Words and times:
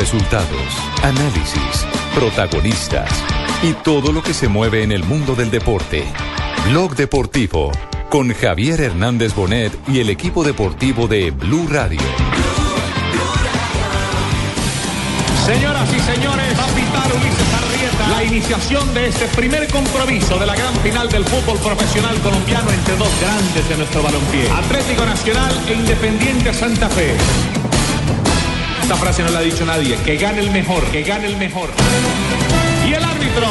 Resultados, 0.00 0.72
análisis, 1.02 1.86
protagonistas 2.14 3.10
y 3.62 3.74
todo 3.74 4.12
lo 4.12 4.22
que 4.22 4.32
se 4.32 4.48
mueve 4.48 4.82
en 4.82 4.92
el 4.92 5.04
mundo 5.04 5.34
del 5.34 5.50
deporte. 5.50 6.04
Blog 6.70 6.96
Deportivo 6.96 7.70
con 8.08 8.32
Javier 8.32 8.80
Hernández 8.80 9.34
Bonet 9.34 9.78
y 9.88 10.00
el 10.00 10.08
equipo 10.08 10.42
deportivo 10.42 11.06
de 11.06 11.30
Blue 11.32 11.66
Radio. 11.68 12.00
Señoras 15.44 15.92
y 15.92 16.00
señores, 16.00 16.58
va 16.58 16.64
a 16.64 16.68
pitar 16.68 17.12
Ulises 17.12 17.54
Arrieta 17.54 18.08
la 18.08 18.24
iniciación 18.24 18.94
de 18.94 19.08
este 19.08 19.26
primer 19.36 19.68
compromiso 19.68 20.38
de 20.38 20.46
la 20.46 20.56
gran 20.56 20.74
final 20.76 21.10
del 21.10 21.26
fútbol 21.26 21.58
profesional 21.58 22.18
colombiano 22.20 22.70
entre 22.70 22.96
dos 22.96 23.10
grandes 23.20 23.68
de 23.68 23.76
nuestro 23.76 24.02
balompié. 24.02 24.50
Atlético 24.50 25.04
Nacional 25.04 25.52
e 25.68 25.74
Independiente 25.74 26.54
Santa 26.54 26.88
Fe. 26.88 27.69
Esta 28.90 29.02
frase 29.02 29.22
no 29.22 29.30
la 29.30 29.38
ha 29.38 29.42
dicho 29.42 29.64
nadie. 29.64 29.96
Que 30.04 30.16
gane 30.16 30.40
el 30.40 30.50
mejor, 30.50 30.82
que 30.86 31.04
gane 31.04 31.28
el 31.28 31.36
mejor. 31.36 31.70
Y 32.84 32.92
el 32.92 33.04
árbitro, 33.04 33.46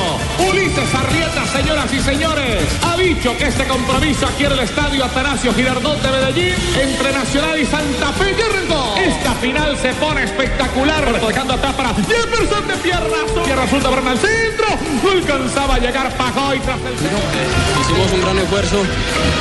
Ulises 0.49 0.93
Arrieta, 0.93 1.47
señoras 1.47 1.93
y 1.93 2.01
señores, 2.01 2.61
ha 2.83 2.97
dicho 2.97 3.37
que 3.37 3.45
este 3.47 3.63
compromiso 3.63 4.27
aquí 4.27 4.43
en 4.43 4.51
el 4.51 4.59
estadio 4.59 5.05
Atanasio 5.05 5.53
Girardot 5.53 6.01
de 6.01 6.09
Medellín 6.11 6.55
entre 6.81 7.13
Nacional 7.13 7.57
y 7.57 7.65
Santa 7.65 8.11
Fe. 8.11 8.35
¡Y 8.37 8.41
arrancó! 8.41 8.95
Esta 8.97 9.31
final 9.35 9.77
se 9.77 9.93
pone 9.93 10.23
espectacular. 10.23 11.21
Dejando 11.25 11.53
atrás 11.53 11.73
para 11.73 11.93
Jefferson 11.93 12.67
de 12.67 12.73
piernas. 12.73 13.45
Tierra 13.45 13.61
resulta 13.61 13.89
para 13.91 14.11
el 14.11 14.19
centro. 14.19 14.67
Alcanzaba 15.09 15.75
a 15.75 15.79
llegar 15.79 16.17
Pajoy 16.17 16.59
tras 16.59 16.79
el 16.81 16.95
Hicimos 16.95 18.11
un 18.11 18.21
gran 18.23 18.39
esfuerzo. 18.39 18.83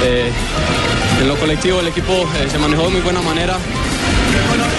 eh, 0.04 0.30
en 1.20 1.26
lo 1.26 1.36
colectivo 1.36 1.80
el 1.80 1.88
equipo 1.88 2.12
eh, 2.12 2.48
se 2.48 2.56
manejó 2.56 2.84
de 2.84 2.90
muy 2.90 3.00
buena 3.00 3.20
manera. 3.20 3.58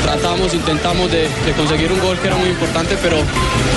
Tratamos, 0.04 0.54
intentamos 0.54 1.12
de, 1.12 1.28
conseguir 1.56 1.92
un 1.92 2.00
gol 2.00 2.18
que 2.20 2.28
era 2.28 2.36
muy 2.36 2.50
importante, 2.50 2.98
pero 3.02 3.18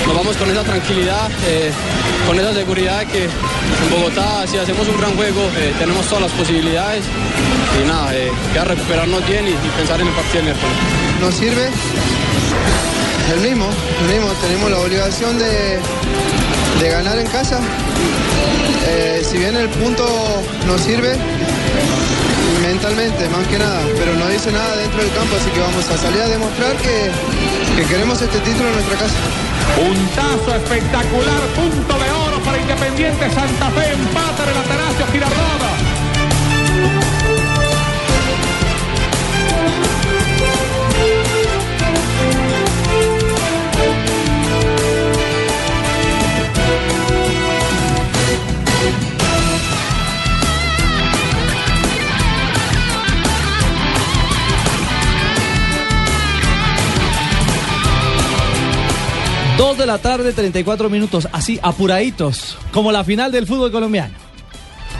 nos 0.07 0.15
vamos 0.15 0.35
con 0.37 0.49
esa 0.49 0.63
tranquilidad, 0.63 1.29
eh, 1.45 1.71
con 2.27 2.39
esa 2.39 2.53
seguridad 2.53 2.99
de 2.99 3.05
que 3.07 3.23
en 3.23 3.89
Bogotá, 3.91 4.45
si 4.47 4.57
hacemos 4.57 4.87
un 4.87 4.97
gran 4.97 5.15
juego, 5.15 5.41
eh, 5.57 5.73
tenemos 5.77 6.05
todas 6.07 6.23
las 6.23 6.31
posibilidades. 6.31 7.03
Y 7.81 7.87
nada, 7.87 8.15
eh, 8.15 8.31
queda 8.51 8.65
recuperarnos 8.65 9.25
bien 9.27 9.47
y, 9.47 9.51
y 9.51 9.71
pensar 9.77 9.99
en 10.01 10.07
el 10.07 10.13
partido 10.13 10.43
del 10.43 10.45
miércoles. 10.45 10.77
nos 11.21 11.33
sirve 11.35 11.69
el 13.33 13.39
mismo, 13.41 13.67
el 14.01 14.13
mismo. 14.13 14.31
Tenemos 14.41 14.71
la 14.71 14.79
obligación 14.79 15.39
de, 15.39 15.79
de 16.79 16.89
ganar 16.89 17.17
en 17.17 17.27
casa. 17.27 17.59
Eh, 18.87 19.21
si 19.23 19.37
bien 19.37 19.55
el 19.55 19.69
punto 19.69 20.05
nos 20.67 20.81
sirve 20.81 21.15
mentalmente, 22.73 23.29
más 23.29 23.45
que 23.47 23.59
nada, 23.59 23.81
pero 23.99 24.15
no 24.15 24.27
dice 24.29 24.51
nada 24.51 24.75
dentro 24.75 24.99
del 25.03 25.13
campo, 25.13 25.35
así 25.35 25.49
que 25.51 25.59
vamos 25.59 25.87
a 25.89 25.97
salir 25.97 26.21
a 26.21 26.27
demostrar 26.27 26.75
que, 26.77 27.11
que 27.75 27.87
queremos 27.87 28.19
este 28.19 28.39
título 28.39 28.67
en 28.69 28.73
nuestra 28.73 28.97
casa. 28.97 29.19
Puntazo 29.77 30.55
espectacular, 30.55 31.41
punto 31.53 31.93
de 31.93 32.09
oro 32.11 32.39
para 32.43 32.57
Independiente 32.57 33.29
Santa 33.29 33.69
Fe, 33.71 33.93
empate 33.93 34.43
en 34.43 34.49
el 34.49 34.57
Atanasio 34.57 35.05
Girardot. 35.11 35.62
Dos 59.57 59.77
de 59.77 59.85
la 59.85 59.99
tarde, 59.99 60.33
34 60.33 60.89
minutos, 60.89 61.27
así 61.31 61.59
apuraditos, 61.61 62.57
como 62.71 62.91
la 62.91 63.03
final 63.03 63.31
del 63.31 63.45
fútbol 63.45 63.71
colombiano. 63.71 64.15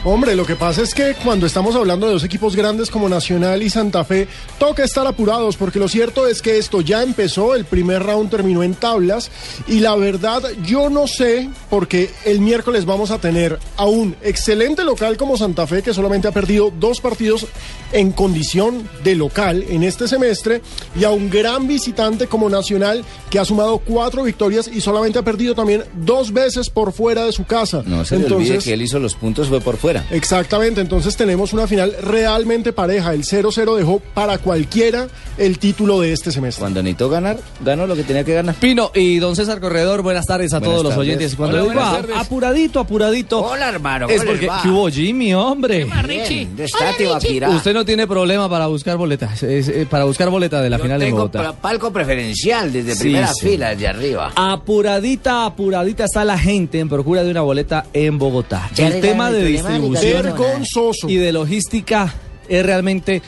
Hombre, 0.06 0.36
lo 0.36 0.46
que 0.46 0.58
pasa 0.58 0.82
es 0.82 0.94
que 0.94 1.16
cuando 1.24 1.46
estamos 1.46 1.78
hablando 1.78 2.08
de 2.08 2.12
dos 2.12 2.26
equipos 2.26 2.58
grandes 2.58 2.92
como 2.92 3.08
Nacional 3.08 3.64
y 3.64 3.70
Santa 3.70 4.04
Fe, 4.04 4.28
toca 4.60 4.84
estar 4.84 5.08
apurados 5.08 5.56
porque 5.56 5.80
lo 5.80 5.88
cierto 5.88 6.28
es 6.28 6.42
que 6.42 6.58
esto 6.58 6.82
ya 6.82 7.02
empezó, 7.04 7.56
el 7.56 7.64
primer 7.64 8.04
round 8.04 8.30
terminó 8.30 8.64
en 8.64 8.76
tablas 8.76 9.32
y 9.66 9.80
la 9.80 9.96
verdad 9.96 10.44
yo 10.66 10.90
no 10.90 11.08
sé 11.08 11.50
porque 11.70 12.10
el 12.26 12.42
miércoles 12.42 12.84
vamos 12.84 13.12
a 13.12 13.20
tener 13.20 13.60
a 13.78 13.86
un 13.86 14.14
excelente 14.22 14.84
local 14.84 15.16
como 15.16 15.38
Santa 15.38 15.68
Fe 15.68 15.82
que 15.82 15.94
solamente 15.94 16.28
ha 16.28 16.34
perdido 16.34 16.70
dos 16.78 17.00
partidos 17.00 17.48
en 17.94 18.12
condición 18.12 18.90
de 19.06 19.16
local 19.16 19.64
en 19.70 19.84
este 19.84 20.10
semestre 20.10 20.62
y 21.00 21.06
a 21.06 21.12
un 21.12 21.30
gran 21.30 21.66
visitante 21.66 22.28
como 22.28 22.50
Nacional 22.50 23.06
que 23.30 23.40
ha 23.40 23.46
sumado 23.46 23.78
cuatro 23.78 24.24
victorias 24.24 24.68
y 24.68 24.82
solamente 24.82 25.20
ha 25.20 25.24
perdido 25.24 25.56
también 25.56 25.86
dos 25.96 26.34
veces 26.34 26.70
por 26.70 26.92
fuera 26.92 27.24
de 27.26 27.32
su 27.32 27.46
casa. 27.46 27.84
No 27.86 28.04
se 28.04 28.20
le 28.20 28.26
olvide 28.26 28.58
que 28.58 28.74
él 28.74 28.82
hizo 28.82 29.00
los 29.00 29.16
puntos 29.16 29.48
fue 29.48 29.62
por 29.62 29.78
fuera. 29.78 29.93
Exactamente, 30.12 30.82
entonces 30.82 31.16
tenemos 31.16 31.54
una 31.54 31.68
final 31.68 31.96
realmente 32.02 32.74
pareja. 32.74 33.14
El 33.14 33.24
0-0 33.24 33.76
dejó 33.76 34.00
para 34.14 34.38
cualquiera 34.38 35.08
el 35.38 35.60
título 35.60 36.00
de 36.02 36.14
este 36.14 36.32
semestre. 36.32 36.62
Cuando 36.62 36.82
necesitó 36.84 37.10
ganar, 37.10 37.38
ganó 37.64 37.86
lo 37.88 37.96
que 37.96 38.04
tenía 38.04 38.24
que 38.24 38.34
ganar. 38.34 38.56
Pino 38.56 38.92
y 38.94 39.18
don 39.20 39.36
César 39.36 39.60
Corredor, 39.60 40.02
buenas 40.02 40.26
tardes 40.26 40.54
a 40.54 40.60
Buenas 40.60 40.74
todos 40.74 40.84
los 40.86 40.98
oyentes. 40.98 41.36
Cuando 41.36 41.58
Hola, 41.58 41.64
digo 41.64 41.74
buenas 41.76 41.94
a- 41.94 42.02
tardes. 42.02 42.16
apuradito, 42.18 42.80
apuradito. 42.80 43.42
Hola, 43.42 43.70
hermano, 43.70 44.08
Es 44.10 44.22
¿cómo 44.22 44.32
les 44.34 44.42
porque? 44.48 44.62
¿qué 44.64 44.70
hubo 44.70 44.90
Jimmy, 44.90 45.34
hombre. 45.34 45.86
Bien, 46.08 46.56
estate, 46.60 47.04
Ibaquirá. 47.06 47.50
Usted 47.50 47.74
no 47.74 47.84
tiene 47.86 48.08
problema 48.08 48.50
para 48.50 48.68
buscar 48.68 48.98
boletas, 48.98 49.42
es, 49.44 49.68
eh, 49.68 49.88
para 49.90 50.04
buscar 50.06 50.30
boleta 50.30 50.62
de 50.62 50.70
la 50.70 50.78
Yo 50.78 50.84
final 50.84 51.02
en 51.02 51.08
tengo 51.08 51.18
Bogotá. 51.18 51.44
pa- 51.44 51.54
palco 51.54 51.92
preferencial 51.92 52.72
desde 52.72 52.94
Sí, 52.96 53.00
primera 53.02 53.28
sí. 53.34 53.48
fila, 53.50 53.70
desde 53.70 53.88
arriba. 53.88 54.32
Apuradita, 54.36 55.46
apuradita 55.46 56.06
está 56.06 56.24
la 56.26 56.38
gente 56.38 56.80
en 56.80 56.90
procura 56.90 57.24
de 57.24 57.32
una 57.32 57.42
boleta 57.42 57.86
en 57.94 58.18
Bogotá. 58.18 58.70
Ya 58.76 58.88
el 58.88 59.02
tema 59.02 59.32
de 59.32 59.40
problema, 59.42 59.70
distribución 59.90 60.24
Vergonzoso. 60.24 61.10
y 61.10 61.16
de 61.16 61.32
logística 61.32 62.14
es 62.48 62.66
realmente 62.66 63.22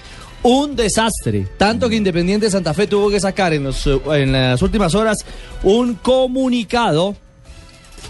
un 0.43 0.75
desastre. 0.75 1.47
Tanto 1.57 1.89
que 1.89 1.95
Independiente 1.95 2.49
Santa 2.51 2.73
Fe 2.73 2.87
tuvo 2.87 3.09
que 3.09 3.19
sacar 3.19 3.53
en, 3.53 3.63
los, 3.63 3.85
eh, 3.87 3.99
en 4.13 4.31
las 4.31 4.61
últimas 4.61 4.93
horas 4.93 5.17
un 5.63 5.95
comunicado 5.95 7.15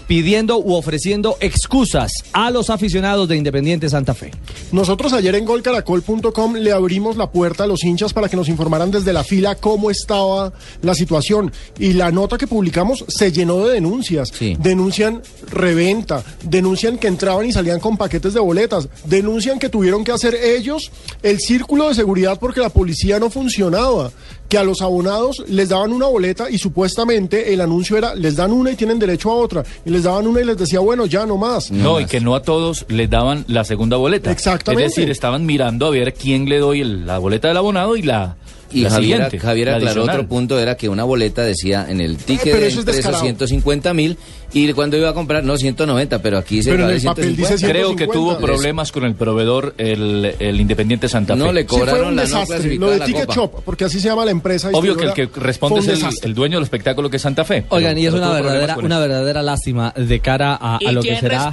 pidiendo 0.06 0.58
u 0.58 0.74
ofreciendo 0.74 1.36
excusas 1.40 2.12
a 2.32 2.50
los 2.50 2.70
aficionados 2.70 3.28
de 3.28 3.36
Independiente 3.36 3.88
Santa 3.88 4.14
Fe. 4.14 4.30
Nosotros 4.72 5.12
ayer 5.12 5.34
en 5.34 5.44
golcaracol.com 5.44 6.54
le 6.54 6.72
abrimos 6.72 7.16
la 7.16 7.30
puerta 7.30 7.64
a 7.64 7.66
los 7.66 7.84
hinchas 7.84 8.12
para 8.12 8.28
que 8.28 8.36
nos 8.36 8.48
informaran 8.48 8.90
desde 8.90 9.12
la 9.12 9.24
fila 9.24 9.54
cómo 9.54 9.90
estaba 9.90 10.52
la 10.82 10.94
situación. 10.94 11.52
Y 11.78 11.92
la 11.92 12.10
nota 12.10 12.38
que 12.38 12.46
publicamos 12.46 13.04
se 13.08 13.32
llenó 13.32 13.66
de 13.66 13.74
denuncias. 13.74 14.30
Sí. 14.32 14.56
Denuncian 14.58 15.22
reventa, 15.50 16.24
denuncian 16.42 16.98
que 16.98 17.08
entraban 17.08 17.46
y 17.46 17.52
salían 17.52 17.80
con 17.80 17.96
paquetes 17.96 18.34
de 18.34 18.40
boletas, 18.40 18.88
denuncian 19.04 19.58
que 19.58 19.68
tuvieron 19.68 20.04
que 20.04 20.12
hacer 20.12 20.34
ellos 20.34 20.90
el 21.22 21.40
círculo 21.40 21.88
de 21.88 21.94
seguridad 21.94 22.38
porque 22.38 22.60
la 22.60 22.70
policía 22.70 23.18
no 23.18 23.30
funcionaba. 23.30 24.10
Que 24.48 24.58
a 24.58 24.62
los 24.64 24.80
abonados 24.82 25.42
les 25.48 25.68
daban 25.70 25.92
una 25.92 26.06
boleta 26.06 26.48
y 26.50 26.58
supuestamente 26.58 27.52
el 27.52 27.60
anuncio 27.60 27.96
era 27.98 28.14
les 28.14 28.36
dan 28.36 28.52
una 28.52 28.70
y 28.70 28.76
tienen 28.76 28.98
derecho 28.98 29.30
a 29.30 29.34
otra. 29.34 29.64
Y 29.84 29.90
les 29.90 30.04
daban 30.04 30.26
una 30.26 30.40
y 30.40 30.44
les 30.44 30.56
decía, 30.56 30.80
bueno, 30.80 31.06
ya 31.06 31.26
no 31.26 31.36
más. 31.36 31.70
No, 31.70 32.00
y 32.00 32.06
que 32.06 32.20
no 32.20 32.34
a 32.34 32.42
todos 32.42 32.84
les 32.88 33.10
daban 33.10 33.44
la 33.48 33.64
segunda 33.64 33.96
boleta. 33.96 34.30
Exactamente. 34.30 34.84
Es 34.86 34.94
decir, 34.94 35.10
estaban 35.10 35.46
mirando 35.46 35.86
a 35.86 35.90
ver 35.90 36.14
quién 36.14 36.48
le 36.48 36.58
doy 36.58 36.80
el- 36.80 37.06
la 37.06 37.18
boleta 37.18 37.48
del 37.48 37.56
abonado 37.56 37.96
y 37.96 38.02
la, 38.02 38.36
Y 38.72 38.82
la 38.82 38.90
Javier, 38.90 39.16
siguiente. 39.18 39.38
Javier 39.38 39.68
la 39.68 39.76
aclaró 39.76 40.04
otro 40.04 40.26
punto, 40.28 40.58
era 40.58 40.76
que 40.76 40.88
una 40.88 41.04
boleta 41.04 41.42
decía 41.42 41.86
en 41.88 42.00
el 42.00 42.16
ticket 42.16 42.44
de 42.44 42.50
impreso 42.50 42.82
descarado. 42.82 43.22
150 43.22 43.94
mil 43.94 44.18
y 44.52 44.72
cuando 44.72 44.96
iba 44.96 45.10
a 45.10 45.14
comprar, 45.14 45.44
no, 45.44 45.56
190, 45.56 46.22
pero 46.22 46.38
aquí 46.38 46.62
se 46.62 46.70
Pero 46.70 46.88
en 46.88 46.96
el 46.96 47.02
papel 47.02 47.36
150. 47.36 47.54
dice 47.54 47.66
Creo 47.66 47.90
que 47.90 48.04
150. 48.06 48.12
tuvo 48.12 48.38
problemas 48.38 48.92
con 48.92 49.04
el 49.04 49.14
proveedor, 49.14 49.74
el, 49.78 50.34
el 50.38 50.60
Independiente 50.60 51.08
Santa 51.08 51.34
Fe. 51.34 51.38
No 51.38 51.52
le 51.52 51.62
Sí, 51.62 51.68
fue 51.68 51.80
cobraron 51.80 52.08
un 52.08 52.16
la 52.16 52.22
no 52.22 52.28
desastre. 52.28 52.56
clasificada 52.56 52.92
Lo 52.92 52.98
de 52.98 53.06
Ticket. 53.06 53.30
Shop, 53.32 53.62
porque 53.64 53.84
así 53.84 54.00
se 54.00 54.08
llama 54.08 54.24
la 54.24 54.30
empresa. 54.30 54.70
Obvio 54.72 54.96
que 54.96 55.04
el 55.04 55.12
que 55.12 55.28
responde 55.36 55.80
es 55.92 56.22
el, 56.22 56.34
dueño 56.34 56.56
del 56.56 56.64
espectáculo 56.64 57.10
que 57.10 57.16
es 57.16 57.22
Santa 57.22 57.44
Fe. 57.44 57.64
Oigan, 57.68 57.96
y 57.98 58.06
es 58.06 58.14
una 58.14 58.32
verdadera, 58.32 58.78
una 58.78 58.98
verdadera 58.98 59.42
lástima 59.42 59.92
de 59.96 60.20
cara 60.20 60.56
a, 60.60 60.78
a 60.84 60.92
lo 60.92 61.02
que 61.02 61.16
será 61.18 61.50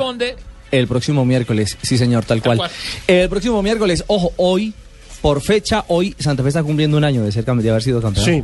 el 0.72 0.88
próximo 0.88 1.24
miércoles. 1.24 1.78
Sí, 1.82 1.98
señor, 1.98 2.26
tal 2.26 2.42
cual. 2.42 2.60
El 3.08 3.30
próximo 3.30 3.62
miércoles, 3.62 4.04
ojo, 4.08 4.34
hoy, 4.38 4.74
por 5.24 5.40
fecha, 5.40 5.86
hoy 5.88 6.14
Santa 6.20 6.44
Fe 6.44 6.50
está 6.50 6.62
cumpliendo 6.62 6.98
un 6.98 7.06
año 7.06 7.24
de, 7.24 7.32
ser, 7.32 7.46
de 7.46 7.70
haber 7.70 7.82
sido 7.82 8.02
campeón. 8.02 8.26
Sí. 8.26 8.44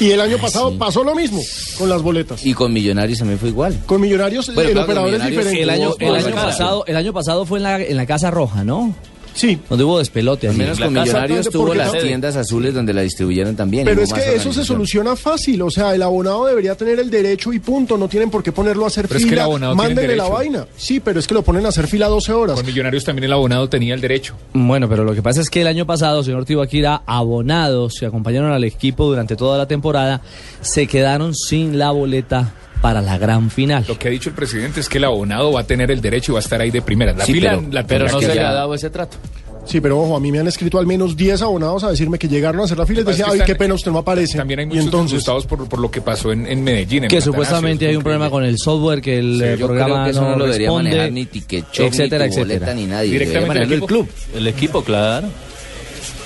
Y 0.00 0.10
el 0.10 0.22
año 0.22 0.38
pasado 0.38 0.76
pasó 0.78 1.04
lo 1.04 1.14
mismo 1.14 1.38
con 1.76 1.90
las 1.90 2.00
boletas. 2.00 2.44
Y 2.46 2.54
con 2.54 2.72
Millonarios 2.72 3.18
también 3.18 3.38
fue 3.38 3.50
igual. 3.50 3.78
Con 3.84 4.00
Millonarios 4.00 4.46
Bueno, 4.54 4.70
el 4.70 4.72
claro, 4.72 4.84
operador 4.86 5.14
es 5.14 5.26
diferente. 5.26 5.62
El 5.62 5.68
año, 5.68 5.94
el 5.98 6.16
año 6.16 6.34
pasado, 6.34 6.84
el 6.86 6.96
año 6.96 7.12
pasado 7.12 7.44
fue 7.44 7.58
en 7.58 7.62
la, 7.64 7.82
en 7.82 7.96
la 7.96 8.06
Casa 8.06 8.30
Roja, 8.30 8.64
¿no? 8.64 8.94
Sí. 9.36 9.58
Donde 9.68 9.84
hubo 9.84 9.98
despelote 9.98 10.48
Al 10.48 10.56
menos 10.56 10.80
con 10.80 10.92
Millonarios 10.92 11.48
tuvo 11.50 11.74
las 11.74 11.92
tiendas 11.92 12.36
azules 12.36 12.74
donde 12.74 12.92
la 12.92 13.02
distribuyeron 13.02 13.54
también. 13.54 13.84
Pero 13.84 14.02
es 14.02 14.12
que 14.12 14.34
eso 14.34 14.52
se 14.52 14.64
soluciona 14.64 15.14
fácil, 15.14 15.62
o 15.62 15.70
sea, 15.70 15.94
el 15.94 16.02
abonado 16.02 16.46
debería 16.46 16.74
tener 16.74 16.98
el 16.98 17.10
derecho 17.10 17.52
y 17.52 17.58
punto, 17.58 17.96
no 17.98 18.08
tienen 18.08 18.30
por 18.30 18.42
qué 18.42 18.50
ponerlo 18.50 18.84
a 18.84 18.88
hacer 18.88 19.06
Pero 19.06 19.18
es 19.18 19.24
que 19.24 19.28
el 19.28 19.34
fila, 19.34 19.44
abonado 19.44 19.74
tiene 19.74 19.88
mándenle 19.88 20.16
la 20.16 20.28
vaina. 20.28 20.66
Sí, 20.76 21.00
pero 21.00 21.20
es 21.20 21.26
que 21.26 21.34
lo 21.34 21.42
ponen 21.42 21.66
a 21.66 21.68
hacer 21.68 21.86
fila 21.86 22.08
12 22.08 22.32
horas. 22.32 22.56
Con 22.56 22.66
Millonarios 22.66 23.04
también 23.04 23.24
el 23.24 23.32
abonado 23.32 23.68
tenía 23.68 23.94
el 23.94 24.00
derecho. 24.00 24.34
Bueno, 24.54 24.88
pero 24.88 25.04
lo 25.04 25.14
que 25.14 25.22
pasa 25.22 25.40
es 25.40 25.50
que 25.50 25.60
el 25.60 25.66
año 25.66 25.86
pasado, 25.86 26.24
señor 26.24 26.44
Tibaquira, 26.44 27.02
abonados 27.06 27.96
que 28.00 28.06
acompañaron 28.06 28.52
al 28.52 28.64
equipo 28.64 29.06
durante 29.06 29.36
toda 29.36 29.58
la 29.58 29.66
temporada, 29.66 30.22
se 30.62 30.86
quedaron 30.86 31.34
sin 31.34 31.78
la 31.78 31.90
boleta 31.90 32.54
para 32.86 33.02
la 33.02 33.18
gran 33.18 33.50
final. 33.50 33.84
Lo 33.88 33.98
que 33.98 34.06
ha 34.06 34.10
dicho 34.12 34.28
el 34.28 34.36
presidente 34.36 34.78
es 34.78 34.88
que 34.88 34.98
el 34.98 35.04
abonado 35.04 35.50
va 35.50 35.62
a 35.62 35.64
tener 35.66 35.90
el 35.90 36.00
derecho 36.00 36.30
y 36.30 36.34
va 36.34 36.38
a 36.38 36.42
estar 36.42 36.60
ahí 36.60 36.70
de 36.70 36.82
primera. 36.82 37.12
La 37.12 37.24
Sí, 37.26 37.32
fila, 37.32 37.56
pero- 37.56 37.62
la 37.72 37.84
Pero 37.84 38.04
tendrá 38.04 38.12
no 38.12 38.20
se 38.20 38.34
le 38.36 38.40
ha 38.40 38.52
dado 38.52 38.74
ese 38.74 38.90
trato. 38.90 39.16
Sí, 39.64 39.80
pero 39.80 39.98
ojo, 40.00 40.14
a 40.14 40.20
mí 40.20 40.30
me 40.30 40.38
han 40.38 40.46
escrito 40.46 40.78
al 40.78 40.86
menos 40.86 41.16
10 41.16 41.42
abonados 41.42 41.82
a 41.82 41.90
decirme 41.90 42.16
que 42.16 42.28
llegaron 42.28 42.60
a 42.60 42.64
hacer 42.64 42.78
la 42.78 42.86
fila 42.86 43.02
y 43.04 43.10
es 43.10 43.20
ay, 43.26 43.40
qué 43.44 43.56
pena, 43.56 43.74
usted 43.74 43.90
no 43.90 43.98
aparece. 43.98 44.38
También 44.38 44.60
hay 44.60 44.66
muchos 44.66 44.84
entonces, 44.84 45.14
asustados 45.16 45.46
por, 45.46 45.68
por 45.68 45.80
lo 45.80 45.90
que 45.90 46.00
pasó 46.00 46.30
en, 46.30 46.46
en 46.46 46.62
Medellín. 46.62 47.02
en 47.02 47.10
que 47.10 47.20
supuestamente 47.20 47.86
es 47.86 47.90
hay 47.90 47.96
un 47.96 48.04
problema 48.04 48.30
con 48.30 48.44
el 48.44 48.56
software, 48.56 49.00
que 49.00 49.18
el 49.18 49.42
eh, 49.42 49.56
Yo 49.58 49.66
programa 49.66 49.94
creo 49.94 50.04
que 50.04 50.10
eso 50.12 50.20
no, 50.22 50.30
no 50.30 50.36
lo 50.36 50.44
debería 50.44 50.68
responde, 50.68 50.90
manejar 50.90 51.12
ni 51.12 51.26
Ticket 51.26 51.64
Shop, 51.72 51.86
etcétera, 51.88 52.26
ni 52.26 52.30
tu 52.30 52.38
boleta, 52.38 52.54
etcétera. 52.66 52.74
ni 52.76 52.86
nadie. 52.86 53.10
Directamente 53.10 53.74
el 53.74 53.80
club. 53.82 54.08
El 54.32 54.46
equipo, 54.46 54.84
claro. 54.84 55.26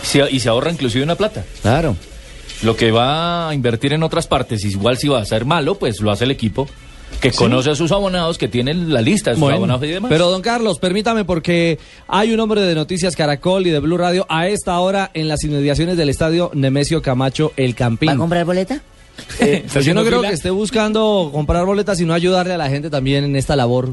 Se- 0.02 0.30
y 0.30 0.38
se 0.38 0.48
ahorra 0.50 0.70
inclusive 0.70 1.02
una 1.02 1.14
plata. 1.14 1.42
Claro. 1.62 1.96
Lo 2.62 2.76
que 2.76 2.90
va 2.90 3.48
a 3.48 3.54
invertir 3.54 3.92
en 3.92 4.02
otras 4.02 4.26
partes, 4.26 4.64
igual 4.64 4.98
si 4.98 5.08
va 5.08 5.20
a 5.20 5.24
ser 5.24 5.44
malo, 5.44 5.76
pues 5.76 6.00
lo 6.00 6.10
hace 6.10 6.24
el 6.24 6.30
equipo, 6.30 6.68
que 7.20 7.32
conoce 7.32 7.70
a 7.70 7.74
sus 7.74 7.90
abonados, 7.90 8.36
que 8.38 8.48
tienen 8.48 8.92
la 8.92 9.00
lista 9.00 9.30
de 9.30 9.36
sus 9.36 9.40
Bueno, 9.40 9.56
abonados 9.56 9.84
y 9.84 9.88
demás. 9.88 10.08
pero 10.10 10.30
don 10.30 10.42
Carlos, 10.42 10.78
permítame 10.78 11.24
porque 11.24 11.78
hay 12.06 12.32
un 12.32 12.40
hombre 12.40 12.60
de 12.60 12.74
Noticias 12.74 13.16
Caracol 13.16 13.66
y 13.66 13.70
de 13.70 13.78
Blue 13.78 13.96
Radio 13.98 14.26
a 14.28 14.46
esta 14.48 14.78
hora 14.78 15.10
en 15.14 15.26
las 15.28 15.42
inmediaciones 15.44 15.96
del 15.96 16.08
estadio 16.10 16.50
Nemesio 16.54 17.02
Camacho 17.02 17.52
El 17.56 17.74
Campín. 17.74 18.10
¿Va 18.10 18.12
a 18.14 18.18
comprar 18.18 18.44
boleta? 18.44 18.80
Eh, 19.38 19.64
pues 19.72 19.84
yo 19.84 19.94
no 19.94 20.04
creo 20.04 20.18
fila? 20.18 20.28
que 20.28 20.34
esté 20.34 20.50
buscando 20.50 21.30
comprar 21.32 21.64
boletas, 21.64 21.98
sino 21.98 22.14
ayudarle 22.14 22.54
a 22.54 22.58
la 22.58 22.68
gente 22.68 22.90
también 22.90 23.24
en 23.24 23.36
esta 23.36 23.56
labor 23.56 23.90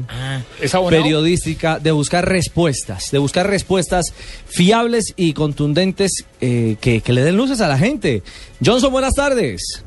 periodística 0.88 1.78
de 1.78 1.90
buscar 1.92 2.28
respuestas, 2.28 3.10
de 3.10 3.18
buscar 3.18 3.46
respuestas 3.48 4.12
fiables 4.46 5.12
y 5.16 5.32
contundentes 5.34 6.24
eh, 6.40 6.76
que, 6.80 7.00
que 7.00 7.12
le 7.12 7.22
den 7.22 7.36
luces 7.36 7.60
a 7.60 7.68
la 7.68 7.78
gente. 7.78 8.22
Johnson, 8.64 8.92
buenas 8.92 9.14
tardes. 9.14 9.84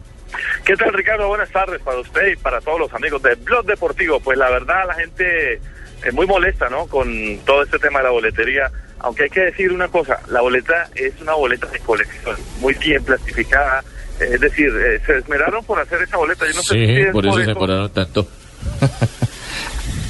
¿Qué 0.63 0.75
tal, 0.75 0.93
Ricardo? 0.93 1.27
Buenas 1.27 1.49
tardes 1.49 1.81
para 1.81 1.99
usted 1.99 2.33
y 2.33 2.35
para 2.37 2.61
todos 2.61 2.79
los 2.79 2.93
amigos 2.93 3.21
de 3.21 3.35
Blog 3.35 3.65
Deportivo. 3.65 4.19
Pues 4.19 4.37
la 4.37 4.49
verdad, 4.49 4.87
la 4.87 4.93
gente 4.93 5.59
es 6.03 6.13
muy 6.13 6.25
molesta, 6.25 6.69
¿no? 6.69 6.87
Con 6.87 7.39
todo 7.45 7.63
este 7.63 7.79
tema 7.79 7.99
de 7.99 8.05
la 8.05 8.11
boletería. 8.11 8.71
Aunque 8.99 9.23
hay 9.23 9.29
que 9.29 9.41
decir 9.41 9.71
una 9.71 9.87
cosa, 9.87 10.19
la 10.27 10.41
boleta 10.41 10.89
es 10.95 11.19
una 11.21 11.33
boleta 11.33 11.67
de 11.67 11.79
colección, 11.79 12.35
muy 12.59 12.73
bien 12.75 13.03
plastificada. 13.03 13.83
Es 14.21 14.39
decir, 14.39 14.69
eh, 14.75 15.01
se 15.05 15.17
esmeraron 15.17 15.63
por 15.63 15.79
hacer 15.79 16.01
esa 16.01 16.17
boleta. 16.17 16.45
Yo 16.47 16.53
no 16.53 16.61
sé 16.61 16.73
si 16.73 16.83
es 16.83 17.07
eso 17.07 17.89
tanto. 17.89 18.27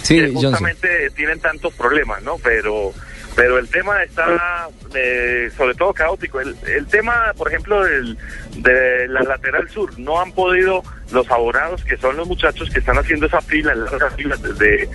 Sí, 0.04 0.16
que 0.16 0.28
Johnson. 0.34 0.52
justamente 0.52 1.10
tienen 1.12 1.40
tantos 1.40 1.74
problemas, 1.76 2.24
¿no? 2.24 2.38
Pero 2.40 2.92
pero 3.36 3.58
el 3.58 3.70
tema 3.70 4.04
está 4.04 4.68
eh, 4.94 5.50
sobre 5.56 5.74
todo 5.76 5.94
caótico. 5.94 6.42
El, 6.42 6.56
el 6.68 6.86
tema, 6.88 7.34
por 7.38 7.48
ejemplo, 7.48 7.84
del, 7.84 8.18
de 8.58 9.08
la 9.08 9.22
lateral 9.22 9.70
sur, 9.70 9.98
no 9.98 10.20
han 10.20 10.32
podido 10.34 10.84
los 11.12 11.30
abonados, 11.32 11.84
que 11.84 11.98
son 11.98 12.18
los 12.18 12.28
muchachos 12.28 12.70
que 12.70 12.80
están 12.80 12.98
haciendo 12.98 13.28
esa 13.28 13.42
fila, 13.42 13.74
larga 13.74 14.10
fila 14.12 14.36
desde, 14.38 14.90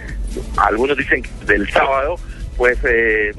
algunos 0.59 0.97
dicen 0.97 1.23
del 1.47 1.71
sábado, 1.71 2.17
pues 2.57 2.79
eh, 2.85 3.33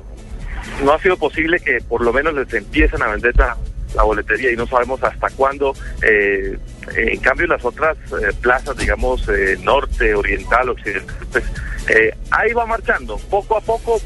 no 0.83 0.93
ha 0.93 0.99
sido 0.99 1.17
posible 1.17 1.59
que 1.59 1.79
por 1.81 2.01
lo 2.01 2.11
menos 2.11 2.33
les 2.33 2.51
empiecen 2.53 3.01
a 3.01 3.07
vender 3.07 3.35
la, 3.37 3.55
la 3.95 4.03
boletería 4.03 4.51
y 4.51 4.55
no 4.55 4.67
sabemos 4.67 5.01
hasta 5.03 5.29
cuándo. 5.31 5.73
eh, 6.01 6.57
en 6.95 7.19
cambio, 7.19 7.47
las 7.47 7.63
otras 7.65 7.97
eh, 8.11 8.33
plazas, 8.41 8.77
digamos, 8.77 9.27
eh, 9.29 9.57
norte, 9.61 10.13
oriental, 10.15 10.69
occidental, 10.69 11.15
pues 11.31 11.43
eh, 11.89 12.15
ahí 12.31 12.53
va 12.53 12.65
marchando, 12.65 13.17
poco 13.29 13.57
a 13.57 13.61
poco, 13.61 13.99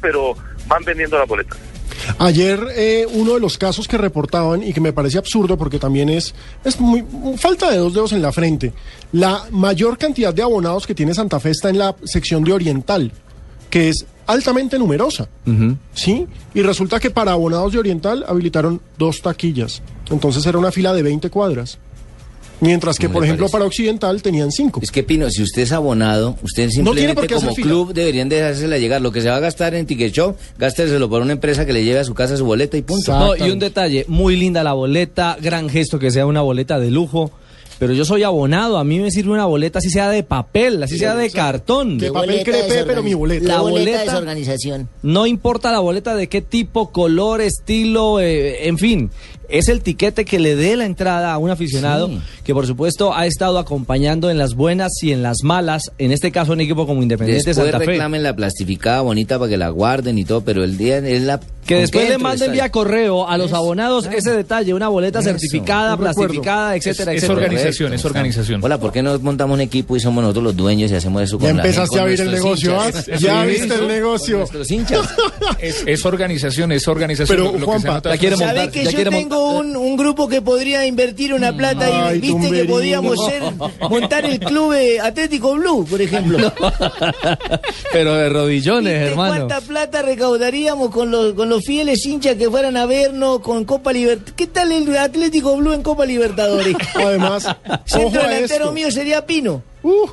pero 0.00 0.34
van 0.66 0.84
vendiendo 0.84 1.18
las 1.18 1.28
boletas. 1.28 1.58
Ayer 2.18 2.60
eh, 2.76 3.06
uno 3.12 3.34
de 3.34 3.40
los 3.40 3.58
casos 3.58 3.88
que 3.88 3.98
reportaban 3.98 4.62
y 4.62 4.72
que 4.72 4.80
me 4.80 4.92
parece 4.92 5.18
absurdo 5.18 5.56
porque 5.56 5.78
también 5.78 6.08
es, 6.08 6.34
es 6.64 6.78
muy 6.80 7.04
falta 7.36 7.70
de 7.70 7.78
dos 7.78 7.94
dedos 7.94 8.12
en 8.12 8.22
la 8.22 8.32
frente. 8.32 8.72
La 9.12 9.44
mayor 9.50 9.98
cantidad 9.98 10.32
de 10.32 10.42
abonados 10.42 10.86
que 10.86 10.94
tiene 10.94 11.14
Santa 11.14 11.40
Fe 11.40 11.50
está 11.50 11.70
en 11.70 11.78
la 11.78 11.96
sección 12.04 12.44
de 12.44 12.52
Oriental, 12.52 13.12
que 13.70 13.88
es 13.88 14.06
altamente 14.26 14.78
numerosa. 14.78 15.28
¿Sí? 15.94 16.26
Y 16.54 16.62
resulta 16.62 16.98
que 17.00 17.10
para 17.10 17.32
abonados 17.32 17.72
de 17.72 17.78
Oriental 17.78 18.24
habilitaron 18.26 18.80
dos 18.98 19.22
taquillas. 19.22 19.82
Entonces 20.10 20.44
era 20.46 20.58
una 20.58 20.72
fila 20.72 20.92
de 20.92 21.02
20 21.02 21.30
cuadras. 21.30 21.78
Mientras 22.60 22.98
que, 22.98 23.06
¿Cómo 23.06 23.14
por 23.18 23.24
ejemplo, 23.24 23.44
parece? 23.46 23.52
para 23.52 23.64
Occidental 23.66 24.22
tenían 24.22 24.50
cinco. 24.50 24.80
Es 24.82 24.90
que 24.90 25.02
Pino, 25.02 25.28
si 25.28 25.42
usted 25.42 25.62
es 25.62 25.72
abonado, 25.72 26.36
usted 26.42 26.70
simplemente 26.70 27.20
hacer 27.20 27.36
como 27.36 27.54
fila. 27.54 27.66
club 27.68 27.92
deberían 27.92 28.30
dejársela 28.30 28.78
llegar. 28.78 29.02
Lo 29.02 29.12
que 29.12 29.20
se 29.20 29.28
va 29.28 29.36
a 29.36 29.40
gastar 29.40 29.74
en 29.74 29.84
Ticket 29.84 30.12
Show, 30.12 30.36
gásteselo 30.58 31.08
por 31.10 31.20
una 31.20 31.32
empresa 31.32 31.66
que 31.66 31.74
le 31.74 31.84
lleve 31.84 31.98
a 31.98 32.04
su 32.04 32.14
casa 32.14 32.36
su 32.36 32.46
boleta 32.46 32.78
y 32.78 32.82
punto. 32.82 33.12
No, 33.18 33.36
y 33.36 33.50
un 33.50 33.58
detalle, 33.58 34.06
muy 34.08 34.36
linda 34.36 34.64
la 34.64 34.72
boleta, 34.72 35.36
gran 35.40 35.68
gesto 35.68 35.98
que 35.98 36.10
sea 36.10 36.24
una 36.24 36.40
boleta 36.40 36.78
de 36.78 36.90
lujo. 36.90 37.30
Pero 37.78 37.92
yo 37.92 38.04
soy 38.06 38.22
abonado, 38.22 38.78
a 38.78 38.84
mí 38.84 38.98
me 39.00 39.10
sirve 39.10 39.32
una 39.32 39.44
boleta 39.44 39.80
así 39.80 39.90
sea 39.90 40.08
de 40.08 40.22
papel, 40.22 40.82
así 40.82 40.98
sea 40.98 41.14
de 41.14 41.30
cartón. 41.30 41.98
De 41.98 42.06
¿Qué 42.06 42.12
papel 42.12 42.30
es 42.46 42.84
pero 42.86 43.02
mi 43.02 43.12
boleta. 43.12 43.46
La 43.46 43.54
La 43.56 43.60
boleta, 43.60 43.90
boleta- 43.98 44.12
es 44.12 44.14
organización. 44.18 44.88
No 45.02 45.26
importa 45.26 45.70
la 45.72 45.80
boleta 45.80 46.14
de 46.14 46.28
qué 46.28 46.40
tipo, 46.40 46.90
color, 46.90 47.42
estilo, 47.42 48.18
eh, 48.20 48.66
en 48.68 48.78
fin. 48.78 49.10
Es 49.48 49.68
el 49.68 49.80
tiquete 49.82 50.24
que 50.24 50.38
le 50.38 50.56
dé 50.56 50.76
la 50.76 50.84
entrada 50.84 51.32
a 51.32 51.38
un 51.38 51.50
aficionado 51.50 52.08
Sí. 52.08 52.20
que 52.44 52.54
por 52.54 52.66
supuesto 52.66 53.14
ha 53.14 53.26
estado 53.26 53.58
acompañando 53.58 54.30
en 54.30 54.38
las 54.38 54.54
buenas 54.54 54.92
y 55.02 55.12
en 55.12 55.22
las 55.22 55.38
malas, 55.42 55.90
en 55.98 56.12
este 56.12 56.32
caso 56.32 56.52
un 56.52 56.60
equipo 56.60 56.86
como 56.86 57.02
Independiente 57.02 57.44
Después 57.50 57.56
Santa 57.70 57.78
Fe. 57.78 57.86
reclamen 57.92 58.22
la 58.22 58.34
plastificada 58.34 59.00
bonita 59.02 59.38
para 59.38 59.48
que 59.50 59.56
la 59.56 59.68
guarden 59.70 60.18
y 60.18 60.24
todo, 60.24 60.40
pero 60.42 60.64
el 60.64 60.76
día 60.76 60.98
es 60.98 61.22
la... 61.22 61.40
Que 61.66 61.74
¿con 61.74 61.80
después 61.82 62.08
le 62.08 62.18
manden 62.18 62.52
vía 62.52 62.70
correo 62.70 63.28
a 63.28 63.36
los 63.36 63.52
abonados 63.52 64.06
ese 64.06 64.30
detalle, 64.30 64.72
una 64.72 64.86
boleta 64.86 65.18
Eso, 65.18 65.30
certificada, 65.30 65.96
plastificada, 65.96 66.76
etcétera, 66.76 67.12
Es- 67.12 67.18
es 67.18 67.24
etcétera. 67.24 67.46
organización, 67.46 67.92
es 67.92 68.04
organización. 68.04 68.60
Hola, 68.64 68.78
¿por 68.78 68.92
qué 68.92 69.02
no 69.02 69.18
montamos 69.18 69.54
un 69.56 69.60
equipo 69.62 69.96
y 69.96 70.00
somos 70.00 70.22
nosotros 70.22 70.44
los 70.44 70.56
dueños 70.56 70.92
y 70.92 70.94
hacemos 70.94 71.22
eso 71.22 71.38
Ya 71.40 71.48
con 71.48 71.56
la 71.56 71.62
gente, 71.64 71.68
empezaste 71.68 71.96
con 71.98 72.00
a 72.00 72.04
ver 72.08 72.20
el 72.20 72.30
negocio, 72.30 72.80
¿ah? 72.80 72.86
hinchas? 72.86 73.06
Ya 73.20 73.44
viste 73.44 73.64
el 73.74 73.78
con 73.80 73.88
negocio. 73.88 74.38
Nuestros 74.38 74.70
hinchas. 74.70 75.00
Es, 75.60 75.82
es 75.86 76.04
organización, 76.06 76.70
es 76.70 76.86
organización. 76.86 77.36
Pero, 77.36 77.44
Lo 77.46 77.52
que 77.54 77.58
se 77.58 77.64
Juanpa, 77.64 77.94
nota 77.94 78.08
la 78.10 78.14
es- 78.14 78.20
quiere 78.20 78.36
¿Sabés 78.36 78.54
montar, 78.54 78.70
que 78.70 78.84
ya 78.84 78.90
yo 78.90 78.94
quiere 78.96 79.10
un, 79.38 79.76
un 79.76 79.96
grupo 79.96 80.28
que 80.28 80.42
podría 80.42 80.86
invertir 80.86 81.34
una 81.34 81.56
plata 81.56 82.14
y 82.14 82.20
viste 82.20 82.50
que 82.50 82.64
podíamos 82.64 83.24
ser, 83.24 83.42
montar 83.90 84.24
el 84.24 84.38
club 84.40 84.72
eh, 84.72 85.00
Atlético 85.00 85.54
Blue, 85.54 85.86
por 85.88 86.00
ejemplo? 86.00 86.52
Pero 87.92 88.14
de 88.14 88.28
rodillones, 88.28 88.92
¿Viste 88.92 89.10
hermano. 89.10 89.46
¿Cuánta 89.46 89.60
plata 89.60 90.02
recaudaríamos 90.02 90.90
con 90.90 91.10
los, 91.10 91.34
con 91.34 91.48
los 91.48 91.64
fieles 91.64 92.04
hinchas 92.06 92.36
que 92.36 92.50
fueran 92.50 92.76
a 92.76 92.86
vernos 92.86 93.40
con 93.40 93.64
Copa 93.64 93.92
Libertadores? 93.92 94.34
¿Qué 94.36 94.46
tal 94.46 94.72
el 94.72 94.96
Atlético 94.96 95.56
Blue 95.56 95.72
en 95.72 95.82
Copa 95.82 96.04
Libertadores? 96.06 96.76
Además, 96.94 97.48
Centro 97.84 98.22
delantero 98.22 98.72
mío 98.72 98.90
sería 98.90 99.24
Pino. 99.26 99.62
Uh, 99.82 100.08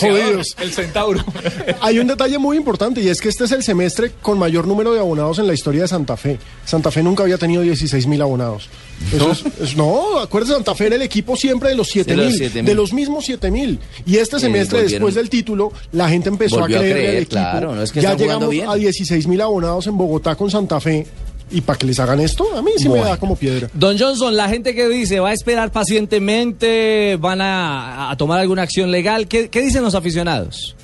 jodidos. 0.00 0.56
el 0.60 0.72
centauro. 0.72 1.24
Hay 1.80 1.98
un 1.98 2.06
detalle 2.06 2.38
muy 2.38 2.56
importante 2.56 3.00
y 3.00 3.08
es 3.08 3.20
que 3.20 3.28
este 3.28 3.44
es 3.44 3.52
el 3.52 3.62
semestre 3.62 4.12
con 4.22 4.38
mayor 4.38 4.66
número 4.66 4.92
de 4.92 5.00
abonados 5.00 5.38
en 5.38 5.46
la 5.46 5.54
historia 5.54 5.82
de 5.82 5.88
Santa 5.88 6.16
Fe. 6.16 6.38
Santa 6.64 6.90
Fe 6.90 7.02
nunca 7.02 7.22
había 7.22 7.38
tenido 7.38 7.62
16 7.62 8.06
mil 8.06 8.20
abonados. 8.22 8.68
Eso 9.12 9.30
es- 9.32 9.44
es- 9.60 9.76
no, 9.76 10.18
acuérdate, 10.18 10.54
Santa 10.54 10.74
Fe 10.74 10.86
era 10.86 10.96
el 10.96 11.02
equipo 11.02 11.36
siempre 11.36 11.68
de 11.68 11.74
los 11.74 11.88
7 11.88 12.12
De 12.12 12.16
los 12.16 12.26
mil, 12.32 12.40
7.000. 12.40 12.64
de 12.64 12.74
los 12.74 12.92
mismos 12.92 13.24
7 13.26 13.50
mil. 13.50 13.78
Y 14.06 14.16
este 14.16 14.38
semestre, 14.40 14.82
después 14.82 15.14
del 15.14 15.28
título, 15.28 15.72
la 15.92 16.08
gente 16.08 16.28
empezó 16.30 16.56
a 16.58 16.60
Volvió 16.62 16.78
a 16.78 16.80
creer, 16.80 17.08
al 17.10 17.16
equipo. 17.16 17.28
claro, 17.30 17.74
no 17.74 17.82
es 17.82 17.92
que 17.92 18.00
ya 18.00 18.14
llegamos 18.14 18.48
bien. 18.50 18.68
a 18.68 18.74
16 18.74 19.26
mil 19.26 19.40
abonados 19.40 19.86
en 19.86 19.96
Bogotá 19.98 20.34
con 20.34 20.50
Santa 20.50 20.80
Fe. 20.80 21.06
Y 21.50 21.60
para 21.60 21.78
que 21.78 21.86
les 21.86 22.00
hagan 22.00 22.18
esto, 22.20 22.56
a 22.56 22.62
mí 22.62 22.72
sí 22.76 22.88
me 22.88 22.98
da 22.98 23.18
como 23.18 23.36
piedra. 23.36 23.68
Don 23.72 23.96
Johnson, 23.98 24.34
la 24.36 24.48
gente 24.48 24.74
que 24.74 24.88
dice 24.88 25.20
va 25.20 25.28
a 25.30 25.32
esperar 25.32 25.70
pacientemente, 25.70 27.16
van 27.20 27.40
a, 27.40 28.10
a 28.10 28.16
tomar 28.16 28.40
alguna 28.40 28.62
acción 28.62 28.90
legal, 28.90 29.28
¿qué, 29.28 29.48
qué 29.48 29.60
dicen 29.62 29.82
los 29.82 29.94
aficionados? 29.94 30.76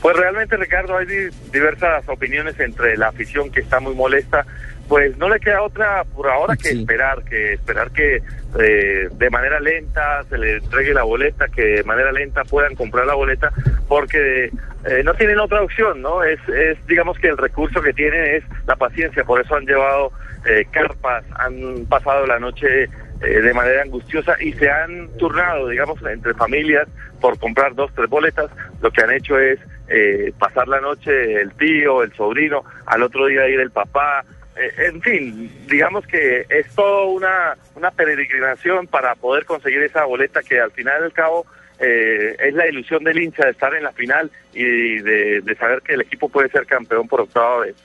Pues 0.00 0.16
realmente, 0.16 0.56
Ricardo, 0.56 0.96
hay 0.96 1.06
di- 1.06 1.36
diversas 1.52 2.08
opiniones 2.08 2.58
entre 2.60 2.96
la 2.96 3.08
afición 3.08 3.50
que 3.50 3.60
está 3.60 3.80
muy 3.80 3.94
molesta. 3.94 4.46
Pues 4.90 5.16
no 5.18 5.28
le 5.28 5.38
queda 5.38 5.62
otra 5.62 6.02
por 6.16 6.28
ahora 6.28 6.56
que 6.56 6.70
Sí. 6.70 6.80
esperar, 6.80 7.22
que 7.24 7.52
esperar 7.54 7.92
que 7.92 8.20
eh, 8.58 9.08
de 9.12 9.30
manera 9.30 9.60
lenta 9.60 10.24
se 10.28 10.36
le 10.36 10.56
entregue 10.56 10.92
la 10.92 11.04
boleta, 11.04 11.46
que 11.46 11.62
de 11.62 11.84
manera 11.84 12.10
lenta 12.10 12.42
puedan 12.42 12.74
comprar 12.74 13.06
la 13.06 13.14
boleta, 13.14 13.52
porque 13.86 14.46
eh, 14.84 15.02
no 15.04 15.14
tienen 15.14 15.38
otra 15.38 15.62
opción, 15.62 16.02
¿no? 16.02 16.24
Es, 16.24 16.40
es, 16.48 16.84
digamos 16.88 17.16
que 17.20 17.28
el 17.28 17.38
recurso 17.38 17.80
que 17.80 17.92
tienen 17.92 18.34
es 18.34 18.44
la 18.66 18.74
paciencia, 18.74 19.22
por 19.22 19.40
eso 19.40 19.54
han 19.54 19.64
llevado 19.64 20.10
eh, 20.44 20.66
carpas, 20.72 21.22
han 21.38 21.86
pasado 21.88 22.26
la 22.26 22.40
noche 22.40 22.84
eh, 22.84 22.88
de 23.20 23.54
manera 23.54 23.82
angustiosa 23.82 24.34
y 24.42 24.52
se 24.54 24.68
han 24.68 25.08
turnado, 25.18 25.68
digamos, 25.68 26.02
entre 26.02 26.34
familias 26.34 26.88
por 27.20 27.38
comprar 27.38 27.76
dos, 27.76 27.92
tres 27.94 28.08
boletas. 28.08 28.50
Lo 28.82 28.90
que 28.90 29.02
han 29.02 29.12
hecho 29.12 29.38
es 29.38 29.60
eh, 29.88 30.32
pasar 30.36 30.66
la 30.66 30.80
noche 30.80 31.40
el 31.42 31.52
tío, 31.52 32.02
el 32.02 32.12
sobrino, 32.14 32.64
al 32.86 33.04
otro 33.04 33.26
día 33.26 33.46
ir 33.48 33.60
el 33.60 33.70
papá. 33.70 34.24
Eh, 34.56 34.72
en 34.78 35.00
fin, 35.00 35.66
digamos 35.66 36.06
que 36.06 36.46
es 36.48 36.74
toda 36.74 37.06
una, 37.06 37.56
una 37.74 37.90
peregrinación 37.90 38.86
para 38.86 39.14
poder 39.14 39.44
conseguir 39.44 39.82
esa 39.82 40.04
boleta 40.04 40.42
que 40.42 40.60
al 40.60 40.72
final 40.72 41.02
del 41.02 41.12
cabo 41.12 41.46
eh, 41.78 42.36
es 42.38 42.54
la 42.54 42.68
ilusión 42.68 43.02
del 43.04 43.18
hincha 43.22 43.44
de 43.44 43.52
estar 43.52 43.74
en 43.74 43.84
la 43.84 43.92
final 43.92 44.30
y 44.52 44.98
de, 44.98 45.40
de 45.40 45.54
saber 45.56 45.82
que 45.82 45.94
el 45.94 46.02
equipo 46.02 46.28
puede 46.28 46.50
ser 46.50 46.66
campeón 46.66 47.08
por 47.08 47.22
octava 47.22 47.60
vez. 47.60 47.76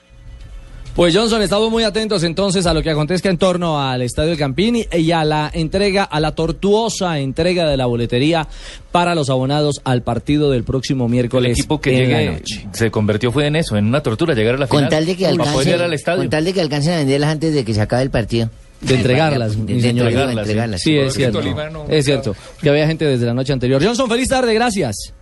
Pues 0.96 1.14
Johnson, 1.14 1.42
estamos 1.42 1.70
muy 1.70 1.84
atentos 1.84 2.22
entonces 2.22 2.64
a 2.64 2.72
lo 2.72 2.82
que 2.82 2.88
acontezca 2.88 3.28
en 3.28 3.36
torno 3.36 3.78
al 3.78 4.00
Estadio 4.00 4.30
del 4.30 4.38
Campín 4.38 4.78
y 4.90 5.10
a 5.12 5.24
la 5.26 5.50
entrega, 5.52 6.04
a 6.04 6.20
la 6.20 6.34
tortuosa 6.34 7.18
entrega 7.18 7.68
de 7.68 7.76
la 7.76 7.84
boletería 7.84 8.48
para 8.92 9.14
los 9.14 9.28
abonados 9.28 9.82
al 9.84 10.00
partido 10.02 10.50
del 10.50 10.64
próximo 10.64 11.06
miércoles. 11.06 11.50
El 11.50 11.52
equipo 11.58 11.82
que 11.82 12.02
en 12.02 12.12
la 12.12 12.18
llegue 12.20 12.30
noche. 12.32 12.66
se 12.72 12.90
convirtió 12.90 13.30
fue 13.30 13.46
en 13.46 13.56
eso, 13.56 13.76
en 13.76 13.84
una 13.84 14.02
tortura, 14.02 14.32
llegar 14.32 14.54
a 14.54 14.58
la 14.58 14.66
final. 14.68 14.84
Con 14.84 14.88
tal 14.90 15.04
de 15.04 15.16
que 15.16 15.24
para 15.24 15.34
poder 15.34 15.48
alcancen, 15.50 15.64
llegar 15.72 15.84
al 15.84 15.92
estadio. 15.92 16.18
con 16.22 16.30
tal 16.30 16.44
de 16.46 16.52
que 16.54 16.60
alcancen 16.62 16.92
a 16.94 16.96
venderlas 16.96 17.30
antes 17.30 17.52
de 17.54 17.64
que 17.66 17.74
se 17.74 17.80
acabe 17.82 18.02
el 18.02 18.10
partido. 18.10 18.48
De 18.80 18.94
entregarlas, 18.94 19.50
De 19.66 19.80
señor. 19.80 20.06
entregarlas, 20.06 20.34
de 20.34 20.40
entregarlas. 20.40 20.80
Sí, 20.80 20.96
es 20.96 21.04
Porque 21.14 21.30
cierto. 21.30 21.86
Es 21.90 22.04
cierto. 22.06 22.36
Que 22.62 22.70
había 22.70 22.86
gente 22.86 23.04
desde 23.04 23.26
la 23.26 23.34
noche 23.34 23.52
anterior. 23.52 23.84
Johnson, 23.84 24.08
feliz 24.08 24.28
tarde, 24.28 24.54
gracias. 24.54 25.12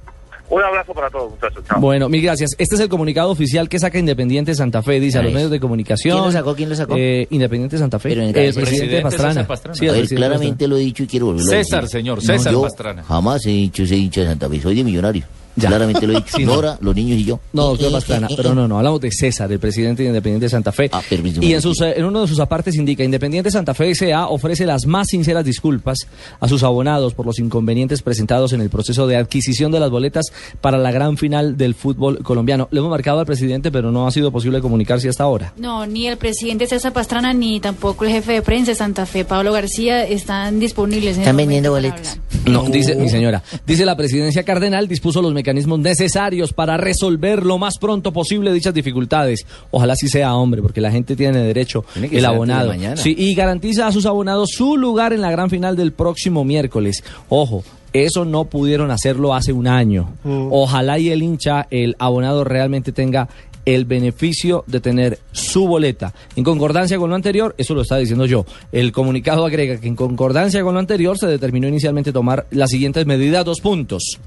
Un 0.55 0.63
abrazo 0.63 0.95
para 0.95 1.11
todos, 1.11 1.31
muchachos. 1.33 1.65
Chao. 1.67 1.81
Bueno, 1.81 2.09
mil 2.09 2.23
gracias. 2.23 2.51
Este 2.59 2.77
es 2.77 2.81
el 2.81 2.89
comunicado 2.89 3.31
oficial 3.31 3.69
que 3.69 3.79
saca 3.81 3.99
Independiente 3.99 4.55
Santa 4.55 4.83
Fe, 4.83 5.01
dice 5.01 5.19
a 5.19 5.23
los 5.23 5.33
medios 5.33 5.51
de 5.51 5.59
comunicación. 5.59 6.15
¿Quién 6.17 6.25
lo 6.27 6.33
sacó? 6.33 6.55
¿Quién 6.55 6.69
lo 6.69 6.77
sacó? 6.77 6.95
Eh, 6.97 7.27
Independiente 7.31 7.77
Santa 7.77 7.99
Fe. 7.99 8.11
Pero 8.11 8.23
en 8.23 8.29
el 8.29 8.37
el- 8.37 8.55
presidente, 8.55 8.71
presidente 8.71 9.03
Pastrana. 9.03 9.33
César 9.33 9.47
Pastrana. 9.49 9.75
Sí, 9.75 9.85
el 9.85 9.91
A 9.91 9.93
ver, 9.95 10.01
presidente 10.03 10.27
claramente 10.27 10.69
lo 10.69 10.77
he 10.77 10.81
dicho 10.81 11.03
y 11.03 11.07
quiero 11.09 11.27
volverlo 11.27 11.51
a 11.51 11.55
César, 11.57 11.83
decir. 11.83 11.99
señor, 11.99 12.19
No, 12.19 12.23
César 12.23 12.53
yo 12.53 12.63
Pastrana. 12.63 13.03
Jamás 13.03 13.45
he 13.47 13.51
dicho 13.51 13.85
soy 13.85 13.97
hincha 13.99 14.21
de 14.21 14.27
Santa 14.29 14.49
Fe, 14.49 14.61
soy 14.61 14.75
de 14.77 14.85
millonario. 14.85 15.25
Ya. 15.57 15.69
Claramente 15.69 16.07
lo. 16.07 16.15
Sí, 16.35 16.45
no. 16.45 16.61
Los 16.81 16.95
niños 16.95 17.19
y 17.19 17.25
yo. 17.25 17.41
No, 17.53 17.67
doctor 17.69 17.89
Eh, 17.89 17.93
Pastrana, 17.93 18.27
eh, 18.27 18.33
eh, 18.33 18.37
pero 18.37 18.53
eh. 18.53 18.55
no, 18.55 18.67
no, 18.67 18.79
hablamos 18.79 19.01
de 19.01 19.11
César, 19.13 19.51
el 19.53 19.59
presidente 19.59 20.03
de 20.03 20.09
Independiente 20.09 20.49
Santa 20.49 20.73
Fe. 20.73 20.89
Ah, 20.93 21.03
permiso, 21.09 21.43
y 21.43 21.53
en, 21.53 21.63
sus, 21.63 21.81
eh, 21.81 21.95
en 21.97 22.05
uno 22.05 22.23
de 22.23 22.29
sus 22.29 22.41
apartes 22.41 22.75
indica, 22.77 23.05
Independiente 23.05 23.51
Santa 23.51 23.75
Fe 23.75 23.91
S.A. 23.91 24.29
ofrece 24.29 24.67
las 24.67 24.87
más 24.87 25.09
sinceras 25.09 25.45
disculpas 25.45 25.99
a 26.41 26.49
sus 26.49 26.63
abonados 26.63 27.15
por 27.15 27.27
los 27.27 27.39
inconvenientes 27.39 28.03
presentados 28.03 28.53
en 28.53 28.61
el 28.61 28.71
proceso 28.71 29.07
de 29.07 29.17
adquisición 29.17 29.71
de 29.71 29.81
las 29.81 29.91
boletas 29.91 30.27
para 30.61 30.79
la 30.79 30.91
gran 30.91 31.17
final 31.17 31.57
del 31.57 31.75
fútbol 31.75 32.19
colombiano. 32.23 32.69
Le 32.71 32.79
hemos 32.81 32.91
marcado 32.91 33.21
al 33.21 33.27
presidente, 33.27 33.71
pero 33.71 33.93
no 33.93 34.07
ha 34.07 34.11
sido 34.11 34.33
posible 34.33 34.61
comunicarse 34.61 35.09
hasta 35.09 35.25
ahora. 35.25 35.53
No, 35.57 35.87
ni 35.87 36.07
el 36.07 36.17
presidente 36.17 36.67
César 36.67 36.93
Pastrana 36.93 37.33
ni 37.33 37.61
tampoco 37.61 38.05
el 38.05 38.11
jefe 38.11 38.33
de 38.33 38.43
prensa 38.43 38.73
de 38.73 38.77
Santa 38.77 39.07
Fe, 39.07 39.25
Pablo 39.25 39.53
García, 39.53 40.05
están 40.05 40.59
disponibles. 40.59 41.17
en 41.17 41.23
Están 41.23 41.35
el 41.35 41.37
vendiendo 41.37 41.71
boletas. 41.71 42.19
No, 42.47 42.65
dice 42.65 42.95
mi 42.97 43.09
señora. 43.09 43.43
Dice 43.67 43.85
la 43.87 43.97
presidencia 43.97 44.43
cardenal 44.43 44.87
dispuso 44.89 45.23
los 45.23 45.33
mecanismos 45.33 45.79
necesarios 45.79 46.53
para 46.53 46.77
resolver 46.77 47.45
lo 47.45 47.59
más 47.59 47.79
pronto 47.79 48.13
posible 48.13 48.53
dichas 48.53 48.75
dificultades. 48.75 49.47
Ojalá 49.71 49.97
sí 49.97 50.09
sea 50.09 50.35
hombre, 50.35 50.61
porque 50.63 50.81
la 50.81 50.91
gente 50.91 51.17
tiene 51.17 51.39
derecho, 51.39 51.85
Tiene 51.93 52.09
que 52.09 52.19
el 52.19 52.25
abonado. 52.25 52.69
mañana. 52.69 52.97
Sí, 52.97 53.15
y 53.17 53.35
garantiza 53.35 53.87
a 53.87 53.93
sus 53.93 54.07
abonados 54.07 54.51
su 54.53 54.77
lugar 54.77 55.13
en 55.13 55.21
la 55.23 55.31
gran 55.31 55.49
final 55.51 55.77
del 55.77 55.93
próximo 55.93 56.45
miércoles. 56.45 57.03
Ojo. 57.29 57.65
Eso 57.93 58.25
no 58.25 58.47
pudieron 58.47 58.91
hacerlo 58.91 59.35
hace 59.35 59.53
un 59.53 59.69
año. 59.69 60.09
Ojalá 60.25 60.99
y 60.99 61.11
el 61.11 61.23
hincha, 61.23 61.69
el 61.71 61.95
abonado 62.01 62.43
realmente 62.43 62.91
tenga 62.91 63.29
el 63.65 63.85
beneficio 63.85 64.65
de 64.67 64.81
tener 64.81 65.19
su 65.33 65.67
boleta. 65.67 66.15
En 66.37 66.45
concordancia 66.45 66.99
con 66.99 67.11
lo 67.11 67.17
anterior, 67.17 67.55
eso 67.59 67.75
lo 67.75 67.83
está 67.83 67.97
diciendo 67.97 68.27
yo, 68.27 68.45
el 68.73 68.93
comunicado 68.93 69.45
agrega 69.47 69.81
que 69.81 69.89
en 69.89 69.97
concordancia 69.97 70.63
con 70.63 70.75
lo 70.75 70.81
anterior 70.81 71.19
se 71.19 71.27
determinó 71.27 71.69
inicialmente 71.69 72.13
tomar 72.13 72.47
las 72.51 72.71
siguientes 72.71 73.07
medidas, 73.07 73.45
dos 73.45 73.61
puntos. 73.61 74.19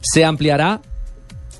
Se 0.00 0.24
ampliará 0.24 0.80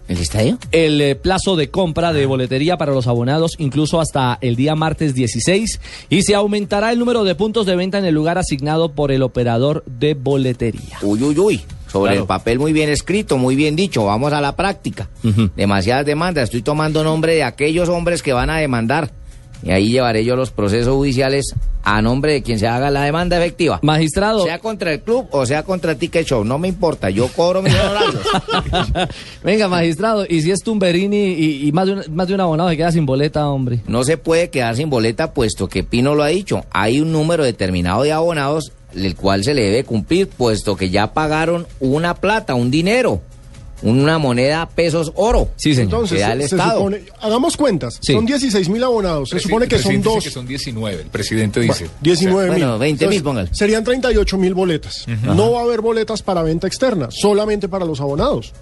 ¿El 0.07 0.19
estadio? 0.19 0.59
el 0.71 1.01
eh, 1.01 1.15
plazo 1.15 1.57
de 1.57 1.71
compra 1.71 2.13
de 2.13 2.27
boletería 2.27 2.77
para 2.77 2.93
los 2.93 3.07
abonados 3.07 3.53
incluso 3.59 4.01
hasta 4.01 4.37
el 4.43 4.55
día 4.55 4.75
martes 4.75 5.15
16 5.15 5.81
y 6.11 6.23
se 6.23 6.35
aumentará 6.35 6.93
el 6.93 6.99
número 6.99 7.25
de 7.25 7.35
puntos 7.35 7.65
de 7.65 7.75
venta 7.75 7.99
en 7.99 8.05
el 8.05 8.15
lugar 8.15 8.37
asignado 8.37 8.93
por 8.93 9.13
el 9.13 9.23
operador 9.23 9.83
de 9.87 10.13
boletería. 10.13 10.99
Uy, 11.01 11.23
uy, 11.23 11.39
uy. 11.39 11.61
Sobre 11.95 12.11
Claro. 12.11 12.23
el 12.23 12.27
papel 12.27 12.59
muy 12.59 12.73
bien 12.73 12.91
escrito, 12.91 13.39
muy 13.39 13.55
bien 13.57 13.77
dicho. 13.77 14.05
Vamos 14.05 14.33
a 14.33 14.41
la 14.41 14.57
práctica. 14.57 15.09
Demasiadas 15.57 16.05
demandas. 16.05 16.45
Estoy 16.45 16.63
tomando 16.63 17.03
nombre 17.05 17.35
de 17.35 17.45
aquellos 17.45 17.89
hombres 17.89 18.23
que 18.23 18.33
van 18.33 18.51
a 18.51 18.59
demandar. 18.59 19.11
Y 19.63 19.71
ahí 19.71 19.89
llevaré 19.91 20.25
yo 20.27 20.37
los 20.37 20.51
procesos 20.51 20.95
judiciales 20.95 21.55
a 21.85 22.03
nombre 22.03 22.33
de 22.33 22.43
quien 22.43 22.59
se 22.59 22.67
haga 22.67 22.91
la 22.91 23.03
demanda 23.05 23.39
efectiva. 23.39 23.79
Magistrado, 23.83 24.43
Sea 24.45 24.59
contra 24.59 24.93
el 24.93 25.01
club 25.01 25.27
o 25.31 25.47
sea 25.47 25.63
contra 25.63 25.95
ticket 25.95 26.27
show, 26.27 26.45
no 26.45 26.59
me 26.59 26.69
importa. 26.69 27.09
Yo 27.09 27.29
cobro 27.29 27.63
mis 27.63 27.73
honorarios. 27.75 28.23
venga 29.45 29.69
magistrado, 29.69 30.27
y 30.29 30.43
si 30.43 30.51
es 30.51 30.63
Tumberini 30.63 31.33
y, 31.33 31.67
y 31.69 31.73
más, 31.73 31.87
de 31.87 31.93
un, 31.95 32.03
más 32.15 32.29
de 32.29 32.35
un 32.35 32.41
abonado 32.41 32.69
se 32.71 32.77
queda 32.77 32.93
sin 32.93 33.07
boleta, 33.07 33.49
hombre. 33.49 33.81
No 33.87 34.05
se 34.05 34.17
puede 34.19 34.51
quedar 34.51 34.77
sin 34.77 34.91
boleta 34.91 35.33
puesto 35.33 35.69
que 35.69 35.83
Pino 35.83 36.15
lo 36.15 36.23
ha 36.23 36.29
dicho. 36.29 36.65
Hay 36.71 37.01
un 37.01 37.13
número 37.13 37.45
determinado 37.45 38.03
de 38.03 38.13
abonados 38.13 38.73
el 38.95 39.15
cual 39.17 39.45
se 39.45 39.55
le 39.55 39.63
debe 39.63 39.85
cumplir 39.85 40.29
puesto 40.29 40.77
que 40.77 40.91
ya 40.91 41.13
pagaron 41.13 41.67
una 41.81 42.15
plata, 42.15 42.55
un 42.55 42.71
dinero, 42.71 43.21
una 43.83 44.19
moneda 44.19 44.67
pesos 44.69 45.13
oro. 45.15 45.49
Sí, 45.57 45.75
señor. 45.75 45.85
Entonces, 45.93 46.17
que 46.19 46.23
da 46.23 46.33
el 46.33 46.43
se, 46.43 46.49
se 46.49 46.55
Estado. 46.57 46.79
supone, 46.79 47.03
hagamos 47.21 47.57
cuentas, 47.57 47.99
Sí. 48.01 48.13
son 48.15 48.25
16 48.25 48.69
mil 48.71 48.83
abonados, 48.83 49.29
se 49.31 49.41
supone 49.41 49.67
que 49.69 49.79
son 49.79 50.01
dos. 50.01 50.25
que 50.25 50.31
son 50.31 50.47
19, 50.47 51.03
el 51.03 51.09
presidente 51.09 51.61
dice. 51.61 51.89
19 52.01 52.51
mil. 52.51 52.59
Bueno, 52.61 52.79
20 52.79 53.09
mil, 53.09 53.23
póngale. 53.23 53.49
Serían 53.53 53.85
38 53.85 54.39
mil 54.39 54.55
boletas. 54.55 55.05
No 55.23 55.53
va 55.53 55.61
a 55.61 55.65
haber 55.65 55.81
boletas 55.83 56.23
para 56.23 56.43
venta 56.43 56.67
externa, 56.67 57.09
solamente 57.11 57.69
para 57.69 57.85
los 57.85 58.01
abonados. 58.01 58.53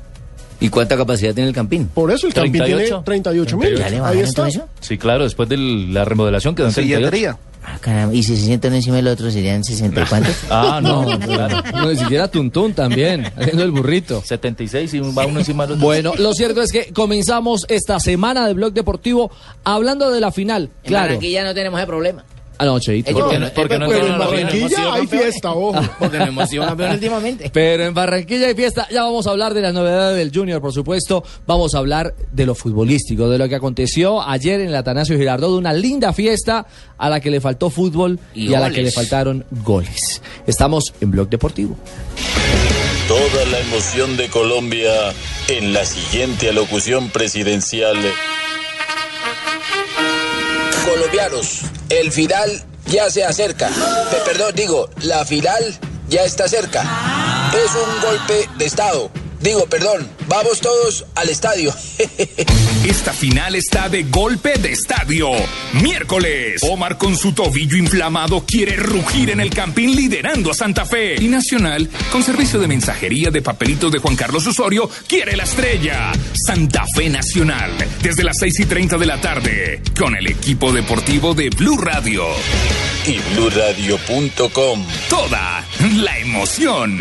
¿Y 0.61 0.69
cuánta 0.69 0.97
capacidad 0.97 1.35
tiene 1.35 1.49
el 1.49 1.55
Campín? 1.55 1.89
Por 1.89 2.13
eso 2.13 2.29
el 2.29 2.35
Campín 2.35 2.53
tiene 2.65 2.75
38. 2.87 3.03
38 3.05 3.57
mil. 3.59 3.77
¿Ya 3.77 3.89
le 3.91 3.99
Ahí 3.99 4.21
está. 4.21 4.47
eso? 4.47 4.69
Sí, 4.81 4.97
claro, 4.97 5.25
después 5.25 5.49
de 5.49 5.57
la 5.57 6.05
remodelación 6.05 6.55
quedó 6.55 6.69
en 6.69 6.73
38. 6.73 7.39
Ah, 7.65 7.79
caramba. 7.81 8.15
Y 8.15 8.23
si 8.23 8.37
se 8.37 8.45
sientan 8.47 8.75
encima 8.75 8.97
del 8.97 9.07
otro 9.07 9.31
serían 9.31 9.63
60 9.63 10.03
y 10.03 10.05
cuántos. 10.07 10.35
Ah, 10.51 10.81
no, 10.83 11.07
claro. 11.21 11.63
No, 11.73 11.91
ni 11.91 11.97
siquiera 11.97 12.29
Tuntún 12.29 12.75
también, 12.75 13.25
haciendo 13.37 13.63
el 13.63 13.71
burrito. 13.71 14.23
76 14.25 14.95
y 14.95 14.99
va 15.01 15.27
uno 15.27 15.39
encima 15.41 15.65
del 15.67 15.75
otro. 15.75 15.85
Bueno, 15.87 16.13
lo 16.19 16.35
cierto 16.35 16.61
es 16.61 16.73
que 16.73 16.93
comenzamos 16.93 17.65
esta 17.69 18.01
semana 18.01 18.47
de 18.47 18.55
Blog 18.55 18.73
Deportivo 18.73 19.31
hablando 19.65 20.11
de 20.11 20.21
la 20.21 20.33
final. 20.33 20.71
En 20.83 20.89
Claro. 20.89 21.05
Barranquilla 21.07 21.45
no 21.45 21.55
tenemos 21.55 21.79
ese 21.79 21.87
problema. 21.87 22.25
Ah, 22.59 22.65
no, 22.67 22.79
Cheito. 22.79 23.13
¿Por 23.13 23.31
qué 23.31 23.39
no- 23.41 23.51
por 23.53 23.69
qué 23.69 23.79
no 23.79 23.89
Pero 23.89 24.07
en? 24.07 24.19
Barranquilla 24.19 24.93
hay 24.95 25.07
fiesta, 25.07 25.51
ojo. 25.53 25.81
Porque 25.99 26.19
no 26.19 26.27
hemos 26.27 26.49
sido 26.49 26.65
campeones 26.65 26.95
últimamente. 26.97 27.51
Pero 27.53 27.85
en 27.85 27.95
Barranquilla 27.95 28.47
hay 28.49 28.55
fiesta. 28.55 28.87
Ya 28.91 29.03
vamos 29.03 29.27
a 29.27 29.31
hablar 29.31 29.53
de 29.55 29.63
las 29.63 29.75
novedades 29.75 30.17
del 30.19 30.31
Junior, 30.33 30.61
por 30.61 30.73
supuesto. 30.73 31.25
Vamos 31.47 31.75
a 31.75 31.79
hablar 31.79 32.15
de 32.31 32.47
lo 32.47 32.55
futbolístico, 32.55 33.29
de 33.29 33.39
lo 33.39 33.49
que 33.49 33.57
aconteció 33.57 34.23
ayer 34.23 34.61
en 34.61 34.69
el 34.69 34.77
Atanasio 34.77 35.17
Girardot, 35.19 35.51
de 35.51 35.57
una 35.59 35.73
linda 35.73 36.13
fiesta 36.13 36.67
a 36.99 37.09
la 37.11 37.19
que 37.21 37.31
le 37.31 37.41
faltó 37.41 37.69
fútbol 37.71 38.21
y, 38.35 38.51
Y 38.51 38.55
a 38.55 38.61
la 38.61 38.71
que 38.71 38.83
le 38.83 38.93
faltaron 38.93 39.45
goles. 39.65 40.23
Estamos 40.47 40.93
en 41.01 41.11
Blog 41.11 41.29
Deportivo. 41.29 41.77
Toda 43.09 43.45
la 43.51 43.59
emoción 43.59 44.17
de 44.17 44.29
Colombia 44.29 44.91
en 45.49 45.73
la 45.73 45.85
siguiente 45.85 46.49
alocución 46.51 47.11
presidencial. 47.11 47.97
Colombianos, 50.89 51.63
el 52.01 52.13
final 52.13 52.63
ya 52.87 53.11
se 53.11 53.25
acerca. 53.25 53.69
Pe- 54.11 54.17
perdón, 54.25 54.55
digo, 54.55 54.89
la 55.03 55.25
final 55.25 55.63
ya 56.09 56.23
está 56.25 56.49
cerca. 56.49 56.83
Es 57.55 57.71
un 57.75 58.01
golpe 58.01 58.49
de 58.59 58.65
Estado. 58.65 59.11
Digo, 59.43 59.67
perdón, 59.67 60.09
vamos 60.29 60.61
todos 60.61 61.05
al 61.17 61.29
estadio. 61.29 61.75
Esta 62.87 63.13
final 63.13 63.57
está 63.57 63.89
de 63.89 64.05
golpe 64.05 64.57
de 64.59 64.71
estadio. 64.71 65.31
Miércoles, 65.83 66.63
Omar 66.63 66.97
con 66.97 67.17
su 67.17 67.33
tobillo 67.33 67.77
inflamado 67.77 68.45
quiere 68.47 68.77
rugir 68.77 69.31
en 69.31 69.41
el 69.41 69.51
campín 69.51 69.97
liderando 69.97 70.53
a 70.53 70.55
Santa 70.55 70.87
Fe. 70.87 71.17
Y 71.21 71.27
Nacional, 71.27 71.89
con 72.13 72.23
servicio 72.23 72.61
de 72.61 72.69
mensajería 72.69 73.31
de 73.31 73.43
papelitos 73.43 73.91
de 73.91 73.99
Juan 73.99 74.15
Carlos 74.15 74.47
Osorio, 74.47 74.89
quiere 75.09 75.37
la 75.37 75.43
estrella. 75.43 76.13
Santa 76.47 76.85
Fe 76.95 77.09
Nacional, 77.09 77.73
desde 78.01 78.23
las 78.23 78.39
6 78.39 78.61
y 78.61 78.67
30 78.67 78.97
de 78.97 79.07
la 79.07 79.21
tarde, 79.21 79.83
con 79.99 80.15
el 80.15 80.29
equipo 80.29 80.73
deportivo 80.73 81.35
de 81.35 81.51
Blue 81.51 81.79
Radio. 81.79 82.25
Y 83.07 83.19
bluradio.com. 83.35 84.87
Toda 85.09 85.67
la 85.97 86.19
emoción. 86.19 87.01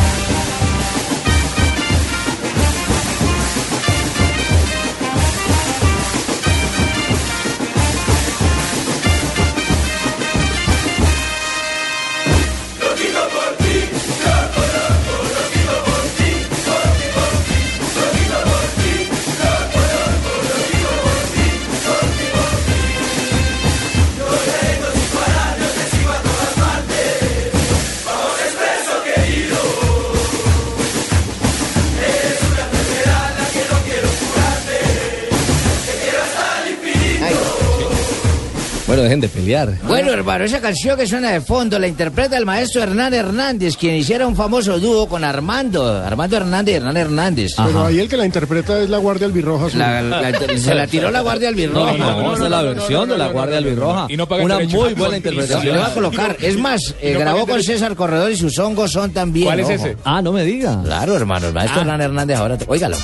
Bueno, 39.01 39.09
dejen 39.09 39.21
de 39.21 39.29
pelear. 39.29 39.73
Bueno, 39.83 40.11
hermano, 40.11 40.43
esa 40.43 40.61
canción 40.61 40.95
que 40.95 41.07
suena 41.07 41.31
de 41.31 41.41
fondo 41.41 41.79
la 41.79 41.87
interpreta 41.87 42.37
el 42.37 42.45
maestro 42.45 42.83
Hernán 42.83 43.11
Hernández, 43.15 43.75
quien 43.75 43.95
hiciera 43.95 44.27
un 44.27 44.35
famoso 44.35 44.79
dúo 44.79 45.07
con 45.07 45.23
Armando. 45.23 45.87
Armando 46.05 46.37
Hernández 46.37 46.73
y 46.73 46.75
Hernán 46.77 46.97
Hernández. 46.97 47.53
Pero 47.57 47.85
ahí 47.85 47.99
el 47.99 48.07
que 48.07 48.15
la 48.17 48.25
interpreta 48.27 48.79
es 48.79 48.89
la 48.91 48.99
Guardia 48.99 49.25
Albirroja. 49.25 49.65
Azul. 49.65 49.79
La- 49.79 50.01
la- 50.03 50.57
se 50.57 50.75
la 50.75 50.85
tiró 50.85 51.09
la 51.09 51.21
Guardia 51.21 51.49
Albirroja. 51.49 51.93
No, 51.97 52.35
no, 52.37 52.47
la 52.49 52.61
versión 52.61 53.09
de 53.09 53.17
la 53.17 53.27
Guardia 53.29 53.57
Albirroja. 53.57 54.05
Y 54.09 54.17
no 54.17 54.27
Una 54.29 54.59
muy 54.59 54.93
buena 54.93 55.17
interpretación. 55.17 55.65
le 55.65 55.71
voy 55.81 55.81
a 55.89 55.93
colocar. 55.95 56.37
Es 56.39 56.57
más, 56.59 56.93
eh, 57.01 57.15
grabó 57.17 57.47
con 57.47 57.63
César 57.63 57.95
Corredor 57.95 58.31
y 58.31 58.37
sus 58.37 58.57
hongos 58.59 58.91
son 58.91 59.11
también. 59.11 59.47
¿Cuál 59.47 59.61
es 59.61 59.65
ojo. 59.65 59.73
ese? 59.73 59.97
Ah, 60.05 60.21
no 60.21 60.31
me 60.31 60.43
diga. 60.43 60.79
Claro, 60.83 61.15
hermano, 61.15 61.47
el 61.47 61.53
maestro 61.53 61.81
Hernán 61.81 62.01
Hernández 62.01 62.37
ahora. 62.37 62.57
te- 62.57 62.65
Óigalo. 62.67 62.97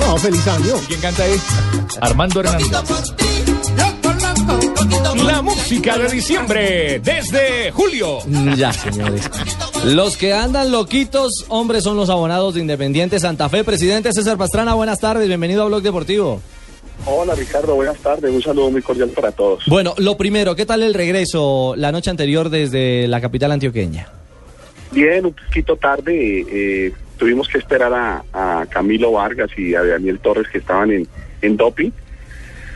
No, 0.00 0.16
feliz 0.16 0.46
año. 0.48 0.74
¿Quién 0.88 1.00
canta 1.00 1.22
ahí? 1.22 1.36
Armando 2.00 2.40
Hernández. 2.40 2.70
La 5.16 5.42
música 5.42 5.98
de 5.98 6.08
diciembre 6.08 7.00
desde 7.02 7.70
julio. 7.72 8.18
Mm, 8.26 8.54
Ya, 8.54 8.72
señores. 8.72 9.28
Los 9.84 10.16
que 10.16 10.32
andan 10.32 10.70
loquitos, 10.70 11.46
hombres, 11.48 11.82
son 11.84 11.96
los 11.96 12.08
abonados 12.10 12.54
de 12.54 12.60
Independiente 12.60 13.18
Santa 13.18 13.48
Fe. 13.48 13.64
Presidente 13.64 14.12
César 14.12 14.36
Pastrana, 14.38 14.74
buenas 14.74 15.00
tardes, 15.00 15.26
bienvenido 15.26 15.62
a 15.62 15.66
Blog 15.66 15.82
Deportivo. 15.82 16.40
Hola 17.06 17.34
Ricardo, 17.34 17.74
buenas 17.74 17.98
tardes, 17.98 18.30
un 18.32 18.42
saludo 18.42 18.70
muy 18.70 18.82
cordial 18.82 19.08
para 19.10 19.32
todos. 19.32 19.64
Bueno, 19.66 19.94
lo 19.98 20.16
primero, 20.16 20.54
¿qué 20.54 20.66
tal 20.66 20.82
el 20.82 20.94
regreso 20.94 21.74
la 21.76 21.90
noche 21.92 22.10
anterior 22.10 22.48
desde 22.50 23.08
la 23.08 23.20
capital 23.20 23.52
antioqueña? 23.52 24.08
Bien, 24.92 25.24
un 25.26 25.32
poquito 25.32 25.76
tarde, 25.76 26.44
eh, 26.50 26.92
tuvimos 27.16 27.48
que 27.48 27.58
esperar 27.58 27.92
a, 27.94 28.22
a 28.32 28.66
Camilo 28.66 29.12
Vargas 29.12 29.50
y 29.56 29.74
a 29.74 29.82
Daniel 29.82 30.20
Torres 30.20 30.46
que 30.52 30.58
estaban 30.58 30.90
en, 30.90 31.08
en 31.42 31.56
doping. 31.56 31.90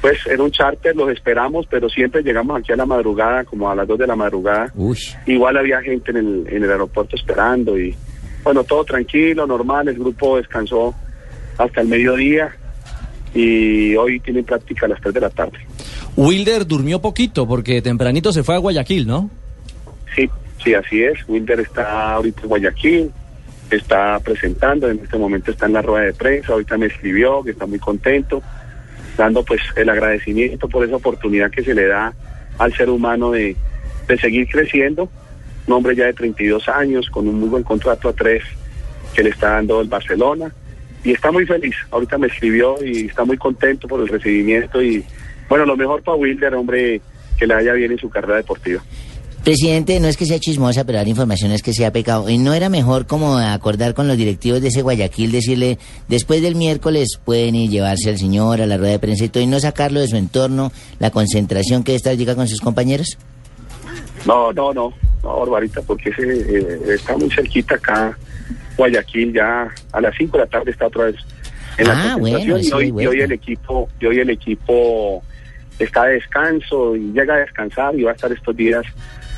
Pues 0.04 0.18
era 0.26 0.42
un 0.42 0.50
charter, 0.50 0.94
los 0.94 1.08
esperamos, 1.08 1.64
pero 1.66 1.88
siempre 1.88 2.22
llegamos 2.22 2.58
aquí 2.58 2.70
a 2.74 2.76
la 2.76 2.84
madrugada, 2.84 3.42
como 3.42 3.70
a 3.70 3.74
las 3.74 3.88
2 3.88 4.00
de 4.00 4.06
la 4.06 4.14
madrugada. 4.14 4.70
Uy. 4.74 4.98
Igual 5.24 5.56
había 5.56 5.80
gente 5.80 6.10
en 6.10 6.18
el, 6.18 6.46
en 6.46 6.62
el 6.62 6.70
aeropuerto 6.70 7.16
esperando 7.16 7.78
y 7.78 7.96
bueno, 8.42 8.64
todo 8.64 8.84
tranquilo, 8.84 9.46
normal, 9.46 9.88
el 9.88 9.94
grupo 9.94 10.36
descansó 10.36 10.94
hasta 11.56 11.80
el 11.80 11.88
mediodía 11.88 12.54
y 13.32 13.96
hoy 13.96 14.20
tienen 14.20 14.44
práctica 14.44 14.84
a 14.84 14.90
las 14.90 15.00
3 15.00 15.14
de 15.14 15.20
la 15.22 15.30
tarde. 15.30 15.56
Wilder 16.16 16.66
durmió 16.66 17.00
poquito 17.00 17.48
porque 17.48 17.80
tempranito 17.80 18.30
se 18.30 18.42
fue 18.42 18.56
a 18.56 18.58
Guayaquil, 18.58 19.06
¿no? 19.06 19.30
Sí, 20.14 20.28
sí, 20.62 20.74
así 20.74 21.02
es. 21.02 21.26
Wilder 21.26 21.60
está 21.60 22.12
ahorita 22.12 22.42
en 22.42 22.48
Guayaquil, 22.48 23.10
está 23.70 24.20
presentando, 24.20 24.86
en 24.90 24.98
este 24.98 25.16
momento 25.16 25.50
está 25.50 25.64
en 25.64 25.72
la 25.72 25.80
rueda 25.80 26.04
de 26.04 26.12
prensa, 26.12 26.52
ahorita 26.52 26.76
me 26.76 26.88
escribió 26.88 27.42
que 27.42 27.52
está 27.52 27.64
muy 27.64 27.78
contento, 27.78 28.42
dando 29.16 29.44
pues 29.44 29.60
el 29.76 29.88
agradecimiento 29.88 30.68
por 30.68 30.84
esa 30.84 30.96
oportunidad 30.96 31.50
que 31.50 31.62
se 31.62 31.74
le 31.74 31.86
da 31.86 32.12
al 32.58 32.74
ser 32.74 32.90
humano 32.90 33.30
de, 33.30 33.56
de 34.08 34.18
seguir 34.18 34.48
creciendo. 34.48 35.08
Un 35.66 35.74
hombre 35.74 35.96
ya 35.96 36.06
de 36.06 36.12
32 36.12 36.68
años, 36.68 37.08
con 37.10 37.28
un 37.28 37.40
muy 37.40 37.48
buen 37.48 37.62
contrato 37.62 38.08
a 38.08 38.12
tres 38.12 38.42
que 39.14 39.22
le 39.22 39.30
está 39.30 39.50
dando 39.50 39.80
el 39.80 39.88
Barcelona. 39.88 40.52
Y 41.02 41.12
está 41.12 41.30
muy 41.30 41.46
feliz. 41.46 41.76
Ahorita 41.90 42.18
me 42.18 42.26
escribió 42.26 42.76
y 42.84 43.06
está 43.06 43.24
muy 43.24 43.36
contento 43.36 43.88
por 43.88 44.00
el 44.00 44.08
recibimiento. 44.08 44.82
Y 44.82 45.04
bueno, 45.48 45.66
lo 45.66 45.76
mejor 45.76 46.02
para 46.02 46.16
Wilder, 46.16 46.54
hombre, 46.54 47.00
que 47.38 47.46
le 47.46 47.54
vaya 47.54 47.72
bien 47.74 47.92
en 47.92 47.98
su 47.98 48.08
carrera 48.08 48.36
deportiva. 48.36 48.82
Presidente, 49.44 50.00
no 50.00 50.08
es 50.08 50.16
que 50.16 50.24
sea 50.24 50.38
chismosa, 50.38 50.84
pero 50.84 50.96
dar 50.96 51.06
información 51.06 51.50
es 51.52 51.62
que 51.62 51.74
sea 51.74 51.92
pecado. 51.92 52.30
¿Y 52.30 52.38
no 52.38 52.54
era 52.54 52.70
mejor 52.70 53.06
como 53.06 53.36
acordar 53.36 53.92
con 53.92 54.08
los 54.08 54.16
directivos 54.16 54.62
de 54.62 54.68
ese 54.68 54.80
Guayaquil, 54.80 55.32
decirle, 55.32 55.78
después 56.08 56.40
del 56.40 56.54
miércoles 56.54 57.20
pueden 57.22 57.54
ir 57.54 57.68
llevarse 57.68 58.08
al 58.08 58.16
señor 58.16 58.62
a 58.62 58.66
la 58.66 58.78
rueda 58.78 58.92
de 58.92 58.98
prensa 58.98 59.24
y 59.24 59.28
todo, 59.28 59.42
y 59.42 59.46
no 59.46 59.60
sacarlo 59.60 60.00
de 60.00 60.08
su 60.08 60.16
entorno, 60.16 60.72
la 60.98 61.10
concentración 61.10 61.84
que 61.84 61.94
esta 61.94 62.14
llega 62.14 62.34
con 62.34 62.48
sus 62.48 62.60
compañeros? 62.62 63.18
No, 64.24 64.50
no, 64.54 64.72
no, 64.72 64.94
no, 65.22 65.38
Barbarita, 65.40 65.82
porque 65.82 66.08
ese, 66.08 66.22
eh, 66.22 66.94
está 66.94 67.14
muy 67.18 67.30
cerquita 67.30 67.74
acá, 67.74 68.16
Guayaquil, 68.78 69.34
ya 69.34 69.68
a 69.92 70.00
las 70.00 70.14
5 70.16 70.38
de 70.38 70.44
la 70.44 70.50
tarde 70.50 70.70
está 70.70 70.86
otra 70.86 71.04
vez 71.04 71.16
en 71.76 71.88
la 71.88 72.12
Ah, 72.14 72.16
bueno, 72.16 72.38
concentración 72.38 72.58
y, 72.62 72.66
eso 72.66 72.76
hoy, 72.76 72.82
es 72.84 72.88
y 72.88 72.92
bueno. 72.92 73.10
hoy 73.10 73.20
el 73.20 73.32
equipo, 73.32 73.88
y 74.00 74.06
hoy 74.06 74.18
el 74.20 74.30
equipo 74.30 75.22
está 75.78 76.04
de 76.04 76.14
descanso 76.14 76.96
y 76.96 77.12
llega 77.12 77.34
a 77.34 77.38
descansar 77.40 77.94
y 77.94 78.04
va 78.04 78.12
a 78.12 78.14
estar 78.14 78.32
estos 78.32 78.56
días 78.56 78.84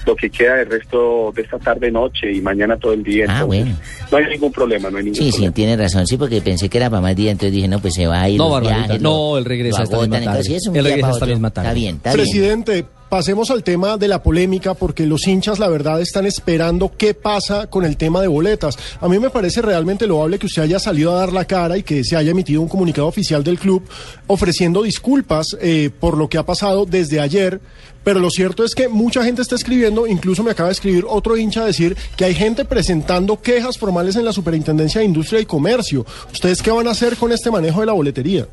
lo 0.07 0.15
que 0.17 0.31
queda 0.31 0.55
del 0.55 0.71
resto 0.71 1.33
de 1.35 1.43
esta 1.43 1.59
tarde, 1.59 1.90
noche 1.90 2.33
y 2.33 2.40
mañana 2.40 2.77
todo 2.77 2.92
el 2.92 3.03
día. 3.03 3.27
Ah, 3.29 3.40
Entonces, 3.42 3.47
bueno. 3.64 3.79
No 4.12 4.16
hay 4.19 4.25
ningún 4.27 4.53
problema, 4.53 4.88
no 4.90 4.99
hay 4.99 5.05
ningún 5.05 5.16
Sí, 5.16 5.25
sí, 5.25 5.31
problema. 5.33 5.55
tiene 5.55 5.77
razón, 5.77 6.07
sí, 6.07 6.16
porque 6.16 6.40
pensé 6.40 6.69
que 6.69 6.79
era 6.79 6.88
para 6.88 7.03
más 7.03 7.16
días, 7.16 7.33
entonces 7.33 7.53
dije, 7.53 7.66
no, 7.69 7.81
pues 7.81 7.95
se 7.95 8.07
va 8.07 8.23
a 8.23 8.29
ir. 8.31 8.38
No, 8.38 8.49
Barbarita, 8.51 8.85
viajes, 8.85 9.03
no, 9.03 9.11
lo- 9.33 9.38
él 9.38 9.45
regresa 9.45 9.83
esta 9.83 9.99
misma 9.99 10.21
tarde. 10.23 10.45
sí, 10.45 10.55
es 10.55 10.62
día 10.73 10.83
regresa 10.83 11.11
esta 11.11 11.27
misma 11.27 11.51
tarde. 11.51 11.69
Está 11.69 11.75
bien, 11.75 11.97
está 11.97 12.14
bien. 12.14 12.25
Presidente, 12.25 12.85
pasemos 13.09 13.51
al 13.51 13.62
tema 13.64 13.97
de 13.97 14.09
la 14.09 14.23
polémica 14.23 14.75
porque 14.75 15.07
los 15.07 15.27
hinchas, 15.27 15.59
la 15.59 15.69
verdad, 15.69 16.01
están 16.01 16.25
esperando 16.27 16.92
qué 16.97 17.14
pasa 17.14 17.66
con 17.69 17.85
el 17.85 17.97
tema 17.97 18.21
de 18.21 18.29
boletas. 18.29 18.77
A 19.01 19.09
mí 19.09 19.19
me 19.19 19.31
parece 19.31 19.61
realmente 19.62 20.07
loable 20.07 20.38
que 20.38 20.47
usted 20.47 20.62
haya 20.62 20.79
salido 20.79 21.12
a 21.12 21.21
dar 21.21 21.33
la 21.33 21.45
cara 21.45 21.77
y 21.77 21.83
que 21.83 22.05
se 22.05 22.16
haya 22.16 22.31
emitido 22.31 22.61
un 22.62 22.69
comunicado 22.69 23.07
oficial 23.09 23.42
del 23.42 23.59
club 23.59 23.83
ofreciendo 24.29 24.83
disculpas 24.83 25.47
eh, 25.61 25.90
por 25.99 26.16
lo 26.16 26.29
que 26.29 26.38
ha 26.38 26.45
pasado 26.47 26.87
desde 26.87 27.19
ayer. 27.21 27.61
Pero 28.07 28.21
lo 28.21 28.31
cierto 28.31 28.62
es 28.62 28.77
que 28.77 28.87
mucha 28.87 29.25
gente 29.25 29.42
está 29.42 29.57
escribiendo, 29.57 30.07
incluso 30.07 30.45
me 30.45 30.53
acaba 30.53 30.69
de 30.69 30.75
escribir 30.75 31.05
otro 31.09 31.37
hincha 31.37 31.64
decir 31.64 31.97
que 32.16 32.25
hay 32.25 32.37
gente 32.37 32.64
presentando 32.64 33.42
quejas 33.42 33.79
formales 33.79 34.14
en 34.14 34.25
la 34.25 34.33
Superintendencia 34.33 35.01
de 35.01 35.07
Industria 35.07 35.40
y 35.40 35.45
Comercio. 35.45 36.07
¿Ustedes 36.33 36.62
qué 36.62 36.71
van 36.71 36.87
a 36.87 36.92
hacer 36.92 37.16
con 37.16 37.33
este 37.33 37.51
manejo 37.51 37.81
de 37.81 37.87
la 37.87 37.95
boletería? 37.95 38.47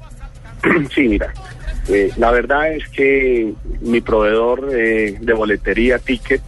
Sí, 0.95 1.01
mira, 1.01 1.31
eh, 1.87 2.09
la 2.17 2.31
verdad 2.31 2.73
es 2.73 2.89
que 2.89 3.53
mi 3.81 4.01
proveedor 4.01 4.71
eh, 4.75 5.19
de 5.21 5.33
boletería, 5.33 5.99
Ticket, 5.99 6.41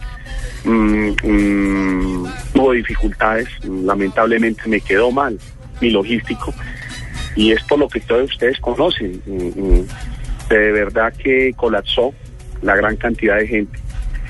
mm, 0.64 1.10
mm, 1.22 2.28
tuvo 2.54 2.72
dificultades, 2.72 3.46
lamentablemente 3.62 4.62
me 4.66 4.80
quedó 4.80 5.12
mal 5.12 5.38
mi 5.80 5.90
logístico 5.90 6.52
y 7.36 7.52
es 7.52 7.62
por 7.68 7.78
lo 7.78 7.88
que 7.88 8.00
todos 8.00 8.32
ustedes 8.32 8.58
conocen. 8.58 9.22
Mm, 9.26 9.82
De 10.48 10.72
verdad 10.72 11.12
que 11.12 11.52
colapsó 11.56 12.12
la 12.62 12.76
gran 12.76 12.96
cantidad 12.96 13.36
de 13.36 13.46
gente. 13.46 13.78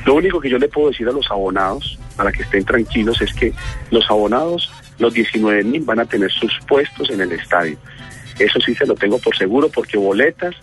Lo 0.04 0.14
único 0.14 0.40
que 0.40 0.48
yo 0.48 0.58
le 0.58 0.68
puedo 0.68 0.90
decir 0.90 1.08
a 1.08 1.12
los 1.12 1.30
abonados, 1.30 1.98
para 2.16 2.30
que 2.30 2.42
estén 2.42 2.64
tranquilos, 2.64 3.20
es 3.20 3.32
que 3.34 3.52
los 3.90 4.08
abonados, 4.10 4.70
los 4.98 5.12
19 5.12 5.64
mil, 5.64 5.82
van 5.82 5.98
a 5.98 6.04
tener 6.04 6.30
sus 6.30 6.52
puestos 6.68 7.10
en 7.10 7.20
el 7.20 7.32
estadio. 7.32 7.76
Eso 8.38 8.60
sí 8.60 8.74
se 8.74 8.86
lo 8.86 8.94
tengo 8.94 9.18
por 9.18 9.36
seguro 9.36 9.68
porque 9.68 9.96
boletas 9.96 10.54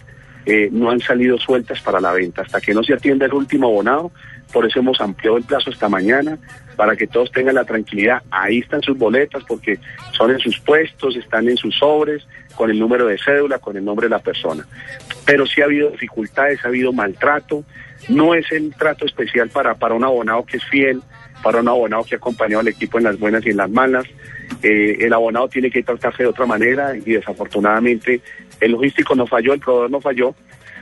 eh, 0.45 0.69
no 0.71 0.91
han 0.91 0.99
salido 0.99 1.37
sueltas 1.37 1.81
para 1.81 1.99
la 1.99 2.11
venta. 2.11 2.41
Hasta 2.41 2.61
que 2.61 2.73
no 2.73 2.83
se 2.83 2.93
atienda 2.93 3.25
el 3.25 3.33
último 3.33 3.67
abonado, 3.67 4.11
por 4.51 4.65
eso 4.65 4.79
hemos 4.79 4.99
ampliado 5.01 5.37
el 5.37 5.43
plazo 5.43 5.71
hasta 5.71 5.89
mañana, 5.89 6.37
para 6.75 6.95
que 6.95 7.07
todos 7.07 7.31
tengan 7.31 7.55
la 7.55 7.65
tranquilidad. 7.65 8.21
Ahí 8.29 8.59
están 8.59 8.81
sus 8.81 8.97
boletas 8.97 9.43
porque 9.47 9.79
son 10.11 10.31
en 10.31 10.39
sus 10.39 10.59
puestos, 10.59 11.15
están 11.15 11.49
en 11.49 11.57
sus 11.57 11.75
sobres, 11.77 12.25
con 12.55 12.69
el 12.69 12.79
número 12.79 13.05
de 13.07 13.17
cédula, 13.17 13.59
con 13.59 13.77
el 13.77 13.85
nombre 13.85 14.07
de 14.07 14.11
la 14.11 14.19
persona. 14.19 14.65
Pero 15.25 15.45
sí 15.45 15.61
ha 15.61 15.65
habido 15.65 15.89
dificultades, 15.89 16.63
ha 16.63 16.67
habido 16.67 16.93
maltrato. 16.93 17.63
No 18.09 18.35
es 18.35 18.51
el 18.51 18.73
trato 18.75 19.05
especial 19.05 19.49
para, 19.49 19.75
para 19.75 19.93
un 19.93 20.03
abonado 20.03 20.45
que 20.45 20.57
es 20.57 20.65
fiel, 20.65 21.01
para 21.41 21.59
un 21.59 21.67
abonado 21.67 22.03
que 22.03 22.15
ha 22.15 22.17
acompañado 22.17 22.61
al 22.61 22.67
equipo 22.67 22.97
en 22.97 23.05
las 23.05 23.19
buenas 23.19 23.45
y 23.45 23.49
en 23.49 23.57
las 23.57 23.69
malas. 23.69 24.05
Eh, 24.61 24.97
el 25.01 25.13
abonado 25.13 25.47
tiene 25.49 25.69
que 25.69 25.83
tratarse 25.83 26.23
de 26.23 26.29
otra 26.29 26.45
manera 26.45 26.95
y 26.95 27.01
desafortunadamente 27.01 28.21
el 28.59 28.71
logístico 28.71 29.15
no 29.15 29.27
falló, 29.27 29.53
el 29.53 29.59
proveedor 29.59 29.91
no 29.91 30.01
falló. 30.01 30.35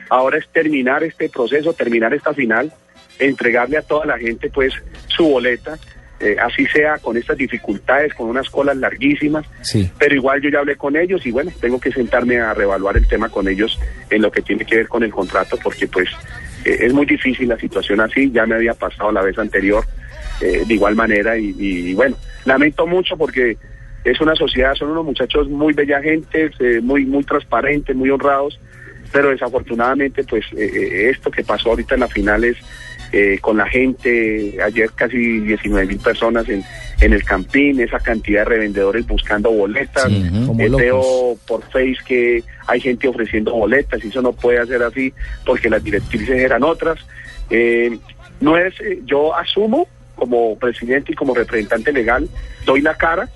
Ahora 0.10 0.38
es 0.38 0.48
terminar 0.50 1.04
este 1.04 1.30
proceso, 1.30 1.74
terminar 1.74 2.14
esta 2.14 2.34
final, 2.34 2.72
entregarle 3.18 3.78
a 3.78 3.82
toda 3.82 4.06
la 4.06 4.18
gente 4.18 4.50
pues 4.50 4.74
su 5.08 5.28
boleta, 5.28 5.80
eh, 6.22 6.36
así 6.42 6.66
sea 6.68 6.98
con 7.00 7.18
estas 7.18 7.38
dificultades, 7.38 8.14
con 8.14 8.30
unas 8.30 8.50
colas 8.50 8.78
larguísimas, 8.78 9.46
Sí. 9.62 9.90
pero 9.98 10.16
igual 10.16 10.42
yo 10.42 10.50
ya 10.50 10.60
hablé 10.60 10.76
con 10.76 10.96
ellos 10.96 11.26
y 11.26 11.32
bueno, 11.32 11.52
tengo 11.60 11.80
que 11.80 11.92
sentarme 11.92 12.40
a 12.40 12.54
reevaluar 12.54 12.98
el 12.98 13.08
tema 13.08 13.30
con 13.30 13.48
ellos 13.48 13.80
en 14.10 14.22
lo 14.22 14.32
que 14.32 14.42
tiene 14.42 14.66
que 14.66 14.78
ver 14.78 14.88
con 14.88 15.04
el 15.04 15.12
contrato, 15.12 15.58
porque 15.64 15.88
pues 15.88 16.10
eh, 16.66 16.78
es 16.82 16.94
muy 16.94 17.06
difícil 17.06 17.48
la 17.50 17.58
situación 17.58 18.00
así, 18.02 18.32
ya 18.32 18.46
me 18.46 18.56
había 18.56 18.74
pasado 18.74 19.12
la 19.12 19.22
vez 19.22 19.38
anterior 19.40 19.84
eh, 20.42 20.64
de 20.66 20.74
igual 20.74 20.96
manera 20.96 21.38
y, 21.38 21.56
y, 21.58 21.94
bueno, 21.94 22.16
lamento 22.46 22.86
mucho 22.88 23.16
porque 23.18 23.58
es 24.04 24.20
una 24.22 24.36
sociedad, 24.36 24.74
son 24.76 24.90
unos 24.90 25.06
muchachos 25.06 25.48
muy 25.50 25.74
bella 25.74 26.02
gente, 26.02 26.50
eh, 26.60 26.80
muy, 26.82 27.06
muy 27.06 27.24
transparentes, 27.24 27.96
muy 27.96 28.10
honrados, 28.10 28.60
pero 29.12 29.30
desafortunadamente 29.30 30.24
pues 30.24 30.46
eh, 30.58 31.10
esto 31.12 31.30
que 31.30 31.44
pasó 31.44 31.70
ahorita 31.72 31.96
en 31.96 32.00
las 32.02 32.14
finales 32.14 32.58
eh, 33.12 33.40
con 33.42 33.58
la 33.58 33.68
gente, 33.68 34.58
ayer 34.64 34.90
casi 34.96 35.40
19 35.42 35.86
mil 35.86 36.00
personas 36.00 36.48
en, 36.48 36.64
en 37.02 37.14
el 37.14 37.24
Campín, 37.24 37.80
esa 37.80 38.00
cantidad 38.00 38.42
de 38.42 38.46
revendedores 38.46 39.06
buscando 39.06 39.52
boletas, 39.52 40.06
Sí, 40.06 40.24
Eh, 40.60 40.70
veo 40.70 41.38
por 41.48 41.62
Face 41.72 41.98
que 42.06 42.44
hay 42.68 42.80
gente 42.80 43.08
ofreciendo 43.08 43.54
boletas 43.54 44.04
y 44.04 44.08
eso 44.08 44.22
no 44.22 44.32
puede 44.34 44.60
hacer 44.60 44.82
así 44.84 45.14
porque 45.46 45.70
las 45.70 45.84
directrices 45.84 46.30
eran 46.40 46.64
otras. 46.64 47.00
Eh, 47.50 47.98
no 48.40 48.58
es, 48.58 48.74
eh, 48.82 49.02
yo 49.06 49.36
asumo 49.36 49.88
como 50.16 50.58
presidente 50.58 51.14
y 51.14 51.16
como 51.16 51.34
representante 51.34 51.92
legal, 51.92 52.30
doy 52.66 52.82
la 52.82 52.96
cara, 52.96 53.28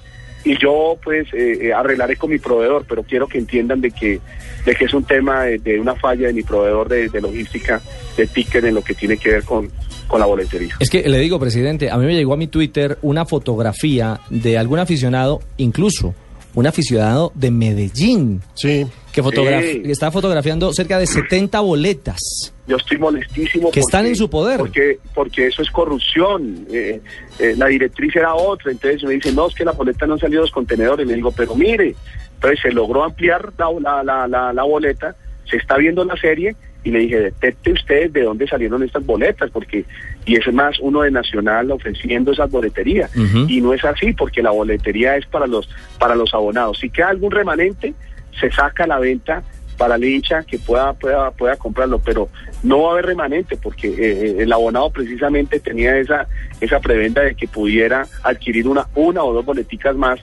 y 0.45 0.57
yo 0.57 0.97
pues 1.03 1.27
eh, 1.33 1.57
eh, 1.67 1.73
arreglaré 1.73 2.15
con 2.15 2.29
mi 2.29 2.37
proveedor, 2.37 2.85
pero 2.87 3.03
quiero 3.03 3.27
que 3.27 3.39
entiendan 3.39 3.81
de 3.81 3.91
que, 3.91 4.19
de 4.65 4.75
que 4.75 4.85
es 4.85 4.93
un 4.93 5.03
tema 5.03 5.43
de, 5.43 5.57
de 5.57 5.79
una 5.79 5.95
falla 5.95 6.27
de 6.27 6.33
mi 6.33 6.43
proveedor 6.43 6.87
de, 6.87 7.09
de 7.09 7.19
logística, 7.21 7.81
de 8.15 8.27
ticket 8.27 8.63
en 8.63 8.75
lo 8.75 8.83
que 8.83 8.93
tiene 8.93 9.17
que 9.17 9.31
ver 9.31 9.43
con, 9.43 9.69
con 10.07 10.19
la 10.19 10.25
boletería. 10.27 10.75
Es 10.79 10.89
que 10.89 11.07
le 11.09 11.17
digo, 11.19 11.39
presidente, 11.39 11.89
a 11.89 11.97
mí 11.97 12.05
me 12.05 12.13
llegó 12.15 12.33
a 12.33 12.37
mi 12.37 12.47
Twitter 12.47 12.97
una 13.01 13.25
fotografía 13.25 14.19
de 14.29 14.57
algún 14.57 14.79
aficionado, 14.79 15.41
incluso 15.57 16.13
un 16.53 16.67
aficionado 16.67 17.31
de 17.35 17.51
Medellín. 17.51 18.41
Sí. 18.53 18.85
Que 19.11 19.23
fotograf- 19.23 19.61
Sí. 19.71 19.81
que 19.81 19.91
está 19.91 20.11
fotografiando 20.11 20.71
cerca 20.73 20.99
de 20.99 21.07
70 21.07 21.59
boletas. 21.61 22.53
Yo 22.67 22.77
estoy 22.77 22.97
molestísimo. 22.97 23.71
Que 23.71 23.79
están 23.79 24.05
en 24.07 24.15
su 24.15 24.29
poder. 24.29 24.57
Porque, 24.57 24.97
porque 25.13 25.47
eso 25.47 25.61
es 25.61 25.69
corrupción. 25.69 26.65
Eh, 26.71 26.99
eh, 27.37 27.53
la 27.57 27.67
directriz 27.67 28.15
era 28.15 28.33
otra. 28.33 28.71
Entonces 28.71 29.03
me 29.03 29.13
dicen, 29.13 29.35
no, 29.35 29.47
es 29.47 29.53
que 29.55 29.65
la 29.65 29.71
boleta 29.71 30.07
no 30.07 30.13
han 30.13 30.19
salido 30.19 30.41
los 30.41 30.51
contenedores. 30.51 31.05
Le 31.05 31.13
digo, 31.13 31.31
pero 31.31 31.55
mire. 31.55 31.95
Entonces 32.35 32.59
se 32.61 32.71
logró 32.71 33.03
ampliar 33.03 33.51
la, 33.57 33.71
la, 33.79 34.03
la, 34.03 34.27
la, 34.27 34.53
la 34.53 34.63
boleta. 34.63 35.15
Se 35.49 35.57
está 35.57 35.77
viendo 35.77 36.03
la 36.03 36.17
serie. 36.17 36.55
Y 36.83 36.91
le 36.91 36.99
dije, 36.99 37.19
detecte 37.19 37.71
usted 37.71 38.11
de 38.11 38.23
dónde 38.23 38.47
salieron 38.47 38.81
estas 38.83 39.05
boletas. 39.05 39.51
porque 39.51 39.85
Y 40.25 40.35
es 40.35 40.51
más 40.53 40.77
uno 40.79 41.01
de 41.01 41.11
Nacional 41.11 41.71
ofreciendo 41.71 42.31
esas 42.31 42.49
boleterías. 42.49 43.11
Y 43.47 43.61
no 43.61 43.73
es 43.73 43.83
así 43.85 44.13
porque 44.13 44.41
la 44.41 44.51
boletería 44.51 45.17
es 45.17 45.25
para 45.27 45.45
los, 45.45 45.69
para 45.99 46.15
los 46.15 46.33
abonados. 46.33 46.79
Si 46.79 46.89
queda 46.89 47.09
algún 47.09 47.31
remanente, 47.31 47.93
se 48.39 48.51
saca 48.51 48.83
a 48.83 48.87
la 48.87 48.99
venta 48.99 49.43
para 49.77 49.95
el 49.95 50.03
hincha 50.03 50.43
que 50.43 50.59
pueda 50.59 50.93
pueda 50.93 51.31
pueda 51.31 51.55
comprarlo 51.55 51.99
pero 51.99 52.29
no 52.63 52.83
va 52.83 52.89
a 52.89 52.91
haber 52.93 53.07
remanente 53.07 53.57
porque 53.57 53.87
eh, 53.87 54.35
el 54.39 54.51
abonado 54.51 54.89
precisamente 54.89 55.59
tenía 55.59 55.97
esa 55.97 56.27
esa 56.61 56.79
prebenda 56.79 57.21
de 57.21 57.35
que 57.35 57.47
pudiera 57.47 58.07
adquirir 58.23 58.67
una 58.67 58.87
una 58.95 59.23
o 59.23 59.33
dos 59.33 59.45
boleticas 59.45 59.95
más 59.95 60.19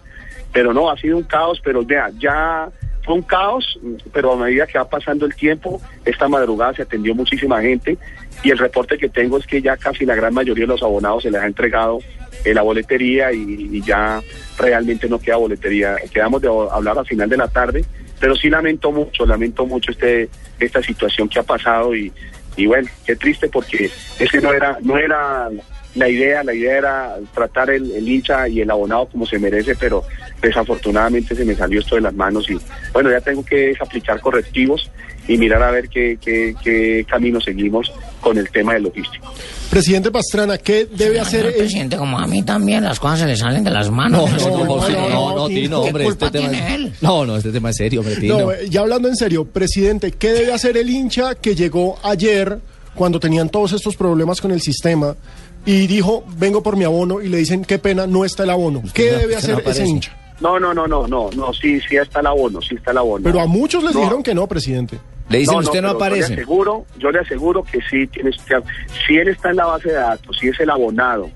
pero 0.53 0.73
no 0.73 0.91
ha 0.91 0.97
sido 0.97 1.17
un 1.17 1.25
caos 1.25 1.61
pero 1.63 1.85
vea 1.85 2.11
ya 2.19 2.69
fue 3.05 3.15
un 3.15 3.23
caos 3.23 3.79
pero 4.13 4.33
a 4.33 4.37
medida 4.37 4.67
que 4.67 4.79
va 4.79 4.89
pasando 4.89 5.27
el 5.27 5.35
tiempo 5.35 5.81
esta 6.05 6.29
madrugada 6.29 6.75
se 6.75 6.83
atendió 6.83 7.15
muchísima 7.15 7.61
gente 7.61 7.99
y 8.43 8.51
el 8.51 8.59
reporte 8.59 8.99
que 8.99 9.09
tengo 9.09 9.39
es 9.39 9.47
que 9.47 9.63
ya 9.63 9.77
casi 9.77 10.05
la 10.05 10.15
gran 10.15 10.35
mayoría 10.35 10.65
de 10.65 10.69
los 10.69 10.83
abonados 10.83 11.23
se 11.23 11.31
les 11.31 11.41
ha 11.41 11.47
entregado 11.47 12.01
eh, 12.45 12.55
la 12.55 12.63
boletería 12.63 13.33
y, 13.33 13.69
y 13.73 13.83
ya 13.83 14.21
realmente 14.59 15.09
no 15.09 15.19
queda 15.19 15.37
boletería. 15.37 15.97
Quedamos 16.13 16.43
de 16.43 16.49
hablar 16.49 16.99
al 16.99 17.07
final 17.07 17.29
de 17.29 17.37
la 17.37 17.49
tarde, 17.49 17.85
pero 18.23 18.37
sí 18.37 18.49
lamento 18.49 18.93
mucho, 18.93 19.27
lamento 19.27 19.67
mucho 19.67 19.91
este 19.91 20.29
esta 20.61 20.81
situación 20.81 21.29
que 21.29 21.41
ha 21.41 21.43
pasado 21.43 21.93
y, 21.93 22.13
bueno, 22.67 22.89
qué 23.05 23.17
triste 23.17 23.49
porque 23.49 23.91
ese 24.21 24.41
no 24.41 24.53
era 24.53 24.79
no 24.81 24.97
era 24.97 25.51
la 25.97 26.09
idea, 26.09 26.45
la 26.45 26.55
idea 26.55 26.79
era 26.79 27.17
tratar 27.35 27.71
el, 27.71 27.91
el 27.91 28.09
hincha 28.09 28.47
y 28.47 28.61
el 28.61 28.71
abonado 28.71 29.07
como 29.07 29.27
se 29.27 29.41
merece, 29.41 29.75
pero 29.75 30.05
desafortunadamente 30.41 31.35
se 31.35 31.45
me 31.45 31.57
salió 31.57 31.81
esto 31.81 31.97
de 31.97 32.03
las 32.03 32.15
manos 32.15 32.49
y 32.49 32.57
bueno, 32.93 33.11
ya 33.11 33.21
tengo 33.21 33.45
que 33.45 33.75
aplicar 33.81 34.21
correctivos 34.21 34.89
y 35.27 35.37
mirar 35.37 35.65
a 35.65 35.73
ver 35.73 35.89
qué 35.89 37.05
camino 37.09 37.41
seguimos 37.41 37.93
con 38.23 38.39
el 38.39 38.49
tema 38.51 38.73
del 38.73 38.85
logístico. 38.85 39.31
Presidente 39.69 40.11
Pastrana, 40.11 40.57
¿qué 40.57 40.87
debe 40.87 41.21
hacer 41.21 41.45
el 41.47 41.55
presidente, 41.55 41.97
como 41.99 42.19
a 42.19 42.27
mí 42.27 42.43
también 42.43 42.85
las 42.85 42.99
cosas 43.01 43.21
se 43.21 43.27
le 43.27 43.37
salen 43.37 43.65
de 43.65 43.71
las 43.71 43.91
manos. 43.91 44.31
No, 44.31 44.49
no, 44.49 44.65
no, 44.65 45.09
no, 45.09 45.37
no, 45.37 45.49
Tino, 45.49 45.81
hombre, 45.81 46.07
este 46.07 46.31
tema 46.31 46.51
es- 46.75 47.03
No, 47.03 47.27
no, 47.27 47.37
este 47.37 47.51
tema 47.53 47.71
es 47.71 47.77
serio, 47.77 48.01
hombre, 48.01 48.17
Tino. 48.17 48.39
No, 48.39 48.53
eh, 48.53 48.69
ya 48.71 48.81
hablando 48.81 49.09
en 49.09 49.17
serio, 49.17 49.45
presidente, 49.45 50.13
¿qué 50.13 50.33
debe 50.33 50.53
hacer 50.53 50.77
el 50.79 50.89
hincha 50.89 51.35
que 51.35 51.55
llegó 51.55 51.99
ayer 52.03 52.59
cuando 52.95 53.19
tenían 53.21 53.49
todos 53.51 53.73
estos 53.73 53.97
problemas 53.97 54.41
con 54.41 54.51
el 54.53 54.61
sistema 54.63 55.17
y 55.67 55.87
dijo, 55.87 56.25
vengo 56.37 56.63
por 56.63 56.77
mi 56.77 56.85
abono 56.85 57.21
y 57.21 57.29
le 57.29 57.39
dicen, 57.39 57.65
qué 57.65 57.79
pena, 57.79 58.07
no 58.07 58.25
está 58.25 58.45
el 58.45 58.51
abono? 58.51 58.83
¿Qué 58.95 59.11
no- 59.13 59.19
debe 59.19 59.37
hacer 59.37 59.63
ese 59.67 59.87
hincha? 59.87 60.17
No, 60.41 60.59
no, 60.59 60.75
no, 60.75 60.87
no, 60.89 61.07
no, 61.07 61.31
no, 61.37 61.53
sí, 61.55 61.81
sí 61.89 61.97
está 61.97 62.19
el 62.21 62.27
abono, 62.27 62.61
sí 62.61 62.75
está 62.75 62.91
el 62.91 62.99
abono. 62.99 63.23
Pero 63.25 63.41
a 63.41 63.47
muchos 63.47 63.83
les 63.85 63.95
No. 63.95 64.01
dijeron 64.01 64.23
que 64.25 64.35
no, 64.35 64.47
presidente. 64.49 64.99
Pero 65.99 66.17
Yo 66.17 66.29
le 66.29 66.35
aseguro, 66.35 66.87
yo 66.99 67.11
le 67.11 67.19
aseguro 67.21 67.63
que 67.65 67.79
sí 67.89 68.07
tienes 68.07 68.37
que, 68.43 68.57
si 69.07 69.17
él 69.17 69.29
está 69.29 69.51
en 69.51 69.57
la 69.57 69.67
base 69.67 69.89
de 69.89 69.95
datos, 69.95 70.37
si 70.39 70.49
es 70.49 70.61
el 70.61 70.71
abonado, 70.71 71.31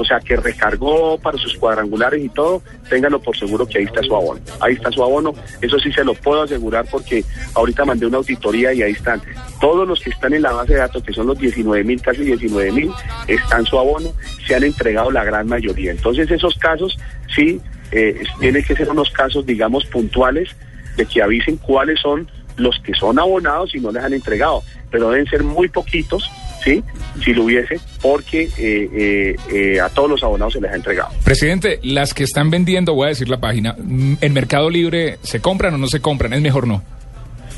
o 0.00 0.04
sea 0.04 0.18
que 0.18 0.34
recargó 0.36 1.18
para 1.18 1.36
sus 1.36 1.56
cuadrangulares 1.56 2.24
y 2.24 2.28
todo, 2.30 2.62
ténganlo 2.88 3.20
por 3.20 3.36
seguro 3.36 3.66
que 3.66 3.78
ahí 3.78 3.84
está 3.84 4.02
su 4.02 4.16
abono. 4.16 4.40
Ahí 4.60 4.72
está 4.72 4.90
su 4.90 5.02
abono, 5.02 5.34
eso 5.60 5.78
sí 5.78 5.92
se 5.92 6.04
lo 6.04 6.14
puedo 6.14 6.42
asegurar 6.42 6.86
porque 6.90 7.22
ahorita 7.54 7.84
mandé 7.84 8.06
una 8.06 8.16
auditoría 8.16 8.72
y 8.72 8.82
ahí 8.82 8.92
están. 8.92 9.20
Todos 9.60 9.86
los 9.86 10.00
que 10.00 10.08
están 10.08 10.32
en 10.32 10.42
la 10.42 10.52
base 10.52 10.72
de 10.72 10.78
datos, 10.78 11.02
que 11.02 11.12
son 11.12 11.26
los 11.26 11.38
19 11.38 11.84
mil, 11.84 12.00
casi 12.00 12.22
19 12.22 12.72
mil, 12.72 12.90
están 13.26 13.66
su 13.66 13.78
abono, 13.78 14.10
se 14.46 14.54
han 14.54 14.64
entregado 14.64 15.10
la 15.10 15.22
gran 15.22 15.46
mayoría. 15.46 15.90
Entonces 15.90 16.30
esos 16.30 16.56
casos 16.56 16.98
sí, 17.34 17.60
eh, 17.92 18.22
tienen 18.38 18.64
que 18.64 18.74
ser 18.74 18.88
unos 18.88 19.10
casos, 19.10 19.44
digamos, 19.44 19.84
puntuales 19.84 20.56
de 20.96 21.04
que 21.04 21.20
avisen 21.20 21.56
cuáles 21.58 22.00
son 22.00 22.26
los 22.56 22.78
que 22.80 22.94
son 22.94 23.18
abonados 23.18 23.74
y 23.74 23.80
no 23.80 23.90
les 23.90 24.02
han 24.04 24.12
entregado, 24.12 24.62
pero 24.90 25.10
deben 25.10 25.26
ser 25.26 25.42
muy 25.42 25.68
poquitos, 25.68 26.30
¿sí? 26.62 26.82
Si 27.24 27.32
lo 27.32 27.44
hubiese, 27.44 27.80
porque 28.02 28.42
eh, 28.58 28.90
eh, 28.92 29.36
eh, 29.52 29.80
a 29.80 29.88
todos 29.88 30.10
los 30.10 30.22
abonados 30.22 30.52
se 30.54 30.60
les 30.60 30.70
ha 30.70 30.76
entregado. 30.76 31.10
Presidente, 31.24 31.80
las 31.82 32.12
que 32.14 32.24
están 32.24 32.50
vendiendo, 32.50 32.94
voy 32.94 33.06
a 33.06 33.08
decir 33.10 33.28
la 33.28 33.40
página, 33.40 33.74
mm, 33.78 34.14
en 34.20 34.32
Mercado 34.32 34.68
Libre, 34.70 35.18
¿se 35.22 35.40
compran 35.40 35.74
o 35.74 35.78
no 35.78 35.86
se 35.86 36.00
compran? 36.00 36.32
Es 36.32 36.40
mejor 36.42 36.66
no. 36.66 36.82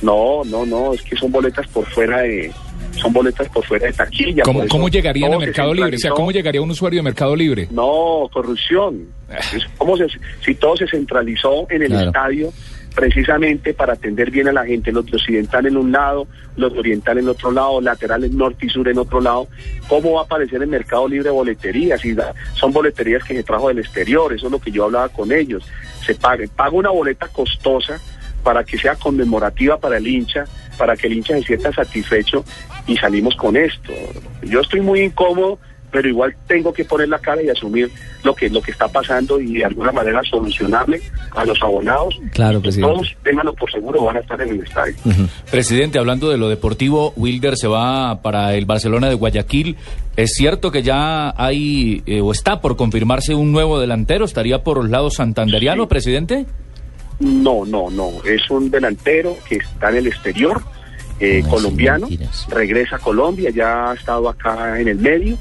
No, 0.02 0.42
no, 0.44 0.66
no, 0.66 0.94
es 0.94 1.02
que 1.02 1.16
son 1.16 1.30
boletas 1.30 1.66
por 1.68 1.86
fuera 1.86 2.22
de, 2.22 2.50
son 3.00 3.12
boletas 3.12 3.48
por 3.50 3.64
fuera 3.64 3.86
de 3.86 3.92
taquilla. 3.92 4.42
¿Cómo, 4.42 4.66
cómo 4.68 4.88
llegarían 4.88 5.32
a 5.32 5.38
Mercado 5.38 5.72
Libre? 5.72 5.96
O 5.96 5.98
sea. 5.98 6.10
¿cómo 6.10 6.32
llegaría 6.32 6.60
un 6.60 6.70
usuario 6.70 6.98
de 6.98 7.04
Mercado 7.04 7.36
Libre? 7.36 7.68
No, 7.70 8.28
corrupción. 8.32 9.06
Es 9.54 9.64
como 9.78 9.96
se- 9.96 10.06
si 10.44 10.54
todo 10.56 10.76
se 10.76 10.86
centralizó 10.88 11.66
en 11.70 11.82
el 11.82 11.88
Claro. 11.88 12.06
estadio 12.08 12.52
precisamente 12.94 13.74
para 13.74 13.94
atender 13.94 14.30
bien 14.30 14.48
a 14.48 14.52
la 14.52 14.64
gente, 14.64 14.92
los 14.92 15.06
de 15.06 15.16
occidental 15.16 15.66
en 15.66 15.76
un 15.76 15.92
lado, 15.92 16.26
los 16.56 16.72
de 16.72 16.78
oriental 16.78 17.18
en 17.18 17.28
otro 17.28 17.50
lado, 17.50 17.80
laterales 17.80 18.32
norte 18.32 18.66
y 18.66 18.68
sur 18.68 18.88
en 18.88 18.98
otro 18.98 19.20
lado, 19.20 19.48
¿cómo 19.88 20.12
va 20.14 20.20
a 20.22 20.24
aparecer 20.24 20.62
en 20.62 20.70
Mercado 20.70 21.08
Libre 21.08 21.30
boleterías? 21.30 22.00
Si 22.00 22.12
da- 22.14 22.34
son 22.54 22.72
boleterías 22.72 23.24
que 23.24 23.34
se 23.34 23.42
trajo 23.42 23.68
del 23.68 23.78
exterior, 23.78 24.32
eso 24.32 24.46
es 24.46 24.52
lo 24.52 24.60
que 24.60 24.70
yo 24.70 24.84
hablaba 24.84 25.08
con 25.08 25.32
ellos. 25.32 25.64
Se 26.04 26.14
paga 26.14 26.44
una 26.72 26.90
boleta 26.90 27.28
costosa 27.28 28.00
para 28.42 28.64
que 28.64 28.76
sea 28.78 28.96
conmemorativa 28.96 29.78
para 29.78 29.96
el 29.98 30.06
hincha, 30.06 30.44
para 30.76 30.96
que 30.96 31.06
el 31.06 31.12
hincha 31.14 31.34
se 31.38 31.42
sienta 31.44 31.72
satisfecho 31.72 32.44
y 32.86 32.96
salimos 32.96 33.36
con 33.36 33.56
esto. 33.56 33.92
Yo 34.42 34.60
estoy 34.60 34.80
muy 34.80 35.00
incómodo, 35.00 35.58
pero 35.92 36.08
igual 36.08 36.34
tengo 36.48 36.72
que 36.72 36.84
poner 36.84 37.08
la 37.08 37.18
cara 37.18 37.42
y 37.42 37.48
asumir 37.50 37.90
lo 38.24 38.34
que 38.34 38.48
lo 38.48 38.62
que 38.62 38.72
está 38.72 38.88
pasando 38.88 39.38
y 39.38 39.52
de 39.54 39.64
alguna 39.64 39.92
manera 39.92 40.22
solucionarle 40.24 41.00
a 41.32 41.44
los 41.44 41.62
abonados. 41.62 42.18
Claro, 42.32 42.60
presidente. 42.60 42.92
Todos, 42.92 43.16
ténganlo 43.22 43.54
por 43.54 43.70
seguro, 43.70 44.04
van 44.04 44.16
a 44.16 44.20
estar 44.20 44.40
en 44.40 44.48
el 44.48 44.60
estadio. 44.60 44.94
Presidente, 45.50 45.98
hablando 45.98 46.30
de 46.30 46.38
lo 46.38 46.48
deportivo, 46.48 47.12
Wilder 47.16 47.56
se 47.56 47.68
va 47.68 48.22
para 48.22 48.54
el 48.54 48.64
Barcelona 48.64 49.08
de 49.08 49.14
Guayaquil. 49.14 49.76
¿Es 50.16 50.32
cierto 50.34 50.70
que 50.70 50.82
ya 50.82 51.34
hay 51.36 52.02
eh, 52.06 52.20
o 52.20 52.32
está 52.32 52.60
por 52.60 52.76
confirmarse 52.76 53.34
un 53.34 53.52
nuevo 53.52 53.78
delantero? 53.78 54.24
¿Estaría 54.24 54.64
por 54.64 54.78
los 54.78 54.90
lados 54.90 55.14
santanderiano, 55.14 55.88
presidente? 55.88 56.46
No, 57.20 57.64
no, 57.66 57.90
no. 57.90 58.10
Es 58.24 58.50
un 58.50 58.70
delantero 58.70 59.36
que 59.48 59.56
está 59.56 59.90
en 59.90 59.96
el 59.96 60.06
exterior, 60.06 60.62
eh, 61.20 61.44
colombiano. 61.48 62.08
Regresa 62.48 62.96
a 62.96 62.98
Colombia, 62.98 63.50
ya 63.50 63.90
ha 63.90 63.94
estado 63.94 64.28
acá 64.28 64.80
en 64.80 64.88
el 64.88 64.98
medio. 64.98 65.38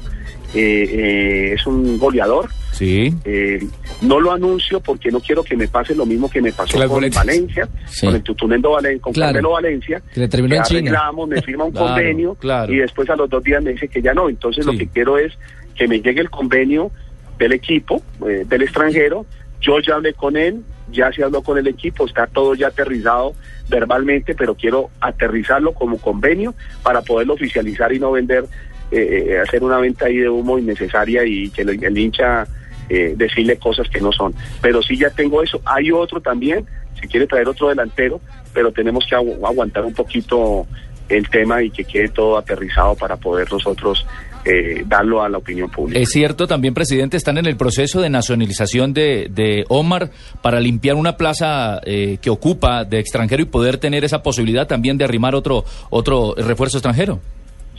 Eh, 0.54 0.84
eh, 0.90 1.52
es 1.54 1.66
un 1.66 1.98
goleador. 1.98 2.48
Sí. 2.72 3.14
Eh, 3.24 3.64
no 4.00 4.18
lo 4.20 4.32
anuncio 4.32 4.80
porque 4.80 5.10
no 5.10 5.20
quiero 5.20 5.42
que 5.44 5.56
me 5.56 5.68
pase 5.68 5.94
lo 5.94 6.06
mismo 6.06 6.28
que 6.30 6.40
me 6.42 6.52
pasó 6.52 6.78
con. 6.88 7.08
Valencia, 7.10 7.68
Sí. 7.86 8.06
con 8.06 8.14
el 8.16 8.22
Tutunendo 8.22 8.70
Valencia, 8.70 9.02
con 9.02 9.12
Claro. 9.12 9.32
Carmelo 9.34 9.50
Valencia. 9.52 10.02
Que 10.12 10.20
le 10.20 10.28
terminó 10.28 10.56
en 10.56 10.62
China. 10.62 10.80
arreglamos, 10.80 11.28
me 11.28 11.42
firma 11.42 11.64
un 11.64 11.72
Claro, 11.72 11.86
convenio 11.88 12.34
claro. 12.36 12.72
y 12.72 12.76
después 12.78 13.08
a 13.10 13.16
los 13.16 13.28
dos 13.28 13.42
días 13.42 13.62
me 13.62 13.72
dice 13.72 13.88
que 13.88 14.00
ya 14.02 14.14
no. 14.14 14.28
Entonces 14.28 14.64
lo 14.66 14.72
que 14.72 14.86
quiero 14.88 15.18
es 15.18 15.32
que 15.74 15.86
me 15.88 16.00
llegue 16.00 16.20
el 16.20 16.30
convenio 16.30 16.90
del 17.38 17.52
equipo, 17.52 18.02
eh, 18.28 18.44
del 18.48 18.62
extranjero. 18.62 19.26
Yo 19.60 19.78
ya 19.80 19.94
hablé 19.94 20.12
con 20.14 20.36
él, 20.36 20.62
ya 20.90 21.12
se 21.12 21.22
habló 21.22 21.42
con 21.42 21.56
el 21.58 21.66
equipo, 21.68 22.06
está 22.06 22.26
todo 22.26 22.54
ya 22.54 22.66
aterrizado 22.68 23.34
verbalmente, 23.68 24.34
pero 24.34 24.54
quiero 24.54 24.90
aterrizarlo 25.00 25.72
como 25.72 25.98
convenio 25.98 26.54
para 26.82 27.00
poderlo 27.02 27.34
oficializar 27.34 27.92
y 27.92 27.98
no 27.98 28.10
vender, 28.12 28.44
eh, 28.92 29.26
eh, 29.30 29.38
hacer 29.40 29.62
una 29.64 29.78
venta 29.78 30.06
ahí 30.06 30.18
de 30.18 30.28
humo 30.28 30.58
innecesaria 30.58 31.24
y 31.24 31.48
que 31.50 31.62
el, 31.62 31.98
hincha 31.98 32.46
eh, 32.88 33.14
decirle 33.16 33.56
cosas 33.56 33.88
que 33.88 34.00
no 34.00 34.12
son. 34.12 34.34
Pero 34.60 34.82
sí 34.82 34.96
ya 34.96 35.10
tengo 35.10 35.42
eso. 35.42 35.60
Hay 35.64 35.90
otro 35.90 36.20
también, 36.20 36.66
si 37.00 37.08
quiere 37.08 37.26
traer 37.26 37.48
otro 37.48 37.68
delantero, 37.68 38.20
pero 38.52 38.70
tenemos 38.70 39.04
que 39.08 39.16
agu- 39.16 39.38
aguantar 39.46 39.84
un 39.84 39.94
poquito 39.94 40.66
el 41.08 41.28
tema 41.28 41.62
y 41.62 41.70
que 41.70 41.84
quede 41.84 42.08
todo 42.08 42.36
aterrizado 42.38 42.94
para 42.94 43.16
poder 43.16 43.50
nosotros 43.52 44.06
eh, 44.44 44.82
darlo 44.86 45.22
a 45.22 45.28
la 45.28 45.38
opinión 45.38 45.70
pública. 45.70 46.00
Es 46.00 46.10
cierto, 46.10 46.46
también, 46.46 46.74
presidente, 46.74 47.16
están 47.16 47.38
en 47.38 47.46
el 47.46 47.56
proceso 47.56 48.00
de 48.00 48.10
nacionalización 48.10 48.92
de, 48.92 49.28
de 49.30 49.64
Omar 49.68 50.10
para 50.42 50.58
limpiar 50.58 50.96
una 50.96 51.16
plaza 51.16 51.80
eh, 51.84 52.18
que 52.20 52.30
ocupa 52.30 52.84
de 52.84 52.98
extranjero 52.98 53.42
y 53.42 53.46
poder 53.46 53.78
tener 53.78 54.04
esa 54.04 54.22
posibilidad 54.22 54.66
también 54.66 54.96
de 54.98 55.04
arrimar 55.04 55.34
otro, 55.34 55.64
otro 55.90 56.34
refuerzo 56.36 56.78
extranjero. 56.78 57.20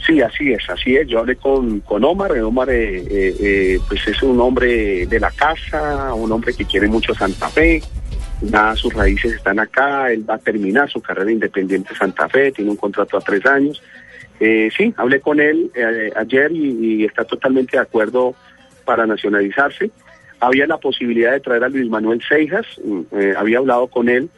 Sí, 0.06 0.22
así 0.22 0.52
es, 0.52 0.70
así 0.70 0.98
es. 0.98 1.08
Yo 1.08 1.20
hablé 1.20 1.38
con, 1.38 1.80
con 1.82 2.04
Omar. 2.04 2.32
Omar 2.40 2.70
eh, 2.70 2.98
eh, 2.98 3.36
eh, 3.40 3.80
pues 3.88 4.06
es 4.08 4.22
un 4.22 4.40
hombre 4.42 5.06
de 5.06 5.20
la 5.20 5.32
casa, 5.32 6.14
un 6.14 6.32
hombre 6.32 6.54
que 6.54 6.66
quiere 6.66 6.88
mucho 6.88 7.14
Santa 7.14 7.48
Fe. 7.50 7.82
Nada, 8.42 8.76
sus 8.76 8.94
raíces 8.94 9.34
están 9.34 9.60
acá. 9.60 10.12
Él 10.12 10.30
va 10.30 10.36
a 10.36 10.40
terminar 10.40 10.90
su 10.90 11.02
carrera 11.02 11.32
independiente 11.32 11.96
Santa 11.96 12.28
Fe. 12.28 12.52
Tiene 12.52 12.72
un 12.72 12.78
contrato 12.78 13.18
a 13.18 13.22
tres 13.22 13.46
años. 13.46 13.82
Eh, 14.40 14.70
sí, 14.76 14.94
hablé 14.98 15.22
con 15.22 15.40
él 15.40 15.72
eh, 15.74 16.12
ayer 16.18 16.52
y, 16.52 17.02
y 17.02 17.06
está 17.06 17.24
totalmente 17.24 17.78
de 17.78 17.84
acuerdo 17.84 18.36
para 18.84 19.06
nacionalizarse. 19.06 19.90
Había 20.42 20.68
la 20.68 20.78
posibilidad 20.80 21.32
de 21.32 21.40
traer 21.40 21.64
a 21.64 21.70
Luis 21.70 21.90
Manuel 21.90 22.22
Seijas. 22.28 22.66
mm, 22.84 23.38
había 23.38 23.60
hablado 23.60 23.88
con 23.88 24.10
él. 24.10 24.30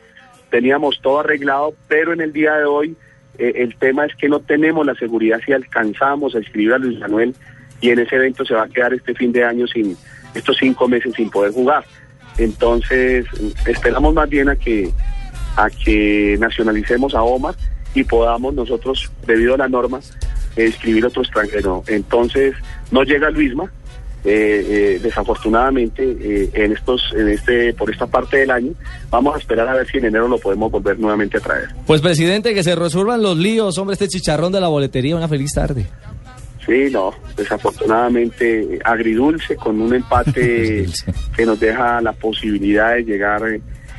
Teníamos 0.51 1.01
todo 1.01 1.21
arreglado, 1.21 1.73
pero 1.87 2.13
en 2.13 2.21
el 2.21 2.31
día 2.31 2.53
de 2.53 2.65
hoy 2.65 2.95
eh, 3.37 3.53
el 3.55 3.75
tema 3.75 4.05
es 4.05 4.15
que 4.15 4.29
no 4.29 4.39
tenemos 4.39 4.85
la 4.85 4.95
seguridad 4.95 5.39
si 5.45 5.53
alcanzamos 5.53 6.35
a 6.35 6.39
escribir 6.39 6.73
a 6.73 6.77
Luis 6.77 6.99
Manuel 6.99 7.35
y 7.81 7.89
en 7.89 7.99
ese 7.99 8.15
evento 8.15 8.45
se 8.45 8.53
va 8.53 8.63
a 8.63 8.69
quedar 8.69 8.93
este 8.93 9.13
fin 9.13 9.31
de 9.31 9.43
año 9.43 9.67
sin 9.67 9.97
estos 10.33 10.57
cinco 10.57 10.87
meses 10.87 11.13
sin 11.15 11.29
poder 11.29 11.51
jugar. 11.51 11.83
Entonces 12.37 13.25
esperamos 13.65 14.13
más 14.13 14.29
bien 14.29 14.49
a 14.49 14.55
que 14.55 14.91
a 15.55 15.69
que 15.69 16.37
nacionalicemos 16.39 17.15
a 17.15 17.23
Omar 17.23 17.55
y 17.93 18.03
podamos 18.03 18.53
nosotros, 18.53 19.09
debido 19.25 19.55
a 19.55 19.57
la 19.57 19.69
norma, 19.69 19.99
escribir 20.55 21.05
otro 21.05 21.21
extranjero. 21.21 21.83
Entonces 21.87 22.55
no 22.91 23.03
llega 23.03 23.29
Luisma, 23.29 23.71
eh, 24.27 24.65
eh, 24.67 24.99
desafortunadamente 25.03 26.03
eh, 26.03 26.49
en 26.55 26.71
estos 26.71 27.13
en 27.15 27.29
este 27.29 27.73
por 27.73 27.91
esta 27.91 28.07
parte 28.07 28.37
del 28.37 28.49
año 28.49 28.71
vamos 29.11 29.35
a 29.35 29.37
esperar 29.37 29.67
a 29.67 29.75
ver 29.75 29.87
si 29.87 29.99
en 29.99 30.05
enero 30.05 30.27
lo 30.27 30.39
podemos 30.39 30.71
volver 30.71 30.97
nuevamente 30.97 31.37
a 31.37 31.41
traer. 31.41 31.69
Pues 31.85 32.01
presidente, 32.01 32.55
que 32.55 32.63
se 32.63 32.73
resuelvan 32.73 33.21
los 33.21 33.37
líos, 33.37 33.77
hombre, 33.77 33.93
este 33.93 34.07
chicharrón 34.07 34.51
de 34.51 34.61
la 34.61 34.67
boletería, 34.67 35.15
una 35.15 35.27
feliz 35.27 35.51
tarde. 35.53 35.85
sí 36.65 36.87
no 36.91 37.13
desafortunadamente 37.37 38.79
agridulce 38.83 39.55
con 39.57 39.79
un 39.79 39.93
empate 39.93 40.87
que 41.37 41.45
nos 41.45 41.59
deja 41.59 42.01
la 42.01 42.13
posibilidad 42.13 42.95
de 42.95 43.03
llegar 43.03 43.43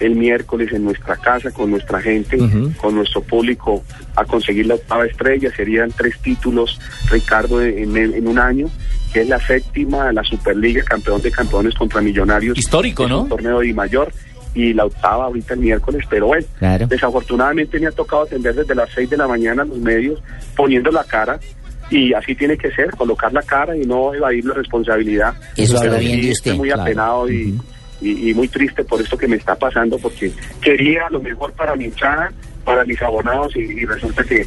el 0.01 0.17
miércoles 0.17 0.73
en 0.73 0.85
nuestra 0.87 1.17
casa 1.19 1.53
con 1.53 1.71
nuestra 1.71 2.03
gente 2.03 2.37
con 2.79 2.97
nuestro 2.97 3.23
público 3.23 3.85
a 4.17 4.25
conseguir 4.25 4.67
la 4.67 4.75
octava 4.75 5.07
estrella. 5.07 5.55
Serían 5.55 5.93
tres 5.97 6.19
títulos 6.21 6.81
Ricardo 7.11 7.63
en, 7.63 7.97
en 7.97 8.27
un 8.27 8.41
año 8.41 8.69
que 9.17 9.23
es 9.23 9.29
la 9.31 9.41
séptima 9.41 10.13
la 10.13 10.23
Superliga 10.23 10.83
campeón 10.83 11.23
de 11.23 11.31
campeones 11.31 11.75
contra 11.75 12.03
Millonarios 12.03 12.59
Histórico, 12.59 13.09
¿no? 13.09 13.23
un 13.23 13.31
torneo 13.31 13.61
de 13.61 13.73
mayor 13.73 14.13
y 14.55 14.75
la 14.75 14.85
octava 14.85 15.25
ahorita 15.25 15.55
el 15.55 15.61
miércoles, 15.61 16.05
pero 16.11 16.27
bueno, 16.27 16.45
Claro. 16.59 16.87
desafortunadamente 16.87 17.81
me 17.81 17.87
ha 17.87 17.93
tocado 17.93 18.25
atender 18.25 18.55
desde 18.55 18.75
las 18.75 18.91
6 18.95 19.09
de 19.09 19.17
la 19.17 19.27
mañana 19.27 19.63
a 19.63 19.65
los 19.65 19.79
medios 19.79 20.21
poniendo 20.55 20.91
la 20.91 21.03
cara 21.05 21.41
y 21.89 22.13
así 22.13 22.35
tiene 22.35 22.59
que 22.59 22.71
ser, 22.73 22.91
colocar 22.91 23.33
la 23.33 23.41
cara 23.41 23.75
y 23.75 23.87
no 23.87 24.13
evadir 24.13 24.45
la 24.45 24.53
responsabilidad. 24.53 25.33
Eso 25.57 25.79
habla 25.79 25.97
bien 25.97 26.21
de 26.21 26.31
estoy 26.33 26.53
usted, 26.53 26.55
muy 26.57 26.69
claro. 26.69 26.83
apenado 26.83 27.31
y, 27.31 27.59
y, 28.03 28.31
y 28.31 28.35
muy 28.35 28.49
triste 28.49 28.85
por 28.85 29.01
esto 29.01 29.17
que 29.17 29.29
me 29.29 29.37
está 29.37 29.55
pasando 29.55 29.97
porque 29.99 30.31
quería 30.61 31.09
lo 31.11 31.21
mejor 31.23 31.53
para 31.55 31.75
mi 31.75 31.87
hinchada, 31.87 32.31
para 32.67 32.85
mis 32.85 33.01
abonados 33.01 33.57
y, 33.57 33.61
y 33.61 33.87
resulta 33.87 34.23
que, 34.25 34.47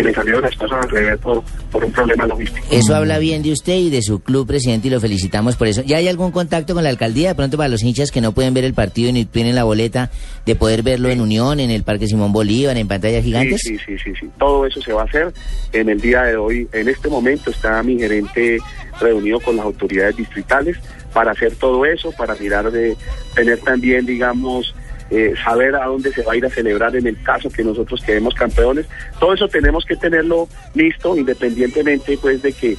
que 0.00 0.08
me 0.08 0.14
salieron 0.14 0.42
las 0.42 0.56
cosas 0.56 0.84
al 0.84 0.90
revés 0.90 1.18
por, 1.18 1.42
por 1.70 1.84
un 1.84 1.92
problema 1.92 2.26
logístico. 2.26 2.66
Eso 2.70 2.94
habla 2.94 3.18
bien 3.18 3.42
de 3.42 3.52
usted 3.52 3.76
y 3.76 3.90
de 3.90 4.02
su 4.02 4.20
club, 4.20 4.46
presidente, 4.46 4.88
y 4.88 4.90
lo 4.90 5.00
felicitamos 5.00 5.56
por 5.56 5.68
eso. 5.68 5.82
¿Ya 5.82 5.98
hay 5.98 6.08
algún 6.08 6.30
contacto 6.30 6.74
con 6.74 6.82
la 6.82 6.90
alcaldía? 6.90 7.30
De 7.30 7.34
pronto 7.34 7.56
para 7.56 7.68
los 7.68 7.82
hinchas 7.82 8.10
que 8.10 8.20
no 8.20 8.32
pueden 8.32 8.54
ver 8.54 8.64
el 8.64 8.74
partido 8.74 9.12
ni 9.12 9.24
tienen 9.24 9.54
la 9.54 9.64
boleta, 9.64 10.10
de 10.46 10.56
poder 10.56 10.82
verlo 10.82 11.10
en 11.10 11.20
Unión, 11.20 11.60
en 11.60 11.70
el 11.70 11.82
Parque 11.82 12.06
Simón 12.06 12.32
Bolívar, 12.32 12.76
en 12.76 12.88
pantallas 12.88 13.24
gigantes. 13.24 13.60
Sí, 13.62 13.76
sí, 13.78 13.84
sí, 13.86 13.98
sí, 14.04 14.12
sí. 14.20 14.30
Todo 14.38 14.66
eso 14.66 14.80
se 14.80 14.92
va 14.92 15.02
a 15.02 15.04
hacer 15.04 15.32
en 15.72 15.88
el 15.88 16.00
día 16.00 16.22
de 16.22 16.36
hoy. 16.36 16.68
En 16.72 16.88
este 16.88 17.08
momento 17.08 17.50
está 17.50 17.82
mi 17.82 17.98
gerente 17.98 18.58
reunido 19.00 19.40
con 19.40 19.56
las 19.56 19.66
autoridades 19.66 20.16
distritales 20.16 20.76
para 21.12 21.32
hacer 21.32 21.54
todo 21.56 21.84
eso, 21.84 22.12
para 22.12 22.34
mirar 22.36 22.70
de 22.70 22.96
tener 23.34 23.58
también, 23.58 24.06
digamos, 24.06 24.74
eh, 25.10 25.34
saber 25.44 25.74
a 25.74 25.86
dónde 25.86 26.12
se 26.12 26.22
va 26.22 26.32
a 26.32 26.36
ir 26.36 26.46
a 26.46 26.50
celebrar 26.50 26.94
en 26.96 27.06
el 27.06 27.20
caso 27.22 27.50
que 27.50 27.64
nosotros 27.64 28.00
quedemos 28.02 28.34
campeones. 28.34 28.86
Todo 29.18 29.34
eso 29.34 29.48
tenemos 29.48 29.84
que 29.84 29.96
tenerlo 29.96 30.48
listo, 30.74 31.16
independientemente, 31.16 32.16
pues, 32.20 32.42
de 32.42 32.52
que 32.52 32.76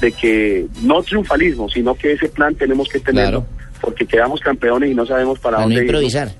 de 0.00 0.10
que 0.12 0.66
no 0.82 1.02
triunfalismo, 1.02 1.68
sino 1.70 1.94
que 1.94 2.12
ese 2.12 2.28
plan 2.28 2.54
tenemos 2.56 2.88
que 2.88 2.98
tenerlo, 3.00 3.46
porque 3.80 4.04
quedamos 4.04 4.40
campeones 4.40 4.90
y 4.90 4.94
no 4.94 5.06
sabemos 5.06 5.38
para, 5.38 5.56
Para 5.58 5.62
dónde 5.66 5.76
irnos. 5.84 6.02
improvisar. 6.02 6.32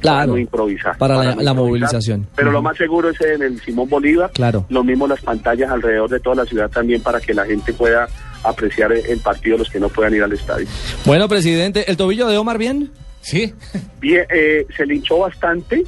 Claro. 0.00 0.32
no 0.32 0.38
improvisar. 0.38 0.96
Para 0.98 1.14
la- 1.14 1.20
no 1.20 1.24
la 1.24 1.30
improvisar. 1.32 1.56
movilización. 1.56 2.26
Pero 2.36 2.52
lo 2.52 2.60
más 2.62 2.76
seguro 2.76 3.08
es 3.10 3.20
en 3.22 3.42
el 3.42 3.60
Simón 3.62 3.88
Bolívar. 3.88 4.30
Claro. 4.34 4.66
Lo 4.68 4.84
mismo 4.84 5.08
las 5.08 5.20
pantallas 5.22 5.70
alrededor 5.70 6.10
de 6.10 6.20
toda 6.20 6.36
la 6.36 6.44
ciudad 6.44 6.68
también 6.70 7.00
para 7.00 7.18
que 7.18 7.32
la 7.34 7.44
gente 7.46 7.72
pueda 7.72 8.06
apreciar 8.44 8.92
el 8.92 9.18
partido 9.20 9.56
los 9.56 9.70
que 9.70 9.80
no 9.80 9.88
puedan 9.88 10.14
ir 10.14 10.22
al 10.22 10.32
estadio. 10.34 10.66
Bueno, 11.06 11.28
presidente, 11.28 11.90
¿el 11.90 11.96
tobillo 11.96 12.28
de 12.28 12.36
Omar 12.36 12.58
bien? 12.58 12.90
Sí. 13.26 13.52
Bien, 14.00 14.24
eh, 14.30 14.64
se 14.76 14.86
linchó 14.86 15.18
bastante. 15.18 15.82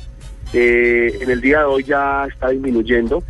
eh, 0.52 1.18
en 1.20 1.30
el 1.30 1.40
día 1.40 1.58
de 1.60 1.64
hoy 1.66 1.84
ya 1.84 2.26
está 2.28 2.48
disminuyendo, 2.48 3.22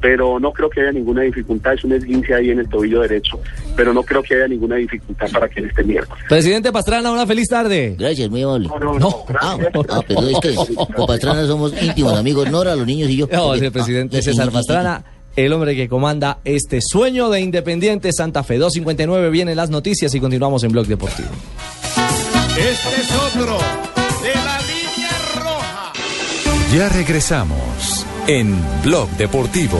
pero 0.00 0.38
no 0.38 0.52
creo 0.52 0.68
que 0.70 0.82
haya 0.82 0.92
ninguna 0.92 1.22
dificultad. 1.22 1.72
Es 1.74 1.82
un 1.84 1.92
esguince 1.94 2.32
ahí 2.34 2.50
en 2.50 2.58
el 2.60 2.68
tobillo 2.68 3.00
derecho, 3.00 3.40
pero 3.74 3.92
no 3.92 4.02
creo 4.04 4.22
que 4.22 4.34
haya 4.34 4.46
ninguna 4.46 4.76
dificultad 4.76 5.26
para 5.32 5.48
que 5.48 5.60
él 5.60 5.66
esté 5.70 5.82
miércoles. 5.82 6.22
Presidente 6.28 6.70
Pastrana, 6.70 7.10
una 7.10 7.26
feliz 7.26 7.48
tarde. 7.48 7.96
Gracias, 7.98 8.28
muy 8.30 8.42
amable. 8.42 8.68
No, 8.68 8.78
no, 8.78 8.98
no, 9.00 9.24
Ah, 9.40 9.58
ah, 9.88 10.00
pero 10.06 10.28
es 10.28 10.38
que 10.38 10.54
con 10.94 11.06
Pastrana 11.06 11.44
somos 11.46 11.72
íntimos 11.82 12.12
amigos, 12.12 12.48
Nora, 12.50 12.76
los 12.76 12.86
niños 12.86 13.08
y 13.10 13.16
yo. 13.16 13.28
No, 13.32 13.54
es 13.54 13.62
el 13.62 13.72
presidente 13.72 14.18
Ah, 14.18 14.22
César 14.22 14.50
Pastrana, 14.52 15.02
el 15.34 15.52
hombre 15.52 15.74
que 15.74 15.88
comanda 15.88 16.38
este 16.44 16.80
sueño 16.82 17.30
de 17.30 17.40
Independiente 17.40 18.12
Santa 18.12 18.44
Fe. 18.44 18.60
2.59 18.60 19.30
vienen 19.30 19.56
las 19.56 19.70
noticias 19.70 20.14
y 20.14 20.20
continuamos 20.20 20.62
en 20.62 20.70
Blog 20.72 20.86
Deportivo. 20.86 21.30
Este 22.58 23.00
es 23.02 23.12
otro 23.12 23.58
de 24.22 24.34
la 24.34 24.58
línea 24.60 25.10
roja. 25.34 25.92
Ya 26.72 26.88
regresamos 26.88 28.06
en 28.26 28.58
Blog 28.82 29.10
Deportivo. 29.10 29.78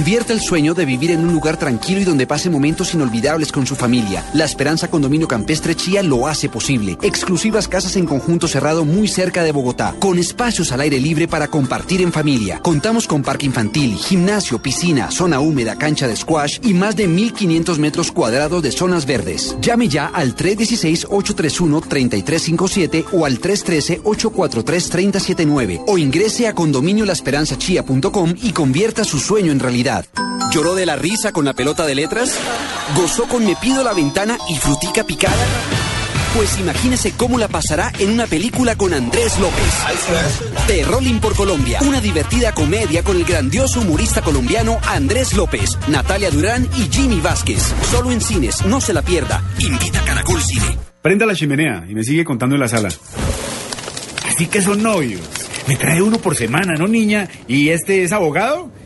Convierta 0.00 0.32
el 0.32 0.40
sueño 0.40 0.72
de 0.72 0.86
vivir 0.86 1.10
en 1.10 1.20
un 1.20 1.34
lugar 1.34 1.58
tranquilo 1.58 2.00
y 2.00 2.04
donde 2.04 2.26
pase 2.26 2.48
momentos 2.48 2.94
inolvidables 2.94 3.52
con 3.52 3.66
su 3.66 3.76
familia. 3.76 4.24
La 4.32 4.46
Esperanza 4.46 4.88
Condominio 4.88 5.28
Campestre 5.28 5.74
Chía 5.74 6.02
lo 6.02 6.26
hace 6.26 6.48
posible. 6.48 6.96
Exclusivas 7.02 7.68
casas 7.68 7.96
en 7.96 8.06
conjunto 8.06 8.48
cerrado 8.48 8.86
muy 8.86 9.08
cerca 9.08 9.44
de 9.44 9.52
Bogotá, 9.52 9.94
con 9.98 10.18
espacios 10.18 10.72
al 10.72 10.80
aire 10.80 10.98
libre 10.98 11.28
para 11.28 11.48
compartir 11.48 12.00
en 12.00 12.12
familia. 12.12 12.60
Contamos 12.60 13.06
con 13.06 13.22
parque 13.22 13.44
infantil, 13.44 13.94
gimnasio, 13.94 14.62
piscina, 14.62 15.10
zona 15.10 15.40
húmeda, 15.40 15.76
cancha 15.76 16.08
de 16.08 16.16
squash 16.16 16.60
y 16.62 16.72
más 16.72 16.96
de 16.96 17.06
1.500 17.06 17.76
metros 17.76 18.10
cuadrados 18.10 18.62
de 18.62 18.72
zonas 18.72 19.04
verdes. 19.04 19.54
Llame 19.60 19.88
ya 19.88 20.06
al 20.06 20.34
316-831-3357 20.34 23.04
o 23.12 23.26
al 23.26 23.38
313-843-3079 23.38 25.82
o 25.86 25.98
ingrese 25.98 26.48
a 26.48 26.54
condominiolaesperanzachía.com 26.54 28.34
y 28.40 28.52
convierta 28.52 29.04
su 29.04 29.18
sueño 29.18 29.52
en 29.52 29.60
realidad. 29.60 29.89
¿Lloró 30.52 30.74
de 30.74 30.86
la 30.86 30.96
risa 30.96 31.32
con 31.32 31.44
la 31.44 31.52
pelota 31.52 31.84
de 31.84 31.94
letras? 31.94 32.36
¿Gozó 32.96 33.26
con 33.26 33.44
Me 33.44 33.56
pido 33.56 33.82
la 33.82 33.92
ventana 33.92 34.38
y 34.48 34.56
frutica 34.56 35.04
picada? 35.04 35.36
Pues 36.34 36.60
imagínese 36.60 37.12
cómo 37.12 37.38
la 37.38 37.48
pasará 37.48 37.92
en 37.98 38.10
una 38.10 38.26
película 38.28 38.76
con 38.76 38.94
Andrés 38.94 39.36
López. 39.40 40.66
The 40.68 40.84
Rolling 40.84 41.18
por 41.18 41.34
Colombia, 41.34 41.80
una 41.82 42.00
divertida 42.00 42.52
comedia 42.52 43.02
con 43.02 43.16
el 43.16 43.24
grandioso 43.24 43.80
humorista 43.80 44.22
colombiano 44.22 44.78
Andrés 44.86 45.34
López, 45.34 45.76
Natalia 45.88 46.30
Durán 46.30 46.68
y 46.76 46.88
Jimmy 46.88 47.20
Vázquez. 47.20 47.74
Solo 47.90 48.12
en 48.12 48.20
cines, 48.20 48.64
no 48.66 48.80
se 48.80 48.92
la 48.92 49.02
pierda. 49.02 49.42
Invita 49.58 50.00
a 50.00 50.04
Caracol 50.04 50.40
Cine. 50.40 50.78
Prenda 51.02 51.26
la 51.26 51.34
chimenea 51.34 51.84
y 51.88 51.94
me 51.96 52.04
sigue 52.04 52.24
contando 52.24 52.54
en 52.54 52.60
la 52.60 52.68
sala. 52.68 52.90
Así 54.28 54.46
que 54.46 54.62
son 54.62 54.84
novios. 54.84 55.22
Me 55.66 55.76
trae 55.76 56.00
uno 56.00 56.18
por 56.18 56.36
semana, 56.36 56.74
¿no, 56.74 56.86
niña? 56.86 57.28
¿Y 57.48 57.70
este 57.70 58.04
es 58.04 58.12
abogado? 58.12 58.70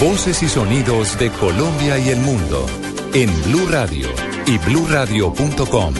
Voces 0.00 0.42
y 0.42 0.48
sonidos 0.48 1.18
de 1.18 1.30
Colombia 1.30 1.98
y 1.98 2.10
el 2.10 2.18
mundo 2.20 2.66
en 3.14 3.30
Blue 3.44 3.66
Radio 3.70 4.08
y 4.46 4.58
bluradio.com, 4.58 5.94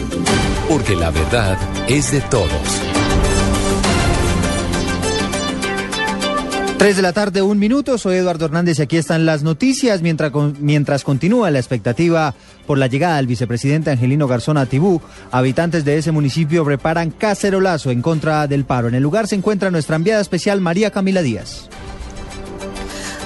porque 0.67 0.95
la 0.95 1.09
verdad 1.09 1.57
es 1.87 2.11
de 2.11 2.21
todos. 2.21 2.81
3 6.77 6.95
de 6.95 7.01
la 7.01 7.13
tarde, 7.13 7.41
un 7.41 7.57
minuto. 7.57 7.97
Soy 7.97 8.17
Eduardo 8.17 8.45
Hernández 8.45 8.77
y 8.79 8.83
aquí 8.83 8.97
están 8.97 9.25
las 9.25 9.41
noticias. 9.43 10.01
Mientras, 10.01 10.31
mientras 10.59 11.03
continúa 11.03 11.49
la 11.51 11.59
expectativa 11.59 12.35
por 12.67 12.77
la 12.77 12.87
llegada 12.87 13.17
del 13.17 13.27
vicepresidente 13.27 13.91
Angelino 13.91 14.27
Garzón 14.27 14.57
a 14.57 14.67
Tibú, 14.67 15.01
habitantes 15.31 15.83
de 15.83 15.97
ese 15.97 16.11
municipio 16.11 16.63
preparan 16.63 17.09
cacerolazo 17.09 17.89
en 17.91 18.01
contra 18.01 18.47
del 18.47 18.65
paro. 18.65 18.87
En 18.87 18.95
el 18.95 19.03
lugar 19.03 19.27
se 19.27 19.35
encuentra 19.35 19.71
nuestra 19.71 19.95
enviada 19.95 20.21
especial 20.21 20.61
María 20.61 20.91
Camila 20.91 21.21
Díaz. 21.21 21.69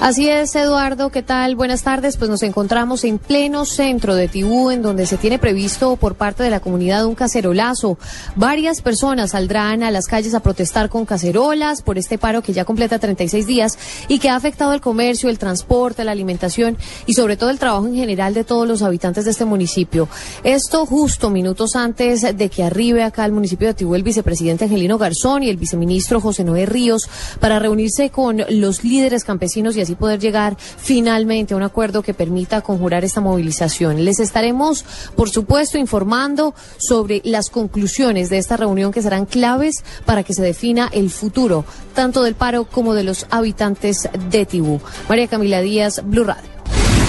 Así 0.00 0.28
es, 0.28 0.54
Eduardo, 0.54 1.10
¿qué 1.10 1.22
tal? 1.22 1.56
Buenas 1.56 1.82
tardes. 1.82 2.16
Pues 2.18 2.28
nos 2.28 2.42
encontramos 2.42 3.04
en 3.04 3.18
pleno 3.18 3.64
centro 3.64 4.14
de 4.14 4.28
Tibú, 4.28 4.70
en 4.70 4.82
donde 4.82 5.06
se 5.06 5.16
tiene 5.16 5.38
previsto 5.38 5.96
por 5.96 6.16
parte 6.16 6.42
de 6.42 6.50
la 6.50 6.60
comunidad 6.60 7.06
un 7.06 7.14
cacerolazo. 7.14 7.96
Varias 8.36 8.82
personas 8.82 9.30
saldrán 9.30 9.82
a 9.82 9.90
las 9.90 10.06
calles 10.06 10.34
a 10.34 10.40
protestar 10.40 10.90
con 10.90 11.06
cacerolas 11.06 11.80
por 11.80 11.96
este 11.96 12.18
paro 12.18 12.42
que 12.42 12.52
ya 12.52 12.64
completa 12.64 12.98
36 12.98 13.46
días 13.46 13.78
y 14.08 14.18
que 14.18 14.28
ha 14.28 14.36
afectado 14.36 14.74
el 14.74 14.80
comercio, 14.82 15.30
el 15.30 15.38
transporte, 15.38 16.04
la 16.04 16.12
alimentación 16.12 16.76
y 17.06 17.14
sobre 17.14 17.36
todo 17.36 17.50
el 17.50 17.58
trabajo 17.58 17.86
en 17.86 17.94
general 17.94 18.34
de 18.34 18.44
todos 18.44 18.68
los 18.68 18.82
habitantes 18.82 19.24
de 19.24 19.30
este 19.30 19.46
municipio. 19.46 20.08
Esto 20.42 20.84
justo 20.84 21.30
minutos 21.30 21.76
antes 21.76 22.36
de 22.36 22.48
que 22.50 22.64
arribe 22.64 23.04
acá 23.04 23.24
al 23.24 23.32
municipio 23.32 23.68
de 23.68 23.74
Tibú 23.74 23.94
el 23.94 24.02
vicepresidente 24.02 24.64
Angelino 24.64 24.98
Garzón 24.98 25.44
y 25.44 25.50
el 25.50 25.56
viceministro 25.56 26.20
José 26.20 26.44
Noé 26.44 26.66
Ríos 26.66 27.08
para 27.40 27.58
reunirse 27.58 28.10
con 28.10 28.42
los 28.50 28.84
líderes 28.84 29.24
campesinos 29.24 29.76
y 29.76 29.83
así 29.84 29.94
poder 29.94 30.20
llegar 30.20 30.56
finalmente 30.58 31.54
a 31.54 31.56
un 31.56 31.62
acuerdo 31.62 32.02
que 32.02 32.14
permita 32.14 32.60
conjurar 32.60 33.04
esta 33.04 33.20
movilización. 33.20 34.04
Les 34.04 34.18
estaremos, 34.20 34.84
por 35.16 35.30
supuesto, 35.30 35.78
informando 35.78 36.54
sobre 36.78 37.22
las 37.24 37.50
conclusiones 37.50 38.30
de 38.30 38.38
esta 38.38 38.56
reunión 38.56 38.92
que 38.92 39.02
serán 39.02 39.26
claves 39.26 39.84
para 40.04 40.22
que 40.22 40.34
se 40.34 40.42
defina 40.42 40.90
el 40.92 41.10
futuro 41.10 41.64
tanto 41.94 42.22
del 42.22 42.34
paro 42.34 42.64
como 42.64 42.94
de 42.94 43.04
los 43.04 43.26
habitantes 43.30 44.08
de 44.30 44.46
Tibú. 44.46 44.80
María 45.08 45.28
Camila 45.28 45.60
Díaz, 45.60 46.02
Blue 46.04 46.24
Radio. 46.24 46.54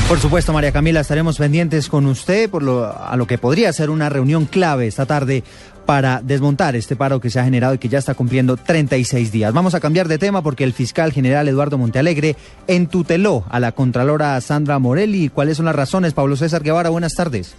Por 0.08 0.20
supuesto, 0.20 0.54
María 0.54 0.72
Camila, 0.72 1.00
estaremos 1.00 1.40
pendientes 1.40 1.90
con 1.90 2.06
usted 2.06 2.48
por 2.48 2.62
lo, 2.62 2.86
a 2.86 3.16
lo 3.16 3.26
que 3.26 3.40
podría 3.40 3.74
ser 3.74 3.90
una 3.90 4.08
reunión 4.08 4.46
clave 4.46 4.86
esta 4.86 5.08
tarde 5.08 5.44
para 5.86 6.22
desmontar 6.22 6.76
este 6.76 6.96
paro 6.96 7.20
que 7.20 7.30
se 7.30 7.40
ha 7.40 7.44
generado 7.44 7.74
y 7.76 7.78
que 7.78 7.90
ya 7.90 8.00
está 8.00 8.14
cumpliendo 8.14 8.58
36 8.58 9.32
días. 9.32 9.54
Vamos 9.54 9.76
a 9.76 9.80
cambiar 9.80 10.08
de 10.08 10.18
tema 10.18 10.42
porque 10.42 10.64
el 10.64 10.74
fiscal 10.74 11.12
general 11.12 11.48
Eduardo 11.48 11.78
Montealegre 11.78 12.36
entuteló 12.68 13.44
a 13.50 13.60
la 13.60 13.72
contralora 13.72 14.40
Sandra 14.42 14.80
Morelli. 14.80 15.30
¿Cuáles 15.30 15.58
son 15.58 15.66
las 15.66 15.76
razones? 15.76 16.14
Pablo 16.14 16.36
César 16.36 16.64
Guevara, 16.64 16.90
buenas 16.90 17.14
tardes. 17.14 17.56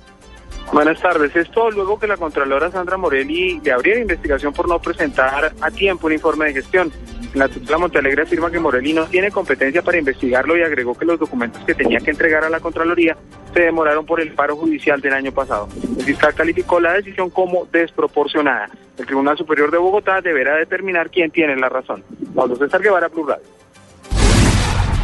Buenas 0.72 1.00
tardes. 1.00 1.34
Esto 1.34 1.70
luego 1.70 1.98
que 1.98 2.06
la 2.06 2.16
Contralora 2.16 2.70
Sandra 2.70 2.96
Morelli 2.96 3.60
le 3.62 3.72
abriera 3.72 4.00
investigación 4.00 4.52
por 4.52 4.68
no 4.68 4.78
presentar 4.80 5.52
a 5.60 5.70
tiempo 5.70 6.06
un 6.06 6.12
informe 6.12 6.46
de 6.46 6.54
gestión. 6.54 6.92
La 7.34 7.48
tutela 7.48 7.78
Montalegre 7.78 8.22
afirma 8.22 8.50
que 8.50 8.58
Morelli 8.58 8.92
no 8.92 9.06
tiene 9.06 9.30
competencia 9.30 9.82
para 9.82 9.98
investigarlo 9.98 10.56
y 10.56 10.62
agregó 10.62 10.96
que 10.96 11.04
los 11.04 11.18
documentos 11.18 11.62
que 11.64 11.74
tenía 11.74 12.00
que 12.00 12.10
entregar 12.10 12.44
a 12.44 12.50
la 12.50 12.60
Contraloría 12.60 13.16
se 13.54 13.60
demoraron 13.60 14.04
por 14.04 14.20
el 14.20 14.32
paro 14.32 14.56
judicial 14.56 15.00
del 15.00 15.12
año 15.12 15.32
pasado. 15.32 15.68
El 15.98 16.04
fiscal 16.04 16.34
calificó 16.34 16.80
la 16.80 16.94
decisión 16.94 17.30
como 17.30 17.66
desproporcionada. 17.66 18.68
El 18.98 19.06
Tribunal 19.06 19.36
Superior 19.38 19.70
de 19.70 19.78
Bogotá 19.78 20.20
deberá 20.20 20.56
determinar 20.56 21.10
quién 21.10 21.30
tiene 21.30 21.56
la 21.56 21.68
razón. 21.68 22.02
Pablo 22.34 22.56
César 22.56 22.82
Guevara, 22.82 23.08
Plural. 23.08 23.40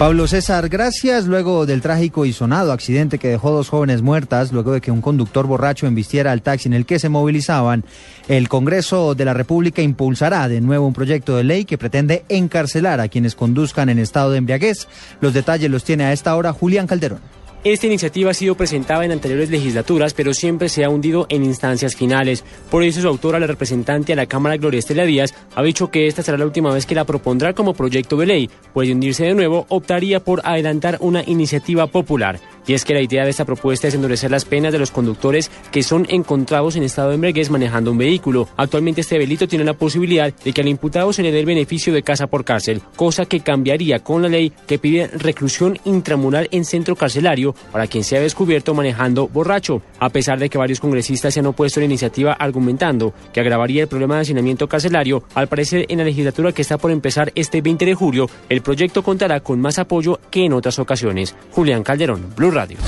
Pablo 0.02 0.26
César, 0.26 0.68
gracias. 0.68 1.26
Luego 1.26 1.64
del 1.64 1.80
trágico 1.80 2.26
y 2.26 2.32
sonado 2.32 2.72
accidente 2.72 3.18
que 3.18 3.28
dejó 3.28 3.52
dos 3.52 3.68
jóvenes 3.68 4.02
muertas, 4.02 4.50
luego 4.50 4.72
de 4.72 4.80
que 4.80 4.90
un 4.90 5.00
conductor 5.00 5.46
borracho 5.46 5.86
embistiera 5.86 6.32
al 6.32 6.42
taxi 6.42 6.66
en 6.66 6.72
el 6.72 6.86
que 6.86 6.98
se 6.98 7.08
movilizaban, 7.08 7.84
el 8.26 8.48
Congreso 8.48 9.14
de 9.14 9.24
la 9.24 9.32
República 9.32 9.80
impulsará 9.80 10.48
de 10.48 10.60
nuevo 10.60 10.88
un 10.88 10.92
proyecto 10.92 11.36
de 11.36 11.44
ley 11.44 11.64
que 11.64 11.78
pretende 11.78 12.24
encarcelar 12.28 12.98
a 12.98 13.06
quienes 13.06 13.36
conduzcan 13.36 13.90
en 13.90 14.00
estado 14.00 14.32
de 14.32 14.38
embriaguez. 14.38 14.88
Los 15.20 15.34
detalles 15.34 15.70
los 15.70 15.84
tiene 15.84 16.02
a 16.02 16.12
esta 16.12 16.34
hora 16.34 16.52
Julián 16.52 16.88
Calderón. 16.88 17.20
Esta 17.64 17.86
iniciativa 17.86 18.32
ha 18.32 18.34
sido 18.34 18.56
presentada 18.56 19.04
en 19.04 19.12
anteriores 19.12 19.48
legislaturas, 19.48 20.14
pero 20.14 20.34
siempre 20.34 20.68
se 20.68 20.82
ha 20.82 20.90
hundido 20.90 21.26
en 21.28 21.44
instancias 21.44 21.94
finales. 21.94 22.42
Por 22.68 22.82
eso 22.82 23.00
su 23.00 23.06
autora, 23.06 23.38
la 23.38 23.46
representante 23.46 24.10
de 24.10 24.16
la 24.16 24.26
Cámara 24.26 24.56
Gloria 24.56 24.80
Estela 24.80 25.04
Díaz, 25.04 25.32
ha 25.54 25.62
dicho 25.62 25.88
que 25.88 26.08
esta 26.08 26.24
será 26.24 26.36
la 26.38 26.44
última 26.44 26.74
vez 26.74 26.86
que 26.86 26.96
la 26.96 27.04
propondrá 27.04 27.52
como 27.52 27.74
proyecto 27.74 28.16
de 28.16 28.26
ley, 28.26 28.50
pues 28.74 28.88
de 28.88 28.94
hundirse 28.94 29.26
de 29.26 29.34
nuevo 29.34 29.66
optaría 29.68 30.18
por 30.18 30.40
adelantar 30.44 30.98
una 30.98 31.22
iniciativa 31.24 31.86
popular. 31.86 32.40
Y 32.66 32.74
es 32.74 32.84
que 32.84 32.94
la 32.94 33.00
idea 33.00 33.24
de 33.24 33.30
esta 33.30 33.44
propuesta 33.44 33.88
es 33.88 33.94
endurecer 33.94 34.30
las 34.30 34.44
penas 34.44 34.72
de 34.72 34.78
los 34.78 34.90
conductores 34.90 35.50
que 35.70 35.82
son 35.82 36.06
encontrados 36.08 36.76
en 36.76 36.82
estado 36.82 37.08
de 37.08 37.16
embriaguez 37.16 37.50
manejando 37.50 37.90
un 37.92 37.98
vehículo. 37.98 38.48
Actualmente 38.56 39.00
este 39.00 39.18
delito 39.18 39.48
tiene 39.48 39.64
la 39.64 39.74
posibilidad 39.74 40.32
de 40.32 40.52
que 40.52 40.60
al 40.60 40.68
imputado 40.68 41.12
se 41.12 41.22
le 41.22 41.32
dé 41.32 41.40
el 41.40 41.46
beneficio 41.46 41.92
de 41.92 42.02
casa 42.02 42.26
por 42.26 42.44
cárcel, 42.44 42.82
cosa 42.96 43.26
que 43.26 43.40
cambiaría 43.40 44.00
con 44.00 44.22
la 44.22 44.28
ley 44.28 44.52
que 44.66 44.78
pide 44.78 45.08
reclusión 45.08 45.78
intramural 45.84 46.48
en 46.50 46.64
centro 46.64 46.94
carcelario 46.94 47.51
para 47.70 47.86
quien 47.86 48.04
sea 48.04 48.20
descubierto 48.20 48.74
manejando 48.74 49.28
borracho. 49.28 49.82
A 49.98 50.10
pesar 50.10 50.38
de 50.38 50.48
que 50.48 50.58
varios 50.58 50.80
congresistas 50.80 51.34
se 51.34 51.40
han 51.40 51.46
opuesto 51.46 51.80
a 51.80 51.82
la 51.82 51.86
iniciativa 51.86 52.32
argumentando 52.32 53.14
que 53.32 53.40
agravaría 53.40 53.82
el 53.82 53.88
problema 53.88 54.16
de 54.16 54.22
hacinamiento 54.22 54.68
carcelario, 54.68 55.24
al 55.34 55.48
parecer 55.48 55.86
en 55.88 55.98
la 55.98 56.04
legislatura 56.04 56.52
que 56.52 56.62
está 56.62 56.78
por 56.78 56.90
empezar 56.90 57.32
este 57.34 57.60
20 57.60 57.84
de 57.84 57.94
julio, 57.94 58.28
el 58.48 58.62
proyecto 58.62 59.02
contará 59.02 59.40
con 59.40 59.60
más 59.60 59.78
apoyo 59.78 60.20
que 60.30 60.44
en 60.44 60.52
otras 60.52 60.78
ocasiones. 60.78 61.34
Julián 61.52 61.82
Calderón, 61.82 62.32
Blue 62.36 62.50
Radio. 62.50 62.78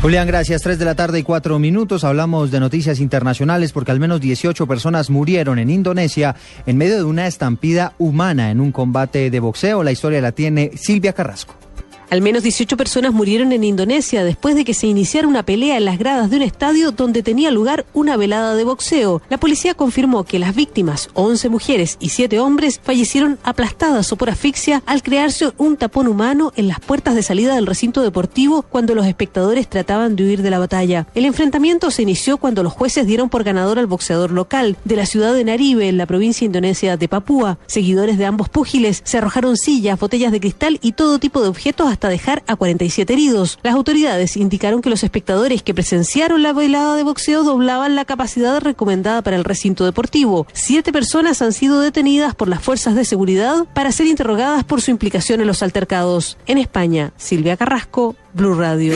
Julián, 0.00 0.28
gracias. 0.28 0.62
Tres 0.62 0.78
de 0.78 0.84
la 0.84 0.94
tarde 0.94 1.18
y 1.18 1.22
cuatro 1.24 1.58
minutos. 1.58 2.04
Hablamos 2.04 2.52
de 2.52 2.60
noticias 2.60 3.00
internacionales 3.00 3.72
porque 3.72 3.90
al 3.90 3.98
menos 3.98 4.20
18 4.20 4.66
personas 4.68 5.10
murieron 5.10 5.58
en 5.58 5.70
Indonesia 5.70 6.36
en 6.66 6.76
medio 6.76 6.98
de 6.98 7.04
una 7.04 7.26
estampida 7.26 7.94
humana 7.98 8.52
en 8.52 8.60
un 8.60 8.70
combate 8.70 9.28
de 9.28 9.40
boxeo. 9.40 9.82
La 9.82 9.90
historia 9.90 10.20
la 10.20 10.30
tiene 10.30 10.70
Silvia 10.76 11.12
Carrasco. 11.12 11.67
Al 12.10 12.22
menos 12.22 12.42
18 12.42 12.78
personas 12.78 13.12
murieron 13.12 13.52
en 13.52 13.64
Indonesia 13.64 14.24
después 14.24 14.54
de 14.54 14.64
que 14.64 14.72
se 14.72 14.86
iniciara 14.86 15.28
una 15.28 15.42
pelea 15.42 15.76
en 15.76 15.84
las 15.84 15.98
gradas 15.98 16.30
de 16.30 16.36
un 16.36 16.42
estadio 16.42 16.90
donde 16.90 17.22
tenía 17.22 17.50
lugar 17.50 17.84
una 17.92 18.16
velada 18.16 18.54
de 18.54 18.64
boxeo. 18.64 19.20
La 19.28 19.36
policía 19.36 19.74
confirmó 19.74 20.24
que 20.24 20.38
las 20.38 20.54
víctimas, 20.54 21.10
11 21.12 21.50
mujeres 21.50 21.98
y 22.00 22.08
7 22.08 22.40
hombres, 22.40 22.80
fallecieron 22.82 23.38
aplastadas 23.42 24.10
o 24.10 24.16
por 24.16 24.30
asfixia 24.30 24.82
al 24.86 25.02
crearse 25.02 25.52
un 25.58 25.76
tapón 25.76 26.08
humano 26.08 26.50
en 26.56 26.66
las 26.66 26.80
puertas 26.80 27.14
de 27.14 27.22
salida 27.22 27.54
del 27.54 27.66
recinto 27.66 28.00
deportivo 28.00 28.62
cuando 28.62 28.94
los 28.94 29.04
espectadores 29.04 29.68
trataban 29.68 30.16
de 30.16 30.24
huir 30.24 30.40
de 30.40 30.50
la 30.50 30.58
batalla. 30.58 31.06
El 31.14 31.26
enfrentamiento 31.26 31.90
se 31.90 32.00
inició 32.00 32.38
cuando 32.38 32.62
los 32.62 32.72
jueces 32.72 33.06
dieron 33.06 33.28
por 33.28 33.44
ganador 33.44 33.78
al 33.78 33.86
boxeador 33.86 34.30
local 34.30 34.78
de 34.84 34.96
la 34.96 35.04
ciudad 35.04 35.34
de 35.34 35.44
Naribe, 35.44 35.90
en 35.90 35.98
la 35.98 36.06
provincia 36.06 36.46
indonesia 36.46 36.96
de 36.96 37.06
Papúa. 37.06 37.58
Seguidores 37.66 38.16
de 38.16 38.24
ambos 38.24 38.48
púgiles 38.48 39.02
se 39.04 39.18
arrojaron 39.18 39.58
sillas, 39.58 40.00
botellas 40.00 40.32
de 40.32 40.40
cristal 40.40 40.78
y 40.80 40.92
todo 40.92 41.18
tipo 41.18 41.42
de 41.42 41.48
objetos 41.48 41.86
hasta 41.90 41.97
dejar 42.06 42.44
a 42.46 42.54
47 42.54 43.12
heridos. 43.12 43.58
Las 43.64 43.74
autoridades 43.74 44.36
indicaron 44.36 44.80
que 44.80 44.90
los 44.90 45.02
espectadores 45.02 45.64
que 45.64 45.74
presenciaron 45.74 46.44
la 46.44 46.52
velada 46.52 46.94
de 46.94 47.02
boxeo 47.02 47.42
doblaban 47.42 47.96
la 47.96 48.04
capacidad 48.04 48.60
recomendada 48.60 49.22
para 49.22 49.34
el 49.34 49.42
recinto 49.42 49.84
deportivo. 49.84 50.46
Siete 50.52 50.92
personas 50.92 51.42
han 51.42 51.52
sido 51.52 51.80
detenidas 51.80 52.36
por 52.36 52.46
las 52.46 52.62
fuerzas 52.62 52.94
de 52.94 53.04
seguridad 53.04 53.64
para 53.74 53.90
ser 53.90 54.06
interrogadas 54.06 54.62
por 54.62 54.80
su 54.80 54.92
implicación 54.92 55.40
en 55.40 55.48
los 55.48 55.64
altercados. 55.64 56.38
En 56.46 56.58
España, 56.58 57.12
Silvia 57.16 57.56
Carrasco, 57.56 58.14
Blue 58.32 58.54
Radio. 58.54 58.94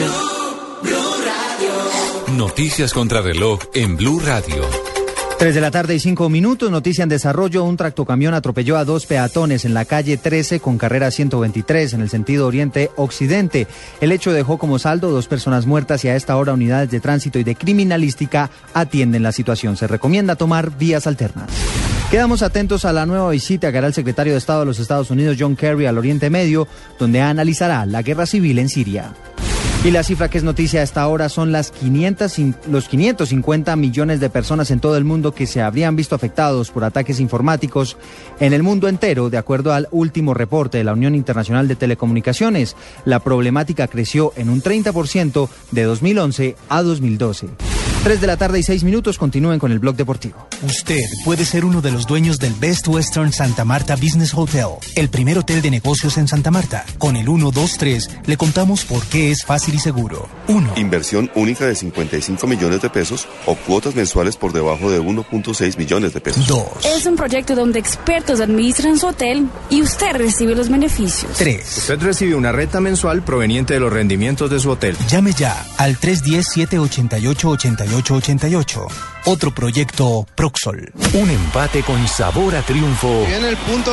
Noticias 2.37 2.93
contra 2.93 3.21
reloj 3.21 3.59
en 3.73 3.97
Blue 3.97 4.19
Radio. 4.19 4.92
3 5.43 5.55
de 5.55 5.59
la 5.59 5.71
tarde 5.71 5.93
y 5.93 5.99
5 5.99 6.29
minutos, 6.29 6.71
noticia 6.71 7.03
en 7.03 7.09
desarrollo, 7.09 7.65
un 7.65 7.75
tractocamión 7.75 8.33
atropelló 8.33 8.77
a 8.77 8.85
dos 8.85 9.05
peatones 9.05 9.65
en 9.65 9.73
la 9.73 9.83
calle 9.83 10.15
13 10.15 10.61
con 10.61 10.77
carrera 10.77 11.11
123 11.11 11.91
en 11.91 11.99
el 11.99 12.09
sentido 12.09 12.47
oriente-occidente. 12.47 13.67
El 13.99 14.13
hecho 14.13 14.31
dejó 14.31 14.57
como 14.57 14.79
saldo 14.79 15.11
dos 15.11 15.27
personas 15.27 15.65
muertas 15.65 16.05
y 16.05 16.07
a 16.07 16.15
esta 16.15 16.37
hora 16.37 16.53
unidades 16.53 16.91
de 16.91 17.01
tránsito 17.01 17.39
y 17.39 17.43
de 17.43 17.55
criminalística 17.55 18.51
atienden 18.73 19.21
la 19.21 19.33
situación. 19.33 19.75
Se 19.75 19.85
recomienda 19.85 20.37
tomar 20.37 20.77
vías 20.77 21.07
alternas. 21.07 21.49
Quedamos 22.09 22.41
atentos 22.41 22.85
a 22.85 22.93
la 22.93 23.05
nueva 23.05 23.29
visita 23.29 23.69
que 23.69 23.79
hará 23.79 23.87
el 23.87 23.93
secretario 23.93 24.31
de 24.31 24.39
Estado 24.39 24.61
de 24.61 24.67
los 24.67 24.79
Estados 24.79 25.11
Unidos, 25.11 25.35
John 25.37 25.57
Kerry, 25.57 25.87
al 25.87 25.97
Oriente 25.97 26.29
Medio, 26.29 26.69
donde 26.97 27.19
analizará 27.19 27.85
la 27.85 28.01
guerra 28.01 28.25
civil 28.25 28.59
en 28.59 28.69
Siria. 28.69 29.13
Y 29.83 29.91
la 29.91 30.03
cifra 30.03 30.29
que 30.29 30.37
es 30.37 30.45
noticia 30.45 30.79
a 30.79 30.83
esta 30.83 31.05
hora 31.07 31.27
son 31.27 31.51
las 31.51 31.71
500, 31.71 32.39
los 32.69 32.87
550 32.87 33.75
millones 33.75 34.21
de 34.21 34.29
personas 34.29 34.71
en 34.71 34.79
todo 34.79 34.95
el 34.95 35.03
mundo 35.03 35.33
que 35.33 35.45
se 35.45 35.61
habrían 35.61 35.97
visto 35.97 36.15
afectados 36.15 36.71
por 36.71 36.85
ataques 36.85 37.19
informáticos 37.19 37.97
en 38.39 38.53
el 38.53 38.63
mundo 38.63 38.87
entero, 38.87 39.29
de 39.29 39.37
acuerdo 39.37 39.73
al 39.73 39.89
último 39.91 40.33
reporte 40.33 40.77
de 40.77 40.85
la 40.85 40.93
Unión 40.93 41.15
Internacional 41.15 41.67
de 41.67 41.75
Telecomunicaciones. 41.75 42.77
La 43.03 43.19
problemática 43.19 43.87
creció 43.87 44.31
en 44.37 44.49
un 44.49 44.61
30% 44.61 45.49
de 45.71 45.83
2011 45.83 46.55
a 46.69 46.81
2012. 46.81 47.47
3 48.03 48.19
de 48.19 48.27
la 48.27 48.35
tarde 48.35 48.59
y 48.59 48.63
6 48.63 48.83
minutos 48.83 49.17
continúen 49.17 49.59
con 49.59 49.71
el 49.71 49.79
blog 49.79 49.95
deportivo. 49.95 50.45
Usted 50.61 50.99
puede 51.23 51.45
ser 51.45 51.63
uno 51.63 51.81
de 51.81 51.89
los 51.89 52.05
dueños 52.05 52.37
del 52.37 52.53
Best 52.53 52.85
Western 52.89 53.31
Santa 53.31 53.63
Marta 53.63 53.95
Business 53.95 54.33
Hotel, 54.33 54.67
el 54.97 55.07
primer 55.07 55.37
hotel 55.37 55.61
de 55.61 55.71
negocios 55.71 56.17
en 56.17 56.27
Santa 56.27 56.51
Marta. 56.51 56.83
Con 56.97 57.15
el 57.15 57.27
123 57.27 58.09
le 58.25 58.35
contamos 58.35 58.83
por 58.83 59.05
qué 59.05 59.31
es 59.31 59.45
fácil 59.45 59.75
y 59.75 59.79
seguro. 59.79 60.27
1. 60.49 60.73
Inversión 60.75 61.31
única 61.35 61.65
de 61.65 61.75
55 61.75 62.45
millones 62.45 62.81
de 62.81 62.89
pesos 62.89 63.25
o 63.45 63.55
cuotas 63.55 63.95
mensuales 63.95 64.35
por 64.35 64.51
debajo 64.51 64.91
de 64.91 64.99
1.6 64.99 65.77
millones 65.77 66.13
de 66.13 66.19
pesos. 66.19 66.45
2. 66.45 66.61
Es 66.97 67.05
un 67.05 67.15
proyecto 67.15 67.55
donde 67.55 67.79
expertos 67.79 68.41
administran 68.41 68.99
su 68.99 69.07
hotel 69.07 69.47
y 69.69 69.81
usted 69.81 70.11
recibe 70.17 70.55
los 70.55 70.67
beneficios. 70.67 71.31
3. 71.37 71.77
Usted 71.77 72.01
recibe 72.01 72.35
una 72.35 72.51
renta 72.51 72.81
mensual 72.81 73.23
proveniente 73.23 73.75
de 73.75 73.79
los 73.79 73.93
rendimientos 73.93 74.49
de 74.49 74.59
su 74.59 74.71
hotel. 74.71 74.97
Llame 75.07 75.31
ya 75.31 75.65
al 75.77 75.95
310-788-8888. 78.01 78.87
Otro 79.25 79.51
proyecto 79.51 80.27
Proxol. 80.35 80.91
Un 81.13 81.29
empate 81.29 81.81
con 81.83 82.05
sabor 82.09 82.53
a 82.57 82.61
triunfo 82.61 83.23
Bien, 83.25 83.45
el 83.45 83.55
punto 83.55 83.91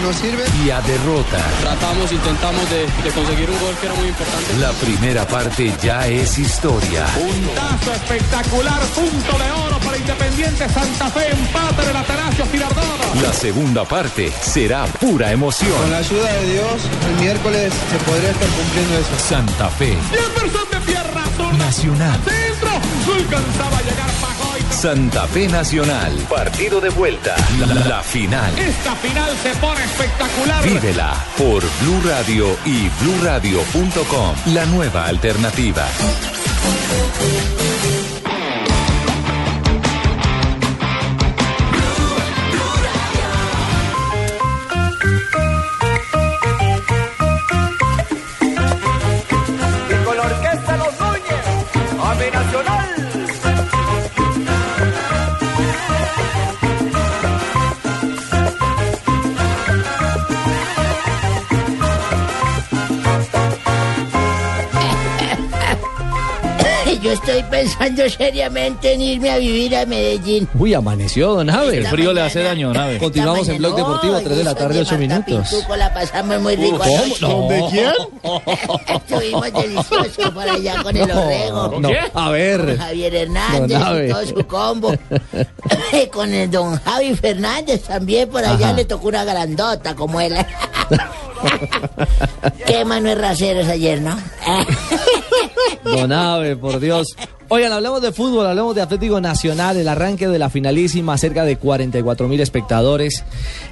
nos 0.00 0.14
sirve. 0.14 0.44
y 0.64 0.70
a 0.70 0.80
derrota. 0.82 1.38
Tratamos, 1.60 2.12
intentamos 2.12 2.70
de, 2.70 2.82
de 3.02 3.10
conseguir 3.12 3.50
un 3.50 3.58
gol 3.58 3.74
que 3.80 3.86
era 3.86 3.94
muy 3.96 4.06
importante. 4.08 4.56
La 4.60 4.70
primera 4.72 5.26
parte 5.26 5.72
ya 5.82 6.06
es 6.06 6.38
historia. 6.38 7.04
Puntazo 7.06 7.92
espectacular, 7.94 8.80
punto 8.94 9.38
de 9.38 9.50
oro 9.50 9.78
para 9.80 9.96
Independiente 9.96 10.68
Santa 10.68 11.10
Fe, 11.10 11.30
empate 11.32 11.86
del 11.86 11.96
Atanasio 11.96 12.46
Girardot. 12.52 13.14
La 13.22 13.32
segunda 13.32 13.84
parte 13.84 14.32
será 14.40 14.84
pura 14.86 15.32
emoción. 15.32 15.72
Con 15.80 15.90
la 15.90 15.98
ayuda 15.98 16.32
de 16.32 16.52
Dios, 16.52 16.82
el 17.08 17.16
miércoles 17.20 17.72
se 17.90 17.98
podría 18.08 18.30
estar 18.30 18.48
cumpliendo 18.48 18.98
eso. 18.98 19.18
Santa 19.28 19.68
Fe, 19.70 19.96
Jefferson 20.12 20.70
de 20.70 20.76
zurda. 20.86 20.99
Nacional. 21.60 22.18
Centro, 22.24 22.70
no 23.06 23.12
alcanzaba 23.14 23.78
a 23.78 23.82
llegar 23.82 24.10
Pajoy. 24.20 24.60
Santa 24.70 25.26
Fe 25.28 25.48
Nacional. 25.48 26.12
Partido 26.28 26.80
de 26.80 26.88
vuelta. 26.90 27.36
La, 27.58 27.66
la 27.66 28.02
final. 28.02 28.58
Esta 28.58 28.94
final 28.96 29.30
se 29.42 29.54
pone 29.56 29.84
espectacular. 29.84 30.64
Vívela 30.64 31.14
por 31.36 31.62
Blue 31.82 32.00
Radio 32.04 32.56
y 32.64 32.88
BlueRadio.com. 33.02 34.34
La 34.54 34.64
nueva 34.66 35.06
alternativa. 35.06 35.86
Pensando 67.50 68.08
seriamente 68.08 68.94
en 68.94 69.00
irme 69.02 69.30
a 69.30 69.38
vivir 69.38 69.76
a 69.76 69.84
Medellín. 69.86 70.48
Uy, 70.54 70.74
amaneció, 70.74 71.34
don 71.34 71.50
Abe. 71.50 71.78
El 71.78 71.86
frío 71.86 72.12
le 72.12 72.22
hace 72.22 72.42
daño, 72.42 72.72
Nave. 72.72 72.98
Continuamos 72.98 73.48
en 73.48 73.58
Blog 73.58 73.76
Deportivo, 73.76 74.20
3 74.20 74.36
de 74.36 74.44
la 74.44 74.54
tarde, 74.54 74.80
8 74.80 74.98
minutos. 74.98 75.48
Pituco, 75.50 75.76
la 75.76 75.92
pasamos 75.92 76.40
muy 76.40 76.56
rico 76.56 76.78
¿Cómo? 76.78 76.96
anoche. 76.96 77.20
No. 77.20 77.48
¿De 77.48 77.64
quién? 77.70 77.92
Estuvimos 78.96 79.52
deliciosos 79.52 80.30
por 80.32 80.48
allá 80.48 80.82
con 80.82 80.96
el 80.96 81.10
Orrego. 81.10 81.80
no. 81.80 81.88
A 82.14 82.30
ver. 82.30 82.64
Con 82.64 82.78
Javier 82.78 83.14
Hernández 83.14 83.68
Don 83.78 83.82
Abe. 83.82 84.06
y 84.06 84.10
todo 84.10 84.26
su 84.26 84.46
combo. 84.46 84.94
con 86.12 86.32
el 86.32 86.50
don 86.50 86.76
Javi 86.80 87.14
Fernández 87.14 87.82
también 87.82 88.28
por 88.28 88.44
allá 88.44 88.68
Ajá. 88.68 88.72
le 88.76 88.84
tocó 88.84 89.08
una 89.08 89.24
grandota 89.24 89.94
como 89.94 90.20
él. 90.20 90.34
Qué 92.66 92.84
manos 92.84 93.18
raceros 93.18 93.68
ayer, 93.68 94.00
¿no? 94.00 94.16
Don 95.84 96.12
Abe, 96.12 96.56
por 96.56 96.80
Dios. 96.80 97.16
Oigan, 97.48 97.72
hablamos 97.72 98.00
de 98.00 98.12
fútbol, 98.12 98.46
hablamos 98.46 98.76
de 98.76 98.82
Atlético 98.82 99.20
Nacional, 99.20 99.76
el 99.76 99.88
arranque 99.88 100.28
de 100.28 100.38
la 100.38 100.50
finalísima, 100.50 101.18
cerca 101.18 101.44
de 101.44 101.56
44 101.56 102.28
mil 102.28 102.40
espectadores. 102.40 103.24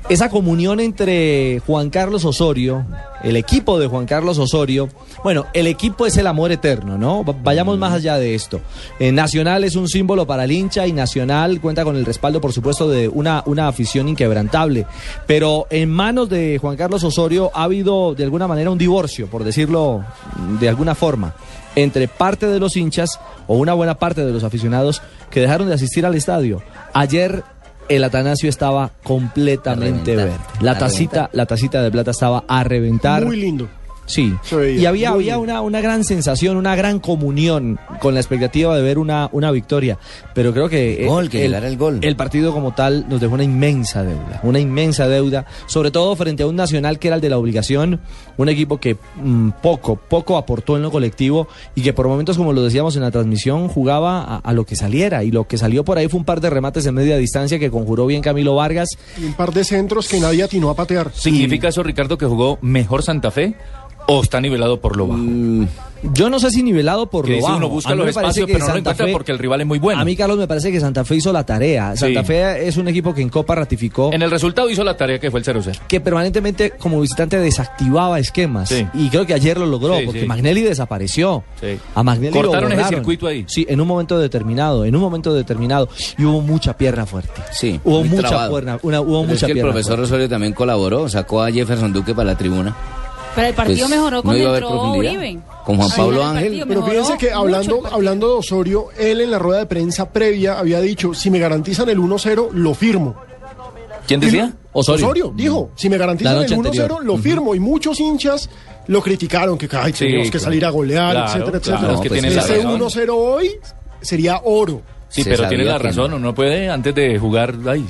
Esa 0.09 0.31
comunión 0.31 0.81
entre 0.81 1.61
Juan 1.65 1.89
Carlos 1.91 2.25
Osorio, 2.25 2.85
el 3.23 3.37
equipo 3.37 3.79
de 3.79 3.87
Juan 3.87 4.07
Carlos 4.07 4.39
Osorio. 4.39 4.89
Bueno, 5.25 5.47
el 5.53 5.67
equipo 5.67 6.07
es 6.07 6.17
el 6.17 6.27
amor 6.27 6.53
eterno, 6.53 6.97
¿no? 6.99 7.25
Va- 7.25 7.35
Vayamos 7.43 7.79
más 7.79 7.93
allá 7.93 8.17
de 8.19 8.35
esto. 8.35 8.61
Eh, 8.99 9.13
Nacional 9.13 9.65
es 9.65 9.77
un 9.77 9.89
símbolo 9.89 10.27
para 10.27 10.45
el 10.45 10.53
hincha 10.53 10.87
y 10.87 10.93
Nacional 10.93 11.61
cuenta 11.61 11.85
con 11.85 11.97
el 11.97 12.05
respaldo, 12.05 12.41
por 12.41 12.53
supuesto, 12.53 12.89
de 12.89 13.09
una, 13.09 13.43
una 13.47 13.69
afición 13.69 14.09
inquebrantable. 14.09 14.87
Pero 15.27 15.67
en 15.71 15.91
manos 15.91 16.29
de 16.29 16.59
Juan 16.59 16.77
Carlos 16.77 17.03
Osorio 17.05 17.51
ha 17.55 17.65
habido, 17.65 18.15
de 18.15 18.25
alguna 18.25 18.47
manera, 18.47 18.71
un 18.71 18.79
divorcio, 18.79 19.27
por 19.29 19.45
decirlo 19.45 20.05
de 20.61 20.69
alguna 20.69 20.95
forma 20.95 21.35
entre 21.77 22.09
parte 22.09 22.47
de 22.49 22.59
los 22.59 22.77
hinchas 22.77 23.21
o 23.47 23.57
una 23.57 23.73
buena 23.73 23.95
parte 23.95 24.25
de 24.27 24.33
los 24.33 24.43
aficionados 24.43 25.01
que 25.31 25.41
dejaron 25.41 25.69
de 25.69 25.75
asistir 25.75 26.05
al 26.05 26.17
estadio. 26.17 26.61
Ayer 26.93 27.45
el 27.89 28.05
Atanasio 28.05 28.49
estaba 28.49 28.93
completamente 29.03 30.17
verde. 30.17 30.37
La 30.61 30.79
tacita, 30.79 31.31
la 31.33 31.47
tacita 31.47 31.83
de 31.83 31.91
plata 31.91 32.11
estaba 32.11 32.45
a 32.47 32.65
reventar. 32.65 33.25
Muy 33.25 33.37
lindo. 33.37 33.69
Sí, 34.09 34.35
y 34.77 34.85
había, 34.87 35.11
había 35.11 35.39
una, 35.39 35.61
una 35.61 35.81
gran 35.81 36.03
sensación, 36.03 36.57
una 36.57 36.75
gran 36.75 36.99
comunión 36.99 37.79
con 38.01 38.15
la 38.15 38.21
expectativa 38.21 38.75
de 38.77 38.83
ver 38.83 38.99
una, 38.99 39.29
una 39.33 39.51
victoria. 39.53 39.99
Pero 40.35 40.53
creo 40.53 40.69
que, 40.69 41.03
El 41.03 41.09
gol, 41.09 41.29
que 41.31 41.39
llegara 41.39 41.69
el 41.69 41.77
gol. 41.77 42.01
el 42.03 42.17
partido 42.17 42.53
como 42.53 42.73
tal 42.75 43.07
nos 43.09 43.21
dejó 43.21 43.35
una 43.35 43.45
inmensa 43.45 44.03
deuda, 44.03 44.41
una 44.43 44.59
inmensa 44.59 45.07
deuda, 45.09 45.47
sobre 45.67 45.91
todo 45.91 46.15
frente 46.17 46.43
a 46.43 46.47
un 46.47 46.59
Nacional 46.59 46.99
que 46.99 47.07
era 47.09 47.15
el 47.15 47.23
de 47.23 47.29
la 47.29 47.39
obligación, 47.39 48.01
un 48.37 48.49
equipo 48.49 48.79
que 48.79 48.97
mm, 49.23 49.51
poco, 49.63 49.95
poco 49.97 50.37
aportó 50.37 50.77
en 50.77 50.83
lo 50.83 50.91
colectivo 50.91 51.47
y 51.77 51.83
que 51.83 51.93
por 51.93 52.09
momentos, 52.09 52.37
como 52.37 52.53
lo 52.53 52.65
decíamos 52.65 52.97
en 52.97 53.03
la 53.03 53.11
transmisión, 53.13 53.69
jugaba 53.69 54.23
a, 54.23 54.37
a 54.39 54.53
lo 54.55 54.65
que 54.67 54.75
saliera. 54.75 55.23
Y 55.23 55.31
lo 55.31 55.47
que 55.47 55.57
salió 55.57 55.85
por 55.85 55.99
ahí 55.99 56.09
fue 56.09 56.19
un 56.19 56.25
par 56.25 56.41
de 56.41 56.51
remates 56.51 56.85
en 56.87 56.95
media 56.95 57.17
distancia 57.17 57.59
que 57.59 57.71
conjuró 57.71 58.07
bien 58.07 58.23
Camilo 58.23 58.57
Vargas. 58.57 58.89
Y 59.21 59.25
un 59.25 59.35
par 59.35 59.53
de 59.53 59.63
centros 59.63 60.09
que 60.09 60.19
nadie 60.19 60.43
atinó 60.43 60.71
a 60.71 60.75
patear. 60.75 61.13
¿Significa 61.15 61.69
eso, 61.69 61.83
Ricardo, 61.83 62.19
que 62.19 62.27
jugó 62.27 62.59
mejor 62.61 63.03
Santa 63.05 63.31
Fe 63.31 63.55
o 64.09 64.23
está 64.23 64.41
nivelado 64.41 64.81
por 64.81 64.97
lo 64.97 65.07
bajo? 65.07 65.23
Yo 66.15 66.31
no 66.31 66.39
sé 66.39 66.53
si 66.53 66.63
nivelado 66.63 67.11
por 67.11 67.25
Que 67.25 67.31
lo 67.33 67.37
dice 67.39 67.47
bajo. 67.49 67.59
uno 67.59 67.69
busca 67.71 67.93
los 67.93 68.07
me 68.07 68.13
parece 68.13 68.21
espacios, 68.21 68.47
que 68.47 68.53
pero 68.53 68.59
no 68.61 68.69
lo 68.69 68.75
Santa 68.75 68.91
encuentra 68.91 69.07
Fe- 69.07 69.13
porque 69.13 69.33
el 69.33 69.39
rival 69.41 69.61
es 69.63 69.67
muy 69.67 69.79
bueno. 69.81 70.01
A 70.01 70.05
mí, 70.05 70.15
Carlos, 70.15 70.39
me 70.39 70.47
parece 70.47 70.71
que 70.71 70.79
Santa 70.79 71.05
Fe 71.05 71.17
hizo 71.17 71.33
la 71.33 71.45
tarea. 71.45 71.97
Santa 71.97 72.21
Sí. 72.21 72.27
Fe 72.27 72.69
es 72.69 72.77
un 72.77 72.87
equipo 72.87 73.13
que 73.13 73.21
en 73.21 73.29
Copa 73.31 73.57
ratificó 73.57 74.13
En 74.13 74.23
el 74.23 74.31
resultado 74.31 74.71
hizo 74.71 74.85
la 74.85 74.97
tarea 74.97 75.19
que 75.19 75.29
fue 75.33 75.41
el 75.41 75.45
0-0. 75.45 75.81
que 75.89 76.01
permanentemente 76.01 76.71
como 76.79 77.01
visitante 77.01 77.41
desactivaba 77.41 78.21
esquemas. 78.21 78.69
Sí. 78.69 78.87
Y 78.95 79.09
creo 79.09 79.27
que 79.27 79.35
ayer 79.35 79.59
lo 79.59 79.67
logró, 79.67 79.99
Sí, 79.99 80.05
porque 80.07 80.21
sí. 80.21 80.27
Magnelli 80.27 80.63
desapareció. 80.63 81.43
Sí. 81.61 81.77
A 81.97 82.03
Magnelli 82.05 82.33
lo 82.35 82.43
Cortaron 82.43 82.69
ese 82.71 82.77
borraron. 82.81 82.99
circuito 83.01 83.27
ahí. 83.27 83.45
Sí, 83.49 83.67
en 83.69 83.81
un 83.81 83.89
momento 83.89 84.21
determinado, 84.21 84.85
en 84.85 84.95
un 84.95 85.03
momento 85.03 85.35
determinado. 85.35 85.89
Y 86.17 86.25
hubo 86.25 86.41
mucha 86.43 86.77
pierna 86.77 87.07
fuerte. 87.07 87.43
Sí. 87.51 87.81
Hubo 87.83 88.05
mucha 88.05 88.29
trabado. 88.29 88.53
pierna, 88.53 88.79
una, 88.83 89.01
hubo 89.01 89.23
Pero 89.23 89.23
mucha 89.23 89.33
es 89.35 89.41
que 89.41 89.47
el 89.47 89.53
pierna 89.55 89.73
profesor 89.73 89.97
fuerte. 89.97 90.05
Osorio 90.15 90.29
también 90.29 90.53
colaboró, 90.53 91.09
sacó 91.09 91.43
a 91.43 91.51
Jefferson 91.51 91.93
Duque 91.93 92.15
para 92.15 92.31
la 92.31 92.39
tribuna. 92.39 92.77
Pero 93.39 93.49
el 93.49 93.55
partido 93.55 93.87
Pues, 93.87 93.91
mejoró 93.91 94.23
no 94.23 94.31
a 94.31 94.35
haber 94.35 94.63
entró. 94.63 94.93
Uribe. 94.95 95.39
Con 95.65 95.77
Juan 95.77 95.91
Pablo 95.97 96.25
Ángel. 96.25 96.65
Pero 96.67 96.83
fíjense 96.85 97.17
que 97.19 97.31
hablando, 97.33 97.83
hablando 97.91 98.29
de 98.29 98.35
Osorio, 98.35 98.87
él 98.99 99.21
en 99.21 99.31
la 99.31 99.39
rueda 99.39 99.61
de 99.61 99.67
prensa 99.67 100.11
previa 100.13 100.59
había 100.59 100.81
dicho, 100.81 101.15
si 101.15 101.31
me 101.31 101.39
garantizan 101.39 101.89
el 101.89 101.99
1-0, 101.99 102.49
lo 102.53 102.75
firmo. 102.75 103.15
¿Quién 104.07 104.21
decía? 104.21 104.53
Osorio. 104.73 105.33
dijo, 105.35 105.71
si 105.75 105.89
me 105.89 105.99
garantizan 105.99 106.39
el 106.39 106.51
1-0, 106.53 106.67
anterior. 106.67 107.05
lo 107.05 107.17
firmo. 107.19 107.55
Y 107.55 107.61
muchos 107.61 108.01
hinchas 108.01 108.49
lo 108.87 109.03
criticaron, 109.03 109.59
que 109.59 109.69
ay, 109.77 109.93
Sí, 109.93 110.07
tenemos 110.07 110.27
que 110.27 110.31
claro. 110.33 110.45
salir 110.45 110.65
a 110.65 110.71
golear, 110.71 111.13
Claro, 111.13 111.27
etcétera, 111.27 111.61
claro, 111.61 111.77
etcétera. 111.93 111.93
es 111.95 112.01
que 112.01 112.09
pues 112.09 112.25
Ese 112.25 112.63
razón. 112.63 112.81
1-0 112.81 113.15
hoy 113.15 113.51
sería 114.01 114.41
oro. 114.45 114.83
Sí, 115.11 115.23
Se 115.25 115.31
pero 115.31 115.49
tiene 115.49 115.65
la 115.65 115.79
razón, 115.79 116.11
no. 116.11 116.17
uno 116.17 116.27
no 116.29 116.35
puede 116.35 116.69
antes 116.71 116.95
de 116.95 117.19
jugar 117.19 117.55
ahí. 117.67 117.85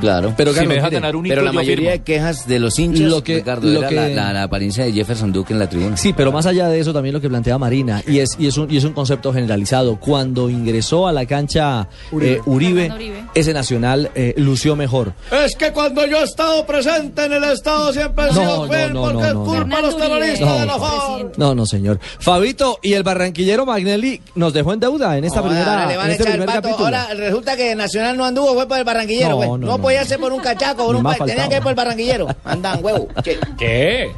Claro. 0.00 0.34
Pero, 0.36 0.52
si 0.52 0.66
me 0.66 0.74
deja 0.74 0.86
mire, 0.88 0.96
ganar 0.96 1.16
un 1.16 1.22
Pero 1.22 1.34
hito, 1.36 1.44
la 1.44 1.50
yo 1.50 1.54
mayoría 1.54 1.90
firmo. 1.90 1.90
de 1.92 2.02
quejas 2.02 2.46
de 2.48 2.58
los 2.58 2.78
hinchas, 2.78 3.08
Lo 3.08 3.22
que- 3.22 3.36
Ricardo, 3.36 3.68
lo 3.68 3.78
era 3.80 3.88
que- 3.88 3.94
la, 3.94 4.08
la- 4.08 4.32
la 4.32 4.42
apariencia 4.42 4.84
de 4.84 4.92
Jefferson 4.92 5.32
Duque 5.32 5.52
en 5.52 5.58
la 5.58 5.68
tribuna. 5.68 5.96
Sí, 5.96 6.12
pero 6.12 6.32
más 6.32 6.46
allá 6.46 6.68
de 6.68 6.80
eso 6.80 6.92
también 6.92 7.14
lo 7.14 7.20
que 7.20 7.28
plantea 7.28 7.56
Marina, 7.58 8.02
y 8.06 8.18
es, 8.18 8.30
y 8.38 8.46
es, 8.46 8.56
un, 8.58 8.70
y 8.70 8.76
es 8.76 8.84
un 8.84 8.92
concepto 8.92 9.32
generalizado. 9.32 9.96
Cuando 9.98 10.50
ingresó 10.50 11.06
a 11.08 11.12
la 11.12 11.26
cancha 11.26 11.88
Uribe. 12.12 12.32
eh, 12.34 12.40
Uribe, 12.44 12.90
Uribe. 12.94 13.24
ese 13.34 13.52
Nacional 13.54 14.10
eh, 14.14 14.34
lució 14.36 14.76
mejor. 14.76 15.14
Es 15.30 15.54
que 15.56 15.72
cuando 15.72 16.04
yo 16.06 16.18
he 16.18 16.24
estado 16.24 16.66
presente 16.66 17.24
en 17.24 17.32
el 17.34 17.44
estado 17.44 17.92
siempre 17.92 18.24
he 18.24 18.28
No, 18.28 18.32
sido 18.34 18.66
no, 18.66 18.72
fiel 18.72 18.92
no, 18.92 19.00
porque 19.02 19.14
no, 19.22 19.26
es 19.28 19.34
no, 19.34 19.44
culpa 19.44 19.80
los 19.80 19.96
terroristas 19.96 20.60
de 20.60 20.66
la 20.66 20.76
No. 20.76 20.78
FARC. 20.80 21.38
No, 21.38 21.54
no, 21.54 21.66
señor. 21.66 22.00
Fabito 22.18 22.78
y 22.82 22.92
el 22.94 23.02
barranquillero 23.04 23.64
Magnelli 23.64 24.20
nos 24.34 24.52
dejó 24.52 24.72
en 24.72 24.80
deuda 24.80 25.16
en 25.16 25.24
esta 25.24 25.38
Ahora 25.40 25.50
primera, 25.50 25.86
le 25.86 25.96
van 25.96 26.06
en 26.06 26.10
a 26.10 26.12
este 26.12 26.22
echar 26.24 26.34
el 26.34 26.40
primer 26.40 26.56
pato. 26.62 26.62
capítulo. 26.76 26.84
Ahora 26.98 27.14
resulta 27.14 27.56
que 27.56 27.74
Nacional 27.74 28.16
no 28.16 28.24
anduvo, 28.24 28.54
fue 28.54 28.66
por 28.68 28.78
el 28.78 28.84
barranquillero. 28.84 29.30
No, 29.30 29.36
pues. 29.36 29.48
no, 29.48 29.56
No, 29.58 29.66
no, 29.66 29.78
podía 29.84 30.04
ser 30.04 30.18
por 30.18 30.32
un 30.32 30.40
cachaco, 30.40 30.86
por 30.86 30.96
un 30.96 31.02
pa- 31.02 31.16
tenía 31.24 31.48
que 31.48 31.56
ir 31.56 31.62
por 31.62 31.70
el 31.70 31.76
barranquillero. 31.76 32.26
Andan, 32.44 32.84
huevo. 32.84 33.08
Che. 33.22 33.38
¿Qué? 33.58 34.10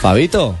Fabito. 0.00 0.54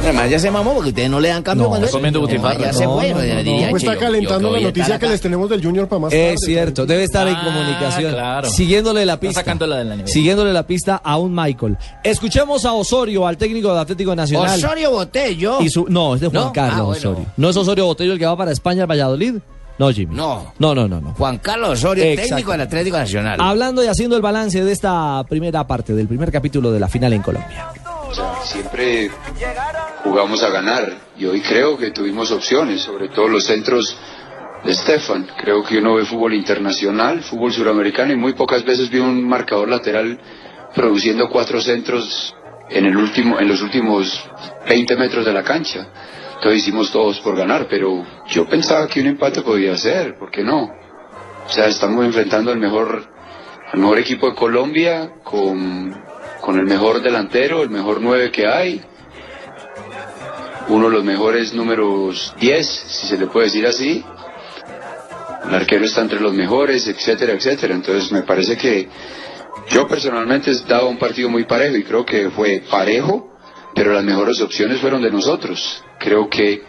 Además 0.00 0.30
ya 0.30 0.38
se 0.38 0.50
mamó 0.50 0.72
porque 0.74 0.88
ustedes 0.90 1.10
no 1.10 1.20
le 1.20 1.28
dan 1.28 1.42
cambio 1.42 1.64
No, 1.64 1.70
cuando 1.70 1.90
comiendo 1.90 2.20
butifarra. 2.20 2.58
Ya 2.58 2.72
se 2.72 2.86
fue. 2.86 3.10
no, 3.10 3.16
no. 3.20 3.70
Pues 3.70 3.82
está 3.82 3.96
calentando 3.98 4.48
yo 4.50 4.56
la 4.56 4.60
noticia 4.62 4.98
que 4.98 5.08
les 5.08 5.20
tenemos 5.20 5.50
del 5.50 5.62
Junior 5.62 5.86
para 5.88 6.00
más 6.00 6.10
tarde. 6.10 6.32
Es 6.34 6.40
cierto, 6.40 6.86
debe 6.86 7.02
estar 7.04 7.26
en 7.28 7.34
comunicación. 7.34 8.12
claro. 8.12 8.48
Siguiéndole 8.48 9.04
la 9.04 9.18
pista. 9.20 9.40
sacándola 9.40 9.84
de. 9.84 10.06
Siguiéndole 10.06 10.52
la 10.52 10.62
pista 10.66 10.96
a 11.04 11.18
un 11.18 11.34
Michael. 11.34 11.76
Escuchemos 12.04 12.64
a 12.64 12.72
Osorio, 12.72 13.26
al 13.26 13.36
técnico 13.36 13.68
del 13.68 13.78
Atlético 13.78 14.14
Nacional. 14.14 14.56
Osorio 14.58 14.92
Botello. 14.92 15.60
Y 15.60 15.68
su, 15.68 15.86
no, 15.88 16.14
es 16.14 16.20
de 16.22 16.28
Juan 16.28 16.44
¿No? 16.44 16.52
Carlos 16.52 16.78
Ah, 16.78 16.82
bueno. 16.84 16.98
Osorio. 17.10 17.26
¿No 17.36 17.50
es 17.50 17.56
Osorio 17.56 17.84
Botello 17.86 18.12
el 18.12 18.18
que 18.18 18.26
va 18.26 18.36
para 18.36 18.52
España, 18.52 18.82
al 18.84 18.90
Valladolid? 18.90 19.34
No, 19.78 19.92
Jimmy. 19.92 20.16
No. 20.16 20.52
No, 20.58 20.74
no, 20.74 20.88
no, 20.88 21.00
no. 21.00 21.14
Juan 21.14 21.38
Carlos 21.38 21.70
Osorio, 21.70 22.04
Exacto. 22.04 22.28
técnico 22.28 22.52
del 22.52 22.60
Atlético 22.62 22.98
Nacional. 22.98 23.38
Hablando 23.40 23.82
y 23.84 23.86
haciendo 23.86 24.16
el 24.16 24.22
balance 24.22 24.62
de 24.62 24.72
esta 24.72 25.22
primera 25.28 25.66
parte, 25.66 25.94
del 25.94 26.08
primer 26.08 26.32
capítulo 26.32 26.72
de 26.72 26.80
la 26.80 26.88
final 26.88 27.12
en 27.12 27.22
Colombia. 27.22 27.68
O 28.08 28.14
sea, 28.14 28.34
siempre 28.42 29.10
jugamos 30.02 30.42
a 30.42 30.48
ganar 30.48 30.92
y 31.16 31.26
hoy 31.26 31.40
creo 31.40 31.76
que 31.76 31.90
tuvimos 31.90 32.30
opciones, 32.32 32.80
sobre 32.80 33.08
todo 33.08 33.28
los 33.28 33.44
centros 33.44 33.96
de 34.64 34.74
Stefan. 34.74 35.28
Creo 35.38 35.62
que 35.62 35.78
uno 35.78 35.94
ve 35.94 36.04
fútbol 36.04 36.34
internacional, 36.34 37.22
fútbol 37.22 37.52
suramericano 37.52 38.12
y 38.12 38.16
muy 38.16 38.32
pocas 38.32 38.64
veces 38.64 38.90
vi 38.90 38.98
un 38.98 39.22
marcador 39.28 39.68
lateral 39.68 40.18
produciendo 40.74 41.28
cuatro 41.28 41.60
centros 41.60 42.34
en, 42.70 42.86
el 42.86 42.96
último, 42.96 43.38
en 43.38 43.48
los 43.48 43.62
últimos 43.62 44.24
20 44.68 44.96
metros 44.96 45.24
de 45.24 45.32
la 45.32 45.42
cancha. 45.42 45.86
Entonces 46.38 46.62
hicimos 46.62 46.92
todos 46.92 47.18
por 47.18 47.36
ganar, 47.36 47.66
pero 47.68 48.06
yo 48.28 48.48
pensaba 48.48 48.86
que 48.86 49.00
un 49.00 49.08
empate 49.08 49.42
podía 49.42 49.76
ser, 49.76 50.16
¿por 50.16 50.30
qué 50.30 50.44
no? 50.44 50.70
O 51.44 51.50
sea, 51.50 51.66
estamos 51.66 52.04
enfrentando 52.04 52.52
al 52.52 52.58
mejor, 52.58 53.06
al 53.72 53.80
mejor 53.80 53.98
equipo 53.98 54.28
de 54.28 54.36
Colombia 54.36 55.14
con, 55.24 56.00
con 56.40 56.56
el 56.56 56.64
mejor 56.64 57.02
delantero, 57.02 57.62
el 57.64 57.70
mejor 57.70 58.00
9 58.00 58.30
que 58.30 58.46
hay, 58.46 58.80
uno 60.68 60.86
de 60.86 60.92
los 60.92 61.04
mejores 61.04 61.52
números 61.54 62.32
10, 62.38 62.66
si 62.66 63.08
se 63.08 63.18
le 63.18 63.26
puede 63.26 63.46
decir 63.46 63.66
así. 63.66 64.04
El 65.44 65.54
arquero 65.54 65.86
está 65.86 66.02
entre 66.02 66.20
los 66.20 66.34
mejores, 66.34 66.86
etcétera, 66.86 67.32
etcétera. 67.32 67.74
Entonces 67.74 68.12
me 68.12 68.22
parece 68.22 68.56
que 68.56 68.88
yo 69.70 69.88
personalmente 69.88 70.52
he 70.52 70.54
dado 70.68 70.88
un 70.88 70.98
partido 70.98 71.28
muy 71.30 71.44
parejo 71.44 71.76
y 71.76 71.82
creo 71.82 72.04
que 72.04 72.30
fue 72.30 72.62
parejo, 72.70 73.37
pero 73.78 73.92
las 73.92 74.02
mejores 74.02 74.40
opciones 74.40 74.80
fueron 74.80 75.02
de 75.02 75.10
nosotros. 75.12 75.84
Creo 76.00 76.28
que 76.28 76.62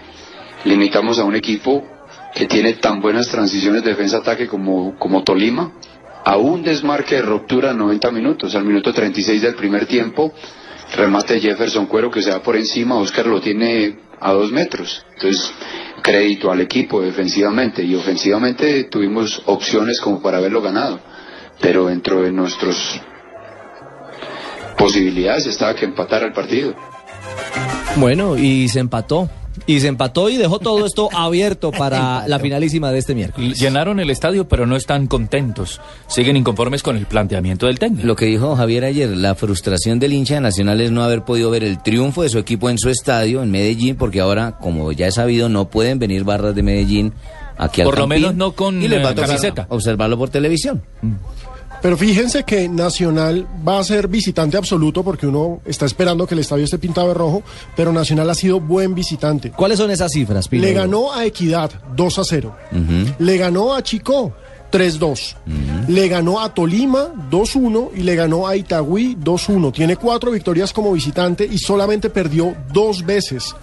limitamos 0.64 1.18
a 1.18 1.24
un 1.24 1.36
equipo 1.36 1.84
que 2.36 2.46
tiene 2.46 2.74
tan 2.74 3.02
buenas 3.02 3.28
transiciones 3.30 3.84
defensa-ataque 3.84 4.48
como, 4.48 4.96
como 5.00 5.24
Tolima, 5.24 5.72
a 6.24 6.38
un 6.38 6.62
desmarque 6.62 7.16
de 7.16 7.24
ruptura 7.24 7.72
en 7.72 7.80
90 7.80 8.12
minutos, 8.12 8.54
al 8.54 8.64
minuto 8.64 8.94
36 8.94 9.42
del 9.42 9.56
primer 9.56 9.88
tiempo, 9.88 10.32
remate 10.96 11.34
de 11.34 11.40
Jefferson 11.40 11.88
Cuero 11.88 12.12
que 12.12 12.22
se 12.22 12.30
va 12.30 12.44
por 12.44 12.56
encima, 12.56 12.98
Oscar 12.98 13.26
lo 13.26 13.42
tiene 13.42 13.98
a 14.20 14.32
dos 14.32 14.52
metros. 14.52 15.04
Entonces, 15.16 15.52
crédito 16.04 16.52
al 16.52 16.62
equipo 16.62 17.02
defensivamente 17.02 17.82
y 17.82 17.96
ofensivamente 17.96 18.84
tuvimos 18.84 19.42
opciones 19.48 20.00
como 20.00 20.22
para 20.22 20.38
haberlo 20.38 20.62
ganado, 20.62 21.00
pero 21.60 21.88
dentro 21.88 22.22
de 22.22 22.32
nuestras 22.32 23.02
posibilidades 24.78 25.48
estaba 25.48 25.74
que 25.74 25.86
empatara 25.86 26.28
el 26.28 26.34
partido. 26.34 26.76
Bueno, 27.98 28.38
y 28.38 28.70
se 28.70 28.80
empató. 28.80 29.30
Y 29.66 29.82
se 29.82 29.88
empató 29.88 30.30
y 30.30 30.38
dejó 30.38 30.60
todo 30.60 30.86
esto 30.86 31.10
abierto 31.16 31.72
para 31.72 32.28
la 32.28 32.40
finalísima 32.40 32.92
de 32.92 33.00
este 33.00 33.14
miércoles. 33.14 33.60
Llenaron 33.60 34.00
el 34.00 34.10
estadio, 34.10 34.48
pero 34.48 34.66
no 34.66 34.76
están 34.76 35.08
contentos. 35.08 35.82
Siguen 36.08 36.38
inconformes 36.38 36.82
con 36.82 36.96
el 36.96 37.06
planteamiento 37.08 37.66
del 37.68 37.78
técnico. 37.78 38.08
Lo 38.08 38.16
que 38.16 38.26
dijo 38.26 38.56
Javier 38.56 38.86
ayer, 38.86 39.10
la 39.10 39.36
frustración 39.36 40.00
del 40.00 40.14
hincha 40.14 40.36
de 40.36 40.42
Nacional 40.42 40.80
es 40.82 40.92
no 40.92 41.04
haber 41.04 41.24
podido 41.24 41.50
ver 41.52 41.64
el 41.64 41.82
triunfo 41.84 42.24
de 42.24 42.30
su 42.30 42.38
equipo 42.38 42.70
en 42.70 42.78
su 42.78 42.90
estadio, 42.90 43.44
en 43.44 43.52
Medellín, 43.52 43.96
porque 43.98 44.22
ahora, 44.22 44.58
como 44.60 44.92
ya 44.92 45.08
es 45.08 45.16
sabido, 45.16 45.50
no 45.50 45.70
pueden 45.70 46.00
venir 46.00 46.24
barras 46.24 46.56
de 46.56 46.64
Medellín 46.64 47.14
aquí 47.58 47.82
al 47.82 47.86
Por 47.86 47.96
lo 47.98 48.04
Campín, 48.04 48.22
menos 48.22 48.36
no 48.36 48.54
con, 48.54 48.82
y 48.82 48.88
les 48.88 49.04
va 49.04 49.10
a 49.10 49.12
eh, 49.12 49.16
tocar 49.16 49.28
camiseta. 49.30 49.66
observarlo 49.70 50.18
por 50.18 50.30
televisión. 50.30 50.82
Pero 51.82 51.98
fíjense 51.98 52.44
que 52.44 52.68
Nacional 52.68 53.48
va 53.68 53.80
a 53.80 53.84
ser 53.84 54.08
visitante 54.08 54.58
absoluto 54.58 55.04
porque 55.04 55.28
uno 55.28 55.62
está 55.66 55.86
esperando 55.86 56.28
que 56.28 56.34
el 56.34 56.42
estadio 56.42 56.66
esté 56.66 56.78
pintado 56.78 57.08
de 57.08 57.14
rojo, 57.14 57.44
pero 57.76 57.94
Nacional 57.94 58.30
ha 58.30 58.36
sido 58.36 58.60
buen 58.60 58.94
visitante. 58.94 59.52
¿Cuáles 59.52 59.78
son 59.78 59.90
esas 59.90 60.12
cifras, 60.12 60.48
Pino? 60.48 60.64
Le 60.64 60.74
ganó 60.74 61.14
a 61.14 61.26
Equidad 61.26 61.72
2 61.96 62.20
a 62.20 62.24
0. 62.24 62.56
Le 63.18 63.38
ganó 63.38 63.74
a 63.74 63.82
Chico 63.82 64.34
3-2. 64.72 65.36
Le 65.88 66.08
ganó 66.08 66.42
a 66.42 66.54
Tolima 66.54 67.08
2-1 67.32 67.92
y 67.96 68.02
le 68.02 68.16
ganó 68.16 68.48
a 68.48 68.56
Itagüí 68.56 69.16
2-1. 69.16 69.74
Tiene 69.74 69.96
cuatro 69.96 70.32
victorias 70.32 70.74
como 70.74 70.92
visitante 70.92 71.48
y 71.50 71.58
solamente 71.58 72.10
perdió 72.10 72.56
dos 72.74 73.06
veces 73.06 73.56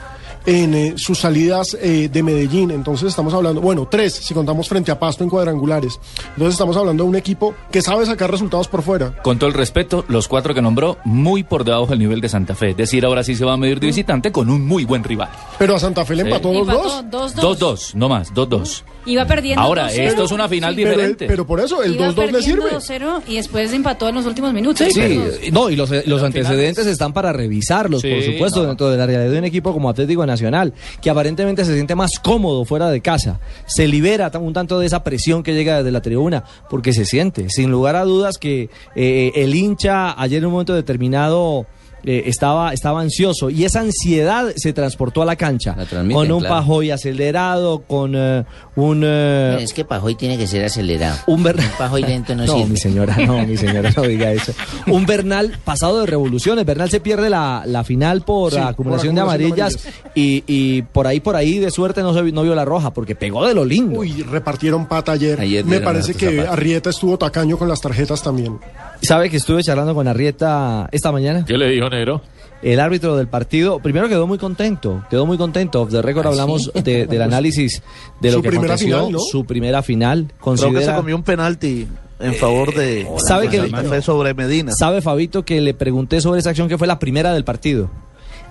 en 0.47 0.75
eh, 0.75 0.95
sus 0.97 1.19
salidas 1.19 1.77
eh, 1.81 2.09
de 2.11 2.23
Medellín. 2.23 2.71
Entonces 2.71 3.09
estamos 3.09 3.35
hablando, 3.35 3.61
bueno, 3.61 3.87
tres 3.91 4.15
si 4.15 4.33
contamos 4.33 4.69
frente 4.69 4.91
a 4.91 4.99
Pasto 4.99 5.25
en 5.25 5.31
cuadrangulares. 5.31 5.99
Entonces 6.31 6.55
estamos 6.55 6.77
hablando 6.77 7.05
de 7.05 7.11
un 7.11 7.17
equipo 7.17 7.55
que 7.71 7.83
sabe 7.83 8.07
sacar 8.07 8.31
resultados 8.31 8.69
por 8.69 8.83
fuera. 8.83 9.15
Con 9.23 9.39
todo 9.39 9.49
el 9.49 9.55
respeto, 9.55 10.05
los 10.09 10.29
cuatro 10.29 10.55
que 10.55 10.63
nombró, 10.63 10.99
muy 11.05 11.43
por 11.43 11.65
debajo 11.65 11.87
del 11.89 11.99
nivel 11.99 12.21
de 12.21 12.29
Santa 12.29 12.55
Fe. 12.55 12.71
Es 12.71 12.77
decir, 12.77 13.05
ahora 13.05 13.23
sí 13.25 13.35
se 13.35 13.45
va 13.45 13.55
a 13.55 13.57
medir 13.57 13.81
de 13.81 13.89
visitante 13.89 14.33
con 14.33 14.49
un 14.49 14.67
muy 14.67 14.85
buen 14.85 15.03
rival. 15.05 15.29
Pero 15.59 15.75
a 15.77 15.81
Santa 15.81 16.05
Fe 16.05 16.17
le 16.17 16.23
Sí. 16.23 16.29
empató 16.29 16.53
2-2. 16.53 17.01
Empató 17.01 17.29
2-2. 17.29 17.59
2-2, 17.59 17.95
no 17.95 18.09
más, 18.09 18.33
2-2. 18.33 18.83
Iba 19.07 19.25
perdiendo 19.27 19.63
Ahora, 19.63 19.89
2-0. 19.89 20.01
esto 20.09 20.25
es 20.25 20.33
una 20.33 20.49
final 20.49 20.75
diferente. 20.77 21.27
Pero, 21.27 21.47
por 21.47 21.61
eso 21.61 21.83
el 21.83 21.95
Iba 21.95 22.09
2-2 22.11 22.31
le 22.33 22.43
sirve. 22.43 22.71
2-0 22.71 23.23
y 23.29 23.37
después 23.37 23.73
empató 23.73 24.09
en 24.09 24.17
los 24.17 24.27
últimos 24.27 24.53
minutos. 24.53 24.87
Sí, 24.93 25.21
no, 25.53 25.71
y 25.71 25.77
los, 25.77 25.91
los 26.07 26.23
antecedentes 26.23 26.87
están 26.87 27.13
para 27.13 27.33
revisarlos, 27.33 28.03
por 28.03 28.11
Sí, 28.23 28.33
supuesto, 28.33 28.63
no. 28.63 28.69
dentro 28.69 28.91
de 28.91 28.97
la 28.97 29.07
realidad 29.07 29.31
de 29.33 29.39
un 29.39 29.45
equipo 29.45 29.73
como 29.73 29.89
Atlético 29.89 30.27
Nacional, 30.27 30.73
que 31.01 31.09
aparentemente 31.11 31.65
se 31.65 31.75
siente 31.75 31.95
más 31.95 32.19
cómodo 32.19 32.65
fuera 32.65 32.91
de 32.91 33.01
casa, 33.01 33.41
se 33.67 33.87
libera 33.87 34.31
un 34.41 34.53
tanto 34.53 34.79
de 34.79 34.87
esa 34.87 35.03
presión 35.05 35.43
que 35.43 35.55
llega 35.55 35.79
desde 35.79 35.91
la 35.93 36.03
tribuna, 36.03 36.45
porque 36.69 36.93
se 36.93 37.05
siente, 37.05 37.49
sin 37.49 37.71
lugar 37.71 37.97
a 37.97 38.05
dudas, 38.05 38.39
que 38.39 38.71
eh, 38.95 39.33
el 39.37 39.55
hincha 39.55 40.21
ayer 40.21 40.39
en 40.39 40.47
un 40.47 40.53
momento 40.53 40.75
determinado 40.75 41.67
eh, 42.07 42.23
estaba, 42.27 42.73
estaba 42.73 43.01
ansioso 43.01 43.51
y 43.51 43.65
esa 43.65 43.81
ansiedad 43.81 44.53
se 44.57 44.73
transportó 44.73 45.23
a 45.23 45.25
la 45.27 45.37
cancha, 45.37 45.75
con 46.13 46.31
un 46.33 46.41
claro. 46.41 46.55
Pajoy 46.55 46.91
acelerado, 46.93 47.81
con 47.81 48.13
eh, 48.15 48.45
un... 48.77 49.03
eh, 49.05 49.59
es 49.61 49.73
que 49.73 49.85
Pajoy 49.85 50.15
tiene 50.15 50.39
que 50.39 50.47
ser 50.47 50.65
acelerado. 50.65 51.19
un 51.27 51.43
Bernal. 51.43 51.69
Pajoy 51.77 52.03
lento 52.03 52.35
no, 52.35 52.47
No, 52.47 52.53
sirve. 52.55 52.71
mi 52.71 52.77
señora, 52.77 53.17
no, 53.27 53.45
mi 53.45 53.57
señora, 53.57 53.91
no 53.97 54.03
diga 54.05 54.31
eso. 54.33 54.53
Un 54.87 55.05
Bernal 55.05 55.59
pasado 55.65 56.01
de 56.01 56.07
revoluciones. 56.07 56.65
Bernal 56.65 56.89
se 56.91 57.01
pierde 57.01 57.29
la, 57.29 57.65
la 57.67 57.83
final 57.85 58.23
por 58.23 58.53
Sí, 58.53 58.59
acumulación 58.59 59.15
por 59.15 59.25
de 59.25 59.31
amarillas 59.31 59.79
y, 60.15 60.45
y 60.47 60.83
por 60.83 61.07
ahí, 61.09 61.19
por 61.21 61.35
ahí 61.37 61.59
de 61.59 61.71
suerte 61.73 62.03
no, 62.03 62.13
no 62.13 62.43
vio 62.43 62.55
la 62.55 62.65
roja 62.65 62.93
porque 62.93 63.15
pegó 63.17 63.45
de 63.47 63.55
lo 63.55 63.65
lindo. 63.65 63.99
Uy, 63.99 64.23
repartieron 64.23 64.87
pata 64.87 65.13
ayer. 65.13 65.41
Ayer 65.41 65.65
Me 65.65 65.81
parece 65.81 66.15
que 66.15 66.37
zapato. 66.37 66.53
Arrieta 66.53 66.91
estuvo 66.91 67.19
tacaño 67.19 67.59
con 67.59 67.69
las 67.69 67.81
tarjetas 67.81 68.23
también. 68.23 68.59
¿Sabe 69.03 69.29
que 69.29 69.37
estuve 69.39 69.63
charlando 69.63 69.95
con 69.95 70.07
Arrieta 70.09 70.89
esta 70.93 71.11
mañana? 71.13 71.45
¿Qué 71.45 71.59
le 71.59 71.69
dijo 71.69 71.89
Negro? 71.97 72.23
El 72.63 72.81
árbitro 72.81 73.17
del 73.17 73.29
partido, 73.29 73.81
primero 73.81 74.09
quedó 74.09 74.27
muy 74.27 74.39
contento, 74.39 75.05
quedó 75.11 75.27
muy 75.27 75.37
contento. 75.37 75.83
Off 75.83 75.91
the 75.91 76.01
record 76.03 76.27
hablamos 76.27 76.71
de- 76.75 77.07
del 77.07 77.23
análisis 77.31 77.83
de 78.21 78.31
lo 78.31 78.39
Su 78.39 78.43
que 78.43 78.49
primera 78.49 78.75
aconteció, 78.75 78.97
final, 78.99 79.13
¿no? 79.13 79.19
su 79.21 79.45
primera 79.45 79.83
final. 79.83 80.27
Creo 80.41 80.55
que 80.55 80.59
se 80.59 80.65
Considera, 80.67 80.97
comió 80.97 81.17
un 81.17 81.23
penalti 81.23 81.87
en 82.19 82.35
favor 82.35 82.75
de 82.75 83.07
¿Sabe 83.19 83.49
que- 83.49 84.03
sobre 84.03 84.33
Medina. 84.35 84.73
Sabe 84.73 85.03
Fabito 85.03 85.45
que 85.45 85.61
le 85.61 85.75
pregunté 85.75 86.21
sobre 86.23 86.41
esa 86.41 86.51
acción 86.51 86.67
que 86.69 86.79
fue 86.79 86.87
la 86.87 86.99
primera 86.99 87.33
del 87.35 87.45
partido. 87.45 87.91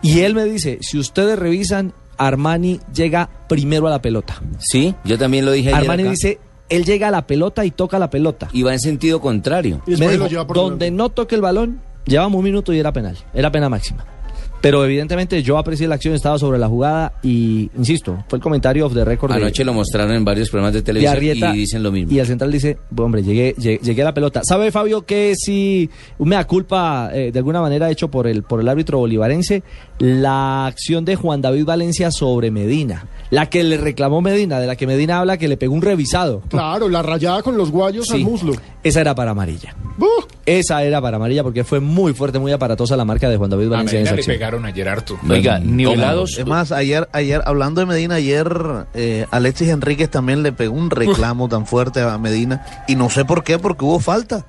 Y 0.03 0.19
él 0.19 0.35
me 0.35 0.45
dice, 0.45 0.77
si 0.81 0.99
ustedes 0.99 1.37
revisan, 1.39 1.93
Armani 2.17 2.79
llega 2.93 3.29
primero 3.49 3.87
a 3.87 3.89
la 3.89 4.01
pelota. 4.01 4.41
Sí, 4.59 4.93
yo 5.03 5.17
también 5.17 5.45
lo 5.45 5.51
dije 5.51 5.69
ayer 5.69 5.81
Armani 5.81 6.03
acá. 6.03 6.11
dice, 6.11 6.39
él 6.69 6.85
llega 6.85 7.07
a 7.07 7.11
la 7.11 7.25
pelota 7.25 7.65
y 7.65 7.71
toca 7.71 7.97
la 7.97 8.09
pelota. 8.11 8.49
Y 8.53 8.61
va 8.63 8.71
en 8.73 8.79
sentido 8.79 9.19
contrario. 9.19 9.81
Y 9.87 9.95
Me 9.97 10.09
dijo, 10.09 10.23
lo 10.25 10.29
lleva 10.29 10.45
por 10.47 10.55
donde 10.57 10.91
no 10.91 11.09
toque 11.09 11.35
el 11.35 11.41
balón, 11.41 11.81
llevamos 12.05 12.37
un 12.39 12.43
minuto 12.45 12.73
y 12.73 12.79
era 12.79 12.91
penal, 12.93 13.17
era 13.33 13.51
pena 13.51 13.69
máxima. 13.69 14.05
Pero 14.61 14.83
evidentemente 14.83 15.43
yo 15.43 15.59
aprecié 15.59 15.87
la 15.87 15.93
acción, 15.95 16.15
estaba 16.15 16.39
sobre 16.39 16.57
la 16.57 16.67
jugada 16.67 17.13
y, 17.21 17.69
insisto, 17.77 18.23
fue 18.27 18.37
el 18.37 18.41
comentario 18.43 18.87
of 18.87 18.95
the 18.95 19.05
record 19.05 19.29
de- 19.31 19.37
Anoche 19.37 19.63
lo 19.63 19.73
mostraron 19.75 20.15
en 20.15 20.25
varios 20.25 20.49
programas 20.49 20.73
de 20.73 20.79
de 20.79 20.83
televisión 20.85 21.15
Arrieta 21.15 21.53
y 21.53 21.59
dicen 21.59 21.83
lo 21.83 21.91
mismo. 21.91 22.11
Y 22.11 22.17
el 22.17 22.25
central 22.25 22.51
dice, 22.51 22.79
hombre, 22.97 23.21
llegué, 23.21 23.53
llegué, 23.59 23.79
llegué 23.83 24.01
a 24.01 24.05
la 24.05 24.13
pelota. 24.15 24.41
¿Sabe, 24.43 24.71
Fabio, 24.71 25.05
que 25.05 25.33
si 25.35 25.87
un 26.17 26.29
mea 26.29 26.45
culpa 26.47 27.11
eh, 27.13 27.31
de 27.31 27.37
alguna 27.39 27.61
manera 27.61 27.91
hecho 27.91 28.09
por 28.09 28.25
el, 28.25 28.41
por 28.41 28.59
el 28.59 28.67
árbitro 28.67 28.97
bolivarense, 28.97 29.61
la 29.99 30.65
acción 30.65 31.05
de 31.05 31.15
Juan 31.15 31.41
David 31.41 31.65
Valencia 31.65 32.11
sobre 32.11 32.51
Medina? 32.51 33.05
La 33.31 33.47
que 33.47 33.63
le 33.63 33.77
reclamó 33.77 34.21
Medina, 34.21 34.59
de 34.59 34.67
la 34.67 34.75
que 34.75 34.85
Medina 34.85 35.19
habla 35.19 35.37
que 35.37 35.47
le 35.47 35.57
pegó 35.57 35.73
un 35.73 35.81
revisado. 35.81 36.41
Claro, 36.47 36.89
la 36.89 37.01
rayada 37.01 37.41
con 37.41 37.57
los 37.57 37.71
guayos 37.71 38.11
al 38.11 38.21
muslo. 38.21 38.53
Esa 38.83 39.01
era 39.01 39.15
para 39.15 39.31
amarilla. 39.31 39.75
¡Buh! 39.97 40.07
Esa 40.45 40.83
era 40.83 41.01
para 41.01 41.17
amarilla 41.17 41.41
porque 41.41 41.63
fue 41.63 41.79
muy 41.79 42.13
fuerte, 42.13 42.37
muy 42.37 42.51
aparatosa 42.51 42.95
la 42.95 43.03
marca 43.03 43.27
de 43.29 43.37
Juan 43.37 43.49
David 43.49 43.65
A 43.67 43.69
Valencia 43.69 43.97
en 43.97 44.03
Medina 44.03 44.09
esa 44.09 44.15
le 44.15 44.19
acción. 44.21 44.35
pegaron 44.35 44.65
ayer 44.65 44.87
harto. 44.87 45.17
Oiga, 45.27 45.57
nivelados. 45.59 46.37
Es 46.37 46.45
más, 46.45 46.71
ayer, 46.71 47.09
ayer, 47.13 47.41
hablando 47.45 47.81
de 47.81 47.87
Medina, 47.87 48.15
ayer 48.15 48.47
eh, 48.93 49.25
Alexis 49.31 49.69
Enríquez 49.69 50.11
también 50.11 50.43
le 50.43 50.51
pegó 50.51 50.75
un 50.75 50.91
reclamo 50.91 51.49
tan 51.49 51.65
fuerte 51.65 52.01
a 52.01 52.17
Medina. 52.19 52.63
Y 52.87 52.95
no 52.95 53.09
sé 53.09 53.25
por 53.25 53.43
qué, 53.43 53.57
porque 53.57 53.85
hubo 53.85 53.99
falta. 53.99 54.45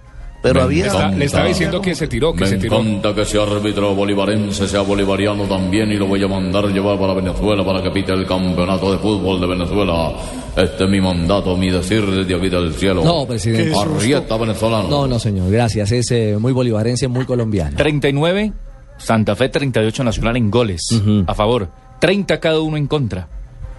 Pero 0.52 0.62
había... 0.62 0.86
encanta- 0.86 1.16
le 1.16 1.24
estaba 1.24 1.46
diciendo 1.46 1.80
que 1.80 1.94
se 1.94 2.06
tiró, 2.08 2.32
que 2.34 2.40
Me 2.40 2.46
se 2.46 2.58
tiró. 2.58 2.80
encanta 2.80 3.14
que 3.14 3.22
ese 3.22 3.40
árbitro 3.40 3.94
bolivarense 3.94 4.66
sea 4.68 4.80
bolivariano 4.82 5.44
también 5.44 5.90
y 5.92 5.96
lo 5.96 6.06
voy 6.06 6.22
a 6.22 6.28
mandar 6.28 6.66
llevar 6.68 6.98
para 6.98 7.14
Venezuela 7.14 7.64
para 7.64 7.82
que 7.82 7.90
pite 7.90 8.12
el 8.12 8.26
campeonato 8.26 8.92
de 8.92 8.98
fútbol 8.98 9.40
de 9.40 9.46
Venezuela. 9.46 10.12
Este 10.56 10.84
es 10.84 10.90
mi 10.90 11.00
mandato, 11.00 11.56
mi 11.56 11.70
decir 11.70 12.04
desde 12.06 12.34
aquí 12.34 12.48
del 12.48 12.72
cielo. 12.74 13.04
No, 13.04 13.26
presidente. 13.26 13.74
Arrieta 13.78 14.36
venezolano. 14.36 14.88
No, 14.88 15.06
no, 15.06 15.18
señor, 15.18 15.50
gracias. 15.50 15.92
Es 15.92 16.10
eh, 16.12 16.36
muy 16.38 16.52
bolivarense, 16.52 17.08
muy 17.08 17.24
colombiano. 17.26 17.76
39, 17.76 18.52
Santa 18.98 19.36
Fe 19.36 19.48
38 19.50 20.02
Nacional 20.04 20.36
en 20.38 20.50
goles 20.50 20.82
a 21.26 21.34
favor, 21.34 21.68
30 22.00 22.40
cada 22.40 22.60
uno 22.60 22.76
en 22.76 22.86
contra. 22.86 23.28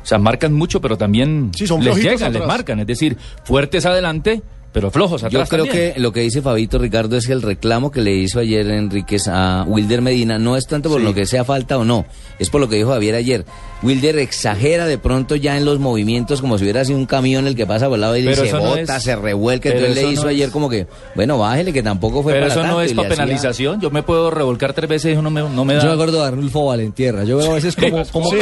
O 0.03 0.05
sea, 0.05 0.19
marcan 0.19 0.53
mucho, 0.53 0.79
pero 0.79 0.97
también 0.97 1.51
son 1.65 1.83
les 1.83 1.97
llegan, 1.97 2.31
les 2.31 2.45
marcan. 2.45 2.79
Es 2.79 2.87
decir, 2.87 3.17
fuertes 3.43 3.85
adelante, 3.85 4.41
pero 4.79 4.91
flojos 4.91 5.21
Yo 5.21 5.27
atrás. 5.27 5.49
creo 5.49 5.65
también. 5.65 5.93
que 5.95 5.99
lo 5.99 6.11
que 6.13 6.19
dice 6.21 6.41
Fabito 6.41 6.77
Ricardo 6.77 7.17
es 7.17 7.25
que 7.25 7.33
el 7.33 7.41
reclamo 7.41 7.89
que 7.91 8.01
le 8.01 8.13
hizo 8.13 8.39
ayer 8.39 8.69
Enríquez 8.69 9.27
a 9.27 9.63
Wilder 9.67 10.01
Medina 10.03 10.37
no 10.37 10.55
es 10.55 10.67
tanto 10.67 10.89
por 10.89 11.01
lo 11.01 11.13
que 11.15 11.25
sea 11.25 11.43
falta 11.43 11.77
o 11.77 11.83
no, 11.83 12.05
es 12.37 12.49
por 12.51 12.61
lo 12.61 12.69
que 12.69 12.75
dijo 12.75 12.91
Javier 12.91 13.15
ayer. 13.15 13.45
Wilder 13.83 14.17
exagera 14.19 14.85
de 14.87 14.97
pronto 14.97 15.35
ya 15.35 15.55
en 15.57 15.63
los 15.65 15.79
movimientos 15.79 16.41
como 16.41 16.57
si 16.57 16.63
hubiera 16.63 16.83
sido 16.85 16.97
un 16.97 17.05
camión 17.05 17.45
el 17.47 17.55
que 17.55 17.65
pasa 17.67 17.85
por 17.87 17.95
el 17.95 18.01
lado 18.01 18.17
y 18.17 18.23
Pero 18.23 18.43
se 18.45 18.51
no 18.53 18.59
bota, 18.61 18.97
es- 18.97 19.03
se 19.03 19.15
revuelca. 19.15 19.69
Entonces 19.69 19.95
le 19.95 20.11
hizo 20.11 20.23
no 20.23 20.29
ayer 20.29 20.47
es- 20.47 20.51
como 20.53 20.67
que, 20.69 20.87
bueno, 21.15 21.37
bájele 21.37 21.71
que 21.73 21.83
tampoco 21.83 22.23
fue 22.23 22.33
Pero 22.33 22.45
para 22.47 22.53
eso 22.53 22.61
no 22.63 22.67
tanto", 22.69 22.81
es 22.81 22.93
para 22.93 23.07
hacía- 23.09 23.15
penalización. 23.25 23.79
Yo 23.81 23.89
me 23.91 24.01
puedo 24.03 24.31
revolcar 24.31 24.73
tres 24.73 24.89
veces 24.89 25.09
y 25.09 25.11
eso 25.13 25.21
no 25.21 25.29
me, 25.29 25.41
no 25.41 25.63
me 25.65 25.75
da. 25.75 25.81
Yo 25.81 25.87
me 25.89 25.93
acuerdo 25.93 26.21
de 26.21 26.27
Arnulfo 26.27 26.65
Valentierra. 26.65 27.23
Yo 27.23 27.37
veo 27.37 27.51
a 27.51 27.55
veces 27.55 27.75
Sí. 27.75 27.81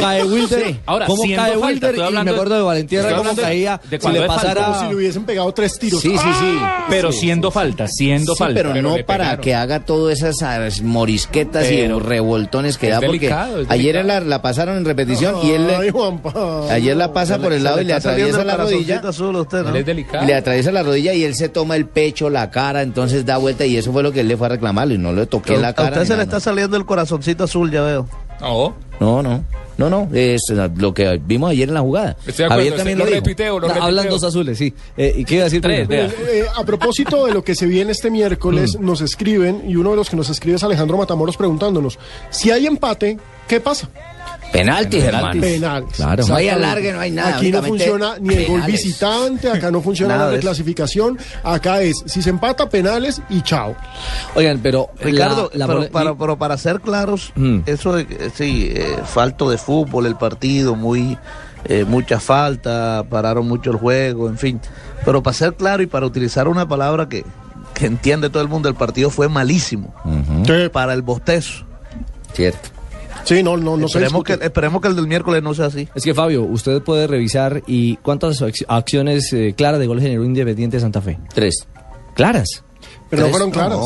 cae 0.00 0.24
Wilder. 0.24 0.64
Sí. 0.68 0.76
Ahora, 0.86 1.06
cómo 1.06 1.22
cae 1.22 1.36
falta, 1.58 1.66
Wilder 1.66 1.94
y 1.96 2.24
me 2.24 2.30
acuerdo 2.30 2.54
de 2.56 2.62
Valentierra 2.62 3.22
de- 3.22 3.42
caía 3.42 3.80
de 3.90 4.00
si 4.00 4.08
le 4.10 4.22
pasara... 4.26 4.64
Como 4.66 4.80
si 4.80 4.86
le 4.88 4.94
hubiesen 4.96 5.24
pegado 5.24 5.52
tres 5.52 5.78
tiros. 5.78 6.00
Sí, 6.00 6.16
sí, 6.32 6.38
sí. 6.40 6.58
Pero 6.88 7.12
siendo 7.12 7.50
falta, 7.50 7.88
siendo 7.88 8.34
Sí, 8.34 8.38
falta. 8.38 8.60
pero, 8.62 8.74
no 8.82 8.96
para 9.06 9.38
que 9.38 9.54
haga 9.54 9.80
todas 9.80 10.18
esas 10.22 10.42
ah, 10.42 10.68
morisquetas 10.82 11.64
Pero 11.68 11.96
y 11.98 12.00
revoltones 12.00 12.78
que 12.78 12.88
da 12.90 13.00
porque 13.00 13.18
delicado, 13.18 13.64
ayer 13.68 14.04
la, 14.04 14.20
la 14.20 14.42
pasaron 14.42 14.76
en 14.76 14.84
repetición 14.84 15.36
y 15.44 15.50
él 15.50 15.66
le- 15.66 15.76
Ay, 15.76 15.90
ayer 16.70 16.96
la 16.96 17.12
pasa 17.12 17.38
por 17.38 17.52
el 17.52 17.64
lado 17.64 17.80
y 17.80 17.84
le 17.84 17.94
atraviesa 17.94 18.44
la 18.44 18.56
rodilla 18.56 19.00
Él 19.00 19.76
es 19.76 19.86
delicado. 19.86 20.24
y 20.24 20.26
le 20.26 20.34
atraviesa 20.34 20.72
la 20.72 20.82
rodilla 20.82 21.14
y 21.14 21.24
él 21.24 21.34
se 21.34 21.48
toma 21.48 21.76
el 21.76 21.86
pecho, 21.86 22.30
la 22.30 22.50
cara, 22.50 22.82
entonces 22.82 23.24
da 23.26 23.36
vuelta 23.38 23.66
y 23.66 23.76
eso 23.76 23.92
fue 23.92 24.02
lo 24.02 24.12
que 24.12 24.20
él 24.20 24.28
le 24.28 24.36
fue 24.36 24.46
a 24.46 24.50
reclamarlo 24.50 24.94
y 24.94 24.98
no 24.98 25.12
le 25.12 25.26
toqué 25.26 25.54
A 25.54 25.58
la 25.58 25.72
cara. 25.72 25.88
usted 25.88 26.00
ni 26.02 26.06
se 26.06 26.16
le 26.16 26.22
está 26.22 26.40
saliendo 26.40 26.76
el 26.76 26.84
corazoncito 26.86 27.44
azul, 27.44 27.70
ya 27.70 27.82
veo. 27.82 28.08
No. 28.40 28.74
No, 28.98 29.22
no, 29.22 29.44
no, 29.78 29.90
no, 29.90 30.08
es 30.14 30.42
eh, 30.50 30.70
lo 30.76 30.94
que 30.94 31.20
vimos 31.24 31.50
ayer 31.50 31.68
en 31.68 31.74
la 31.74 31.80
jugada. 31.80 32.16
Estoy 32.26 32.32
de 32.36 32.44
acuerdo, 32.44 32.54
Javier 32.56 32.76
también 32.76 32.98
lo, 32.98 33.04
lo 33.04 33.10
dijo. 33.10 33.20
retuiteo, 33.20 33.58
lo 33.60 33.68
No, 33.68 33.74
hablan 33.82 34.08
dos 34.08 34.24
azules, 34.24 34.56
sí. 34.56 34.72
Eh, 34.96 35.14
¿Y 35.18 35.24
qué 35.24 35.34
iba 35.34 35.42
a 35.42 35.44
decir? 35.44 35.60
Tres, 35.60 35.86
vea. 35.86 36.06
Eh, 36.06 36.44
a 36.56 36.64
propósito 36.64 37.26
de 37.26 37.32
lo 37.34 37.44
que 37.44 37.54
se 37.54 37.66
viene 37.66 37.92
este 37.92 38.10
miércoles, 38.10 38.78
Mm. 38.78 38.84
nos 38.86 39.02
escriben, 39.02 39.62
y 39.68 39.76
uno 39.76 39.90
de 39.90 39.96
los 39.96 40.08
que 40.08 40.16
nos 40.16 40.30
escribe 40.30 40.56
es 40.56 40.64
Alejandro 40.64 40.96
Matamoros 40.96 41.36
preguntándonos, 41.36 41.98
si 42.30 42.50
hay 42.50 42.66
empate, 42.66 43.18
¿qué 43.46 43.60
pasa? 43.60 43.90
Penaltis, 44.52 45.02
hermano. 45.04 45.40
Penales. 45.40 45.88
Claro. 45.94 46.26
No 46.26 46.34
hay 46.34 46.48
alargue, 46.48 46.92
no 46.92 47.00
hay 47.00 47.10
nada, 47.10 47.36
Aquí 47.36 47.50
no 47.50 47.62
funciona 47.62 48.14
ni 48.20 48.34
el 48.34 48.46
gol 48.46 48.62
visitante, 48.62 49.50
acá 49.50 49.70
no 49.70 49.82
funciona 49.82 50.14
Nada 50.16 50.26
la 50.30 50.32
reclasificación, 50.36 51.18
acá 51.44 51.82
es, 51.82 52.02
si 52.06 52.22
se 52.22 52.30
empata, 52.30 52.68
penales 52.68 53.20
y 53.28 53.42
chao. 53.42 53.74
Oigan, 54.34 54.60
pero... 54.62 54.88
Ricardo, 55.00 55.50
la- 55.52 55.66
la 55.66 55.74
pero, 55.74 55.90
para, 55.90 56.14
pero 56.14 56.38
para 56.38 56.56
ser 56.56 56.80
claros, 56.80 57.32
Mm. 57.36 57.58
eso 57.66 57.92
de 57.94 58.06
que, 58.06 58.30
sí, 58.30 58.70
eh, 58.72 58.96
falto 59.04 59.50
de 59.50 59.58
fútbol, 59.58 60.06
el 60.06 60.16
partido, 60.16 60.74
muy 60.74 61.18
eh, 61.68 61.84
mucha 61.84 62.20
falta, 62.20 63.04
pararon 63.10 63.48
mucho 63.48 63.72
el 63.72 63.76
juego, 63.76 64.28
en 64.28 64.38
fin. 64.38 64.60
Pero 65.04 65.22
para 65.22 65.34
ser 65.34 65.54
claro 65.54 65.82
y 65.82 65.86
para 65.86 66.06
utilizar 66.06 66.46
una 66.48 66.66
palabra 66.68 67.08
que, 67.08 67.24
que 67.74 67.86
entiende 67.86 68.30
todo 68.30 68.42
el 68.42 68.48
mundo, 68.48 68.68
el 68.68 68.74
partido 68.76 69.10
fue 69.10 69.28
malísimo. 69.28 69.92
Para 70.72 70.94
el 70.94 71.02
bostezo. 71.02 71.64
Cierto. 72.32 72.68
Sí, 73.26 73.42
no, 73.42 73.56
no, 73.56 73.76
no 73.76 73.88
se 73.88 73.98
esperemos 73.98 74.24
que, 74.24 74.32
esperemos 74.34 74.80
que 74.80 74.88
el 74.88 74.96
del 74.96 75.06
miércoles 75.06 75.42
no 75.42 75.52
sea 75.52 75.66
así. 75.66 75.86
Es 75.94 76.04
que 76.04 76.14
Fabio, 76.14 76.42
usted 76.44 76.80
puede 76.82 77.06
revisar 77.06 77.62
y 77.66 77.96
cuántas 77.96 78.40
ac- 78.40 78.64
acciones 78.68 79.30
eh, 79.34 79.52
claras 79.56 79.78
de 79.80 79.86
gol 79.86 80.00
generó 80.00 80.24
Independiente 80.24 80.76
de 80.78 80.80
Santa 80.80 81.00
Fe. 81.02 81.18
Tres. 81.34 81.66
¿Claras? 82.14 82.62
Pero 83.10 83.22
no 83.24 83.28
fueron 83.28 83.50
claras. 83.50 83.78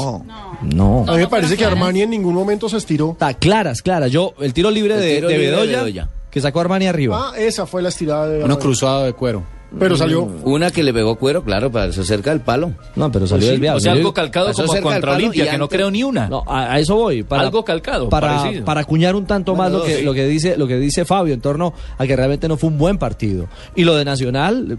No. 0.62 1.05
A 1.09 1.12
mí 1.12 1.18
me 1.18 1.26
parece 1.26 1.57
que 1.57 1.64
Armani 1.64 2.03
en 2.03 2.11
ningún 2.11 2.34
momento 2.34 2.68
se 2.68 2.76
estiró. 2.76 3.11
Está 3.12 3.34
claras, 3.34 3.82
claras. 3.82 4.11
Yo, 4.11 4.34
el 4.41 4.53
tiro 4.53 4.70
libre, 4.70 4.95
El 4.95 5.01
de, 5.01 5.14
tiro 5.16 5.28
de 5.28 5.34
libre 5.34 5.51
de 5.51 5.57
Bedoya, 5.57 5.76
Bedoya. 5.78 6.11
que 6.30 6.41
sacó 6.41 6.61
Armani 6.61 6.86
arriba. 6.86 7.30
Ah, 7.32 7.38
esa 7.38 7.66
fue 7.66 7.82
la 7.82 7.88
estirada 7.88 8.28
de 8.28 8.45
Uno 8.45 8.59
cruzado 8.59 9.05
de 9.05 9.12
cuero. 9.14 9.43
Pero 9.79 9.97
salió. 9.97 10.23
Una 10.45 10.71
que 10.71 10.83
le 10.83 10.93
pegó 10.93 11.14
cuero, 11.16 11.45
claro, 11.45 11.71
para 11.71 11.87
eso 11.87 12.03
cerca 12.05 12.31
del 12.31 12.41
palo. 12.41 12.73
No, 12.97 13.07
pero 13.12 13.21
Pues 13.21 13.31
salió 13.31 13.47
sí, 13.47 13.53
desviado. 13.53 13.77
o 13.77 13.81
sea, 13.81 13.93
algo 13.93 14.12
calcado 14.12 14.53
como 14.53 14.66
contra 14.81 15.14
Olimpia, 15.14 15.51
que 15.51 15.59
no 15.59 15.68
creo 15.68 15.91
ni 15.91 16.03
una. 16.03 16.29
No, 16.29 16.43
a, 16.47 16.73
a 16.75 16.79
eso 16.81 16.97
voy. 16.97 17.23
Para, 17.23 17.43
Algo 17.43 17.64
calcado, 17.64 18.09
Para, 18.09 18.37
parecido. 18.39 18.64
para 18.64 18.81
acuñar 18.81 19.14
un 19.14 19.27
tanto 19.27 19.55
más 19.55 19.71
lo 19.71 19.85
que, 19.85 19.97
sí. 19.99 20.03
lo 20.03 20.12
que 20.14 20.27
dice 20.27 20.57
lo 20.57 20.66
que 20.66 20.77
dice 20.79 21.05
Fabio 21.05 21.35
en 21.35 21.41
torno 21.41 21.73
a 21.99 22.07
que 22.07 22.16
realmente 22.16 22.49
no 22.49 22.57
fue 22.57 22.68
un 22.68 22.79
buen 22.79 22.99
partido. 22.99 23.47
Y 23.77 23.85
lo 23.85 23.95
de 23.95 24.05
Nacional, 24.05 24.79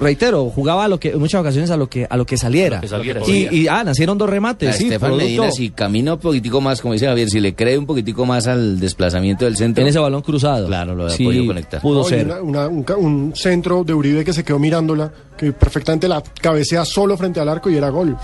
reitero, 0.00 0.44
jugaba 0.50 0.84
a 0.84 0.88
lo 0.88 0.98
que, 1.00 1.10
en 1.10 1.18
muchas 1.18 1.40
ocasiones 1.40 1.70
a 1.70 1.76
lo 1.76 1.88
que, 1.88 2.06
a 2.08 2.16
lo 2.16 2.24
que 2.26 2.36
saliera. 2.36 2.76
A 2.76 2.80
lo 2.80 2.82
que 2.82 2.88
saliera, 2.88 3.20
y, 3.26 3.48
y, 3.62 3.68
ah, 3.68 3.82
nacieron 3.84 4.18
dos 4.18 4.28
remates, 4.30 4.68
A 4.68 4.72
sí, 4.72 4.84
Estefan 4.84 5.10
producto- 5.10 5.24
Medina, 5.42 5.50
si 5.52 5.70
camina 5.70 6.14
un 6.14 6.20
poquitico 6.20 6.60
más, 6.60 6.80
como 6.80 6.94
dice 6.94 7.06
Javier, 7.06 7.28
si 7.28 7.40
le 7.40 7.54
cree 7.54 7.76
un 7.78 7.86
poquitico 7.86 8.24
más 8.26 8.46
al 8.46 8.78
desplazamiento 8.80 9.44
del 9.44 9.56
centro. 9.56 9.82
en 9.82 9.88
ese 9.88 9.98
balón 9.98 10.22
cruzado. 10.22 10.66
Claro, 10.66 10.94
lo 10.94 11.04
había 11.04 11.16
Sí, 11.16 11.24
podido 11.24 11.46
conectar. 11.46 11.80
Pudo 11.80 11.98
No, 12.00 12.04
ser. 12.04 12.26
una- 12.26 12.40
una- 12.40 12.68
un, 12.68 12.84
un 12.98 13.32
centro 13.36 13.84
de 13.84 13.94
Uribe 13.94 14.24
que 14.28 14.34
se 14.34 14.44
quedó 14.44 14.58
mirándola, 14.58 15.10
que 15.38 15.52
perfectamente 15.52 16.06
la 16.06 16.22
cabecea 16.42 16.84
solo 16.84 17.16
frente 17.16 17.40
al 17.40 17.48
arco 17.48 17.70
y 17.70 17.76
era 17.78 17.88
gol. 17.88 18.14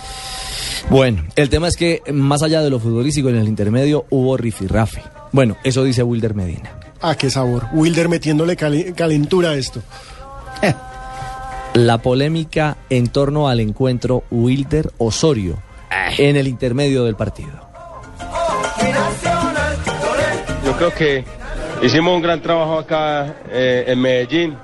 Bueno, 0.90 1.24
el 1.34 1.48
tema 1.48 1.66
es 1.68 1.76
que 1.78 2.02
más 2.12 2.42
allá 2.42 2.60
de 2.60 2.68
lo 2.68 2.78
futbolístico 2.78 3.30
en 3.30 3.36
el 3.36 3.48
intermedio 3.48 4.04
hubo 4.10 4.36
rifirrafe. 4.36 5.02
Bueno, 5.32 5.56
eso 5.64 5.82
dice 5.82 6.02
Wilder 6.02 6.34
Medina. 6.34 6.78
Ah, 7.00 7.14
qué 7.16 7.30
sabor. 7.30 7.68
Wilder 7.72 8.10
metiéndole 8.10 8.54
cali- 8.54 8.92
calentura 8.92 9.50
a 9.50 9.54
esto. 9.54 9.80
La 11.72 11.98
polémica 11.98 12.76
en 12.90 13.08
torno 13.08 13.48
al 13.48 13.60
encuentro 13.60 14.24
Wilder 14.30 14.92
Osorio 14.98 15.62
en 16.18 16.36
el 16.36 16.48
intermedio 16.48 17.04
del 17.04 17.16
partido. 17.16 17.64
Yo 20.64 20.72
creo 20.76 20.94
que 20.94 21.24
hicimos 21.82 22.14
un 22.14 22.22
gran 22.22 22.40
trabajo 22.42 22.78
acá 22.78 23.36
eh, 23.50 23.84
en 23.86 24.00
Medellín. 24.00 24.54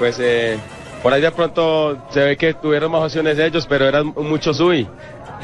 Pues 0.00 0.18
eh, 0.18 0.56
por 1.02 1.12
ahí 1.12 1.20
de 1.20 1.30
pronto 1.30 2.06
se 2.08 2.20
ve 2.20 2.36
que 2.38 2.54
tuvieron 2.54 2.90
más 2.90 3.02
opciones 3.02 3.38
ellos, 3.38 3.66
pero 3.66 3.86
eran 3.86 4.06
mucho 4.16 4.54
sui. 4.54 4.88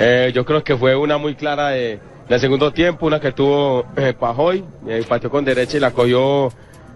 Eh, 0.01 0.33
yo 0.35 0.47
creo 0.47 0.65
que 0.65 0.75
fue 0.75 0.97
una 0.97 1.19
muy 1.19 1.35
clara 1.35 1.69
de, 1.69 2.01
del 2.27 2.41
segundo 2.41 2.73
tiempo, 2.73 3.05
una 3.05 3.21
que 3.21 3.33
tuvo 3.33 3.85
eh, 3.99 4.15
Pajoy, 4.19 4.65
eh, 4.89 5.05
pateó 5.07 5.29
con 5.29 5.45
derecha 5.45 5.77
y 5.77 5.81
la 5.81 5.91
cogió 5.91 6.51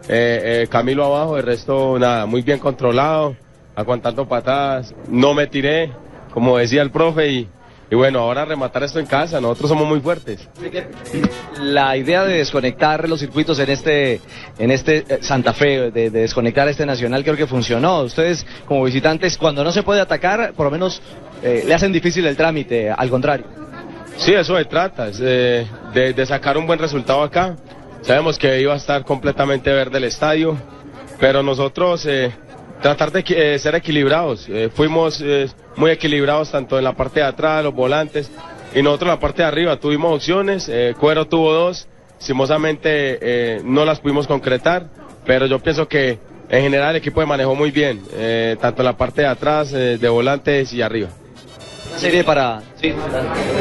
eh, 0.08 0.66
Camilo 0.70 1.04
abajo, 1.04 1.36
el 1.36 1.42
resto 1.42 1.98
nada, 1.98 2.24
muy 2.24 2.40
bien 2.40 2.58
controlado, 2.58 3.36
aguantando 3.76 4.26
patadas, 4.26 4.94
no 5.06 5.34
me 5.34 5.46
tiré, 5.46 5.92
como 6.32 6.56
decía 6.56 6.80
el 6.80 6.90
profe, 6.90 7.28
y, 7.28 7.48
y 7.90 7.94
bueno, 7.96 8.20
ahora 8.20 8.44
rematar 8.44 8.84
esto 8.84 9.00
en 9.00 9.06
casa, 9.06 9.40
nosotros 9.40 9.68
somos 9.68 9.86
muy 9.86 10.00
fuertes. 10.00 10.48
la 11.60 11.96
idea 11.96 12.24
de 12.24 12.38
desconectar 12.38 13.08
los 13.08 13.20
circuitos 13.20 13.58
en 13.58 13.70
este 13.70 14.20
en 14.58 14.70
este 14.70 15.04
eh, 15.08 15.18
Santa 15.22 15.52
Fe, 15.52 15.90
de, 15.90 16.10
de 16.10 16.20
desconectar 16.20 16.68
este 16.68 16.86
Nacional, 16.86 17.24
creo 17.24 17.36
que 17.36 17.46
funcionó. 17.46 18.02
Ustedes 18.02 18.46
como 18.66 18.84
visitantes, 18.84 19.36
cuando 19.36 19.64
no 19.64 19.72
se 19.72 19.82
puede 19.82 20.00
atacar, 20.00 20.52
por 20.52 20.66
lo 20.66 20.70
menos 20.70 21.02
eh, 21.42 21.64
le 21.66 21.74
hacen 21.74 21.92
difícil 21.92 22.26
el 22.26 22.36
trámite, 22.36 22.90
al 22.90 23.10
contrario. 23.10 23.46
Sí, 24.16 24.34
eso 24.34 24.56
se 24.56 24.64
trata, 24.66 25.08
es, 25.08 25.18
eh, 25.20 25.66
de, 25.94 26.12
de 26.12 26.26
sacar 26.26 26.56
un 26.58 26.66
buen 26.66 26.78
resultado 26.78 27.22
acá. 27.22 27.56
Sabemos 28.02 28.38
que 28.38 28.60
iba 28.60 28.72
a 28.72 28.76
estar 28.76 29.04
completamente 29.04 29.70
verde 29.72 29.98
el 29.98 30.04
estadio, 30.04 30.56
pero 31.18 31.42
nosotros 31.42 32.06
eh, 32.06 32.32
tratar 32.80 33.12
de 33.12 33.24
eh, 33.28 33.58
ser 33.58 33.74
equilibrados. 33.74 34.46
Eh, 34.48 34.70
fuimos 34.74 35.22
muy 35.80 35.90
equilibrados 35.90 36.52
tanto 36.52 36.76
en 36.76 36.84
la 36.84 36.92
parte 36.92 37.20
de 37.20 37.26
atrás, 37.26 37.64
los 37.64 37.74
volantes, 37.74 38.30
y 38.74 38.82
nosotros 38.82 39.08
en 39.08 39.14
la 39.14 39.20
parte 39.20 39.42
de 39.42 39.48
arriba 39.48 39.76
tuvimos 39.76 40.14
opciones. 40.14 40.68
eh, 40.68 40.94
Cuero 41.00 41.26
tuvo 41.26 41.52
dos, 41.52 41.88
simosamente 42.18 43.18
eh, 43.20 43.62
no 43.64 43.86
las 43.86 43.98
pudimos 43.98 44.26
concretar, 44.26 44.86
pero 45.24 45.46
yo 45.46 45.58
pienso 45.58 45.88
que 45.88 46.18
en 46.50 46.62
general 46.62 46.90
el 46.90 46.96
equipo 46.96 47.24
manejó 47.26 47.54
muy 47.54 47.70
bien, 47.70 48.02
eh, 48.12 48.56
tanto 48.60 48.82
en 48.82 48.86
la 48.86 48.96
parte 48.96 49.22
de 49.22 49.28
atrás, 49.28 49.72
eh, 49.72 49.96
de 49.98 50.08
volantes 50.08 50.72
y 50.74 50.82
arriba. 50.82 51.08
Una 51.88 51.98
serie 51.98 52.24
para... 52.24 52.60
Sí, 52.76 52.92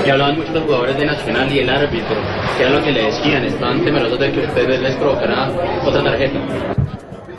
que 0.03 0.11
hablaban 0.11 0.37
muchos 0.37 0.53
los 0.53 0.63
jugadores 0.63 0.97
de 0.97 1.05
Nacional 1.05 1.51
y 1.51 1.59
el 1.59 1.69
árbitro, 1.69 2.15
que 2.57 2.63
era 2.63 2.71
lo 2.71 2.83
que 2.83 2.91
le 2.91 3.03
decían, 3.05 3.45
estaban 3.45 3.83
temerosos 3.83 4.19
de 4.19 4.31
que 4.31 4.39
ustedes 4.41 4.81
les 4.81 4.95
provocara 4.97 5.51
otra 5.85 6.03
tarjeta. 6.03 6.39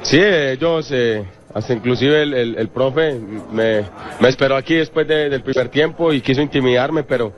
Sí, 0.03 0.20
ellos, 0.22 0.91
eh, 0.91 1.24
hasta 1.55 1.73
inclusive 1.73 2.23
el, 2.23 2.35
el- 2.35 2.57
el 2.59 2.69
profe 2.69 3.19
me, 3.53 3.83
me 4.21 4.29
esperó 4.29 4.57
aquí 4.57 4.75
después 4.75 5.07
de- 5.09 5.29
del 5.29 5.43
primer 5.43 5.69
tiempo 5.69 6.13
y 6.13 6.21
quiso 6.21 6.41
intimidarme, 6.43 7.03
pero 7.03 7.33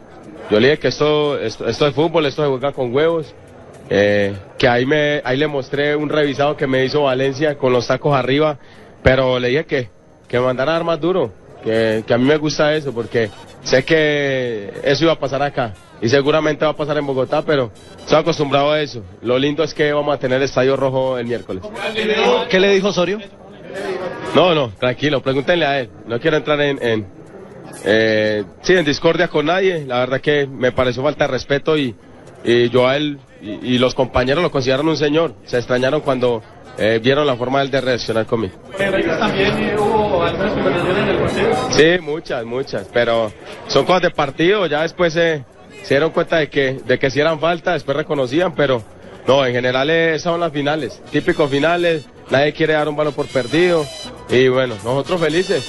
yo 0.51 0.61
le 0.61 0.69
dije 0.69 0.79
que 0.81 0.89
esto, 0.89 1.39
esto, 1.39 1.67
esto 1.67 1.87
es 1.87 1.95
fútbol, 1.95 2.27
esto 2.27 2.43
se 2.43 2.49
juega 2.49 2.73
con 2.73 2.95
huevos, 2.95 3.35
eh, 3.91 4.35
que 4.59 4.69
ahí, 4.69 4.85
me, 4.87 5.21
ahí 5.25 5.37
le 5.37 5.47
mostré 5.47 5.97
un 5.97 6.09
revisado 6.09 6.57
que 6.57 6.67
me 6.67 6.85
hizo 6.85 7.03
Valencia 7.05 7.57
con 7.57 7.73
los 7.73 7.87
tacos 7.87 8.15
arriba, 8.15 8.59
pero 9.03 9.39
le 9.39 9.49
dije 9.49 9.65
que, 9.67 9.89
que 10.29 10.39
mandara 10.41 10.73
a 10.73 10.75
dar 10.77 10.85
más 10.85 11.01
duro, 11.01 11.33
que, 11.65 12.05
que 12.07 12.15
a 12.15 12.19
mí 12.19 12.25
me 12.25 12.37
gusta 12.37 12.75
eso 12.75 12.93
porque 12.93 13.31
sé 13.63 13.85
que 13.85 14.73
eso 14.85 15.05
iba 15.05 15.13
a 15.13 15.19
pasar 15.19 15.43
acá 15.43 15.73
y 16.01 16.09
seguramente 16.09 16.65
va 16.65 16.73
a 16.73 16.77
pasar 16.77 16.99
en 16.99 17.07
Bogotá, 17.07 17.43
pero 17.43 17.71
estoy 17.99 18.19
acostumbrado 18.19 18.73
a 18.73 18.81
eso. 18.81 19.03
Lo 19.23 19.39
lindo 19.39 19.63
es 19.63 19.73
que 19.73 19.93
vamos 19.93 20.13
a 20.15 20.19
tener 20.19 20.43
estadio 20.43 20.77
rojo 20.77 21.17
el 21.19 21.27
miércoles. 21.27 21.63
¿Qué 22.51 22.59
le 22.61 22.69
dijo 22.75 22.89
Osorio? 22.89 23.19
No, 24.35 24.55
no, 24.55 24.71
tranquilo, 24.71 25.23
pregúntenle 25.23 25.67
a 25.67 25.81
él. 25.81 25.91
No 26.07 26.19
quiero 26.21 26.37
entrar 26.37 26.61
en, 26.61 26.83
en, 26.83 27.07
eh, 27.85 28.45
sí, 28.63 28.75
en 28.75 28.85
discordia 28.85 29.29
con 29.29 29.47
nadie. 29.47 29.85
La 29.87 30.01
verdad 30.01 30.21
que 30.21 30.47
me 30.47 30.73
pareció 30.73 31.03
falta 31.03 31.27
de 31.27 31.33
respeto 31.33 31.77
y, 31.77 31.95
y 32.45 32.71
yo 32.71 32.89
a 32.89 32.97
él 32.97 33.19
y, 33.41 33.75
y 33.75 33.79
los 33.79 33.95
compañeros 33.95 34.43
lo 34.43 34.51
consideraron 34.51 34.89
un 34.89 34.97
señor. 34.97 35.35
Se 35.45 35.59
extrañaron 35.59 36.01
cuando 36.01 36.43
eh, 36.79 37.01
vieron 37.03 37.27
la 37.27 37.37
forma 37.37 37.59
de 37.59 37.67
él 37.67 37.71
de 37.71 37.81
reaccionar 37.81 38.27
conmigo. 38.27 38.55
también 38.79 39.79
hubo 39.79 40.23
algunas 40.23 40.53
conversaciones 40.53 41.03
en 41.03 41.09
el 41.09 41.19
partido. 41.19 41.71
Sí, 41.71 41.99
muchas, 42.01 42.45
muchas, 42.45 42.89
pero 42.93 43.33
son 43.67 43.85
cosas 43.85 44.03
de 44.03 44.11
partido, 44.11 44.67
ya 44.67 44.83
después 44.83 45.13
se, 45.13 45.45
se 45.83 45.95
dieron 45.95 46.11
cuenta 46.11 46.39
de 46.39 46.49
que, 46.49 46.81
de 46.85 46.99
que 46.99 47.11
si 47.11 47.21
eran 47.21 47.39
falta, 47.41 47.75
después 47.75 47.97
reconocían, 47.97 48.55
pero 48.55 48.83
no, 49.27 49.45
en 49.45 49.53
general 49.53 49.91
eh, 49.91 50.15
esas 50.15 50.33
son 50.33 50.41
las 50.41 50.53
finales, 50.53 51.01
típicos 51.11 51.51
finales, 51.51 52.07
nadie 52.31 52.53
quiere 52.53 52.73
dar 52.75 52.89
un 52.89 52.97
balón 52.97 53.13
por 53.15 53.27
perdido 53.27 53.85
y 54.31 54.49
bueno, 54.49 54.75
nosotros 54.85 55.21
felices. 55.21 55.65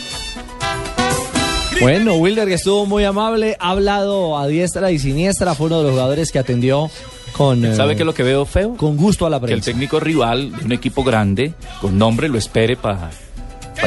Bueno, 1.82 2.16
Wilder 2.16 2.47
que 2.47 2.54
estuvo 2.54 2.86
muy 2.86 3.04
amable, 3.04 3.58
ha 3.60 3.72
hablado 3.72 4.38
a 4.38 4.47
diestra 4.47 4.91
y 4.91 4.99
siniestra, 4.99 5.56
fue 5.56 5.68
uno 5.68 5.80
de 5.80 5.84
los 5.84 5.91
jugadores 5.93 6.32
que 6.32 6.39
atendió 6.39 6.89
con... 7.34 7.66
eh, 7.66 7.76
¿Sabe 7.76 7.95
qué 7.95 8.04
es 8.04 8.06
lo 8.06 8.14
que 8.14 8.24
veo 8.24 8.45
feo? 8.45 8.76
Con 8.78 8.95
gusto 8.95 9.26
a 9.26 9.30
la 9.30 9.39
Que 9.39 9.45
el 9.47 9.51
prensa. 9.54 9.72
técnico 9.72 9.99
rival 9.99 10.56
de 10.56 10.66
un 10.66 10.72
equipo 10.72 11.04
grande, 11.04 11.54
con 11.82 11.97
nombre, 11.97 12.30
lo 12.30 12.38
espere 12.38 12.78
para 12.78 13.10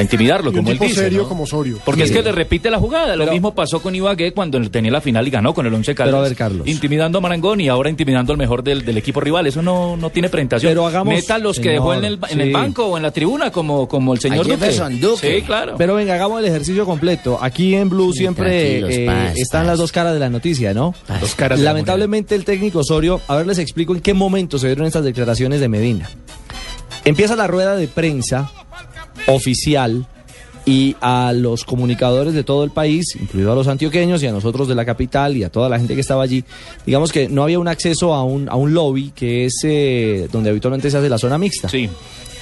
intimidarlo, 0.02 0.50
Y 0.50 0.54
como 0.54 0.70
él 0.70 0.78
dice. 0.78 0.94
serio 0.94 1.22
¿no? 1.22 1.28
como 1.28 1.44
Osorio. 1.44 1.78
Porque 1.84 2.02
es 2.04 2.10
que 2.12 2.22
le 2.22 2.32
repite 2.32 2.70
la 2.70 2.78
jugada. 2.78 3.16
Lo 3.16 3.26
mismo 3.30 3.54
pasó 3.54 3.80
con 3.80 3.94
Ibagué 3.94 4.32
cuando 4.32 4.60
tenía 4.70 4.90
la 4.90 5.00
final 5.00 5.26
y 5.26 5.30
ganó 5.30 5.54
con 5.54 5.66
el 5.66 5.74
Once 5.74 5.94
Caldas. 5.94 6.12
Pero 6.12 6.18
a 6.24 6.28
ver, 6.28 6.36
Carlos. 6.36 6.66
Intimidando 6.66 7.18
a 7.18 7.20
Marangón 7.20 7.60
y 7.60 7.68
ahora 7.68 7.90
intimidando 7.90 8.32
al 8.32 8.38
mejor 8.38 8.62
del, 8.62 8.84
del 8.84 8.96
equipo 8.98 9.20
rival. 9.20 9.46
Eso 9.46 9.62
no, 9.62 9.96
no 9.96 10.10
tiene 10.10 10.28
presentación. 10.28 10.70
Pero 10.70 10.86
hagamos- 10.86 11.14
Meta 11.14 11.38
los 11.38 11.58
que 11.60 11.70
dejó 11.70 11.94
en 11.94 12.04
el, 12.04 12.18
en 12.30 12.40
el 12.40 12.52
banco 12.52 12.86
o 12.86 12.96
en 12.96 13.02
la 13.02 13.10
tribuna, 13.10 13.50
como, 13.50 13.88
como 13.88 14.12
el 14.14 14.20
señor 14.20 14.46
Jefferson 14.46 15.00
Duque. 15.00 15.36
Sí, 15.40 15.42
claro. 15.46 15.74
Pero 15.78 15.94
venga, 15.94 16.14
hagamos 16.14 16.40
el 16.40 16.46
ejercicio 16.46 16.84
completo. 16.84 17.38
Aquí 17.40 17.74
en 17.74 17.88
Blue 17.88 18.12
siempre 18.12 19.04
eh, 19.04 19.06
paz, 19.06 19.36
están 19.36 19.60
paz. 19.62 19.66
las 19.68 19.78
dos 19.78 19.92
caras 19.92 20.12
de 20.14 20.20
la 20.20 20.28
noticia, 20.30 20.74
¿no? 20.74 20.94
Dos 21.20 21.34
caras 21.34 21.58
de 21.58 21.64
la 21.64 21.70
Lamentablemente 21.72 22.34
el 22.34 22.44
técnico 22.44 22.80
Osorio, 22.80 23.20
a 23.28 23.36
ver 23.36 23.46
les 23.46 23.58
explico 23.58 23.94
en 23.94 24.00
qué 24.00 24.14
momento 24.14 24.58
se 24.58 24.66
dieron 24.68 24.86
estas 24.86 25.04
declaraciones 25.04 25.60
de 25.60 25.68
Medina. 25.68 26.08
Empieza 27.04 27.36
la 27.36 27.46
rueda 27.46 27.76
de 27.76 27.86
prensa 27.88 28.50
oficial 29.26 30.06
y 30.68 30.96
a 31.00 31.32
los 31.32 31.64
comunicadores 31.64 32.34
de 32.34 32.42
todo 32.42 32.64
el 32.64 32.70
país, 32.72 33.14
incluido 33.20 33.52
a 33.52 33.54
los 33.54 33.68
antioqueños 33.68 34.20
y 34.22 34.26
a 34.26 34.32
nosotros 34.32 34.66
de 34.66 34.74
la 34.74 34.84
capital 34.84 35.36
y 35.36 35.44
a 35.44 35.48
toda 35.48 35.68
la 35.68 35.78
gente 35.78 35.94
que 35.94 36.00
estaba 36.00 36.24
allí, 36.24 36.42
digamos 36.84 37.12
que 37.12 37.28
no 37.28 37.44
había 37.44 37.60
un 37.60 37.68
acceso 37.68 38.12
a 38.14 38.24
un, 38.24 38.48
a 38.48 38.56
un 38.56 38.74
lobby 38.74 39.12
que 39.14 39.44
es 39.44 39.54
eh, 39.62 40.28
donde 40.32 40.50
habitualmente 40.50 40.90
se 40.90 40.98
hace 40.98 41.08
la 41.08 41.18
zona 41.18 41.38
mixta. 41.38 41.68
Sí. 41.68 41.88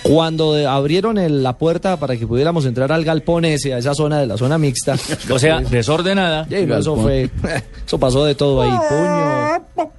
Cuando 0.04 0.56
eh, 0.58 0.66
abrieron 0.66 1.16
el- 1.18 1.42
la 1.42 1.56
puerta 1.58 1.98
para 1.98 2.16
que 2.16 2.26
pudiéramos 2.26 2.64
entrar 2.66 2.92
al 2.92 3.04
galpón 3.04 3.44
ese, 3.46 3.72
a 3.74 3.78
esa 3.78 3.94
zona 3.94 4.20
de 4.20 4.26
la 4.26 4.36
zona 4.38 4.56
mixta. 4.58 4.96
O 5.30 5.38
sea, 5.38 5.60
desordenada. 5.60 6.46
y 6.50 6.54
eso 6.54 6.96
fue, 6.96 7.28
eso 7.86 7.98
pasó 7.98 8.24
de 8.24 8.34
todo 8.34 8.62
ahí, 8.62 8.70
puño. 8.88 9.94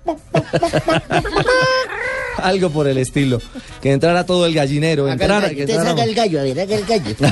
Algo 2.44 2.70
por 2.70 2.88
el 2.88 2.98
estilo. 2.98 3.42
Que 3.82 3.92
entrara 3.92 4.26
todo 4.26 4.46
el 4.46 4.54
gallinero, 4.54 5.08
entrara, 5.10 5.50
que 5.50 5.64
haga 5.64 6.04
el 6.04 6.16
gallo, 6.16 6.40
a 6.40 6.44
ver, 6.44 6.60
haga 6.60 6.76
el 6.76 6.86
gallo. 6.86 7.16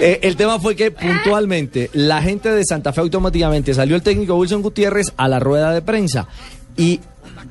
Eh, 0.00 0.20
el 0.22 0.36
tema 0.36 0.60
fue 0.60 0.76
que 0.76 0.90
puntualmente 0.90 1.88
la 1.94 2.20
gente 2.20 2.50
de 2.52 2.62
Santa 2.62 2.92
Fe 2.92 3.00
automáticamente 3.00 3.72
salió 3.72 3.96
el 3.96 4.02
técnico 4.02 4.36
Wilson 4.36 4.60
Gutiérrez 4.60 5.14
a 5.16 5.28
la 5.28 5.38
rueda 5.40 5.72
de 5.72 5.80
prensa 5.80 6.28
y 6.76 7.00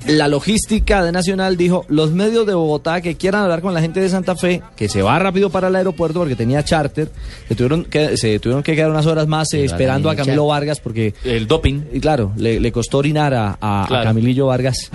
la 0.08 0.28
logística 0.28 1.04
de 1.04 1.12
Nacional 1.12 1.58
dijo, 1.58 1.86
los 1.90 2.12
medios 2.12 2.46
de 2.48 2.54
Bogotá 2.54 3.02
que 3.02 3.16
quieran 3.16 3.44
hablar 3.44 3.62
con 3.62 3.74
la 3.74 3.82
gente 3.82 4.00
de 4.00 4.10
Santa 4.10 4.36
Fe, 4.36 4.62
que 4.76 4.90
se 4.90 5.02
va 5.02 5.18
rápido 5.20 5.50
para 5.50 5.68
el 5.68 5.76
aeropuerto 5.76 6.20
porque 6.20 6.36
tenía 6.36 6.64
charter, 6.64 7.10
se 7.48 7.56
tuvieron 7.56 7.86
que, 7.86 8.18
se 8.18 8.40
tuvieron 8.40 8.64
que 8.64 8.76
quedar 8.76 8.90
unas 8.90 9.06
horas 9.06 9.28
más 9.28 9.54
eh, 9.54 9.64
esperando 9.66 10.10
a 10.10 10.16
Camilo. 10.16 10.48
Vargas 10.48 10.80
porque... 10.80 11.14
El 11.24 11.48
doping. 11.48 11.82
Y 11.94 12.00
claro, 12.00 12.32
le, 12.38 12.60
le 12.60 12.72
costó 12.72 12.98
orinar 13.00 13.34
a, 13.34 13.58
a- 13.60 13.84
a 13.84 13.88
Claro. 13.88 14.04
Camilillo 14.06 14.48
Vargas. 14.48 14.90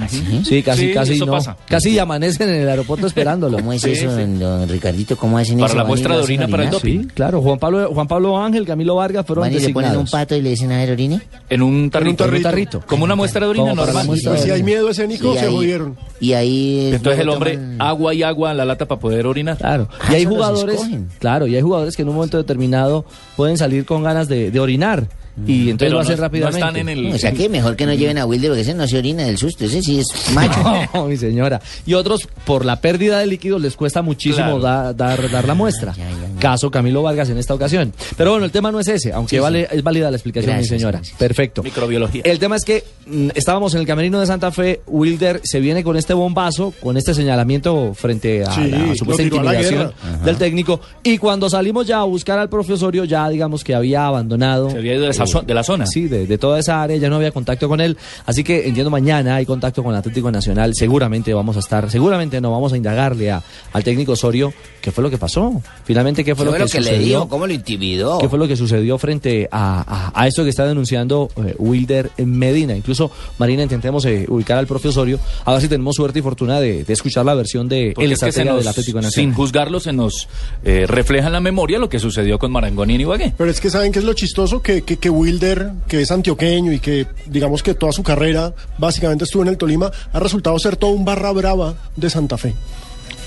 Sí, 0.44 0.62
casi, 0.62 0.88
Sí, 0.88 0.92
casi 0.94 1.18
no. 1.18 1.26
pasa. 1.26 1.56
Casi 1.68 1.98
amanecen 1.98 2.48
en 2.48 2.62
el 2.62 2.68
aeropuerto 2.68 3.06
esperándolo. 3.06 3.58
¿Cómo 3.58 3.72
es 3.72 3.82
Sí, 3.82 3.90
eso, 3.92 4.14
sí. 4.16 4.22
don 4.38 4.68
Ricardito? 4.68 5.16
¿Cómo 5.16 5.38
hacen 5.38 5.56
Para 5.58 5.66
eso? 5.68 5.76
la 5.76 5.82
¿Van 5.82 5.88
y 5.88 5.92
muestra 5.92 6.16
de 6.16 6.22
orina 6.22 6.48
para 6.48 6.64
el 6.64 6.70
doping. 6.70 7.02
Sí, 7.02 7.08
claro. 7.14 7.40
Juan 7.42 7.58
Pablo, 7.58 7.90
Juan 7.92 8.06
Pablo 8.08 8.38
Ángel, 8.42 8.66
Camilo 8.66 8.96
Vargas 8.96 9.26
fueron 9.26 9.42
¿Van 9.42 9.52
y 9.52 9.58
le 9.58 9.68
ponen 9.70 9.96
un 9.96 10.06
pato 10.06 10.34
y 10.36 10.42
le 10.42 10.50
dicen 10.50 10.72
a 10.72 10.78
ver 10.78 10.90
orine? 10.92 11.20
En 11.48 11.62
un 11.62 11.90
tarrito. 11.90 12.24
tarrito. 12.24 12.42
tarrito. 12.48 12.80
Como 12.86 13.04
una 13.04 13.14
muestra 13.14 13.40
de 13.44 13.50
orina 13.50 13.74
para 13.74 13.92
la 13.92 14.04
normal. 14.04 14.18
si 14.18 14.28
hay 14.28 14.50
orina. 14.50 14.64
Miedo 14.82 14.90
escénico, 14.90 15.34
Y 15.34 15.38
se 15.38 15.46
ahí- 15.46 15.54
jodieron. 15.54 15.96
Y 16.20 16.32
ahí... 16.34 16.90
Entonces 16.92 17.20
el 17.20 17.28
hombre, 17.28 17.58
toman- 17.58 17.76
agua 17.80 18.14
y 18.14 18.22
agua 18.22 18.50
en 18.50 18.56
la 18.56 18.64
lata 18.64 18.86
para 18.86 19.00
poder 19.00 19.26
orinar. 19.26 19.56
Claro. 19.58 19.88
Ah, 20.00 20.08
y 20.12 20.14
hay 20.14 20.20
eso 20.22 20.30
los 20.30 20.38
jugadores, 20.38 20.80
claro, 21.18 21.46
y 21.46 21.56
hay 21.56 21.62
jugadores 21.62 21.96
que 21.96 22.02
en 22.02 22.08
un 22.08 22.14
momento 22.16 22.36
determinado 22.36 23.04
pueden 23.36 23.56
salir 23.58 23.84
con 23.84 24.02
ganas 24.02 24.28
de, 24.28 24.50
de 24.50 24.60
orinar. 24.60 25.06
Y 25.46 25.70
entonces 25.70 25.76
Pero 25.78 25.92
lo 25.94 26.00
hacen 26.00 26.12
no- 26.12 26.16
no 26.16 26.22
rápidamente. 26.24 26.58
están 26.58 26.76
en 26.76 26.88
el- 26.88 27.14
O 27.14 27.18
sea 27.18 27.32
que 27.32 27.48
mejor 27.48 27.74
que 27.76 27.86
no 27.86 27.94
lleven 27.94 28.18
a 28.18 28.26
Wilder 28.26 28.50
porque 28.50 28.60
ese 28.62 28.74
no 28.74 28.86
se 28.86 28.98
orina 28.98 29.24
del 29.24 29.38
susto, 29.38 29.64
ese 29.64 29.80
sí 29.82 29.98
es 30.00 30.06
macho. 30.34 30.60
No, 30.94 31.06
mi 31.06 31.16
señora. 31.16 31.60
Y 31.86 31.94
otros, 31.94 32.28
por 32.44 32.64
la 32.64 32.80
pérdida 32.80 33.18
de 33.18 33.26
líquidos, 33.26 33.60
les 33.62 33.74
cuesta 33.76 34.02
muchísimo 34.02 34.58
Claro. 34.58 34.60
da- 34.60 34.92
dar, 34.92 35.30
dar 35.30 35.46
la 35.46 35.54
muestra. 35.54 35.92
Ya, 35.96 36.04
ya, 36.10 36.10
ya. 36.34 36.40
Caso 36.40 36.70
Camilo 36.70 37.02
Vargas 37.02 37.30
en 37.30 37.38
esta 37.38 37.54
ocasión. 37.54 37.92
Pero 38.16 38.32
bueno, 38.32 38.44
el 38.44 38.50
tema 38.50 38.70
no 38.70 38.78
es 38.80 38.88
ese, 38.88 39.12
aunque 39.12 39.36
Sí, 39.36 39.40
vale, 39.40 39.66
sí. 39.70 39.76
es 39.76 39.82
válida 39.82 40.10
la 40.10 40.16
explicación, 40.16 40.52
Gracias, 40.52 40.70
mi 40.72 40.78
señora. 40.78 40.98
gracias. 40.98 41.18
Perfecto. 41.18 41.62
Microbiología. 41.62 42.22
El 42.24 42.38
tema 42.38 42.56
es 42.56 42.64
que 42.64 42.84
mm, 43.06 43.28
estábamos 43.34 43.74
en 43.74 43.80
el 43.80 43.86
camerino 43.86 44.20
de 44.20 44.26
Santa 44.26 44.50
Fe, 44.52 44.80
Wilder 44.86 45.40
se 45.44 45.60
viene 45.60 45.82
con 45.82 45.96
este 45.96 46.12
bombazo, 46.14 46.74
con 46.82 46.96
este 46.96 47.14
señalamiento 47.14 47.94
frente 47.94 48.42
a 48.44 48.52
Sí, 48.52 48.68
la 48.68 48.94
supuesta 48.94 49.22
a 49.22 49.26
la 49.26 49.54
intimidación 49.54 49.92
del 50.24 50.36
técnico. 50.36 50.80
Y 51.02 51.16
cuando 51.18 51.48
salimos 51.48 51.86
ya 51.86 52.00
a 52.00 52.04
buscar 52.04 52.38
al 52.38 52.48
profesorio, 52.48 53.04
ya 53.04 53.28
digamos 53.28 53.64
que 53.64 53.74
había 53.74 54.06
abandonado. 54.06 54.70
Se 54.70 54.78
había 54.78 54.94
ido 54.94 55.06
de, 55.06 55.21
esa 55.24 55.40
zo- 55.40 55.44
de 55.44 55.54
la 55.54 55.62
zona. 55.64 55.86
Sí, 55.86 56.08
de, 56.08 56.26
de 56.26 56.38
toda 56.38 56.58
esa 56.58 56.82
área 56.82 56.96
ya 56.96 57.08
no 57.08 57.16
había 57.16 57.30
contacto 57.32 57.68
con 57.68 57.80
él. 57.80 57.96
Así 58.26 58.44
que 58.44 58.66
entiendo 58.68 58.90
mañana 58.90 59.36
hay 59.36 59.46
contacto 59.46 59.82
con 59.82 59.92
el 59.92 59.98
Atlético 59.98 60.30
Nacional. 60.30 60.74
Seguramente 60.74 61.32
vamos 61.34 61.56
a 61.56 61.60
estar, 61.60 61.90
seguramente 61.90 62.40
no 62.40 62.50
vamos 62.52 62.72
a 62.72 62.76
indagarle 62.76 63.30
a- 63.30 63.42
al 63.72 63.84
técnico 63.84 64.12
Osorio 64.12 64.52
qué 64.80 64.90
fue 64.92 65.02
lo 65.04 65.10
que 65.10 65.18
pasó. 65.18 65.60
Finalmente, 65.84 66.24
qué 66.24 66.34
fue 66.34 66.44
¿Qué 66.44 66.46
lo 66.46 66.50
fue 66.50 66.58
que, 66.58 66.64
lo 66.64 66.70
que 66.70 66.80
le 66.80 66.86
sucedió. 66.96 67.18
dijo? 67.18 67.28
¿Cómo 67.28 67.46
lo 67.46 67.52
intimidó? 67.52 68.18
¿Qué 68.18 68.28
fue 68.28 68.38
lo 68.38 68.48
que 68.48 68.56
sucedió 68.56 68.98
frente 68.98 69.48
a, 69.50 70.10
a- 70.12 70.20
a 70.22 70.26
esto 70.26 70.44
que 70.44 70.50
está 70.50 70.66
denunciando 70.66 71.28
eh, 71.44 71.54
Wilder 71.58 72.10
Medina? 72.24 72.74
Incluso, 72.76 73.10
Marina, 73.38 73.62
intentemos 73.62 74.04
eh, 74.04 74.26
ubicar 74.28 74.58
al 74.58 74.66
propio 74.66 74.90
Osorio, 74.90 75.18
a 75.44 75.52
ver 75.52 75.60
si 75.62 75.68
tenemos 75.68 75.94
suerte 75.96 76.18
y 76.18 76.22
fortuna 76.22 76.60
de, 76.60 76.84
de 76.84 76.92
escuchar 76.92 77.24
la 77.24 77.34
versión 77.34 77.68
de 77.68 77.92
Porque 77.94 78.06
el 78.06 78.12
es 78.12 78.22
estratega 78.22 78.54
del 78.56 78.66
Atlético 78.66 78.98
sin 78.98 79.04
Nacional. 79.06 79.34
juzgarlo, 79.36 79.80
se 79.80 79.92
nos 79.92 80.28
eh, 80.64 80.84
refleja 80.86 81.28
en 81.28 81.32
la 81.32 81.40
memoria 81.40 81.78
lo 81.78 81.88
que 81.88 81.98
sucedió 81.98 82.38
con 82.38 82.50
Marangón 82.52 82.90
y 82.90 82.94
Ibagué. 83.02 83.32
Pero 83.36 83.50
es 83.50 83.60
que 83.60 83.70
saben 83.70 83.92
que 83.92 83.98
es 84.00 84.04
lo 84.04 84.12
chistoso 84.14 84.62
que, 84.62 84.82
que, 84.82 84.96
que 84.96 85.10
Wilder, 85.12 85.70
que 85.88 86.00
es 86.02 86.10
antioqueño 86.10 86.72
y 86.72 86.80
que 86.80 87.06
digamos 87.26 87.62
que 87.62 87.74
toda 87.74 87.92
su 87.92 88.02
carrera 88.02 88.52
básicamente 88.78 89.24
estuvo 89.24 89.42
en 89.42 89.48
el 89.48 89.56
Tolima, 89.56 89.90
ha 90.12 90.18
resultado 90.20 90.58
ser 90.58 90.76
todo 90.76 90.90
un 90.90 91.04
barra 91.04 91.30
brava 91.32 91.74
de 91.96 92.10
Santa 92.10 92.36
Fe. 92.36 92.54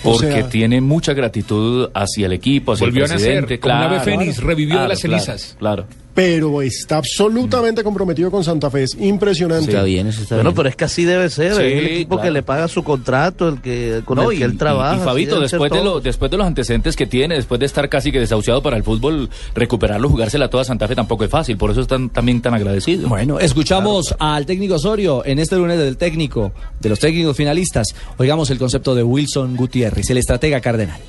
O 0.03 0.11
Porque 0.13 0.31
sea, 0.31 0.49
tiene 0.49 0.81
mucha 0.81 1.13
gratitud 1.13 1.89
hacia 1.93 2.27
el 2.27 2.33
equipo, 2.33 2.73
hacia 2.73 2.85
Volvió 2.85 3.03
a 3.03 3.05
el 3.07 3.11
nacer, 3.13 3.27
presidente. 3.45 3.59
como 3.59 3.75
un 3.75 3.81
ave 3.81 3.95
claro, 4.01 4.03
fénix, 4.19 4.37
revivió 4.43 4.81
de 4.81 4.87
las 4.89 5.01
claro, 5.01 5.19
cenizas. 5.23 5.55
Claro. 5.57 5.85
Pero 6.15 6.61
está 6.63 6.97
absolutamente 6.97 7.83
comprometido 7.83 8.31
con 8.31 8.43
Santa 8.43 8.71
Fe. 8.71 8.83
Es 8.83 8.95
impresionante. 8.99 9.69
Está 9.69 9.83
bien, 9.83 10.07
eso 10.07 10.21
está 10.23 10.35
Bueno, 10.35 10.51
bien. 10.51 10.55
pero 10.55 10.69
es 10.69 10.75
que 10.77 10.85
así 10.85 11.03
debe 11.03 11.29
ser. 11.29 11.53
Sí, 11.55 11.61
es 11.61 11.77
el 11.77 11.85
equipo 11.87 12.15
claro. 12.15 12.23
que 12.27 12.31
le 12.31 12.41
paga 12.41 12.67
su 12.69 12.83
contrato, 12.83 13.49
el 13.49 13.61
que 13.61 14.01
con 14.05 14.15
No, 14.15 14.31
el 14.31 14.35
y, 14.35 14.39
que 14.39 14.45
él 14.45 14.57
trabaja. 14.57 14.95
y- 14.95 15.05
Fabito, 15.05 15.39
después 15.41 15.69
de, 15.69 15.77
todos. 15.77 15.83
lo- 15.95 15.99
después 15.99 16.31
de 16.31 16.37
los 16.37 16.47
antecedentes 16.47 16.95
que 16.95 17.05
tiene, 17.05 17.35
después 17.35 17.59
de 17.59 17.65
estar 17.65 17.89
casi 17.89 18.11
que 18.13 18.19
desahuciado 18.21 18.63
para 18.63 18.77
el 18.77 18.83
fútbol, 18.83 19.29
recuperarlo, 19.53 20.09
jugársela 20.09 20.49
toda 20.49 20.63
Santa 20.63 20.87
Fe 20.87 20.95
tampoco 20.95 21.25
es 21.25 21.29
fácil. 21.29 21.57
Por 21.57 21.69
eso 21.71 21.81
están 21.81 22.09
también 22.09 22.41
tan 22.41 22.53
agradecidos. 22.53 23.09
Bueno, 23.09 23.37
escuchamos 23.39 24.15
al 24.17 24.45
técnico 24.45 24.75
Osorio 24.75 25.21
en 25.25 25.39
este 25.39 25.57
lunes 25.57 25.77
del 25.77 25.97
técnico, 25.97 26.53
de 26.79 26.87
los 26.89 26.99
técnicos 26.99 27.35
finalistas. 27.35 27.93
Oigamos 28.17 28.49
el 28.51 28.57
concepto 28.57 28.95
de 28.95 29.03
Wilson 29.03 29.57
Gutiérrez, 29.57 30.09
el 30.09 30.17
estratega 30.19 30.61
cardenal. 30.61 31.01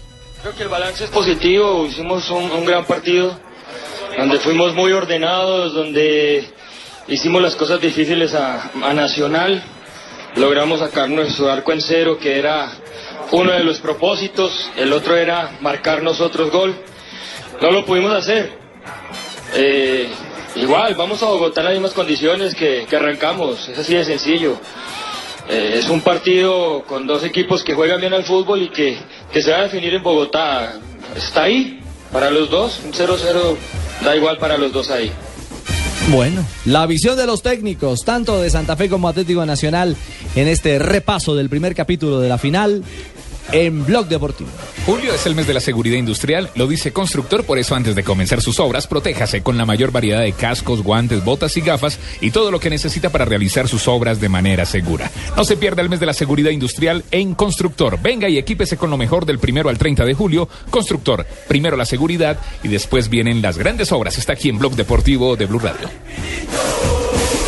Creo 0.43 0.53
que 0.57 0.63
el 0.65 0.69
balance 0.69 1.05
es 1.05 1.11
positivo, 1.11 1.87
hicimos 1.87 2.29
un, 2.31 2.51
un 2.51 2.65
gran 2.65 2.85
partido, 2.85 3.39
donde 4.17 4.39
fuimos 4.39 4.75
muy 4.75 4.93
ordenados, 4.93 5.75
donde 5.75 6.49
hicimos 7.09 7.43
las 7.43 7.55
cosas 7.55 7.81
difíciles 7.81 8.35
a, 8.35 8.71
a 8.83 8.95
Nacional, 8.95 9.63
logramos 10.37 10.81
sacar 10.81 11.09
nuestro 11.09 11.51
arco 11.51 11.73
en 11.73 11.81
cero, 11.81 12.19
que 12.21 12.39
era 12.39 12.71
uno 13.33 13.53
de 13.53 13.65
los 13.65 13.79
propósitos, 13.79 14.71
el 14.77 14.93
otro 14.93 15.17
era 15.17 15.59
marcar 15.61 16.03
nosotros 16.03 16.51
gol, 16.51 16.75
no 17.61 17.71
lo 17.71 17.85
pudimos 17.85 18.13
hacer. 18.13 18.53
Eh, 19.55 20.09
igual, 20.57 20.95
vamos 20.95 21.23
a 21.23 21.27
Bogotá 21.27 21.61
en 21.61 21.67
las 21.67 21.75
mismas 21.75 21.93
condiciones 21.93 22.55
que, 22.55 22.87
que 22.89 22.97
arrancamos, 22.97 23.69
es 23.69 23.79
así 23.79 23.95
de 23.95 24.05
sencillo. 24.05 24.59
Eh, 25.49 25.77
es 25.79 25.89
un 25.89 26.01
partido 26.01 26.83
con 26.89 27.07
dos 27.07 27.23
equipos 27.23 27.63
que 27.63 27.75
juegan 27.75 28.01
bien 28.01 28.13
al 28.13 28.25
fútbol 28.25 28.63
y 28.63 28.69
que, 28.69 28.99
que 29.33 29.43
se 29.43 29.53
va 29.53 29.59
a 29.59 29.63
definir 29.63 29.95
en 29.95 30.03
Bogotá. 30.03 30.75
Está 31.15 31.45
ahí, 31.45 31.81
para 32.13 32.31
los 32.31 32.51
dos, 32.51 32.81
un 32.85 32.93
0-0 32.93 33.57
da 34.05 34.17
igual 34.17 34.39
para 34.39 34.57
los 34.59 34.73
dos 34.73 34.91
ahí. 34.91 35.11
Bueno, 36.09 36.45
la 36.67 36.87
visión 36.87 37.17
de 37.17 37.27
los 37.27 37.43
técnicos, 37.43 38.05
tanto 38.05 38.41
de 38.41 38.49
Santa 38.49 38.77
Fe 38.77 38.89
como 38.89 39.09
Atlético 39.09 39.45
Nacional, 39.45 39.97
en 40.37 40.47
este 40.47 40.79
repaso 40.79 41.35
del 41.35 41.49
primer 41.49 41.75
capítulo 41.75 42.21
de 42.21 42.29
la 42.29 42.39
final 42.39 42.85
en 43.53 43.85
Blog 43.85 44.09
Deportivo. 44.09 44.51
Julio 44.85 45.13
es 45.13 45.27
el 45.27 45.35
mes 45.35 45.47
de 45.47 45.55
la 45.55 45.61
seguridad 45.61 45.97
industrial, 45.97 46.51
lo 46.55 46.67
dice 46.67 46.93
Constructor, 46.93 47.45
por 47.45 47.59
eso 47.59 47.75
antes 47.75 47.95
de 47.95 48.05
comenzar 48.05 48.41
sus 48.41 48.61
obras, 48.61 48.87
protéjase 48.87 49.43
con 49.43 49.57
la 49.57 49.67
mayor 49.67 49.91
variedad 49.91 50.21
de 50.21 50.33
cascos, 50.33 50.83
guantes, 50.83 51.25
botas 51.25 51.57
y 51.57 51.61
gafas 51.61 51.99
y 52.21 52.31
todo 52.31 52.51
lo 52.51 52.61
que 52.61 52.71
necesita 52.71 53.11
para 53.11 53.25
realizar 53.25 53.69
sus 53.69 53.89
obras 53.89 54.21
de 54.21 54.29
manera 54.29 54.65
segura. 54.65 55.11
No 55.37 55.45
se 55.45 55.57
pierda 55.57 55.83
el 55.83 55.89
mes 55.89 56.01
de 56.01 56.07
la 56.07 56.13
seguridad 56.13 56.51
industrial 56.51 57.05
en 57.11 57.35
Constructor. 57.35 57.99
Venga 58.01 58.29
y 58.29 58.39
equípese 58.39 58.77
con 58.77 58.91
lo 58.91 58.97
mejor 58.97 59.27
del 59.27 59.39
primero 59.39 59.69
al 59.69 59.79
30 59.79 60.05
de 60.05 60.15
julio. 60.15 60.49
Constructor, 60.71 61.27
primero 61.49 61.77
la 61.77 61.85
seguridad 61.85 62.39
y 62.63 62.69
después 62.69 63.09
vienen 63.09 63.43
las 63.43 63.59
grandes 63.59 63.93
obras. 63.93 64.19
Está 64.19 64.35
aquí 64.35 64.49
en 64.49 64.59
Blog 64.59 64.75
Deportivo 64.75 65.37
de 65.37 65.47
Blue 65.47 65.59
Radio. 65.59 65.89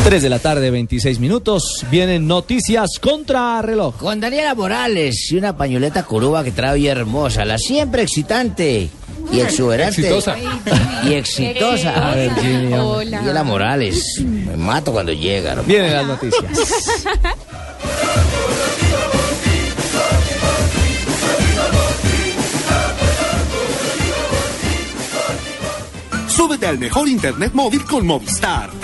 3 0.03 0.23
de 0.23 0.29
la 0.29 0.39
tarde, 0.39 0.71
26 0.71 1.19
minutos. 1.19 1.85
Vienen 1.91 2.25
noticias 2.27 2.97
contra 2.99 3.61
reloj. 3.61 3.95
Con 3.97 4.19
Daniela 4.19 4.55
Morales 4.55 5.31
y 5.31 5.35
una 5.35 5.55
pañoleta 5.55 6.03
curuba 6.03 6.43
que 6.43 6.51
trae 6.51 6.87
hermosa, 6.87 7.45
la 7.45 7.57
siempre 7.57 8.03
excitante 8.03 8.89
y 9.31 9.39
exuberante. 9.39 10.01
Exitosa. 10.01 10.35
Y 11.03 11.13
exitosa. 11.13 12.11
A 12.11 12.15
ver, 12.15 12.33
Jimmy, 12.35 12.73
hombre. 12.73 12.79
Hola. 12.79 13.17
Daniela 13.17 13.43
Morales. 13.43 14.21
Me 14.25 14.57
mato 14.57 14.91
cuando 14.91 15.11
llega. 15.13 15.51
hermano. 15.51 15.67
Vienen 15.67 15.93
las 15.93 16.07
noticias. 16.07 16.43
Súbete 26.27 26.67
al 26.67 26.79
mejor 26.79 27.07
internet 27.09 27.51
móvil 27.53 27.83
con 27.83 28.07
Movistar. 28.07 28.78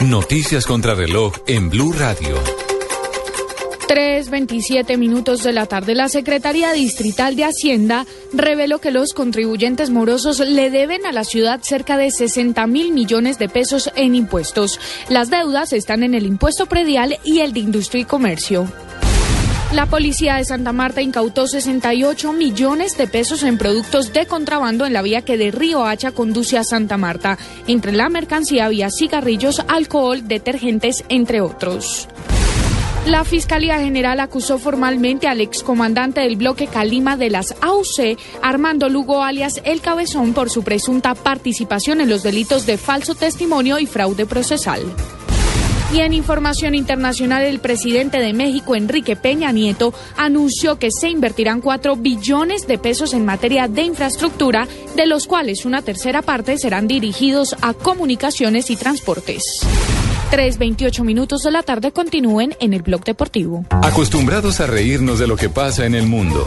Noticias 0.00 0.66
contra 0.66 0.94
reloj 0.94 1.32
en 1.46 1.70
Blue 1.70 1.90
Radio. 1.94 2.36
3.27 3.88 4.98
minutos 4.98 5.42
de 5.42 5.54
la 5.54 5.64
tarde, 5.64 5.94
la 5.94 6.10
Secretaría 6.10 6.70
Distrital 6.72 7.34
de 7.34 7.44
Hacienda 7.44 8.04
reveló 8.34 8.78
que 8.78 8.90
los 8.90 9.14
contribuyentes 9.14 9.88
morosos 9.88 10.40
le 10.40 10.68
deben 10.68 11.06
a 11.06 11.12
la 11.12 11.24
ciudad 11.24 11.60
cerca 11.62 11.96
de 11.96 12.10
60 12.10 12.66
mil 12.66 12.92
millones 12.92 13.38
de 13.38 13.48
pesos 13.48 13.90
en 13.96 14.14
impuestos. 14.14 14.78
Las 15.08 15.30
deudas 15.30 15.72
están 15.72 16.02
en 16.02 16.12
el 16.12 16.26
impuesto 16.26 16.66
predial 16.66 17.18
y 17.24 17.38
el 17.38 17.54
de 17.54 17.60
industria 17.60 18.02
y 18.02 18.04
comercio. 18.04 18.68
La 19.72 19.86
policía 19.86 20.36
de 20.36 20.44
Santa 20.44 20.72
Marta 20.72 21.02
incautó 21.02 21.48
68 21.48 22.32
millones 22.32 22.96
de 22.96 23.08
pesos 23.08 23.42
en 23.42 23.58
productos 23.58 24.12
de 24.12 24.26
contrabando 24.26 24.86
en 24.86 24.92
la 24.92 25.02
vía 25.02 25.22
que 25.22 25.36
de 25.36 25.50
Río 25.50 25.84
Hacha 25.84 26.12
conduce 26.12 26.56
a 26.56 26.62
Santa 26.62 26.96
Marta. 26.96 27.36
Entre 27.66 27.92
la 27.92 28.08
mercancía 28.08 28.66
había 28.66 28.90
cigarrillos, 28.90 29.60
alcohol, 29.66 30.28
detergentes, 30.28 31.04
entre 31.08 31.40
otros. 31.40 32.08
La 33.06 33.24
Fiscalía 33.24 33.78
General 33.78 34.18
acusó 34.20 34.58
formalmente 34.58 35.28
al 35.28 35.40
excomandante 35.40 36.20
del 36.20 36.36
bloque 36.36 36.68
Calima 36.68 37.16
de 37.16 37.30
las 37.30 37.54
AUC, 37.60 38.18
Armando 38.42 38.88
Lugo 38.88 39.22
alias 39.22 39.60
El 39.64 39.80
Cabezón, 39.80 40.32
por 40.32 40.48
su 40.48 40.62
presunta 40.62 41.14
participación 41.14 42.00
en 42.00 42.08
los 42.08 42.22
delitos 42.22 42.66
de 42.66 42.78
falso 42.78 43.14
testimonio 43.14 43.78
y 43.78 43.86
fraude 43.86 44.26
procesal. 44.26 44.82
Y 45.94 46.00
en 46.00 46.12
información 46.12 46.74
internacional, 46.74 47.42
el 47.42 47.60
presidente 47.60 48.18
de 48.18 48.32
México, 48.32 48.74
Enrique 48.74 49.14
Peña 49.14 49.52
Nieto, 49.52 49.94
anunció 50.16 50.78
que 50.78 50.90
se 50.90 51.08
invertirán 51.08 51.60
4 51.60 51.96
billones 51.96 52.66
de 52.66 52.76
pesos 52.76 53.14
en 53.14 53.24
materia 53.24 53.68
de 53.68 53.82
infraestructura, 53.82 54.66
de 54.96 55.06
los 55.06 55.26
cuales 55.26 55.64
una 55.64 55.82
tercera 55.82 56.22
parte 56.22 56.58
serán 56.58 56.88
dirigidos 56.88 57.54
a 57.62 57.72
comunicaciones 57.72 58.70
y 58.70 58.76
transportes. 58.76 59.42
3.28 60.32 61.04
minutos 61.04 61.42
de 61.42 61.52
la 61.52 61.62
tarde 61.62 61.92
continúen 61.92 62.56
en 62.58 62.74
el 62.74 62.82
blog 62.82 63.04
deportivo. 63.04 63.64
Acostumbrados 63.70 64.60
a 64.60 64.66
reírnos 64.66 65.20
de 65.20 65.28
lo 65.28 65.36
que 65.36 65.48
pasa 65.48 65.86
en 65.86 65.94
el 65.94 66.08
mundo, 66.08 66.44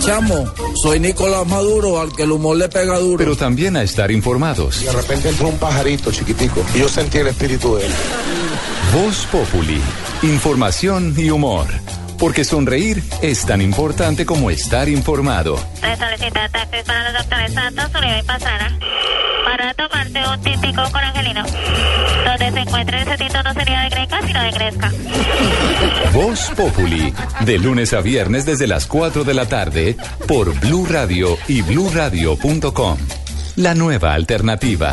Chamo, 0.00 0.46
soy 0.82 0.98
Nicolás 0.98 1.46
Maduro, 1.46 2.00
al 2.00 2.12
que 2.12 2.24
el 2.24 2.32
humor 2.32 2.56
le 2.56 2.68
pega 2.68 2.98
duro. 2.98 3.18
pero 3.18 3.36
también 3.36 3.76
a 3.76 3.82
estar 3.82 4.10
informados. 4.10 4.82
Y 4.82 4.86
de 4.86 4.92
repente 4.92 5.28
entró 5.28 5.48
un 5.48 5.58
pajarito 5.58 6.10
chiquitico 6.10 6.64
y 6.74 6.80
yo 6.80 6.88
sentí 6.88 7.18
el 7.18 7.28
espíritu 7.28 7.76
de 7.76 7.86
él. 7.86 7.92
Voz 8.92 9.24
Populi, 9.26 9.80
información 10.22 11.14
y 11.16 11.30
humor. 11.30 11.66
Porque 12.18 12.42
sonreír 12.42 13.00
es 13.22 13.46
tan 13.46 13.62
importante 13.62 14.26
como 14.26 14.50
estar 14.50 14.88
informado. 14.88 15.56
Se 15.80 15.96
solicita 15.96 16.48
taxis 16.48 16.82
para 16.82 17.04
los 17.04 17.22
doctores 17.22 17.52
Santos, 17.54 17.84
y 17.86 18.22
Pastrana 18.24 18.78
para 19.44 19.74
tomarte 19.74 20.20
un 20.28 20.40
típico 20.42 20.82
con 20.90 21.04
Angelino, 21.04 21.44
donde 21.44 22.50
se 22.52 22.58
encuentre 22.58 23.02
el 23.02 23.08
setito 23.08 23.42
no 23.44 23.54
sería 23.54 23.80
de 23.82 23.88
greca, 23.90 24.26
sino 24.26 24.42
de 24.42 24.50
gresca. 24.50 24.92
Voz 26.12 26.50
Populi, 26.56 27.14
de 27.44 27.58
lunes 27.58 27.92
a 27.92 28.00
viernes 28.00 28.44
desde 28.44 28.66
las 28.66 28.86
4 28.86 29.22
de 29.22 29.34
la 29.34 29.46
tarde 29.46 29.96
por 30.26 30.52
Blue 30.58 30.86
Radio 30.86 31.38
y 31.46 31.62
bluradio.com. 31.62 32.98
La 33.56 33.74
nueva 33.74 34.14
alternativa. 34.14 34.92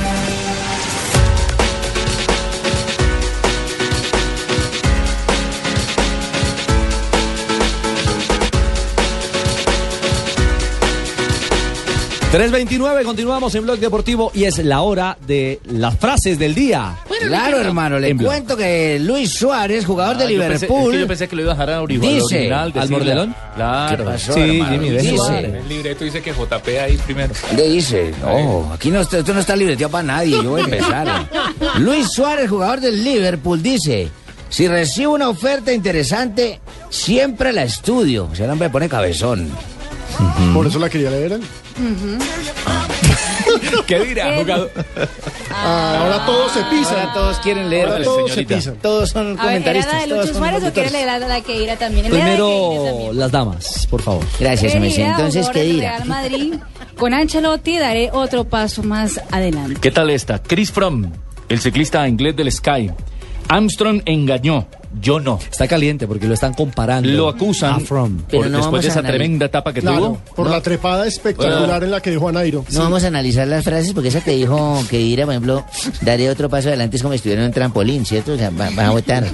...3.29, 12.31 13.03
continuamos 13.03 13.53
en 13.55 13.63
Blog 13.63 13.77
Deportivo 13.79 14.31
y 14.33 14.45
es 14.45 14.57
la 14.59 14.79
hora 14.83 15.17
de 15.27 15.59
las 15.65 15.97
frases 15.97 16.39
del 16.39 16.55
día. 16.55 16.95
Claro, 17.27 17.59
hermano, 17.59 17.99
le 17.99 18.07
En 18.11 18.17
Blog. 18.17 18.29
cuento 18.31 18.55
que 18.55 18.99
Luis 19.01 19.33
Suárez, 19.33 19.85
jugador 19.85 20.15
de 20.17 20.23
Ah, 20.23 20.29
yo 20.29 20.39
pensé- 20.39 20.53
es 20.55 20.61
Liverpool. 20.61 20.91
que 20.93 20.99
yo 21.01 21.07
pensé 21.07 21.27
que 21.27 21.35
lo 21.35 21.41
iba 21.41 21.51
a 21.51 21.55
dejar 21.55 21.69
a 21.71 21.81
Orihuela, 21.81 22.13
Dice, 22.13 22.35
original, 22.37 22.73
¿al 22.77 22.89
mordelón? 22.89 23.35
Claro. 23.55 23.97
¿Qué 23.97 24.03
pasó, 24.11 24.33
sí? 24.33 24.39
Jimmy, 24.69 24.89
Dice. 24.91 25.01
déjelo. 25.11 25.55
El 25.57 25.67
libreto 25.69 26.05
dice 26.05 26.21
que 26.21 26.31
JP 26.31 26.67
ahí 26.79 26.97
primero. 26.99 27.33
Le 27.53 27.69
dice, 27.69 28.13
no, 28.21 28.71
aquí 28.73 28.89
no, 28.91 29.01
está- 29.01 29.17
esto 29.19 29.33
no 29.33 29.41
está 29.41 29.53
libreteado 29.57 29.91
para 29.91 30.03
nadie, 30.03 30.31
yo 30.41 30.51
voy 30.51 30.61
a 30.61 30.63
empezar. 30.63 31.27
Luis 31.79 32.07
Suárez, 32.13 32.49
jugador 32.49 32.79
del 32.79 33.03
Liverpool, 33.03 33.61
dice, 33.61 34.07
si 34.47 34.69
recibo 34.69 35.15
una 35.15 35.27
oferta 35.27 35.73
interesante, 35.73 36.61
siempre 36.89 37.51
la 37.51 37.63
estudio. 37.63 38.29
O 38.31 38.35
sea, 38.35 38.45
el 38.45 38.51
hombre 38.53 38.69
pone 38.69 38.87
cabezón. 38.87 39.49
Por 40.53 40.67
eso 40.67 40.79
la 40.79 40.89
quería 40.89 41.09
leer 41.09 41.33
él. 41.33 41.41
¿Qué 43.87 43.99
dirá, 43.99 44.37
jugador? 44.37 44.71
Ah, 45.53 45.97
ahora 45.99 46.25
todos 46.25 46.51
se 46.53 46.63
pisan. 46.63 46.99
Ahora 46.99 47.13
todos 47.13 47.39
quieren 47.39 47.69
leer. 47.69 47.89
Ahora 47.89 48.03
todos 48.03 48.31
se 48.31 48.43
pisan. 48.43 48.75
Todos 48.77 49.09
son 49.09 49.27
A 49.27 49.29
ver, 49.29 49.37
¿era 49.37 49.43
comentaristas. 49.73 49.93
la 49.93 50.01
de 50.01 50.07
Lucho 50.07 50.33
Suárez 50.37 50.63
o 50.63 50.73
quiere 50.73 50.89
leer 50.91 51.05
la, 51.07 51.19
la 51.19 51.41
que 51.41 51.61
Ira 51.63 51.75
también? 51.77 52.09
Primero, 52.09 52.83
también. 52.85 53.19
las 53.19 53.31
damas, 53.31 53.87
por 53.89 54.01
favor. 54.01 54.23
Gracias, 54.39 54.75
MC. 54.75 54.99
Entonces, 54.99 55.49
¿qué 55.49 55.63
dirá? 55.63 55.97
Real 55.97 56.07
Madrid. 56.07 56.53
Con 56.97 57.13
Ancelotti 57.13 57.77
daré 57.77 58.09
otro 58.13 58.45
paso 58.45 58.83
más 58.83 59.19
adelante. 59.31 59.79
¿Qué 59.81 59.91
tal 59.91 60.09
esta? 60.09 60.41
Chris 60.41 60.71
Fromm, 60.71 61.11
el 61.49 61.59
ciclista 61.59 62.07
inglés 62.07 62.35
del 62.35 62.51
Sky. 62.51 62.91
Armstrong 63.47 64.01
engañó, 64.05 64.67
yo 64.99 65.19
no. 65.19 65.39
Está 65.51 65.67
caliente 65.67 66.07
porque 66.07 66.27
lo 66.27 66.33
están 66.33 66.53
comparando. 66.53 67.09
Lo 67.09 67.29
acusan 67.29 67.73
a 67.75 67.79
From. 67.79 68.17
por- 68.17 68.27
Pero 68.27 68.49
no 68.49 68.57
después 68.57 68.81
de 68.83 68.89
esa 68.89 68.99
analizar. 68.99 69.17
tremenda 69.19 69.45
etapa 69.45 69.73
que 69.73 69.81
Claro, 69.81 69.97
tuvo. 69.97 70.21
por 70.35 70.49
la 70.49 70.61
trepada 70.61 71.07
espectacular 71.07 71.83
en 71.83 71.91
la 71.91 72.01
que 72.01 72.11
dejó 72.11 72.29
a 72.29 72.31
Nairo. 72.31 72.65
No 72.71 72.79
vamos 72.81 73.03
a 73.03 73.07
analizar 73.07 73.47
las 73.47 73.63
frases 73.63 73.93
porque 73.93 74.09
esa 74.09 74.21
que 74.21 74.31
dijo 74.31 74.83
que 74.89 74.99
Ira, 74.99 75.25
por 75.25 75.33
ejemplo, 75.33 75.65
daré 76.01 76.29
otro 76.29 76.49
paso 76.49 76.67
adelante 76.67 76.97
es 76.97 77.01
como 77.01 77.13
si 77.13 77.17
estuviera 77.17 77.41
en 77.41 77.47
un 77.47 77.53
trampolín, 77.53 78.05
¿cierto? 78.05 78.33
O 78.33 78.37
sea, 78.37 78.49
va, 78.49 78.69
va 78.77 78.87
a 78.87 78.91
botar. 78.91 79.25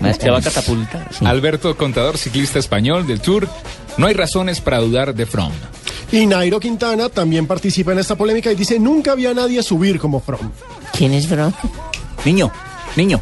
Más 0.00 0.16
Se 0.16 0.30
va 0.30 0.38
a 0.38 0.42
catapultar. 0.42 1.08
Alberto 1.24 1.76
Contador, 1.76 2.16
ciclista 2.18 2.58
español 2.58 3.06
del 3.06 3.20
Tour. 3.20 3.48
No 3.98 4.06
hay 4.06 4.14
razones 4.14 4.60
para 4.60 4.78
dudar 4.78 5.14
de 5.14 5.26
From. 5.26 5.52
Y 6.12 6.26
Nairo 6.26 6.60
Quintana 6.60 7.08
también 7.08 7.46
participa 7.46 7.92
en 7.92 7.98
esta 7.98 8.14
polémica 8.16 8.50
y 8.50 8.54
dice, 8.54 8.78
nunca 8.78 9.12
había 9.12 9.34
nadie 9.34 9.62
subir 9.62 9.98
como 9.98 10.20
From. 10.20 10.50
¿Quién 10.96 11.12
es 11.12 11.26
From? 11.26 11.52
Niño, 12.24 12.50
niño. 12.96 13.20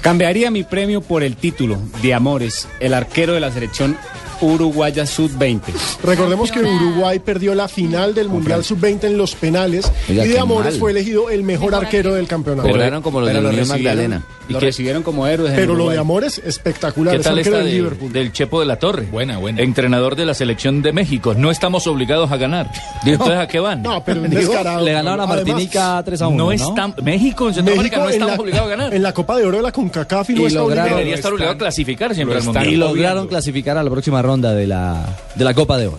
Cambiaría 0.00 0.50
mi 0.50 0.62
premio 0.62 1.02
por 1.02 1.22
el 1.22 1.36
título 1.36 1.78
de 2.02 2.14
Amores, 2.14 2.68
el 2.80 2.94
arquero 2.94 3.34
de 3.34 3.40
la 3.40 3.52
selección 3.52 3.98
Uruguaya 4.40 5.06
Sub-20. 5.06 5.60
Recordemos 6.02 6.50
que 6.50 6.60
Uruguay 6.60 7.18
perdió 7.18 7.54
la 7.54 7.68
final 7.68 8.14
del 8.14 8.28
Mundial 8.28 8.64
Sub-20 8.64 9.04
en 9.04 9.16
los 9.18 9.34
penales 9.34 9.90
Oiga, 10.08 10.24
y 10.24 10.28
de 10.28 10.38
Amores 10.38 10.72
mal. 10.72 10.80
fue 10.80 10.90
elegido 10.92 11.30
el 11.30 11.42
mejor 11.42 11.74
arquero 11.74 12.14
del 12.14 12.26
campeonato. 12.26 12.68
Pero- 12.72 13.02
como 13.02 13.20
los 13.20 13.28
de 13.28 13.34
pero 13.34 13.42
lo 13.42 13.48
Unión 13.50 13.68
Magdalena. 13.68 14.22
Lo 14.48 14.58
recibieron 14.58 15.04
como 15.04 15.28
héroes 15.28 15.50
en 15.52 15.56
Pero 15.56 15.74
lo 15.76 15.90
de 15.90 15.98
Amores, 15.98 16.42
espectacular. 16.44 17.14
¿Qué 17.14 17.20
es 17.20 17.24
tal 17.24 17.38
arquero 17.38 17.56
esta 17.56 17.64
del 17.64 17.72
de- 17.72 17.78
Liverpool. 17.82 18.12
del 18.12 18.32
Chepo 18.32 18.58
de 18.58 18.66
la 18.66 18.80
Torre? 18.80 19.06
Buena, 19.10 19.38
buena. 19.38 19.60
Entrenador 19.62 20.16
de 20.16 20.26
la 20.26 20.34
selección 20.34 20.82
de 20.82 20.92
México. 20.92 21.34
No 21.34 21.52
estamos 21.52 21.86
obligados 21.86 22.32
a 22.32 22.36
ganar. 22.36 22.68
Entonces, 23.06 23.36
¿a 23.38 23.46
qué 23.46 23.60
van? 23.60 23.80
No, 23.82 24.02
pero 24.04 24.22
un 24.22 24.30
descarado. 24.30 24.84
Le 24.84 24.92
ganaron 24.92 25.20
a 25.20 25.22
Además, 25.24 25.46
Martinica 25.46 26.02
3 26.04 26.20
a 26.22 26.28
1. 26.28 26.36
No 26.36 26.44
¿no? 26.46 26.52
está- 26.52 27.00
México 27.00 27.46
en 27.48 27.54
Centroamérica 27.54 27.98
no 27.98 28.08
estamos 28.08 28.36
la- 28.36 28.42
obligados 28.42 28.66
a 28.66 28.70
ganar. 28.70 28.94
En 28.94 29.02
la 29.04 29.12
Copa 29.14 29.36
de 29.36 29.44
Oro 29.44 29.58
de 29.58 29.62
la 29.62 29.70
CONCACAF 29.72 30.30
y 30.30 30.34
no 30.34 30.42
Y 30.42 30.46
está 30.46 30.58
lograron- 30.58 30.66
obligado. 30.70 30.90
Debería 30.96 31.14
estar 31.14 31.32
obligado 31.32 31.54
a 31.54 31.58
clasificar 31.58 32.14
siempre 32.16 32.38
al 32.38 32.66
Y 32.68 32.76
lograron 32.76 33.28
clasificar 33.28 33.78
a 33.78 33.84
la 33.84 33.90
próxima 33.90 34.20
ronda 34.20 34.29
de 34.38 34.66
la, 34.66 35.18
de 35.34 35.44
la 35.44 35.54
Copa 35.54 35.78
de 35.78 35.88
Oro. 35.88 35.98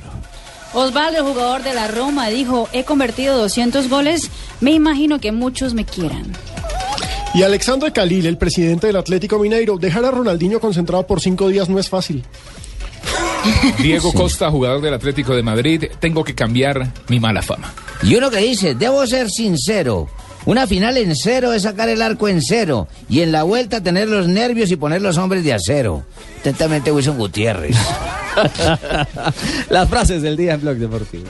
Osvaldo, 0.73 1.19
el 1.19 1.25
jugador 1.25 1.63
de 1.63 1.73
la 1.73 1.87
Roma, 1.89 2.29
dijo, 2.29 2.69
he 2.71 2.85
convertido 2.85 3.37
200 3.37 3.89
goles, 3.89 4.29
me 4.61 4.71
imagino 4.71 5.19
que 5.19 5.31
muchos 5.31 5.73
me 5.73 5.83
quieran. 5.83 6.31
Y 7.33 7.43
Alexandre 7.43 7.91
Calil, 7.91 8.25
el 8.25 8.37
presidente 8.37 8.87
del 8.87 8.95
Atlético 8.95 9.37
Mineiro, 9.39 9.77
dejar 9.77 10.05
a 10.05 10.11
Ronaldinho 10.11 10.59
concentrado 10.59 11.05
por 11.05 11.19
cinco 11.19 11.49
días 11.49 11.69
no 11.69 11.79
es 11.79 11.89
fácil. 11.89 12.23
Diego 13.79 14.13
Costa, 14.13 14.49
jugador 14.49 14.81
del 14.81 14.93
Atlético 14.93 15.35
de 15.35 15.43
Madrid, 15.43 15.85
tengo 15.99 16.23
que 16.23 16.35
cambiar 16.35 16.93
mi 17.07 17.19
mala 17.19 17.41
fama. 17.41 17.73
Y 18.03 18.15
uno 18.15 18.29
que 18.29 18.37
dice, 18.37 18.75
debo 18.75 19.05
ser 19.07 19.29
sincero. 19.29 20.07
Una 20.45 20.65
final 20.67 20.97
en 20.97 21.15
cero 21.15 21.53
es 21.53 21.63
sacar 21.63 21.89
el 21.89 22.01
arco 22.01 22.27
en 22.27 22.41
cero. 22.41 22.87
Y 23.09 23.21
en 23.21 23.31
la 23.31 23.43
vuelta 23.43 23.81
tener 23.81 24.07
los 24.07 24.27
nervios 24.27 24.71
y 24.71 24.75
poner 24.75 25.01
los 25.01 25.17
hombres 25.17 25.43
de 25.43 25.53
acero. 25.53 26.03
Atentamente 26.39 26.91
Wilson 26.91 27.17
Gutiérrez. 27.17 27.75
Las 29.69 29.89
frases 29.89 30.21
del 30.21 30.37
día 30.37 30.53
en 30.53 30.61
Blog 30.61 30.77
Deportivo. 30.77 31.27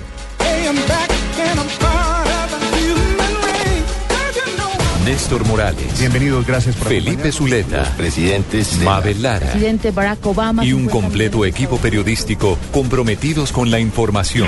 Néstor 5.11 5.45
Morales. 5.45 5.99
Bienvenidos, 5.99 6.47
gracias 6.47 6.73
por 6.77 6.87
Felipe 6.87 7.33
Zuleta. 7.33 7.83
presidentes 7.97 8.79
de 8.79 8.85
Mabel 8.85 9.21
Lara. 9.21 9.51
Presidente 9.51 9.91
Barack 9.91 10.25
Obama. 10.25 10.63
Y 10.63 10.71
un 10.71 10.87
completo 10.87 11.43
equipo 11.43 11.75
periodístico 11.75 12.57
comprometidos 12.71 13.51
con 13.51 13.69
la 13.69 13.81
información, 13.81 14.47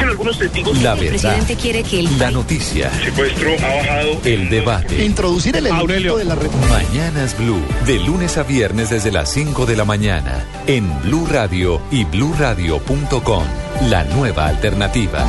la 0.82 0.96
verdad, 0.96 1.36
quiere 1.62 1.84
que 1.84 2.00
el 2.00 2.18
la 2.18 2.32
noticia, 2.32 2.90
Secuestro 3.04 3.50
ha 3.62 3.76
bajado. 3.76 4.22
el 4.24 4.50
debate. 4.50 5.04
Introducir 5.04 5.58
el 5.58 5.68
elemento 5.68 6.16
de 6.16 6.24
la 6.24 6.36
red. 6.36 6.50
Mañanas 6.70 7.38
Blue, 7.38 7.62
de 7.86 8.00
lunes 8.00 8.38
a 8.38 8.44
viernes 8.44 8.90
desde 8.90 9.12
las 9.12 9.34
5 9.34 9.66
de 9.66 9.76
la 9.76 9.84
mañana, 9.84 10.46
en 10.66 10.88
Blue 11.02 11.28
Radio 11.30 11.82
y 11.92 12.06
bluradio.com, 12.06 13.44
la 13.90 14.06
nueva 14.06 14.48
alternativa. 14.48 15.28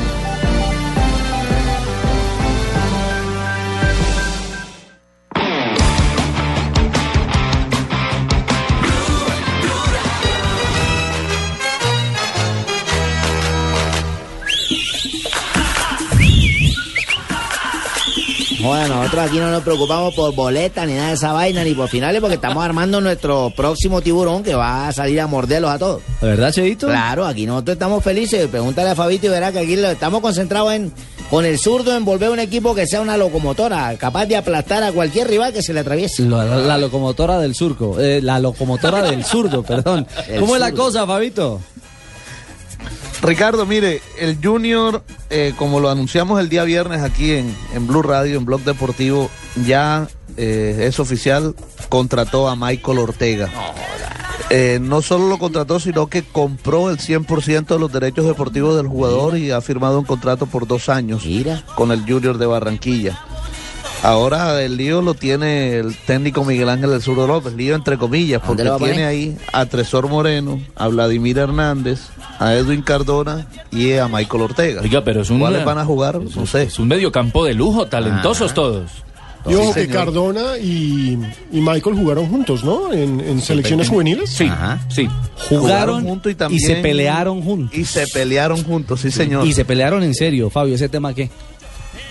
Bueno, 18.64 18.96
nosotros 18.96 19.26
aquí 19.28 19.36
no 19.38 19.50
nos 19.50 19.62
preocupamos 19.62 20.14
por 20.14 20.34
boletas 20.34 20.86
ni 20.86 20.94
nada 20.94 21.08
de 21.08 21.14
esa 21.14 21.32
vaina, 21.32 21.62
ni 21.64 21.74
por 21.74 21.88
finales, 21.88 22.20
porque 22.20 22.36
estamos 22.36 22.64
armando 22.64 23.00
nuestro 23.00 23.52
próximo 23.54 24.00
tiburón 24.00 24.42
que 24.42 24.54
va 24.54 24.88
a 24.88 24.92
salir 24.92 25.20
a 25.20 25.26
morderlos 25.26 25.70
a 25.70 25.78
todos. 25.78 26.00
¿De 26.20 26.28
verdad, 26.28 26.50
Cheito? 26.52 26.86
Claro, 26.86 27.26
aquí 27.26 27.44
nosotros 27.46 27.74
estamos 27.74 28.02
felices. 28.02 28.46
Pregúntale 28.48 28.90
a 28.90 28.94
Fabito 28.94 29.26
y 29.26 29.30
verá 29.30 29.52
que 29.52 29.58
aquí 29.58 29.74
estamos 29.74 30.20
concentrados 30.22 30.72
en 30.72 30.92
con 31.30 31.44
el 31.46 31.58
zurdo 31.58 31.96
en 31.96 32.04
volver 32.04 32.30
un 32.30 32.38
equipo 32.38 32.74
que 32.74 32.86
sea 32.86 33.00
una 33.00 33.16
locomotora, 33.16 33.96
capaz 33.96 34.26
de 34.26 34.36
aplastar 34.36 34.82
a 34.84 34.92
cualquier 34.92 35.26
rival 35.26 35.52
que 35.52 35.62
se 35.62 35.72
le 35.72 35.80
atraviese. 35.80 36.22
La, 36.24 36.44
la- 36.44 36.58
la 36.58 36.78
locomotora 36.78 37.38
del 37.40 37.54
surco. 37.54 37.98
eh, 37.98 38.20
la 38.22 38.38
locomotora 38.38 39.02
del 39.02 39.24
zurdo, 39.24 39.62
perdón. 39.62 40.06
El 40.28 40.40
¿Cómo 40.40 40.54
es 40.54 40.60
la 40.60 40.72
cosa, 40.72 41.06
Fabito? 41.06 41.60
Ricardo, 43.24 43.64
mire, 43.64 44.02
el 44.18 44.38
Junior, 44.42 45.02
eh, 45.30 45.54
como 45.56 45.80
lo 45.80 45.88
anunciamos 45.88 46.38
el 46.40 46.50
día 46.50 46.62
viernes 46.64 47.02
aquí 47.02 47.32
en, 47.32 47.56
en 47.72 47.86
Blue 47.86 48.02
Radio, 48.02 48.36
en 48.36 48.44
Blog 48.44 48.60
Deportivo, 48.62 49.30
ya 49.64 50.08
eh, 50.36 50.84
es 50.86 51.00
oficial, 51.00 51.54
contrató 51.88 52.48
a 52.48 52.56
Michael 52.56 52.98
Ortega. 52.98 53.50
Eh, 54.50 54.78
no 54.80 55.00
solo 55.00 55.28
lo 55.28 55.38
contrató, 55.38 55.80
sino 55.80 56.08
que 56.08 56.22
compró 56.22 56.90
el 56.90 56.98
100% 56.98 57.66
de 57.66 57.78
los 57.78 57.90
derechos 57.90 58.26
deportivos 58.26 58.76
del 58.76 58.88
jugador 58.88 59.38
y 59.38 59.50
ha 59.50 59.62
firmado 59.62 59.98
un 59.98 60.04
contrato 60.04 60.44
por 60.44 60.66
dos 60.66 60.90
años 60.90 61.24
con 61.74 61.92
el 61.92 62.02
Junior 62.02 62.36
de 62.36 62.46
Barranquilla. 62.46 63.18
Ahora 64.04 64.62
el 64.62 64.76
lío 64.76 65.00
lo 65.00 65.14
tiene 65.14 65.78
el 65.78 65.96
técnico 65.96 66.44
Miguel 66.44 66.68
Ángel 66.68 66.90
del 66.90 67.00
Sur 67.00 67.16
López, 67.26 67.54
lío 67.54 67.74
entre 67.74 67.96
comillas, 67.96 68.42
porque 68.46 68.70
tiene 68.78 69.06
ahí 69.06 69.34
a 69.50 69.64
Tresor 69.64 70.08
Moreno, 70.10 70.60
a 70.76 70.88
Vladimir 70.88 71.38
Hernández, 71.38 72.00
a 72.38 72.52
Edwin 72.52 72.82
Cardona 72.82 73.46
y 73.72 73.94
a 73.94 74.06
Michael 74.06 74.42
Ortega. 74.42 74.82
Oiga, 74.82 75.02
pero 75.02 75.22
es 75.22 75.30
un, 75.30 75.40
¿Cuáles 75.40 75.64
van 75.64 75.78
a 75.78 75.86
jugar? 75.86 76.20
No 76.20 76.44
sé. 76.46 76.64
es 76.64 76.78
un 76.78 76.88
medio 76.88 77.10
campo 77.10 77.46
de 77.46 77.54
lujo, 77.54 77.86
talentosos 77.86 78.52
todos. 78.52 78.90
Y 79.46 79.54
ojo 79.54 79.68
Sí, 79.68 79.80
que 79.80 79.86
señor. 79.86 80.04
Cardona 80.04 80.58
y, 80.58 81.18
y 81.52 81.60
Michael 81.60 81.96
jugaron 81.96 82.26
juntos, 82.28 82.64
¿no? 82.64 82.92
En, 82.92 83.20
en 83.20 83.40
selecciones 83.42 83.88
juveniles. 83.90 84.30
Sí, 84.30 84.50
sí. 84.88 85.08
Jugaron, 85.50 86.02
juntos 86.04 86.30
y 86.30 86.32
y, 86.32 86.34
también- 86.34 86.66
se 86.66 86.76
pelearon 86.76 87.42
juntos. 87.42 87.76
Y 87.78 87.84
se 87.84 88.06
pelearon 88.06 88.64
juntos, 88.64 89.00
sí 89.02 89.10
señor. 89.10 89.46
Y 89.46 89.52
se 89.52 89.64
pelearon 89.66 90.02
en 90.02 90.14
serio, 90.14 90.48
Fabio. 90.48 90.74
¿Ese 90.74 90.88
tema 90.88 91.12
qué? 91.12 91.30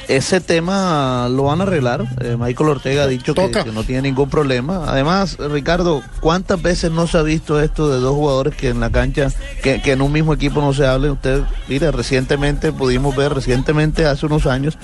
Ese 0.08 0.42
tema 0.42 1.28
lo 1.30 1.44
van 1.44 1.62
a 1.62 1.64
arreglar. 1.64 2.06
Eh, 2.22 2.36
Michael 2.40 2.70
Ortega 2.70 3.04
ha 3.04 3.08
dicho 3.08 3.34
que, 3.34 3.72
no 3.72 3.84
tiene 3.84 4.04
ningún 4.04 4.30
problema. 4.30 4.84
Además, 4.88 5.38
Ricardo, 5.38 6.02
¿cuántas 6.20 6.62
veces 6.62 6.92
no 6.92 7.08
se 7.08 7.18
ha 7.18 7.22
visto 7.22 7.60
esto 7.60 7.90
de 7.90 8.00
dos 8.00 8.14
jugadores 8.14 8.56
que 8.56 8.70
en 8.70 8.80
la 8.80 8.90
cancha, 8.90 9.30
que, 9.62 9.82
que 9.82 9.92
en 9.94 10.02
un 10.02 10.12
mismo 10.12 10.34
equipo 10.34 10.62
no 10.62 10.74
se 10.74 10.86
hablen? 10.86 11.12
Usted, 11.12 11.42
mire, 11.68 11.92
recientemente 11.92 12.72
pudimos 12.72 13.16
ver, 13.16 13.34
recientemente, 13.34 14.06
hace 14.06 14.26
unos 14.26 14.46
años, 14.46 14.78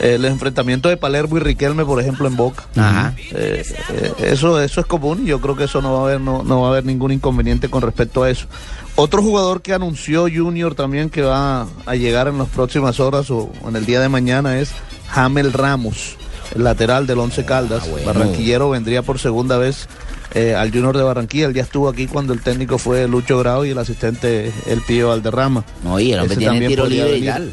eh, 0.00 0.14
el 0.14 0.24
enfrentamiento 0.24 0.88
de 0.88 0.96
Palermo 0.96 1.36
y 1.36 1.40
Riquelme, 1.40 1.84
por 1.84 2.00
ejemplo, 2.00 2.26
en 2.26 2.36
Boca. 2.36 2.64
Ajá. 2.76 3.14
Eh, 3.32 3.64
eh, 3.90 4.12
eso, 4.18 4.60
eso 4.60 4.80
es 4.80 4.86
común 4.86 5.22
y 5.22 5.26
yo 5.26 5.40
creo 5.40 5.56
que 5.56 5.64
eso 5.64 5.80
no 5.80 5.92
va 5.92 6.00
a 6.00 6.02
haber, 6.04 6.20
no, 6.20 6.42
no 6.42 6.62
va 6.62 6.68
a 6.68 6.70
haber 6.70 6.84
ningún 6.84 7.12
inconveniente 7.12 7.68
con 7.68 7.82
respecto 7.82 8.22
a 8.22 8.30
eso. 8.30 8.46
Otro 8.94 9.22
jugador 9.22 9.62
que 9.62 9.72
anunció 9.72 10.22
Junior 10.32 10.74
también 10.74 11.08
que 11.08 11.22
va 11.22 11.66
a 11.86 11.94
llegar 11.94 12.28
en 12.28 12.38
las 12.38 12.48
próximas 12.48 13.00
horas 13.00 13.30
o 13.30 13.50
en 13.66 13.74
el 13.76 13.86
día 13.86 14.00
de 14.00 14.08
mañana 14.08 14.58
es 14.58 14.70
Jamel 15.08 15.52
Ramos, 15.52 16.16
el 16.54 16.64
lateral 16.64 17.06
del 17.06 17.18
Once 17.18 17.44
Caldas. 17.44 17.84
Barranquillero 18.04 18.68
vendría 18.70 19.02
por 19.02 19.18
segunda 19.18 19.56
vez 19.56 19.88
eh, 20.34 20.54
al 20.54 20.70
Junior 20.70 20.96
de 20.96 21.02
Barranquilla. 21.04 21.46
Él 21.46 21.54
ya 21.54 21.62
estuvo 21.62 21.88
aquí 21.88 22.06
cuando 22.06 22.34
el 22.34 22.42
técnico 22.42 22.76
fue 22.76 23.08
Lucho 23.08 23.38
Grau 23.38 23.64
y 23.64 23.70
el 23.70 23.78
asistente 23.78 24.52
el 24.66 24.82
Pío 24.82 25.08
Valderrama. 25.08 25.64
No, 25.82 25.98
y 25.98 26.12
el 26.12 26.20
hombre 26.20 26.34
Ese 26.34 26.50
tiene 26.50 26.68
tiro 26.68 26.86
libre 26.86 27.08
y 27.08 27.12
venir. 27.12 27.30
tal. 27.30 27.52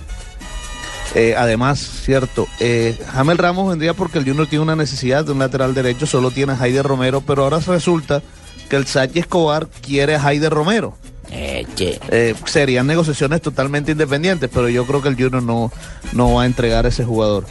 Eh, 1.16 1.36
además, 1.38 1.80
cierto, 1.80 2.48
eh, 2.60 3.00
Jamel 3.14 3.38
Ramos 3.38 3.70
vendría 3.70 3.94
porque 3.94 4.20
el 4.20 4.26
Junior 4.26 4.46
tiene 4.46 4.62
una 4.64 4.76
necesidad 4.76 5.24
de 5.26 5.32
un 5.32 5.40
lateral 5.40 5.74
derecho, 5.74 6.06
solo 6.06 6.32
tiene 6.32 6.52
a 6.54 6.58
Jaide 6.58 6.84
Romero, 6.84 7.22
pero 7.22 7.44
ahora 7.46 7.60
resulta 7.66 8.22
que 8.70 8.76
el 8.76 8.86
Sachi 8.86 9.20
Escobar 9.20 9.68
quiere 9.82 10.16
a 10.16 10.20
Jaide 10.20 10.50
Romero. 10.50 10.96
Eche. 11.32 12.00
Eh, 12.10 12.36
serían 12.46 12.88
negociaciones 12.88 13.42
totalmente 13.42 13.92
independientes, 13.92 14.50
pero 14.54 14.70
yo 14.70 14.86
creo 14.86 15.02
que 15.02 15.10
el 15.10 15.16
Junior 15.16 15.44
no, 15.44 15.72
no 16.14 16.34
va 16.34 16.44
a 16.44 16.46
entregar 16.46 16.86
a 16.86 16.90
ese 16.90 17.04
jugador. 17.06 17.46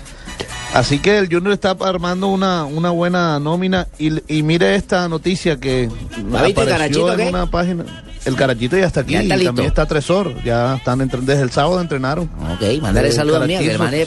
Así 0.75 0.99
que 0.99 1.19
el 1.19 1.27
Junior 1.33 1.53
está 1.53 1.71
armando 1.81 2.29
una, 2.29 2.65
una 2.65 2.91
buena 2.91 3.39
nómina 3.41 3.87
y, 3.99 4.13
y 4.33 4.43
mire 4.43 4.75
esta 4.75 5.09
noticia 5.09 5.59
que 5.59 5.89
¿La 6.31 6.43
viste, 6.43 6.61
apareció 6.61 7.13
en 7.13 7.29
una 7.29 7.51
página. 7.51 7.85
El 8.25 8.37
Carachito 8.37 8.77
ya 8.77 8.87
está 8.87 9.01
aquí 9.01 9.15
Ya 9.15 9.23
está 9.23 9.37
y 9.39 9.45
también 9.45 9.69
está 9.69 9.87
Tresor. 9.87 10.43
Ya 10.45 10.77
están 10.77 10.99
desde 11.09 11.41
el 11.43 11.51
sábado 11.51 11.81
entrenaron. 11.81 12.25
Ok, 12.53 12.83
mandale 12.83 13.09
Eh, 13.09 13.13
saludos 13.13 13.49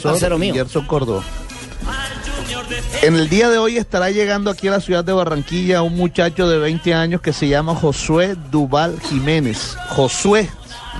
parcero 0.02 0.36
y 0.36 0.40
mío. 0.40 0.54
Gerson 0.54 0.86
Córdoba. 0.86 1.24
En 3.00 3.16
el 3.16 3.28
día 3.28 3.48
de 3.50 3.58
hoy 3.58 3.78
estará 3.78 4.10
llegando 4.10 4.50
aquí 4.50 4.68
a 4.68 4.72
la 4.72 4.80
ciudad 4.80 5.04
de 5.04 5.12
Barranquilla 5.12 5.82
un 5.82 5.96
muchacho 5.96 6.48
de 6.48 6.58
20 6.58 6.94
años 6.94 7.20
que 7.20 7.32
se 7.32 7.48
llama 7.48 7.74
Josué 7.74 8.36
Duval 8.52 9.00
Jiménez. 9.00 9.76
Josué, 9.88 10.48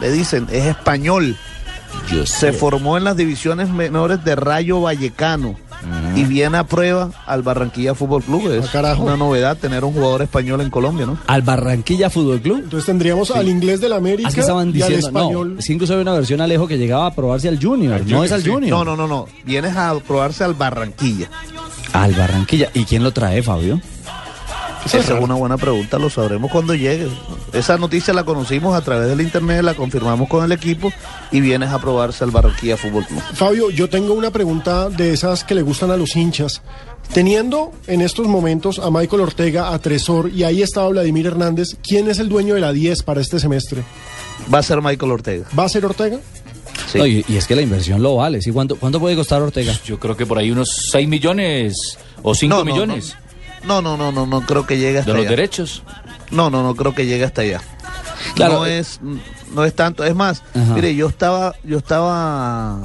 le 0.01 0.11
dicen, 0.11 0.49
es 0.51 0.64
español. 0.66 1.36
Se 2.24 2.53
formó 2.53 2.97
en 2.97 3.05
las 3.05 3.16
divisiones 3.16 3.68
menores 3.68 4.24
de 4.24 4.34
Rayo 4.34 4.80
Vallecano 4.80 5.55
y 6.16 6.24
viene 6.24 6.59
a 6.59 6.64
prueba 6.64 7.11
al 7.26 7.43
Barranquilla 7.43 7.95
Fútbol 7.95 8.22
Club. 8.22 8.51
Es 8.51 8.74
una 8.99 9.16
novedad 9.16 9.57
tener 9.57 9.84
un 9.84 9.93
jugador 9.93 10.22
español 10.22 10.61
en 10.62 10.70
Colombia, 10.70 11.07
¿no? 11.07 11.18
Al 11.26 11.43
Barranquilla 11.43 12.09
Fútbol 12.11 12.40
Club. 12.40 12.61
Entonces 12.64 12.86
tendríamos 12.86 13.30
al 13.30 13.49
inglés 13.49 13.80
del 13.80 13.93
América 13.93 14.28
Así 14.28 14.40
estaban 14.40 14.68
y 14.74 14.82
al 14.82 14.88
diciendo, 14.93 15.07
español. 15.07 15.57
no, 15.57 15.61
incluso 15.68 15.93
había 15.93 16.03
una 16.03 16.14
versión 16.14 16.40
Alejo 16.40 16.66
que 16.66 16.78
llegaba 16.78 17.07
a 17.07 17.14
probarse 17.14 17.49
al 17.49 17.62
Junior, 17.62 18.01
no 18.07 18.24
es 18.24 18.32
al 18.32 18.43
Sí. 18.43 18.51
Junior. 18.51 18.70
No, 18.70 18.84
no, 18.84 18.97
no, 18.97 19.07
no. 19.07 19.26
Vienes 19.45 19.76
a 19.76 19.95
probarse 20.07 20.43
al 20.45 20.55
Barranquilla. 20.55 21.28
Al 21.93 22.12
Barranquilla. 22.14 22.70
¿Y 22.74 22.84
quién 22.84 23.03
lo 23.03 23.12
trae, 23.12 23.43
Fabio? 23.43 23.80
Esa 24.84 24.99
es 24.99 25.11
una 25.11 25.34
buena 25.34 25.57
pregunta, 25.57 25.99
lo 25.99 26.11
sabremos 26.11 26.51
cuando 26.51 26.74
llegue. 26.74 27.07
Esa 27.53 27.78
noticia 27.78 28.12
la 28.12 28.24
conocimos 28.24 28.74
a 28.74 28.80
través 28.80 29.09
del 29.09 29.20
internet, 29.20 29.62
la 29.62 29.74
confirmamos 29.74 30.28
con 30.28 30.45
el 30.45 30.51
equipo 30.51 30.93
y 31.30 31.40
vienes 31.40 31.70
a 31.70 31.78
probarse 31.78 32.24
al 32.24 32.32
Barranquilla 32.32 32.76
Fútbol 32.76 33.07
Club. 33.07 33.22
Fabio, 33.34 33.70
yo 33.70 33.88
tengo 33.88 34.12
una 34.12 34.30
pregunta 34.30 34.88
de 34.88 35.12
esas 35.12 35.45
que 35.45 35.55
le 35.55 35.62
gustan 35.62 35.93
a 35.93 35.97
los 35.97 36.16
hinchas. 36.16 36.62
Teniendo 37.12 37.72
en 37.86 38.01
estos 38.01 38.26
momentos 38.26 38.78
a 38.78 38.90
Michael 38.90 39.22
Ortega, 39.22 39.72
a 39.72 39.78
Tresor 39.78 40.30
y 40.30 40.45
ahí 40.45 40.62
estaba 40.62 40.88
Vladimir 40.88 41.26
Hernández, 41.26 41.76
¿quién 41.82 42.11
es 42.11 42.18
el 42.18 42.28
dueño 42.28 42.55
de 42.55 42.61
la 42.61 42.72
10 42.72 43.03
para 43.03 43.20
este 43.20 43.38
semestre? 43.38 43.84
Va 44.53 44.59
a 44.59 44.62
ser 44.62 44.82
Michael 44.82 45.12
Ortega. 45.12 45.47
¿Va 45.57 45.64
a 45.64 45.68
ser 45.68 45.84
Ortega? 45.84 46.18
Sí. 46.93 46.99
No, 46.99 47.07
y, 47.07 47.24
y 47.28 47.36
es 47.36 47.47
que 47.47 47.57
la 47.57 47.62
inversión 47.62 48.03
lo 48.03 48.16
vale. 48.16 48.43
¿sí? 48.43 48.53
¿Cuánto, 48.53 48.76
¿Cuánto 48.76 49.01
puede 49.01 49.16
costar 49.16 49.40
Ortega? 49.43 49.72
Yo 49.84 49.99
creo 49.99 50.16
que 50.16 50.26
por 50.26 50.38
ahí 50.38 50.51
unos 50.51 50.68
6 50.93 51.09
millones 51.09 51.74
o 52.22 52.34
5 52.34 52.55
No, 52.55 52.64
no, 52.64 52.64
millones 52.70 53.16
No, 53.64 53.80
no, 53.80 53.97
no, 53.97 54.12
no, 54.12 54.26
no 54.26 54.40
creo 54.43 54.66
que 54.66 54.76
llegue 54.78 54.99
hasta 54.99 55.12
de 55.12 55.18
los 55.18 55.28
derechos. 55.28 55.82
No, 56.30 56.51
no, 56.51 56.62
no 56.62 56.74
creo 56.74 56.95
que 56.95 57.07
llegue 57.07 57.24
hasta 57.24 57.43
allá. 57.43 57.61
Claro. 58.34 58.55
No 58.55 58.66
es, 58.66 59.01
no 59.55 59.64
es 59.64 59.74
tanto. 59.74 60.05
Es 60.05 60.14
más, 60.14 60.43
Ajá. 60.55 60.74
mire, 60.74 60.95
yo 60.95 61.09
estaba, 61.09 61.55
yo 61.64 61.78
estaba, 61.78 62.78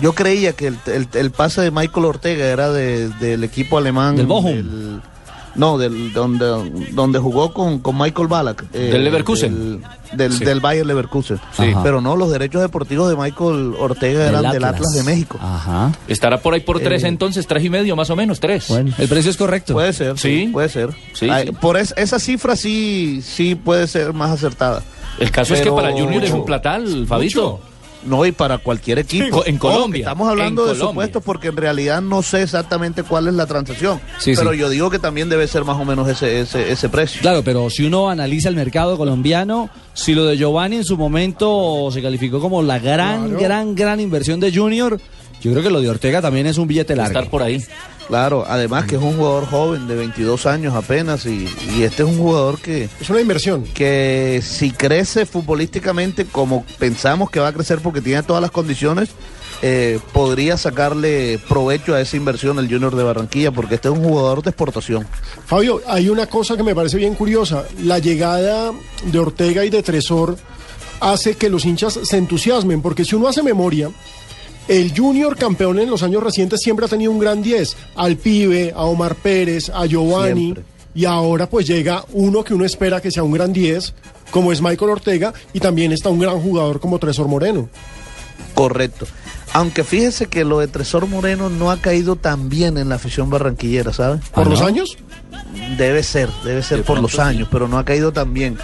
yo 0.00 0.12
creía 0.14 0.52
que 0.52 0.68
el, 0.68 0.78
el- 0.86 1.08
el 1.12 1.30
pase 1.30 1.60
de 1.62 1.70
Michael 1.70 2.06
Ortega 2.06 2.46
era 2.46 2.70
de- 2.70 3.08
del 3.08 3.44
equipo 3.44 3.78
alemán. 3.78 4.16
Del 4.16 4.26
Bochum. 4.26 4.50
del- 4.52 5.02
no, 5.54 5.78
del 5.78 6.12
donde 6.12 6.46
donde 6.92 7.18
jugó 7.18 7.52
con, 7.52 7.78
con 7.80 7.96
Michael 7.98 8.28
Ballack. 8.28 8.64
eh, 8.72 8.90
Del 8.92 9.04
Leverkusen. 9.04 9.80
Del, 10.12 10.18
del, 10.18 10.32
Sí. 10.32 10.44
del 10.44 10.60
Bayer 10.60 10.86
Leverkusen. 10.86 11.38
Sí. 11.56 11.72
Pero 11.82 12.00
no, 12.00 12.16
los 12.16 12.30
derechos 12.30 12.62
deportivos 12.62 13.10
de 13.10 13.16
Michael 13.16 13.74
Ortega 13.78 14.20
Del 14.20 14.28
eran 14.30 14.42
del 14.52 14.64
Atlas. 14.64 14.74
Atlas 14.74 14.92
de 14.94 15.02
México. 15.04 15.38
Ajá. 15.40 15.92
Estará 16.08 16.40
por 16.40 16.54
ahí 16.54 16.60
por 16.60 16.80
3 16.80 17.04
Eh, 17.04 17.08
entonces, 17.08 17.46
3 17.46 17.64
y 17.64 17.70
medio 17.70 17.94
más 17.96 18.08
o 18.10 18.16
menos, 18.16 18.40
3. 18.40 18.66
Bueno, 18.68 18.94
el 18.98 19.08
precio 19.08 19.30
es 19.30 19.36
correcto. 19.36 19.74
Puede 19.74 19.92
ser, 19.92 20.18
sí, 20.18 20.44
Sí. 20.46 20.48
puede 20.52 20.68
ser. 20.68 20.90
Sí, 21.12 21.28
Ay, 21.30 21.48
sí. 21.48 21.52
Por 21.60 21.76
es- 21.76 21.94
esa 21.96 22.18
cifra 22.18 22.56
sí, 22.56 23.20
sí 23.22 23.54
puede 23.54 23.86
ser 23.86 24.12
más 24.12 24.30
acertada. 24.30 24.82
El 25.18 25.30
caso 25.30 25.54
es 25.54 25.60
que 25.60 25.70
para 25.72 25.90
Junior 25.92 26.22
es 26.24 26.30
un 26.30 26.44
platal, 26.44 27.06
Fabito. 27.06 27.60
No, 28.04 28.24
y 28.24 28.32
para 28.32 28.58
cualquier 28.58 29.00
equipo. 29.00 29.44
En 29.44 29.58
Colombia, 29.58 30.00
Estamos 30.02 30.28
hablando 30.28 30.62
de 30.62 30.72
Colombia. 30.72 30.88
supuestos 30.90 31.22
porque 31.24 31.48
en 31.48 31.56
realidad 31.56 32.00
no 32.00 32.22
sé 32.22 32.42
exactamente 32.42 33.02
cuál 33.02 33.26
es 33.28 33.34
la 33.34 33.46
transacción. 33.46 34.00
Sí, 34.18 34.32
pero 34.36 34.52
sí. 34.52 34.58
yo 34.58 34.68
digo 34.68 34.88
que 34.88 34.98
también 34.98 35.28
debe 35.28 35.46
ser 35.48 35.64
más 35.64 35.76
o 35.78 35.84
menos 35.84 36.08
ese, 36.08 36.40
ese, 36.40 36.70
ese 36.70 36.88
precio. 36.88 37.20
Claro, 37.20 37.42
pero 37.42 37.68
si 37.70 37.84
uno 37.84 38.08
analiza 38.08 38.48
el 38.48 38.54
mercado 38.54 38.96
colombiano, 38.96 39.68
si 39.94 40.14
lo 40.14 40.24
de 40.26 40.36
Giovanni 40.36 40.76
en 40.76 40.84
su 40.84 40.96
momento 40.96 41.88
se 41.92 42.00
calificó 42.00 42.40
como 42.40 42.62
la 42.62 42.78
gran, 42.78 43.28
Claro. 43.30 43.40
gran, 43.42 43.74
gran 43.74 44.00
inversión 44.00 44.38
de 44.40 44.54
Junior, 44.54 45.00
yo 45.40 45.50
creo 45.52 45.62
que 45.62 45.70
lo 45.70 45.80
de 45.80 45.88
Ortega 45.90 46.20
también 46.20 46.46
es 46.46 46.58
un 46.58 46.66
billete 46.68 46.96
largo. 46.96 47.18
Estar 47.18 47.30
por 47.30 47.42
ahí. 47.42 47.64
Claro, 48.08 48.46
además 48.48 48.86
que 48.86 48.96
es 48.96 49.02
un 49.02 49.16
jugador 49.16 49.46
joven 49.46 49.86
de 49.86 49.94
22 49.94 50.46
años 50.46 50.74
apenas 50.74 51.26
y, 51.26 51.46
y 51.76 51.82
este 51.82 52.02
es 52.04 52.08
un 52.08 52.16
jugador 52.16 52.58
que, 52.58 52.88
Es 53.00 53.10
una 53.10 53.20
inversión. 53.20 53.64
que 53.64 54.40
si 54.42 54.70
crece 54.70 55.26
futbolísticamente 55.26 56.24
como 56.24 56.64
pensamos 56.78 57.30
que 57.30 57.38
va 57.38 57.48
a 57.48 57.52
crecer 57.52 57.80
porque 57.80 58.00
tiene 58.00 58.22
todas 58.22 58.40
las 58.40 58.50
condiciones, 58.50 59.10
eh, 59.60 59.98
podría 60.12 60.56
sacarle 60.56 61.38
provecho 61.48 61.94
a 61.94 62.00
esa 62.00 62.16
inversión 62.16 62.58
el 62.58 62.68
Junior 62.68 62.96
de 62.96 63.02
Barranquilla 63.02 63.50
porque 63.50 63.74
este 63.74 63.88
es 63.88 63.94
un 63.94 64.02
jugador 64.02 64.42
de 64.42 64.50
exportación. 64.50 65.06
Fabio, 65.44 65.82
hay 65.86 66.08
una 66.08 66.26
cosa 66.26 66.56
que 66.56 66.62
me 66.62 66.74
parece 66.74 66.96
bien 66.96 67.14
curiosa. 67.14 67.64
La 67.82 67.98
llegada 67.98 68.72
de 69.04 69.18
Ortega 69.18 69.66
y 69.66 69.70
de 69.70 69.82
Tresor 69.82 70.38
hace 71.00 71.36
que 71.36 71.50
los 71.50 71.64
hinchas 71.64 71.98
se 72.02 72.16
entusiasmen, 72.16 72.80
porque 72.82 73.04
si 73.04 73.16
uno 73.16 73.28
hace 73.28 73.42
memoria, 73.42 73.90
el 74.68 74.92
Junior 74.96 75.36
campeón 75.36 75.78
en 75.78 75.90
los 75.90 76.02
años 76.02 76.22
recientes 76.22 76.60
siempre 76.60 76.86
ha 76.86 76.88
tenido 76.88 77.10
un 77.10 77.18
gran 77.18 77.42
10. 77.42 77.76
Al 77.96 78.16
Pibe, 78.16 78.72
a 78.74 78.82
Omar 78.84 79.14
Pérez, 79.16 79.70
a 79.70 79.86
Giovanni. 79.86 80.42
Siempre. 80.52 80.64
Y 80.94 81.04
ahora 81.04 81.48
pues 81.48 81.66
llega 81.66 82.04
uno 82.12 82.42
que 82.42 82.54
uno 82.54 82.64
espera 82.64 83.00
que 83.00 83.10
sea 83.10 83.22
un 83.22 83.32
gran 83.32 83.52
10, 83.52 83.94
como 84.30 84.52
es 84.52 84.60
Michael 84.60 84.90
Ortega, 84.90 85.32
y 85.52 85.60
también 85.60 85.92
está 85.92 86.08
un 86.08 86.18
gran 86.18 86.40
jugador 86.40 86.80
como 86.80 86.98
Tresor 86.98 87.28
Moreno. 87.28 87.68
Correcto. 88.54 89.06
Aunque 89.52 89.84
fíjese 89.84 90.26
que 90.26 90.44
lo 90.44 90.58
de 90.58 90.68
Tresor 90.68 91.06
Moreno 91.06 91.48
no 91.48 91.70
ha 91.70 91.78
caído 91.80 92.16
tan 92.16 92.48
bien 92.48 92.76
en 92.78 92.88
la 92.88 92.96
afición 92.96 93.30
barranquillera, 93.30 93.92
¿sabe? 93.92 94.20
¿Por 94.32 94.46
¿Ah, 94.46 94.50
los 94.50 94.60
no? 94.60 94.66
años? 94.66 94.98
Debe 95.76 96.02
ser, 96.02 96.28
debe 96.44 96.62
ser 96.62 96.78
De 96.78 96.84
por 96.84 97.00
los 97.00 97.12
sí. 97.12 97.20
años, 97.20 97.48
pero 97.50 97.68
no 97.68 97.78
ha 97.78 97.84
caído 97.84 98.12
tan 98.12 98.34
bien. 98.34 98.58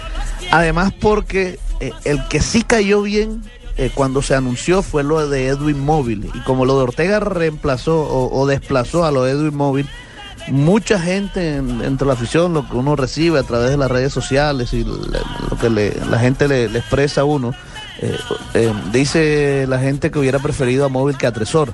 Además 0.51 0.93
porque 0.99 1.57
eh, 1.79 1.91
el 2.03 2.27
que 2.27 2.41
sí 2.41 2.63
cayó 2.63 3.01
bien 3.01 3.43
eh, 3.77 3.91
cuando 3.93 4.21
se 4.21 4.35
anunció 4.35 4.81
fue 4.81 5.03
lo 5.03 5.27
de 5.27 5.47
Edwin 5.47 5.79
Móvil. 5.79 6.29
Y 6.33 6.39
como 6.41 6.65
lo 6.65 6.77
de 6.77 6.83
Ortega 6.83 7.19
reemplazó 7.19 8.01
o, 8.07 8.45
desplazó 8.47 9.05
a 9.05 9.11
lo 9.11 9.23
de 9.23 9.31
Edwin 9.31 9.55
Móvil, 9.55 9.87
mucha 10.47 10.99
gente 10.99 11.55
en- 11.57 11.81
entre 11.83 12.07
la 12.07 12.13
afición, 12.13 12.53
lo 12.53 12.67
que 12.69 12.75
uno 12.75 12.95
recibe 12.95 13.39
a 13.39 13.43
través 13.43 13.71
de 13.71 13.77
las 13.77 13.89
redes 13.91 14.13
sociales 14.13 14.73
y 14.73 14.83
lo 14.83 15.57
que 15.59 15.69
la 16.09 16.19
gente 16.19 16.47
le, 16.47 16.65
expresa 16.65 17.21
a 17.21 17.25
uno, 17.25 17.53
eh, 18.01 18.17
eh, 18.53 18.73
dice 18.91 19.65
la 19.67 19.79
gente 19.79 20.11
que 20.11 20.19
hubiera 20.19 20.39
preferido 20.39 20.85
a 20.85 20.89
Móvil 20.89 21.17
que 21.17 21.27
a 21.27 21.31
Tresor. 21.31 21.73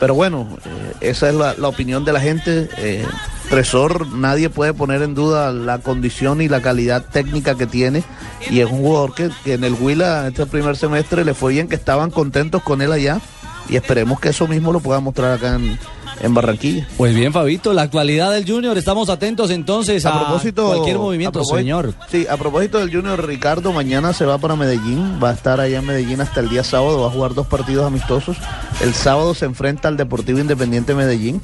Pero 0.00 0.14
bueno, 0.14 0.48
esa 1.00 1.28
es 1.28 1.34
la 1.34 1.68
opinión 1.68 2.04
de 2.06 2.12
la 2.14 2.20
gente. 2.20 2.68
Tresor, 3.50 4.06
nadie 4.12 4.48
puede 4.48 4.72
poner 4.74 5.02
en 5.02 5.16
duda 5.16 5.52
la 5.52 5.78
condición 5.78 6.40
y 6.40 6.48
la 6.48 6.62
calidad 6.62 7.04
técnica 7.04 7.56
que 7.56 7.66
tiene. 7.66 8.04
Y 8.48 8.60
es 8.60 8.70
un 8.70 8.78
jugador 8.78 9.12
que, 9.12 9.28
que 9.42 9.54
en 9.54 9.64
el 9.64 9.74
Huila, 9.74 10.28
este 10.28 10.46
primer 10.46 10.76
semestre, 10.76 11.24
le 11.24 11.34
fue 11.34 11.54
bien, 11.54 11.66
que 11.66 11.74
estaban 11.74 12.12
contentos 12.12 12.62
con 12.62 12.80
él 12.80 12.92
allá. 12.92 13.20
Y 13.68 13.74
esperemos 13.74 14.20
que 14.20 14.28
eso 14.28 14.46
mismo 14.46 14.72
lo 14.72 14.78
pueda 14.78 15.00
mostrar 15.00 15.32
acá 15.32 15.56
en, 15.56 15.76
en 16.20 16.32
Barranquilla. 16.32 16.86
Pues 16.96 17.12
bien, 17.12 17.32
Fabito, 17.32 17.72
la 17.72 17.82
actualidad 17.82 18.30
del 18.30 18.48
Junior, 18.48 18.78
estamos 18.78 19.08
atentos 19.08 19.50
entonces 19.50 20.06
a, 20.06 20.10
A 20.10 20.24
propósito, 20.26 20.66
cualquier 20.66 20.98
movimiento, 20.98 21.40
a 21.40 21.44
señor. 21.44 21.94
Sí, 22.08 22.28
a 22.30 22.36
propósito 22.36 22.78
del 22.78 22.94
Junior 22.94 23.26
Ricardo, 23.26 23.72
mañana 23.72 24.12
se 24.12 24.26
va 24.26 24.38
para 24.38 24.54
Medellín, 24.54 25.18
va 25.22 25.30
a 25.30 25.32
estar 25.32 25.60
allá 25.60 25.80
en 25.80 25.86
Medellín 25.86 26.20
hasta 26.20 26.38
el 26.38 26.48
día 26.48 26.62
sábado, 26.62 27.00
va 27.00 27.08
a 27.08 27.10
jugar 27.10 27.34
dos 27.34 27.48
partidos 27.48 27.84
amistosos. 27.84 28.36
El 28.80 28.94
sábado 28.94 29.34
se 29.34 29.44
enfrenta 29.46 29.88
al 29.88 29.96
Deportivo 29.96 30.38
Independiente 30.38 30.94
Medellín 30.94 31.40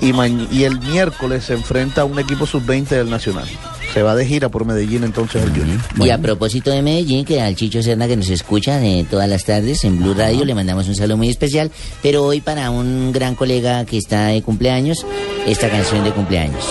y, 0.00 0.64
el 0.64 0.80
miércoles 0.80 1.44
se 1.44 1.54
enfrenta 1.54 2.02
a 2.02 2.04
un 2.04 2.18
equipo 2.18 2.46
sub-20 2.46 2.88
del 2.88 3.10
Nacional. 3.10 3.46
Se 3.92 4.02
va 4.02 4.14
de 4.14 4.26
gira 4.26 4.48
por 4.48 4.64
Medellín 4.64 5.04
entonces 5.04 5.42
el 5.42 5.50
Junior. 5.50 5.80
Y 5.96 6.10
a 6.10 6.18
propósito 6.18 6.70
de 6.70 6.82
Medellín, 6.82 7.24
que 7.24 7.40
al 7.40 7.54
Chicho 7.54 7.82
Serna 7.82 8.08
que 8.08 8.16
nos 8.16 8.28
escucha 8.28 8.84
eh, 8.84 9.06
todas 9.08 9.28
las 9.28 9.44
tardes 9.44 9.84
en 9.84 9.98
Blue 9.98 10.14
Radio, 10.14 10.44
le 10.44 10.54
mandamos 10.54 10.88
un 10.88 10.96
saludo 10.96 11.16
muy 11.16 11.28
especial. 11.28 11.70
Pero 12.02 12.24
hoy 12.24 12.40
para 12.40 12.70
un 12.70 13.12
gran 13.12 13.34
colega 13.34 13.84
que 13.84 13.98
está 13.98 14.26
de 14.26 14.42
cumpleaños, 14.42 15.06
esta 15.46 15.68
canción 15.68 16.02
de 16.04 16.10
cumpleaños. 16.10 16.64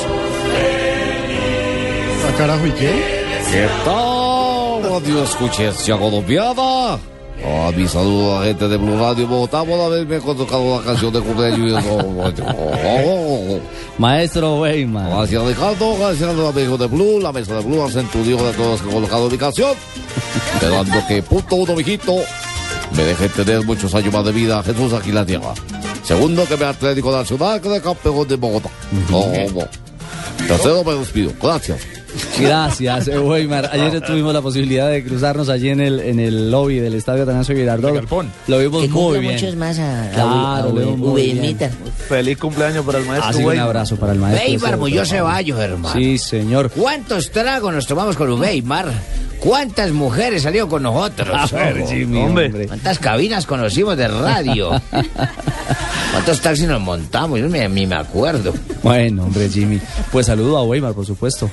¿A 2.28 2.38
carajo 2.38 2.68
y 2.68 2.72
qué? 2.72 3.24
¿Qué 3.52 3.68
tal? 3.86 4.84
Radio 4.84 5.24
Escuchencia 5.24 5.98
Colombiana. 5.98 7.13
A 7.46 7.72
mi 7.72 7.86
saludo 7.88 8.38
a 8.38 8.40
la 8.40 8.46
gente 8.46 8.68
de 8.70 8.78
Blue 8.78 8.98
Radio 8.98 9.28
Bogotá 9.28 9.66
por 9.66 9.80
haberme 9.80 10.20
colocado 10.20 10.80
la 10.80 10.86
canción 10.86 11.12
de 11.12 11.20
cumpleaños. 11.20 11.84
Maestro 13.98 14.62
Weimar. 14.62 15.10
Gracias 15.10 15.44
Ricardo, 15.44 15.98
gracias 15.98 16.30
a 16.30 16.34
los 16.34 16.56
amigos 16.56 16.80
de 16.80 16.88
Blue, 16.88 17.20
la 17.20 17.34
mesa 17.34 17.56
de 17.56 17.66
Blue, 17.66 17.84
hacen 17.84 18.08
tu 18.08 18.24
dijo 18.24 18.46
de 18.46 18.54
todos 18.54 18.72
los 18.72 18.82
que 18.82 18.88
han 18.88 18.94
colocado 18.94 19.30
mi 19.30 19.38
canción. 19.38 19.76
Esperando 20.54 21.08
que 21.08 21.22
punto 21.22 21.56
uno, 21.58 21.76
mijito, 21.76 22.16
me 22.96 23.04
dejen 23.04 23.30
tener 23.32 23.66
muchos 23.66 23.94
años 23.94 24.14
más 24.14 24.24
de 24.24 24.32
vida, 24.32 24.64
Jesús 24.64 24.94
aquí 24.94 25.10
en 25.10 25.16
la 25.16 25.26
tierra. 25.26 25.54
Segundo, 26.04 26.46
que 26.46 26.56
me 26.56 26.66
Atlético 26.66 27.12
Nacional, 27.12 27.60
que 27.60 27.70
de 27.70 27.82
campeón 27.82 28.28
de 28.28 28.36
Bogotá. 28.36 28.70
¿Cómo? 29.10 29.68
Tercero, 30.48 30.84
me 30.84 30.94
despido. 30.94 31.34
Gracias. 31.42 32.03
Gracias, 32.40 33.08
eh, 33.08 33.18
Weimar. 33.20 33.70
Ayer 33.72 34.02
tuvimos 34.02 34.34
la 34.34 34.42
posibilidad 34.42 34.90
de 34.90 35.04
cruzarnos 35.04 35.50
allí 35.50 35.70
en 35.70 35.82
el, 35.82 36.00
en 36.00 36.20
el 36.20 36.52
lobby 36.52 36.80
del 36.80 36.94
Estadio 36.96 37.24
Atanasio 37.24 37.56
Girardot. 37.56 38.08
Lo 38.48 38.58
vimos 38.60 38.82
Que 38.84 38.90
muy 38.90 39.20
bien. 39.20 39.34
muchos 39.34 39.56
más 39.56 39.80
a, 39.80 40.06
a, 40.06 40.10
Claro. 40.12 40.74
Vilmita. 41.14 41.70
Feliz 42.08 42.38
cumpleaños 42.38 42.86
para 42.86 43.00
el 43.00 43.06
maestro 43.06 43.30
Así 43.30 43.44
un 43.44 43.60
abrazo 43.60 43.96
para 43.98 44.14
el 44.14 44.20
maestro. 44.20 44.48
Weimar 44.50 44.78
Muñoz. 44.78 45.10
Ceballos, 45.10 45.60
hermano. 45.60 45.94
Sí, 45.94 46.18
señor. 46.18 46.70
¿Cuántos 46.72 47.32
tragos 47.32 47.74
nos 47.74 47.86
tomamos 47.88 48.16
con 48.16 48.32
Weimar? 48.40 48.92
¿Cuántas 49.40 49.92
mujeres 49.92 50.44
salieron 50.44 50.70
con 50.70 50.84
nosotros? 50.84 51.52
A 51.52 51.56
ver, 51.58 51.82
Ojo. 51.82 51.92
Jimmy, 51.92 52.22
hombre. 52.22 52.46
hombre. 52.46 52.68
¿Cuántas 52.68 52.98
cabinas 52.98 53.46
conocimos 53.46 53.98
de 53.98 54.08
radio? 54.08 54.82
¿Cuántos 56.12 56.40
taxis 56.42 56.68
nos 56.68 56.80
montamos? 56.80 57.40
Yo 57.40 57.48
ni, 57.50 57.60
ni 57.68 57.86
me 57.86 57.96
acuerdo. 57.96 58.54
Bueno, 58.84 59.24
hombre, 59.24 59.50
Jimmy. 59.50 59.82
Pues 60.12 60.28
saludo 60.28 60.58
a 60.58 60.64
Weimar, 60.64 60.94
por 60.94 61.06
supuesto. 61.06 61.50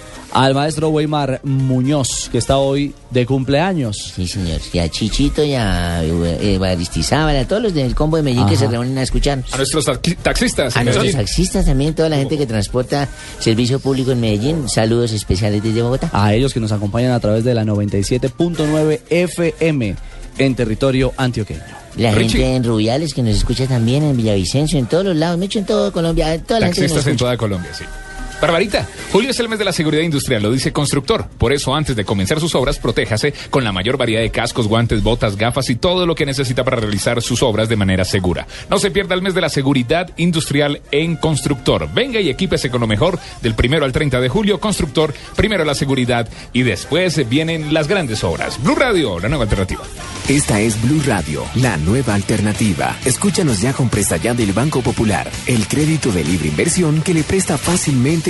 Al 0.51 0.57
maestro 0.57 0.89
Weimar 0.89 1.41
Muñoz, 1.45 2.29
que 2.33 2.39
está 2.39 2.59
hoy 2.59 2.93
de 3.11 3.25
cumpleaños. 3.25 4.13
Sí, 4.17 4.27
señor. 4.27 4.61
Y 4.73 4.81
a 4.81 4.89
Chichito 4.89 5.45
y 5.45 5.55
a 5.55 6.03
eh, 6.03 6.59
Baristizábal, 6.59 7.37
a 7.37 7.47
todos 7.47 7.63
los 7.63 7.73
del 7.73 7.95
combo 7.95 8.17
de 8.17 8.25
Medellín 8.25 8.49
que 8.49 8.57
se 8.57 8.67
reúnen 8.67 8.99
a 8.99 9.03
escucharnos. 9.03 9.53
A 9.55 9.59
nuestros 9.59 9.87
taxi- 9.87 10.17
taxistas. 10.17 10.77
A 10.77 10.81
en 10.81 10.87
nuestros 10.87 11.13
taxistas 11.13 11.67
también, 11.67 11.95
toda 11.95 12.09
la 12.09 12.17
gente 12.17 12.37
que 12.37 12.47
transporta 12.47 13.09
servicio 13.39 13.79
público 13.79 14.11
en 14.11 14.21
Medellín. 14.21 14.69
Saludos 14.69 15.13
especiales 15.13 15.63
desde 15.63 15.83
Bogotá. 15.83 16.11
A 16.13 16.35
ellos 16.35 16.53
que 16.53 16.59
nos 16.59 16.73
acompañan 16.73 17.13
a 17.13 17.21
través 17.21 17.45
de 17.45 17.55
la 17.55 17.63
97.9 17.65 19.01
FM 19.09 19.95
en 20.39 20.55
territorio 20.57 21.13
antioqueño. 21.17 21.61
La 21.97 22.13
Richie. 22.13 22.39
gente 22.39 22.57
en 22.57 22.65
Rubiales 22.65 23.15
que 23.15 23.23
nos 23.23 23.37
escucha 23.37 23.67
también 23.67 24.03
en 24.03 24.17
Villavicencio, 24.17 24.79
en 24.81 24.87
todos 24.87 25.05
los 25.05 25.17
lados, 25.17 25.39
mucho 25.39 25.59
en 25.61 25.65
todo 25.67 25.93
Colombia. 25.93 26.27
Toda 26.43 26.61
la 26.61 26.67
gente 26.67 26.83
nos 26.83 26.91
Taxistas 26.93 27.07
en 27.07 27.11
escucha. 27.13 27.25
toda 27.25 27.37
Colombia, 27.37 27.71
sí. 27.73 27.85
Barbarita, 28.41 28.89
julio 29.13 29.31
es 29.31 29.41
el 29.41 29.51
mes 29.51 29.59
de 29.59 29.67
la 29.67 29.73
seguridad 29.73 30.03
industrial, 30.03 30.43
lo 30.43 30.51
dice 30.51 30.73
Constructor. 30.73 31.27
Por 31.37 31.53
eso, 31.53 31.75
antes 31.75 31.95
de 31.95 32.07
comenzar 32.07 32.41
sus 32.41 32.55
obras, 32.55 32.79
protéjase 32.79 33.35
con 33.51 33.65
la 33.65 33.73
mayor 33.73 33.99
variedad 33.99 34.23
de 34.23 34.31
cascos, 34.31 34.67
guantes, 34.67 35.03
botas, 35.03 35.37
gafas 35.37 35.69
y 35.69 35.77
todo 35.77 36.07
lo 36.07 36.15
que 36.15 36.25
necesita 36.25 36.65
para 36.65 36.79
realizar 36.79 37.21
sus 37.21 37.43
obras 37.43 37.69
de 37.69 37.77
manera 37.77 38.05
segura. 38.07 38.47
No 38.71 38.79
se 38.79 38.91
pierda 38.91 39.15
el 39.15 39.21
mes 39.21 39.35
de 39.35 39.43
la 39.43 39.51
seguridad 39.51 40.11
industrial 40.17 40.81
en 40.91 41.17
Constructor. 41.17 41.93
Venga 41.93 42.21
y 42.21 42.31
equípese 42.31 42.71
con 42.71 42.81
lo 42.81 42.87
mejor 42.87 43.19
del 43.43 43.55
primero 43.55 43.85
al 43.85 43.93
30 43.93 44.21
de 44.21 44.29
julio. 44.31 44.59
Constructor, 44.59 45.13
primero 45.37 45.65
la 45.67 45.75
seguridad 45.75 46.27
y 46.55 46.63
después 46.63 47.29
vienen 47.29 47.75
las 47.75 47.89
grandes 47.89 48.25
obras. 48.25 48.63
Blue 48.63 48.75
Radio, 48.75 49.21
la 49.21 49.29
nueva 49.29 49.45
alternativa. 49.45 49.83
Esta 50.29 50.61
es 50.61 50.81
Blue 50.81 51.03
Radio, 51.05 51.45
la 51.57 51.77
nueva 51.77 52.15
alternativa. 52.15 52.97
Escúchanos 53.05 53.61
ya 53.61 53.73
con 53.73 53.89
Presta 53.89 54.17
Ya 54.17 54.33
del 54.33 54.53
Banco 54.53 54.81
Popular, 54.81 55.31
el 55.47 55.67
crédito 55.67 56.11
de 56.13 56.25
libre 56.25 56.49
inversión 56.49 57.03
que 57.03 57.15
le 57.15 57.23
presta 57.23 57.59
fácilmente 57.59 58.30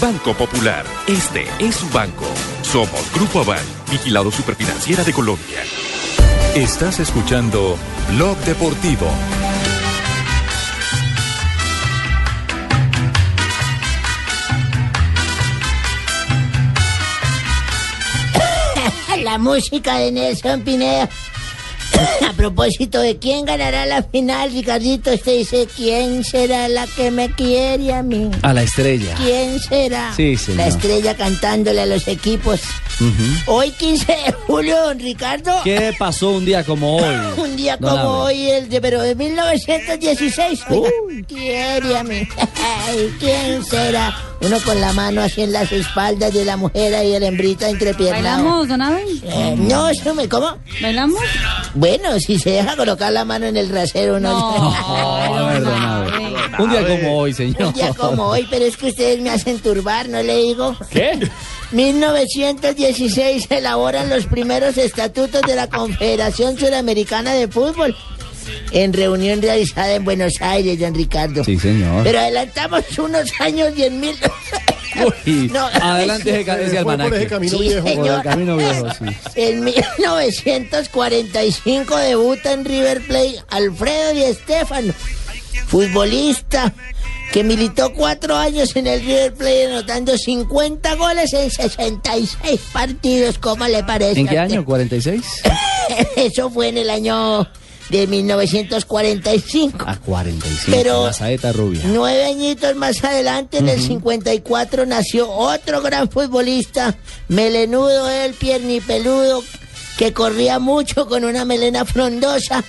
Banco 0.00 0.34
Popular, 0.34 0.84
este 1.06 1.46
es 1.58 1.76
su 1.76 1.88
banco. 1.90 2.26
Somos 2.62 3.12
Grupo 3.14 3.40
Aval, 3.40 3.64
vigilado 3.90 4.30
superfinanciera 4.30 5.04
de 5.04 5.12
Colombia. 5.12 5.62
Estás 6.54 7.00
escuchando 7.00 7.76
Blog 8.10 8.36
Deportivo. 8.38 9.06
La 19.22 19.38
música 19.38 19.96
de 19.98 20.12
Nelson 20.12 20.62
Pineda. 20.62 21.08
A 22.28 22.32
propósito 22.32 23.00
de 23.00 23.18
quién 23.18 23.44
ganará 23.44 23.86
la 23.86 24.02
final, 24.02 24.52
Ricardito, 24.52 25.12
usted 25.12 25.38
dice, 25.38 25.68
¿quién 25.74 26.24
será 26.24 26.68
la 26.68 26.86
que 26.86 27.10
me 27.10 27.30
quiere 27.30 27.92
a 27.92 28.02
mí? 28.02 28.30
A 28.42 28.52
la 28.52 28.62
estrella. 28.62 29.14
¿Quién 29.16 29.60
será? 29.60 30.12
Sí, 30.14 30.36
señor. 30.36 30.58
La 30.58 30.66
estrella 30.68 31.16
cantándole 31.16 31.80
a 31.80 31.86
los 31.86 32.06
equipos. 32.08 32.60
Hoy 33.46 33.70
15 33.72 34.06
de 34.06 34.32
julio, 34.46 34.80
don 34.84 34.98
Ricardo. 34.98 35.52
¿Qué 35.64 35.92
pasó 35.98 36.30
un 36.30 36.44
día 36.44 36.64
como 36.64 36.96
hoy? 36.96 37.14
Un 37.36 37.56
día 37.56 37.76
como 37.78 38.24
hoy, 38.24 38.50
el 38.50 38.68
de, 38.68 38.80
pero 38.80 39.02
de 39.02 39.14
1916. 39.14 40.60
Oiga, 40.70 40.90
quiere 41.26 41.96
a 41.96 42.04
mí. 42.04 42.28
Ay, 42.86 43.14
¿Quién 43.18 43.64
será? 43.64 44.16
Uno 44.44 44.60
con 44.60 44.80
la 44.80 44.92
mano 44.92 45.22
así 45.22 45.42
en 45.42 45.52
las 45.52 45.72
espaldas 45.72 46.34
de 46.34 46.44
la 46.44 46.56
mujer 46.56 46.92
y 47.04 47.14
el 47.14 47.22
hembrita 47.22 47.68
entrepiernado. 47.68 48.44
¿Bailamos, 48.44 48.68
don 48.68 48.82
Abel? 48.82 49.22
Eh, 49.24 49.54
no, 49.56 49.88
eso 49.88 50.14
me, 50.14 50.28
¿cómo? 50.28 50.56
¿Bailamos? 50.82 51.20
Bueno, 51.74 52.20
si 52.20 52.38
se 52.38 52.50
deja 52.50 52.76
colocar 52.76 53.12
la 53.12 53.24
mano 53.24 53.46
en 53.46 53.56
el 53.56 53.70
rasero, 53.70 54.20
no. 54.20 54.30
A 54.86 55.52
ver, 55.52 55.64
don 55.64 55.82
Abe. 55.82 56.34
Un 56.58 56.70
día 56.70 56.86
como 56.86 57.18
hoy, 57.18 57.32
señor. 57.32 57.68
Un 57.68 57.72
día 57.72 57.94
como 57.94 58.26
hoy, 58.26 58.46
pero 58.50 58.64
es 58.64 58.76
que 58.76 58.88
ustedes 58.88 59.20
me 59.20 59.30
hacen 59.30 59.58
turbar, 59.60 60.08
¿no 60.08 60.22
le 60.22 60.36
digo? 60.36 60.76
¿Qué? 60.90 61.18
1916 61.72 63.46
se 63.48 63.58
elaboran 63.58 64.08
los 64.08 64.26
primeros 64.26 64.78
estatutos 64.78 65.42
de 65.42 65.56
la 65.56 65.68
Confederación 65.68 66.56
Suramericana 66.58 67.32
de 67.32 67.48
Fútbol. 67.48 67.96
En 68.72 68.92
reunión 68.92 69.40
realizada 69.42 69.94
en 69.94 70.04
Buenos 70.04 70.34
Aires, 70.40 70.78
don 70.78 70.94
Ricardo. 70.94 71.42
Sí, 71.44 71.58
señor. 71.58 72.04
Pero 72.04 72.20
adelantamos 72.20 72.84
unos 72.98 73.30
años 73.40 73.72
y 73.76 73.82
en 73.84 74.00
mil... 74.00 74.14
Uy, 75.26 75.48
No. 75.52 75.66
adelante 75.66 76.40
ese, 76.40 76.64
ese 76.66 76.78
almanaque. 76.78 77.16
ese 77.16 77.26
camino 77.26 77.58
Sí, 77.58 77.64
viejo. 77.64 77.80
Por 77.82 77.90
el 77.90 77.96
señor. 77.96 78.22
camino 78.22 78.56
viejo, 78.56 78.86
sí. 78.90 79.04
En 79.34 79.64
1945 79.64 81.96
debuta 81.96 82.52
en 82.52 82.64
River 82.64 83.00
Plate 83.06 83.42
Alfredo 83.50 84.12
Di 84.14 84.32
Stefano, 84.34 84.92
futbolista 85.66 86.72
que 87.32 87.42
militó 87.42 87.92
cuatro 87.92 88.36
años 88.36 88.76
en 88.76 88.86
el 88.86 89.00
River 89.00 89.34
Plate 89.34 89.66
anotando 89.66 90.16
50 90.16 90.94
goles 90.94 91.32
en 91.32 91.50
66 91.50 92.60
partidos. 92.72 93.38
¿Cómo 93.38 93.66
le 93.66 93.82
parece? 93.82 94.20
¿En 94.20 94.28
qué 94.28 94.38
año? 94.38 94.64
¿46? 94.64 95.20
Eso 96.16 96.50
fue 96.50 96.68
en 96.68 96.78
el 96.78 96.90
año 96.90 97.48
de 97.90 98.06
1945. 98.06 99.84
A 99.86 99.96
45. 99.96 100.62
Pero- 100.70 101.06
La 101.06 101.12
saeta 101.12 101.52
rubia. 101.52 101.82
Nueve 101.86 102.24
añitos 102.24 102.74
más 102.76 103.02
adelante, 103.04 103.58
en 103.58 103.68
el 103.68 103.80
54, 103.80 104.86
nació 104.86 105.30
otro 105.30 105.82
gran 105.82 106.08
futbolista, 106.10 106.96
melenudo 107.28 108.08
él, 108.10 108.34
piernipeludo, 108.34 109.42
que 109.98 110.12
corría 110.12 110.58
mucho 110.58 111.06
con 111.06 111.24
una 111.24 111.44
melena 111.44 111.84
frondosa. 111.84 112.64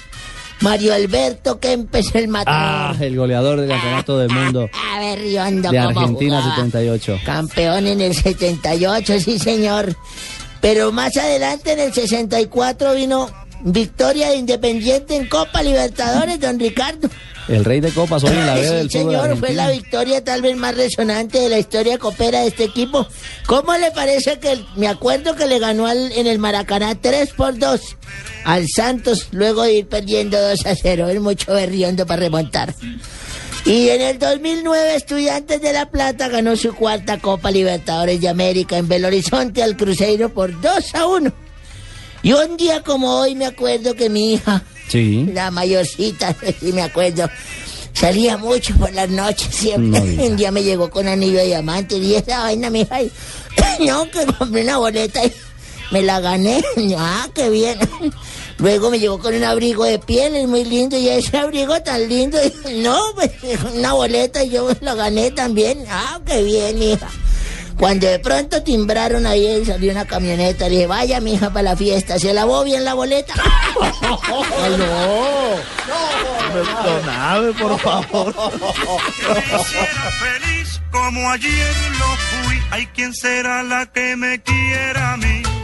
Mario 0.62 0.94
Alberto 0.94 1.60
Kempes, 1.60 2.16
el 2.16 2.30
matador. 2.30 2.60
Ah, 2.62 2.96
el 3.06 3.18
goleador 3.18 3.60
del 3.60 3.70
campeonato 3.70 4.18
del 4.20 4.30
mundo 4.30 4.70
A 4.96 5.00
ver, 5.00 5.20
Riondo, 5.20 5.70
de 5.70 5.80
Argentina 5.80 6.42
jugaba. 6.42 6.56
78. 6.56 7.20
Campeón 7.26 7.88
en 7.88 8.00
el 8.02 8.16
78, 8.16 9.20
sí, 9.20 9.38
señor. 9.38 9.96
Pero 10.62 10.94
más 10.94 11.16
adelante, 11.18 11.74
en 11.74 11.80
el 11.82 11.94
64, 11.94 12.94
vino 12.96 13.30
victoria 13.64 14.30
de 14.30 14.36
Independiente 14.38 15.15
en 15.15 15.27
Copa 15.27 15.64
Libertadores, 15.64 16.40
don 16.40 16.60
Ricardo. 16.60 17.10
El 17.48 17.64
rey 17.64 17.80
de 17.80 17.91
copas 17.91 18.23
hoy 18.23 18.32
en 18.32 18.45
la 18.48 18.56
B 18.56 18.64
Sí, 18.64 18.68
del 18.73 18.90
fútbol 18.90 18.90
señor, 19.11 19.22
fue 19.22 19.30
argentino. 19.49 19.53
la 19.64 19.69
victoria 19.72 20.23
tal 20.23 20.41
vez 20.41 20.57
más 20.57 20.76
resonante 20.76 21.40
de 21.40 21.49
la 21.49 21.60
historia 21.60 21.99
copera 21.99 22.41
de 22.41 22.48
este 22.48 22.64
equipo. 22.64 23.06
¿Cómo 23.45 23.76
le 23.77 23.91
parece 23.91 24.40
que 24.40 24.53
el- 24.53 24.65
me 24.76 24.88
acuerdo 24.88 25.36
que 25.36 25.45
le 25.45 25.60
ganó 25.60 25.86
al- 25.86 26.11
en 26.14 26.26
el 26.26 26.40
Maracaná 26.40 26.95
3 26.95 27.34
por 27.34 27.56
2 27.60 27.82
al 28.45 28.65
Santos 28.68 29.27
luego 29.32 29.61
de 29.61 29.73
ir 29.73 29.88
perdiendo 29.88 30.41
2 30.41 30.65
a 30.65 30.73
0? 30.76 31.07
Es 31.10 31.22
mucho 31.22 31.53
berriondo 31.53 32.07
para 32.07 32.22
remontar. 32.22 32.73
Y 33.64 33.90
en 33.90 34.02
el 34.02 34.18
2009 34.18 34.95
Estudiantes 34.95 35.61
de 35.61 35.72
La 35.73 35.88
Plata 35.90 36.27
ganó 36.30 36.56
su 36.56 36.73
cuarta 36.73 37.19
Copa 37.19 37.52
Libertadores 37.52 38.22
de 38.22 38.27
América 38.27 38.77
en 38.77 38.88
Belo 38.88 39.07
Horizonte 39.07 39.61
al 39.61 39.77
Cruzeiro 39.77 40.30
por 40.30 40.60
2 40.61 40.95
a 40.95 41.06
1. 41.06 41.32
Y 42.26 42.34
un 42.34 42.58
día 42.58 42.82
como 42.82 43.20
hoy 43.20 43.36
me 43.36 43.46
acuerdo 43.46 43.94
que 43.94 44.10
mi 44.10 44.34
hija 44.34 44.64
Sí. 44.90 45.28
la 45.32 45.52
mayorcita, 45.52 46.36
sí 46.60 46.74
me 46.74 46.82
acuerdo. 46.82 47.30
Salía 47.94 48.36
mucho 48.38 48.76
por 48.78 48.92
las 48.94 49.10
noches 49.10 49.54
siempre. 49.56 50.00
No. 50.02 50.24
Un 50.24 50.36
día 50.36 50.52
me 50.52 50.64
llegó 50.64 50.90
con 50.90 51.08
anillo 51.08 51.38
de 51.38 51.46
diamante 51.46 51.98
y 51.98 52.16
esa 52.16 52.40
vaina, 52.44 52.70
mi 52.72 52.82
hija. 52.82 53.02
y- 53.04 53.12
No, 53.86 54.10
que 54.10 54.26
compré 54.26 54.64
una 54.64 54.78
boleta 54.80 55.24
y 55.24 55.32
me 55.92 56.02
la 56.02 56.20
gané. 56.20 56.64
Ah, 56.98 57.28
qué 57.36 57.50
bien. 57.50 57.78
Luego 58.58 58.90
me 58.90 58.98
llegó 59.00 59.20
con 59.20 59.36
un 59.36 59.44
abrigo 59.44 59.84
de 59.84 60.00
piel, 60.00 60.48
muy 60.48 60.64
lindo. 60.66 60.98
Y 60.98 61.10
ese 61.10 61.38
abrigo 61.38 61.80
tan 61.84 62.10
lindo. 62.10 62.38
y- 62.44 62.82
No, 62.82 63.00
pues 63.14 63.32
una 63.74 63.94
boleta 63.94 64.44
y 64.44 64.50
yo 64.50 64.68
la 64.82 64.96
gané 64.96 65.30
también. 65.30 65.86
Ah, 65.90 66.20
qué 66.26 66.42
bien, 66.42 66.82
hija. 66.82 67.08
Cuando 67.78 68.08
de 68.08 68.20
pronto 68.20 68.64
timbraron 68.64 69.26
ahí 69.26 69.48
y 69.62 69.66
salió 69.66 69.92
una 69.92 70.06
camioneta, 70.06 70.66
le 70.66 70.76
dije, 70.76 70.88
vaya 70.88 71.20
mi 71.20 71.34
hija 71.34 71.50
para 71.50 71.64
la 71.64 71.76
fiesta, 71.76 72.18
¿se 72.18 72.34
lavó 72.34 72.64
bien 72.64 72.86
la 72.86 72.94
boleta? 72.94 73.34
¡Ay, 73.82 74.78
no! 74.78 75.86
Don 76.84 77.10
Abe, 77.10 77.54
por 77.54 77.78
favor. 77.80 78.34
feliz 80.20 80.82
como 80.92 81.30
ayer 81.30 81.76
lo 82.00 82.06
fui. 82.06 82.62
Hay 82.72 82.88
quien 82.88 83.14
será 83.14 83.62
la 83.64 83.86
que 83.88 84.16
me 84.16 84.42
quiera 84.42 85.14
a 85.14 85.18
mí. 85.18 85.55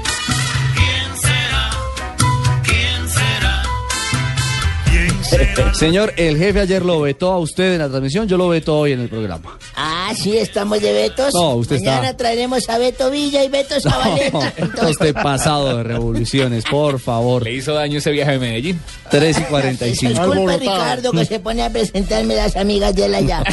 Señor, 5.73 6.13
el 6.17 6.37
jefe 6.37 6.59
ayer 6.61 6.83
lo 6.83 7.01
vetó 7.01 7.31
a 7.31 7.39
usted 7.39 7.73
en 7.73 7.79
la 7.79 7.89
transmisión, 7.89 8.27
yo 8.27 8.37
lo 8.37 8.49
veto 8.49 8.77
hoy 8.77 8.91
en 8.93 9.01
el 9.01 9.09
programa. 9.09 9.57
Ah, 9.75 10.11
sí, 10.15 10.37
estamos 10.37 10.81
de 10.81 10.91
Betos. 10.93 11.33
No, 11.33 11.55
usted 11.55 11.77
está- 11.77 11.91
Mañana 11.97 12.17
traeremos 12.17 12.67
a 12.69 12.77
Beto 12.77 13.09
Villa 13.11 13.43
y 13.43 13.49
Beto 13.49 13.79
Zabaleta. 13.81 14.47
Está 14.57 14.87
usted 14.89 15.13
pasado 15.13 15.77
de 15.77 15.83
revoluciones, 15.83 16.63
por 16.69 16.99
favor. 16.99 17.43
¿Le 17.43 17.53
hizo 17.53 17.73
daño 17.73 17.97
ese 17.99 18.11
viaje 18.11 18.31
de 18.33 18.39
Medellín? 18.39 18.79
3 19.09 19.39
y 19.39 19.41
45. 19.43 20.13
Disculpe, 20.25 20.57
Ricardo, 20.57 21.11
que 21.11 21.25
se 21.25 21.39
pone 21.39 21.63
a 21.63 21.69
presentarme 21.69 22.35
las 22.35 22.55
amigas 22.55 22.95
de 22.95 23.05
él 23.05 23.15
allá. 23.15 23.43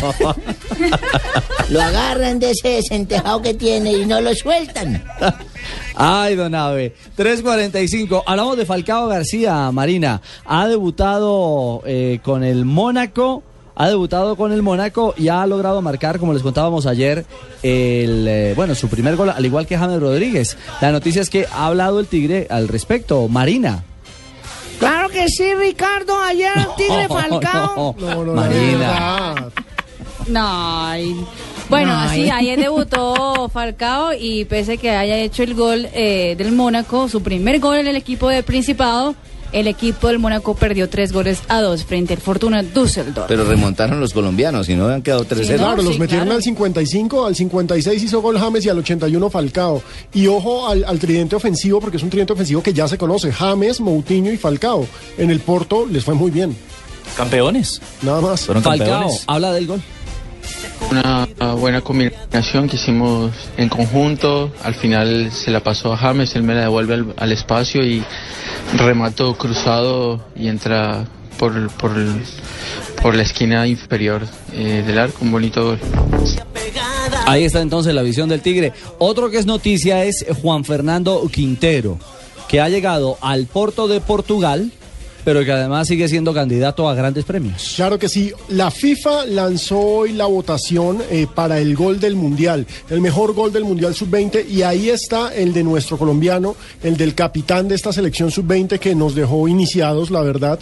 lo 1.68 1.82
agarran 1.82 2.38
de 2.38 2.50
ese 2.52 2.68
desentejado 2.68 3.42
que 3.42 3.54
tiene 3.54 3.92
y 3.92 4.06
no 4.06 4.20
lo 4.20 4.34
sueltan. 4.34 5.04
Ay, 5.94 6.36
don 6.36 6.54
Abe. 6.54 6.94
3.45. 7.16 8.22
Hablamos 8.26 8.56
de 8.56 8.64
Falcao 8.66 9.08
García, 9.08 9.70
Marina. 9.72 10.20
Ha 10.44 10.68
debutado 10.68 11.67
eh, 11.86 12.20
con 12.22 12.42
el 12.44 12.64
Mónaco 12.64 13.42
ha 13.80 13.88
debutado 13.88 14.34
con 14.34 14.50
el 14.52 14.60
Mónaco 14.62 15.14
y 15.16 15.28
ha 15.28 15.46
logrado 15.46 15.80
marcar, 15.82 16.18
como 16.18 16.32
les 16.32 16.42
contábamos 16.42 16.84
ayer, 16.86 17.24
el 17.62 18.26
eh, 18.26 18.52
bueno 18.56 18.74
su 18.74 18.88
primer 18.88 19.14
gol, 19.14 19.30
al 19.30 19.46
igual 19.46 19.66
que 19.68 19.78
James 19.78 20.00
Rodríguez. 20.00 20.56
La 20.80 20.90
noticia 20.90 21.22
es 21.22 21.30
que 21.30 21.46
ha 21.52 21.66
hablado 21.66 22.00
el 22.00 22.06
Tigre 22.08 22.48
al 22.50 22.66
respecto. 22.66 23.28
Marina. 23.28 23.84
Claro 24.80 25.08
que 25.10 25.28
sí, 25.28 25.54
Ricardo. 25.54 26.16
Ayer 26.20 26.50
el 26.56 26.66
Tigre 26.76 27.06
Falcao. 27.08 27.94
No, 27.98 28.24
no, 28.24 28.32
Marina. 28.34 29.46
No. 30.26 30.40
ay. 30.86 31.16
Bueno, 31.68 31.92
No, 31.92 32.00
así 32.00 32.22
ay. 32.22 32.30
ayer 32.30 32.58
debutó 32.60 33.48
Falcao 33.50 34.12
y 34.18 34.44
pese 34.46 34.78
que 34.78 34.90
haya 34.90 35.18
hecho 35.18 35.42
el 35.42 35.54
gol 35.54 35.86
eh, 35.92 36.34
del 36.38 36.52
Mónaco, 36.52 37.08
su 37.08 37.22
primer 37.22 37.60
gol 37.60 37.76
en 37.76 37.86
el 37.88 37.96
equipo 37.96 38.28
de 38.28 38.42
Principado, 38.42 39.14
el 39.52 39.66
equipo 39.66 40.08
del 40.08 40.18
Mónaco 40.18 40.54
perdió 40.54 40.88
tres 40.88 41.12
goles 41.12 41.40
a 41.48 41.60
dos 41.60 41.84
frente 41.84 42.14
al 42.14 42.20
Fortuna 42.20 42.62
Düsseldorf. 42.62 43.28
Pero 43.28 43.44
remontaron 43.44 44.00
los 44.00 44.12
colombianos 44.12 44.68
y 44.68 44.74
no 44.74 44.88
han 44.88 45.02
quedado 45.02 45.24
3-0. 45.26 45.56
Claro, 45.56 45.82
los 45.82 45.94
sí, 45.94 46.00
metieron 46.00 46.26
claro. 46.26 46.36
al 46.36 46.42
55, 46.42 47.26
al 47.26 47.34
56 47.36 48.02
hizo 48.02 48.20
gol 48.20 48.38
James 48.38 48.64
y 48.64 48.68
al 48.68 48.78
81 48.78 49.30
Falcao. 49.30 49.82
Y 50.12 50.26
ojo 50.26 50.68
al, 50.68 50.84
al 50.84 50.98
tridente 50.98 51.36
ofensivo, 51.36 51.80
porque 51.80 51.96
es 51.96 52.02
un 52.02 52.10
tridente 52.10 52.32
ofensivo 52.32 52.62
que 52.62 52.72
ya 52.72 52.88
se 52.88 52.98
conoce, 52.98 53.32
James, 53.32 53.80
Moutinho 53.80 54.32
y 54.32 54.36
Falcao. 54.36 54.86
En 55.16 55.30
el 55.30 55.40
Porto 55.40 55.86
les 55.86 56.04
fue 56.04 56.14
muy 56.14 56.30
bien. 56.30 56.56
Campeones. 57.16 57.80
Nada 58.02 58.20
más. 58.20 58.42
Fueron 58.42 58.62
Falcao, 58.62 58.88
campeones. 58.88 59.24
habla 59.26 59.52
del 59.52 59.66
gol. 59.66 59.82
Una 60.90 61.27
buena 61.38 61.80
combinación 61.80 62.68
que 62.68 62.76
hicimos 62.76 63.32
en 63.56 63.68
conjunto. 63.68 64.52
Al 64.62 64.74
final 64.74 65.30
se 65.32 65.50
la 65.50 65.60
pasó 65.60 65.92
a 65.92 65.96
James, 65.96 66.34
él 66.36 66.42
me 66.42 66.54
la 66.54 66.62
devuelve 66.62 66.94
al, 66.94 67.14
al 67.16 67.32
espacio 67.32 67.84
y 67.84 68.02
remato 68.76 69.36
cruzado 69.36 70.24
y 70.36 70.48
entra 70.48 71.06
por, 71.38 71.70
por, 71.70 71.92
por 73.02 73.14
la 73.14 73.22
esquina 73.22 73.66
inferior 73.66 74.26
eh, 74.52 74.82
del 74.86 74.98
arco. 74.98 75.18
Un 75.22 75.32
bonito 75.32 75.64
gol. 75.64 75.80
Ahí 77.26 77.44
está 77.44 77.60
entonces 77.60 77.94
la 77.94 78.02
visión 78.02 78.28
del 78.28 78.40
Tigre. 78.40 78.72
Otro 78.98 79.30
que 79.30 79.38
es 79.38 79.46
noticia 79.46 80.04
es 80.04 80.24
Juan 80.42 80.64
Fernando 80.64 81.28
Quintero, 81.32 81.98
que 82.48 82.60
ha 82.60 82.68
llegado 82.68 83.18
al 83.20 83.46
Porto 83.46 83.88
de 83.88 84.00
Portugal, 84.00 84.72
pero 85.24 85.44
que 85.44 85.52
además 85.52 85.88
sigue 85.88 86.08
siendo 86.08 86.32
candidato 86.32 86.88
a 86.88 86.94
grandes 86.94 87.24
premios. 87.24 87.74
Claro 87.76 87.98
que 87.98 88.08
sí. 88.08 88.32
La 88.48 88.70
FIFA 88.70 89.26
lanzó 89.26 89.78
hoy 89.78 90.12
la 90.12 90.26
votación 90.26 91.02
eh, 91.10 91.26
para 91.32 91.58
el 91.58 91.74
gol 91.76 92.00
del 92.00 92.16
Mundial, 92.16 92.66
el 92.90 93.00
mejor 93.00 93.34
gol 93.34 93.52
del 93.52 93.64
Mundial 93.64 93.94
Sub-20, 93.94 94.48
y 94.48 94.62
ahí 94.62 94.90
está 94.90 95.34
el 95.34 95.52
de 95.52 95.64
nuestro 95.64 95.98
colombiano, 95.98 96.56
el 96.82 96.96
del 96.96 97.14
capitán 97.14 97.68
de 97.68 97.74
esta 97.74 97.92
selección 97.92 98.30
Sub-20 98.30 98.78
que 98.78 98.94
nos 98.94 99.14
dejó 99.14 99.48
iniciados, 99.48 100.10
la 100.10 100.22
verdad. 100.22 100.58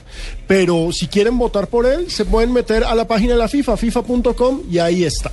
Pero 0.47 0.91
si 0.93 1.07
quieren 1.07 1.39
votar 1.39 1.69
por 1.69 1.87
él, 1.87 2.11
se 2.11 2.25
pueden 2.25 2.53
meter 2.53 2.85
a 2.85 2.95
la 2.95 3.07
página 3.07 3.33
de 3.33 3.39
la 3.39 3.49
FIFA, 3.49 3.77
fifa.com, 3.77 4.63
y 4.71 4.79
ahí 4.79 5.05
está. 5.05 5.33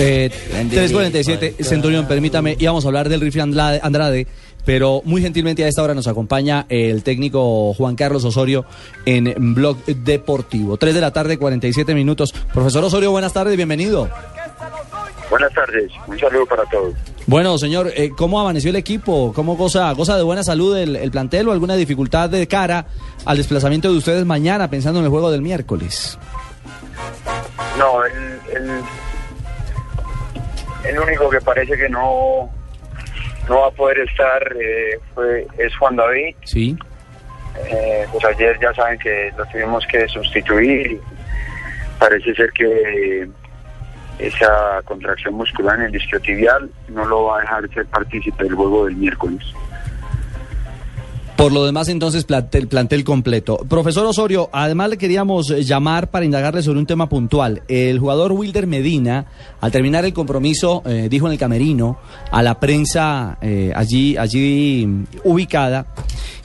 Eh, 0.00 0.30
347, 0.50 1.56
Centurión, 1.64 2.06
permítame, 2.06 2.56
íbamos 2.58 2.84
a 2.84 2.88
hablar 2.88 3.08
del 3.08 3.20
rifle 3.20 3.42
Andrade, 3.42 4.26
pero 4.68 5.00
muy 5.06 5.22
gentilmente 5.22 5.64
a 5.64 5.68
esta 5.68 5.82
hora 5.82 5.94
nos 5.94 6.08
acompaña 6.08 6.66
el 6.68 7.02
técnico 7.02 7.72
Juan 7.72 7.96
Carlos 7.96 8.22
Osorio 8.26 8.66
en 9.06 9.54
Blog 9.54 9.82
Deportivo. 9.86 10.76
3 10.76 10.94
de 10.94 11.00
la 11.00 11.10
tarde, 11.10 11.38
47 11.38 11.94
minutos. 11.94 12.34
Profesor 12.52 12.84
Osorio, 12.84 13.10
buenas 13.10 13.32
tardes, 13.32 13.56
bienvenido. 13.56 14.10
Buenas 15.30 15.54
tardes, 15.54 15.90
un 16.06 16.18
saludo 16.18 16.44
para 16.44 16.64
todos. 16.64 16.92
Bueno, 17.26 17.56
señor, 17.56 17.90
eh, 17.96 18.10
¿cómo 18.14 18.38
amaneció 18.38 18.68
el 18.68 18.76
equipo? 18.76 19.32
¿Cómo 19.34 19.56
goza, 19.56 19.90
goza 19.92 20.18
de 20.18 20.22
buena 20.22 20.42
salud 20.42 20.76
el, 20.76 20.96
el 20.96 21.10
plantel 21.10 21.48
o 21.48 21.52
alguna 21.52 21.74
dificultad 21.74 22.28
de 22.28 22.46
cara 22.46 22.84
al 23.24 23.38
desplazamiento 23.38 23.90
de 23.90 23.96
ustedes 23.96 24.26
mañana 24.26 24.68
pensando 24.68 24.98
en 24.98 25.06
el 25.06 25.10
juego 25.10 25.30
del 25.30 25.40
miércoles? 25.40 26.18
No, 27.78 28.04
el, 28.04 28.40
el, 28.54 28.70
el 30.90 30.98
único 30.98 31.30
que 31.30 31.40
parece 31.40 31.74
que 31.74 31.88
no, 31.88 32.50
no 33.48 33.60
va 33.60 33.68
a 33.68 33.70
poder 33.70 33.98
estar 34.00 34.56
eh, 34.60 34.98
fue, 35.14 35.46
es 35.58 35.74
Juan 35.76 35.96
David. 35.96 36.34
Sí. 36.44 36.76
Eh, 37.70 38.06
pues 38.12 38.24
ayer 38.24 38.58
ya 38.60 38.72
saben 38.74 38.98
que 38.98 39.32
lo 39.36 39.44
tuvimos 39.46 39.86
que 39.86 40.06
sustituir. 40.08 41.00
Parece 41.98 42.34
ser 42.34 42.52
que 42.52 43.28
esa 44.18 44.82
contracción 44.84 45.34
muscular 45.34 45.78
en 45.78 45.86
el 45.86 45.96
isquiotibial 45.96 46.70
no 46.88 47.04
lo 47.04 47.24
va 47.24 47.38
a 47.38 47.40
dejar 47.40 47.68
ser 47.70 47.86
partícipe 47.86 48.44
del 48.44 48.54
juego 48.54 48.86
del 48.86 48.96
miércoles. 48.96 49.42
Por 51.38 51.52
lo 51.52 51.64
demás, 51.64 51.88
entonces, 51.88 52.24
plantel, 52.24 52.66
plantel 52.66 53.04
completo. 53.04 53.58
Profesor 53.68 54.04
Osorio, 54.04 54.50
además 54.52 54.90
le 54.90 54.98
queríamos 54.98 55.52
eh, 55.52 55.62
llamar 55.62 56.10
para 56.10 56.24
indagarle 56.24 56.62
sobre 56.62 56.80
un 56.80 56.86
tema 56.86 57.08
puntual. 57.08 57.62
El 57.68 58.00
jugador 58.00 58.32
Wilder 58.32 58.66
Medina, 58.66 59.26
al 59.60 59.70
terminar 59.70 60.04
el 60.04 60.12
compromiso, 60.12 60.82
eh, 60.84 61.06
dijo 61.08 61.26
en 61.26 61.34
el 61.34 61.38
camerino 61.38 62.00
a 62.32 62.42
la 62.42 62.58
prensa 62.58 63.38
eh, 63.40 63.70
allí, 63.76 64.16
allí 64.16 64.84
mm, 64.84 65.04
ubicada 65.22 65.86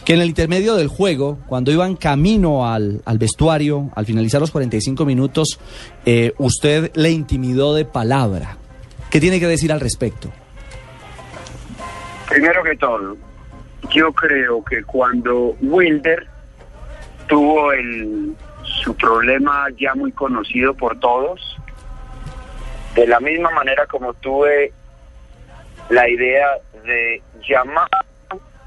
que 0.06 0.14
en 0.14 0.22
el 0.22 0.28
intermedio 0.28 0.76
del 0.76 0.90
juego, 0.90 1.40
cuando 1.48 1.72
iban 1.72 1.96
camino 1.96 2.68
al, 2.72 3.02
al 3.04 3.18
vestuario, 3.18 3.90
al 3.96 4.06
finalizar 4.06 4.42
los 4.42 4.52
45 4.52 5.06
minutos, 5.06 5.60
usted 6.38 6.92
le 6.94 7.10
intimidó 7.10 7.74
de 7.74 7.86
palabra. 7.86 8.58
¿Qué 9.10 9.20
tiene 9.20 9.40
que 9.40 9.48
decir 9.48 9.72
al 9.72 9.80
respecto? 9.80 10.30
Primero 12.30 12.64
que 12.64 12.76
todo, 12.76 13.16
yo 13.90 14.12
creo 14.14 14.64
que 14.64 14.84
cuando 14.84 15.56
Wilder 15.62 16.28
tuvo 17.28 17.72
el, 17.74 18.36
su 18.64 18.96
problema 18.96 19.68
ya 19.78 19.94
muy 19.96 20.12
conocido 20.12 20.74
por 20.74 21.00
todos, 21.00 21.58
de 22.96 23.08
la 23.08 23.20
misma 23.20 23.52
manera 23.52 23.86
como 23.88 24.14
tuve 24.16 24.72
la 25.90 26.08
idea 26.08 26.48
de 26.86 27.22
llamar 27.48 27.90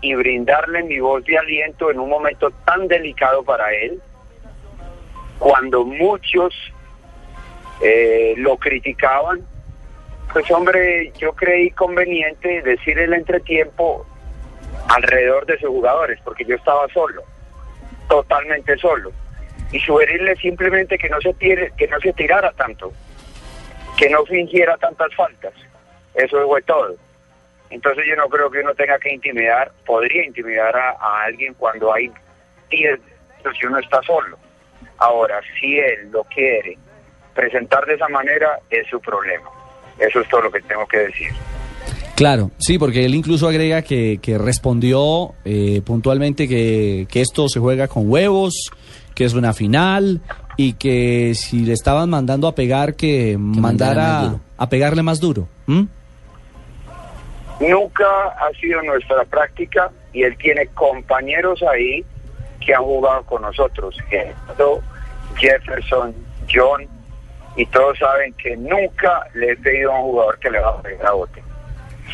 y 0.00 0.14
brindarle 0.14 0.82
mi 0.82 1.00
voz 1.00 1.24
de 1.24 1.38
aliento 1.38 1.90
en 1.90 2.00
un 2.00 2.10
momento 2.10 2.50
tan 2.64 2.86
delicado 2.88 3.42
para 3.42 3.72
él, 3.72 4.00
cuando 5.38 5.84
muchos 5.84 6.54
eh, 7.82 8.34
lo 8.36 8.56
criticaban, 8.56 9.46
pues 10.32 10.50
hombre, 10.50 11.12
yo 11.18 11.32
creí 11.32 11.70
conveniente 11.70 12.62
decir 12.62 12.98
el 12.98 13.14
entretiempo 13.14 14.06
alrededor 14.88 15.46
de 15.46 15.58
sus 15.58 15.68
jugadores, 15.68 16.20
porque 16.24 16.44
yo 16.44 16.56
estaba 16.56 16.86
solo, 16.88 17.22
totalmente 18.08 18.76
solo, 18.78 19.12
y 19.72 19.80
sugerirle 19.80 20.36
simplemente 20.36 20.98
que 20.98 21.08
no 21.08 21.20
se 21.20 21.34
tire, 21.34 21.72
que 21.76 21.88
no 21.88 21.98
se 22.00 22.12
tirara 22.12 22.52
tanto, 22.52 22.92
que 23.96 24.08
no 24.10 24.24
fingiera 24.24 24.76
tantas 24.76 25.14
faltas, 25.14 25.54
eso 26.14 26.46
fue 26.46 26.62
todo. 26.62 26.94
Entonces 27.70 28.04
yo 28.08 28.14
no 28.14 28.28
creo 28.28 28.50
que 28.50 28.60
uno 28.60 28.74
tenga 28.74 28.98
que 28.98 29.12
intimidar, 29.12 29.72
podría 29.84 30.24
intimidar 30.24 30.76
a, 30.76 30.90
a 30.90 31.24
alguien 31.24 31.54
cuando 31.54 31.92
hay 31.92 32.10
10 32.70 33.00
si 33.54 33.66
uno 33.66 33.78
está 33.78 34.02
solo. 34.02 34.38
Ahora, 34.98 35.40
si 35.58 35.78
él 35.78 36.10
lo 36.10 36.24
quiere 36.24 36.78
presentar 37.34 37.84
de 37.86 37.94
esa 37.94 38.08
manera, 38.08 38.58
es 38.70 38.86
su 38.88 39.00
problema. 39.00 39.48
Eso 39.98 40.20
es 40.20 40.28
todo 40.28 40.42
lo 40.42 40.50
que 40.50 40.60
tengo 40.62 40.86
que 40.86 40.98
decir. 40.98 41.32
Claro, 42.16 42.50
sí, 42.56 42.78
porque 42.78 43.04
él 43.04 43.14
incluso 43.14 43.46
agrega 43.46 43.82
que, 43.82 44.18
que 44.22 44.38
respondió 44.38 45.34
eh, 45.44 45.82
puntualmente 45.84 46.48
que, 46.48 47.06
que 47.10 47.20
esto 47.20 47.46
se 47.50 47.60
juega 47.60 47.88
con 47.88 48.10
huevos, 48.10 48.70
que 49.14 49.26
es 49.26 49.34
una 49.34 49.52
final 49.52 50.22
y 50.56 50.72
que 50.74 51.34
si 51.34 51.66
le 51.66 51.74
estaban 51.74 52.08
mandando 52.08 52.48
a 52.48 52.54
pegar, 52.54 52.94
que, 52.94 53.36
mandara 53.38 54.40
a 54.56 54.68
pegarle 54.70 55.02
más 55.02 55.20
duro. 55.20 55.46
Nunca 57.60 58.06
ha 58.28 58.50
sido 58.58 58.80
nuestra 58.82 59.22
práctica 59.26 59.90
y 60.14 60.22
él 60.22 60.38
tiene 60.38 60.68
compañeros 60.68 61.62
ahí 61.62 62.02
que 62.64 62.74
han 62.74 62.82
jugado 62.82 63.24
con 63.24 63.42
nosotros. 63.42 63.94
Gerardo, 64.08 64.80
Jefferson, 65.36 66.14
John, 66.50 66.86
y 67.56 67.66
todos 67.66 67.98
saben 67.98 68.32
que 68.34 68.56
nunca 68.56 69.26
le 69.34 69.52
he 69.52 69.56
pedido 69.56 69.92
a 69.92 70.00
un 70.00 70.06
jugador 70.12 70.38
que 70.38 70.50
le 70.50 70.60
va 70.60 70.70
a 70.70 70.82
pegar 70.82 71.06
a 71.08 71.12
bote. 71.12 71.45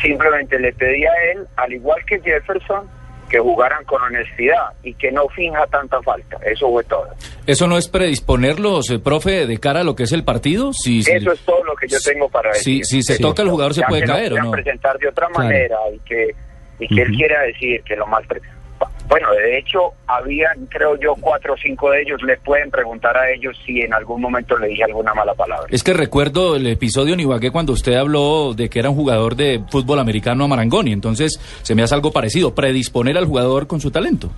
Simplemente 0.01 0.59
le 0.59 0.73
pedí 0.73 1.05
a 1.05 1.13
él, 1.33 1.45
al 1.55 1.73
igual 1.73 2.03
que 2.05 2.19
Jefferson, 2.19 2.87
que 3.29 3.39
jugaran 3.39 3.83
con 3.85 4.01
honestidad 4.01 4.69
y 4.83 4.93
que 4.93 5.11
no 5.11 5.27
finja 5.29 5.65
tanta 5.67 6.01
falta. 6.01 6.37
Eso 6.45 6.69
fue 6.69 6.83
todo. 6.83 7.07
¿Eso 7.47 7.67
no 7.67 7.77
es 7.77 7.87
predisponerlos, 7.87 8.89
eh, 8.91 8.99
profe, 8.99 9.47
de 9.47 9.57
cara 9.59 9.81
a 9.81 9.83
lo 9.83 9.95
que 9.95 10.03
es 10.03 10.11
el 10.11 10.23
partido? 10.23 10.71
Si, 10.73 11.01
si- 11.03 11.11
Eso 11.11 11.31
es 11.31 11.39
todo 11.41 11.63
lo 11.63 11.75
que 11.75 11.87
yo 11.87 11.97
tengo 12.03 12.29
para 12.29 12.53
si- 12.53 12.79
decir. 12.79 12.85
si 12.85 13.01
se 13.03 13.19
toca 13.19 13.41
el 13.41 13.49
jugador, 13.49 13.73
¿se 13.73 13.81
Ya 13.81 13.87
puede 13.87 14.01
que 14.01 14.07
caer 14.07 14.33
o 14.33 14.43
no? 14.43 14.51
presentar 14.51 14.97
de 14.99 15.07
otra 15.07 15.27
Claro. 15.27 15.43
manera 15.43 15.77
y 15.93 15.99
que, 15.99 16.29
y 16.79 16.87
que 16.87 17.01
él 17.01 17.11
quiera 17.15 17.41
decir 17.43 17.81
que 17.83 17.95
lo 17.95 18.05
mal... 18.07 18.23
Bueno, 19.13 19.31
de 19.31 19.59
hecho, 19.59 19.93
habían, 20.07 20.65
creo 20.65 20.99
yo, 20.99 21.13
cuatro 21.21 21.53
o 21.53 21.57
cinco 21.57 21.91
de 21.91 22.01
ellos. 22.01 22.19
Le 22.23 22.35
pueden 22.37 22.71
preguntar 22.71 23.15
a 23.15 23.29
ellos 23.29 23.55
si 23.63 23.79
en 23.79 23.93
algún 23.93 24.19
momento 24.19 24.57
le 24.57 24.69
dije 24.69 24.85
alguna 24.85 25.13
mala 25.13 25.35
palabra. 25.35 25.67
Es 25.69 25.83
que 25.83 25.93
recuerdo 25.93 26.55
el 26.55 26.65
episodio 26.65 27.13
en 27.13 27.19
Ibagué 27.19 27.51
cuando 27.51 27.73
usted 27.73 27.93
habló 27.93 28.55
de 28.55 28.69
que 28.69 28.79
era 28.79 28.89
un 28.89 28.95
jugador 28.95 29.35
de 29.35 29.61
fútbol 29.69 29.99
americano 29.99 30.45
a 30.45 30.47
Marangoni. 30.47 30.93
Entonces, 30.93 31.39
se 31.61 31.75
me 31.75 31.83
hace 31.83 31.93
algo 31.93 32.11
parecido, 32.11 32.55
predisponer 32.55 33.15
al 33.15 33.25
jugador 33.25 33.67
con 33.67 33.79
su 33.79 33.91
talento. 33.91 34.31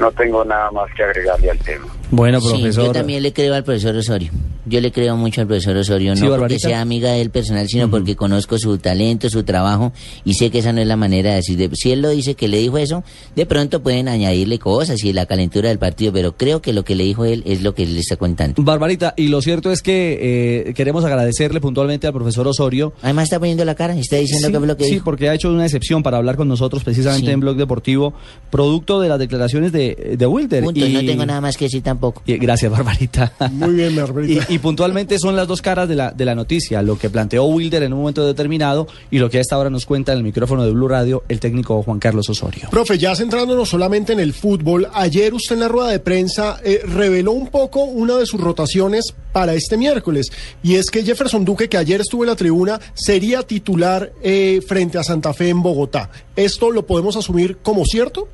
no 0.00 0.10
tengo 0.12 0.44
nada 0.44 0.70
más 0.70 0.92
que 0.94 1.04
agregarle 1.04 1.50
al 1.50 1.58
tema. 1.58 1.86
Bueno, 2.10 2.40
Sí, 2.40 2.48
profesor. 2.48 2.86
yo 2.86 2.92
también 2.92 3.22
le 3.22 3.32
creo 3.32 3.54
al 3.54 3.64
profesor 3.64 3.94
Osorio. 3.96 4.30
Yo 4.64 4.80
le 4.80 4.92
creo 4.92 5.16
mucho 5.16 5.40
al 5.40 5.46
profesor 5.46 5.76
Osorio, 5.76 6.14
Sí, 6.16 6.24
no 6.24 6.36
porque 6.36 6.58
sea 6.58 6.80
amiga 6.82 7.12
de 7.12 7.20
él 7.22 7.30
personal, 7.30 7.66
sino 7.68 7.90
porque 7.90 8.16
conozco 8.16 8.58
su 8.58 8.76
talento, 8.78 9.28
su 9.30 9.42
trabajo, 9.42 9.92
y 10.24 10.34
sé 10.34 10.50
que 10.50 10.58
esa 10.58 10.72
no 10.72 10.80
es 10.80 10.86
la 10.86 10.96
manera 10.96 11.30
de 11.30 11.36
decir. 11.36 11.56
de- 11.58 11.70
si 11.74 11.90
él 11.92 12.00
lo 12.02 12.10
dice 12.10 12.34
que 12.34 12.48
le 12.48 12.58
dijo 12.58 12.76
eso, 12.78 13.02
de 13.36 13.46
pronto 13.46 13.82
pueden 13.82 14.08
añadirle 14.08 14.58
cosas 14.58 15.02
y 15.04 15.12
la 15.12 15.26
calentura 15.26 15.68
del 15.70 15.78
partido, 15.78 16.12
pero 16.12 16.36
creo 16.36 16.60
que 16.62 16.72
lo 16.72 16.82
que 16.84 16.94
le 16.94 17.04
dijo 17.04 17.24
él 17.24 17.42
es 17.46 17.62
lo 17.62 17.74
que 17.74 17.82
él 17.84 17.94
le 17.94 18.00
está 18.00 18.16
contando. 18.16 18.62
Barbarita, 18.62 19.14
y 19.16 19.28
lo 19.28 19.40
cierto 19.42 19.70
es 19.72 19.82
que 19.82 20.66
eh, 20.68 20.74
queremos 20.74 21.04
agradecerle 21.04 21.60
puntualmente 21.60 22.06
al 22.06 22.12
profesor 22.14 22.46
Osorio. 22.48 22.92
Además 23.02 23.24
está 23.24 23.38
poniendo 23.38 23.64
la 23.64 23.74
cara, 23.74 23.94
está 23.96 24.16
diciendo 24.16 24.48
sí, 24.48 24.52
que 24.52 24.58
fue 24.58 24.66
lo 24.66 24.76
que 24.76 24.84
sí, 24.84 24.90
dijo. 24.92 25.04
porque 25.04 25.28
ha 25.28 25.34
hecho 25.34 25.50
una 25.50 25.64
excepción 25.64 26.02
para 26.02 26.16
hablar 26.18 26.36
con 26.36 26.48
nosotros 26.48 26.84
precisamente 26.84 27.26
Sí. 27.26 27.32
en 27.32 27.40
Blog 27.40 27.56
Deportivo, 27.56 28.12
producto 28.50 29.00
de 29.00 29.08
las 29.08 29.18
declaraciones 29.18 29.72
de, 29.72 30.14
de 30.18 30.26
Wilder. 30.26 30.64
Punto, 30.64 30.88
no 30.88 31.00
tengo 31.00 31.26
nada 31.26 31.40
más 31.40 31.56
que 31.56 31.66
decir 31.66 31.82
tampoco. 31.82 31.97
Y- 32.26 32.36
gracias, 32.38 32.70
Barbarita. 32.70 33.32
Muy 33.52 33.74
bien, 33.74 33.94
Barbarita. 33.96 34.46
Y, 34.50 34.54
y 34.54 34.58
puntualmente 34.58 35.18
son 35.18 35.36
las 35.36 35.46
dos 35.48 35.62
caras 35.62 35.88
de 35.88 35.94
la, 35.94 36.10
de 36.12 36.24
la 36.24 36.34
noticia, 36.34 36.82
lo 36.82 36.98
que 36.98 37.10
planteó 37.10 37.44
Wilder 37.44 37.82
en 37.82 37.92
un 37.92 38.00
momento 38.00 38.26
determinado 38.26 38.86
y 39.10 39.18
lo 39.18 39.30
que 39.30 39.38
a 39.38 39.40
esta 39.40 39.56
hora 39.58 39.70
nos 39.70 39.86
cuenta 39.86 40.12
en 40.12 40.18
el 40.18 40.24
micrófono 40.24 40.64
de 40.64 40.70
Blue 40.72 40.88
Radio 40.88 41.24
el 41.28 41.40
técnico 41.40 41.82
Juan 41.82 41.98
Carlos 41.98 42.28
Osorio. 42.28 42.68
Profe, 42.70 42.98
ya 42.98 43.14
centrándonos 43.16 43.68
solamente 43.68 44.12
en 44.12 44.20
el 44.20 44.32
fútbol, 44.32 44.88
ayer 44.92 45.34
usted 45.34 45.54
en 45.56 45.60
la 45.60 45.68
rueda 45.68 45.88
de 45.90 45.98
prensa 46.00 46.60
eh, 46.64 46.80
reveló 46.84 47.32
un 47.32 47.48
poco 47.48 47.84
una 47.84 48.16
de 48.16 48.26
sus 48.26 48.40
rotaciones 48.40 49.14
para 49.32 49.54
este 49.54 49.76
miércoles, 49.76 50.30
y 50.62 50.74
es 50.76 50.90
que 50.90 51.02
Jefferson 51.04 51.44
Duque, 51.44 51.68
que 51.68 51.76
ayer 51.76 52.00
estuvo 52.00 52.24
en 52.24 52.30
la 52.30 52.36
tribuna, 52.36 52.80
sería 52.94 53.42
titular 53.42 54.12
eh, 54.22 54.60
frente 54.66 54.98
a 54.98 55.02
Santa 55.04 55.32
Fe 55.32 55.48
en 55.50 55.62
Bogotá. 55.62 56.10
¿Esto 56.36 56.70
lo 56.70 56.86
podemos 56.86 57.16
asumir 57.16 57.58
como 57.62 57.84
cierto? 57.84 58.28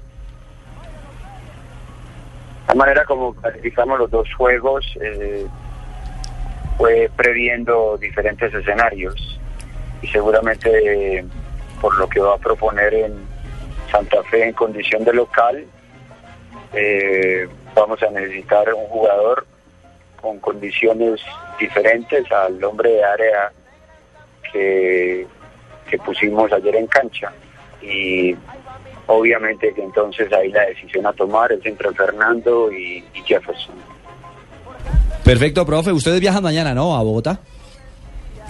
La 2.75 2.79
manera 2.79 3.05
como 3.05 3.33
calificamos 3.35 4.01
los 4.01 4.11
dos 4.11 4.35
juegos 4.35 4.85
eh, 5.01 5.47
fue 6.77 7.09
previendo 7.15 7.97
diferentes 7.99 8.53
escenarios 8.53 9.39
y 10.03 10.09
seguramente 10.09 11.19
eh, 11.19 11.25
por 11.81 11.97
lo 11.97 12.09
que 12.09 12.19
va 12.19 12.35
a 12.35 12.39
proponer 12.39 12.93
en 12.93 13.15
Santa 13.93 14.25
Fe 14.25 14.49
en 14.49 14.55
condición 14.55 15.05
de 15.05 15.13
local, 15.13 15.65
eh, 16.73 17.47
vamos 17.77 18.03
a 18.03 18.11
necesitar 18.11 18.75
un 18.75 18.87
jugador 18.87 19.47
con 20.21 20.41
condiciones 20.41 21.21
diferentes 21.61 22.25
al 22.33 22.65
hombre 22.65 22.91
de 22.91 23.05
área 23.05 23.53
que, 24.53 25.29
que 25.89 25.99
pusimos 25.99 26.53
ayer 26.53 26.75
en 26.75 26.89
cancha. 26.89 27.33
Y 27.81 28.35
obviamente 29.07 29.73
que 29.75 29.83
entonces 29.83 30.33
ahí 30.33 30.51
la 30.51 30.67
decisión 30.67 31.07
a 31.07 31.13
tomar 31.13 31.53
es 31.53 31.65
entre 31.65 31.93
Fernando 31.93 32.73
y, 32.73 33.05
y 33.15 33.23
Jefferson. 33.25 33.75
Perfecto, 35.25 35.65
profe. 35.65 35.93
Ustedes 35.93 36.21
viajan 36.21 36.43
mañana, 36.43 36.75
¿no? 36.75 36.97
A 36.97 37.03
Bogotá. 37.03 37.41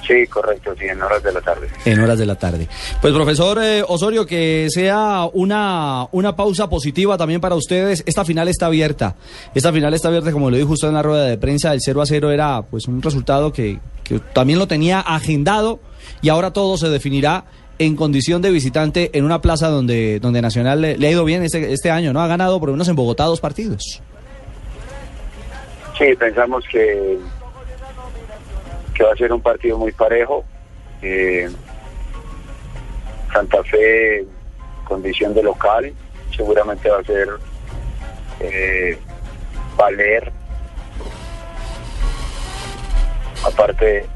Sí, 0.06 0.26
correcto, 0.26 0.74
sí, 0.78 0.84
en 0.84 1.00
horas 1.00 1.22
de 1.22 1.32
la 1.32 1.40
tarde. 1.40 1.68
En 1.84 1.98
horas 2.00 2.18
de 2.18 2.26
la 2.26 2.34
tarde. 2.34 2.68
Pues 3.00 3.14
profesor 3.14 3.58
eh, 3.62 3.82
Osorio, 3.86 4.26
que 4.26 4.66
sea 4.68 5.26
una, 5.32 6.06
una 6.12 6.36
pausa 6.36 6.68
positiva 6.68 7.16
también 7.16 7.40
para 7.40 7.54
ustedes. 7.54 8.02
Esta 8.04 8.24
final 8.24 8.48
está 8.48 8.66
abierta. 8.66 9.16
Esta 9.54 9.72
final 9.72 9.94
está 9.94 10.08
abierta, 10.08 10.30
como 10.30 10.50
lo 10.50 10.58
dijo 10.58 10.72
usted 10.72 10.88
en 10.88 10.94
la 10.94 11.02
rueda 11.02 11.24
de 11.24 11.38
prensa, 11.38 11.72
el 11.72 11.80
0 11.80 12.02
a 12.02 12.06
0 12.06 12.30
era 12.32 12.62
pues 12.62 12.86
un 12.86 13.00
resultado 13.00 13.52
que, 13.52 13.78
que 14.02 14.18
también 14.18 14.58
lo 14.58 14.68
tenía 14.68 15.00
agendado 15.00 15.80
y 16.20 16.28
ahora 16.28 16.52
todo 16.52 16.76
se 16.76 16.90
definirá 16.90 17.46
en 17.78 17.96
condición 17.96 18.42
de 18.42 18.50
visitante 18.50 19.10
en 19.16 19.24
una 19.24 19.40
plaza 19.40 19.68
donde, 19.68 20.20
donde 20.20 20.42
Nacional 20.42 20.80
le, 20.80 21.06
ha 21.06 21.10
ido 21.10 21.24
bien 21.24 21.42
este, 21.42 21.72
este 21.72 21.90
año, 21.90 22.12
¿no? 22.12 22.20
Ha 22.20 22.26
ganado 22.26 22.58
por 22.60 22.68
lo 22.68 22.74
menos 22.74 22.88
en 22.88 22.96
Bogotá 22.96 23.24
dos 23.24 23.40
partidos. 23.40 24.02
Sí, 25.98 26.06
pensamos 26.18 26.64
que, 26.70 27.18
que 28.94 29.04
va 29.04 29.12
a 29.12 29.16
ser 29.16 29.32
un 29.32 29.40
partido 29.40 29.78
muy 29.78 29.92
parejo. 29.92 30.44
Eh, 31.02 31.48
Santa 33.32 33.62
Fe, 33.64 34.24
condición 34.84 35.34
de 35.34 35.42
local, 35.42 35.92
seguramente 36.34 36.88
va 36.88 36.98
a 36.98 37.04
ser 37.04 37.28
eh, 38.40 38.98
valer. 39.76 40.32
Aparte, 43.44 44.06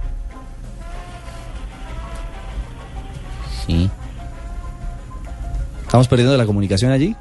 ¿Estamos 5.82 6.08
perdiendo 6.08 6.36
la 6.36 6.46
comunicación 6.46 6.92
allí? 6.92 7.14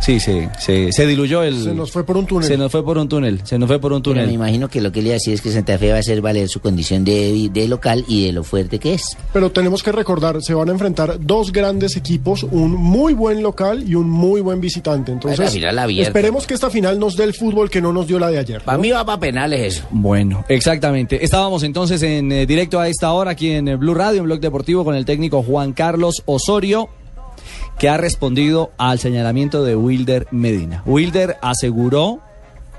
Sí, 0.00 0.18
se, 0.18 0.48
se, 0.58 0.92
se 0.92 1.06
diluyó 1.06 1.42
el... 1.42 1.62
Se 1.62 1.74
nos 1.74 1.92
fue 1.92 2.04
por 2.04 2.16
un 2.16 2.26
túnel. 2.26 2.48
Se 2.48 2.56
nos 2.56 2.72
fue 2.72 2.82
por 2.84 2.96
un 2.98 3.08
túnel, 3.08 3.40
se 3.44 3.58
nos 3.58 3.66
fue 3.68 3.78
por 3.78 3.92
un 3.92 4.02
Pero 4.02 4.14
me 4.14 4.20
túnel. 4.22 4.34
imagino 4.34 4.68
que 4.68 4.80
lo 4.80 4.90
que 4.92 5.02
le 5.02 5.10
decía 5.10 5.34
es 5.34 5.42
que 5.42 5.50
Santa 5.50 5.76
Fe 5.78 5.90
va 5.90 5.96
a 5.96 6.00
hacer 6.00 6.20
valer 6.22 6.48
su 6.48 6.60
condición 6.60 7.04
de, 7.04 7.50
de 7.52 7.68
local 7.68 8.04
y 8.08 8.24
de 8.26 8.32
lo 8.32 8.42
fuerte 8.42 8.78
que 8.78 8.94
es. 8.94 9.16
Pero 9.32 9.50
tenemos 9.52 9.82
que 9.82 9.92
recordar, 9.92 10.40
se 10.42 10.54
van 10.54 10.68
a 10.70 10.72
enfrentar 10.72 11.18
dos 11.20 11.52
grandes 11.52 11.96
equipos, 11.96 12.44
un 12.44 12.72
muy 12.72 13.12
buen 13.14 13.42
local 13.42 13.84
y 13.86 13.94
un 13.94 14.08
muy 14.08 14.40
buen 14.40 14.60
visitante. 14.60 15.12
Entonces, 15.12 15.52
final 15.52 15.78
abierta. 15.78 16.08
esperemos 16.08 16.46
que 16.46 16.54
esta 16.54 16.70
final 16.70 16.98
nos 16.98 17.16
dé 17.16 17.24
el 17.24 17.34
fútbol 17.34 17.68
que 17.68 17.80
no 17.82 17.92
nos 17.92 18.06
dio 18.06 18.18
la 18.18 18.30
de 18.30 18.38
ayer. 18.38 18.62
Para 18.62 18.78
mí 18.78 18.90
va 18.90 19.04
para 19.04 19.20
penales 19.20 19.76
eso. 19.76 19.86
Bueno, 19.90 20.44
exactamente. 20.48 21.22
Estábamos 21.24 21.62
entonces 21.62 22.02
en 22.02 22.32
eh, 22.32 22.46
directo 22.46 22.80
a 22.80 22.88
esta 22.88 23.12
hora 23.12 23.32
aquí 23.32 23.50
en 23.50 23.68
eh, 23.68 23.76
Blue 23.76 23.94
Radio, 23.94 24.20
en 24.20 24.24
Blog 24.24 24.40
Deportivo, 24.40 24.84
con 24.84 24.94
el 24.94 25.04
técnico 25.04 25.42
Juan 25.42 25.72
Carlos 25.72 26.22
Osorio, 26.26 26.88
que 27.80 27.88
ha 27.88 27.96
respondido 27.96 28.70
al 28.78 28.98
señalamiento 28.98 29.64
de 29.64 29.74
Wilder 29.74 30.26
Medina. 30.30 30.82
Wilder 30.86 31.38
aseguró 31.40 32.20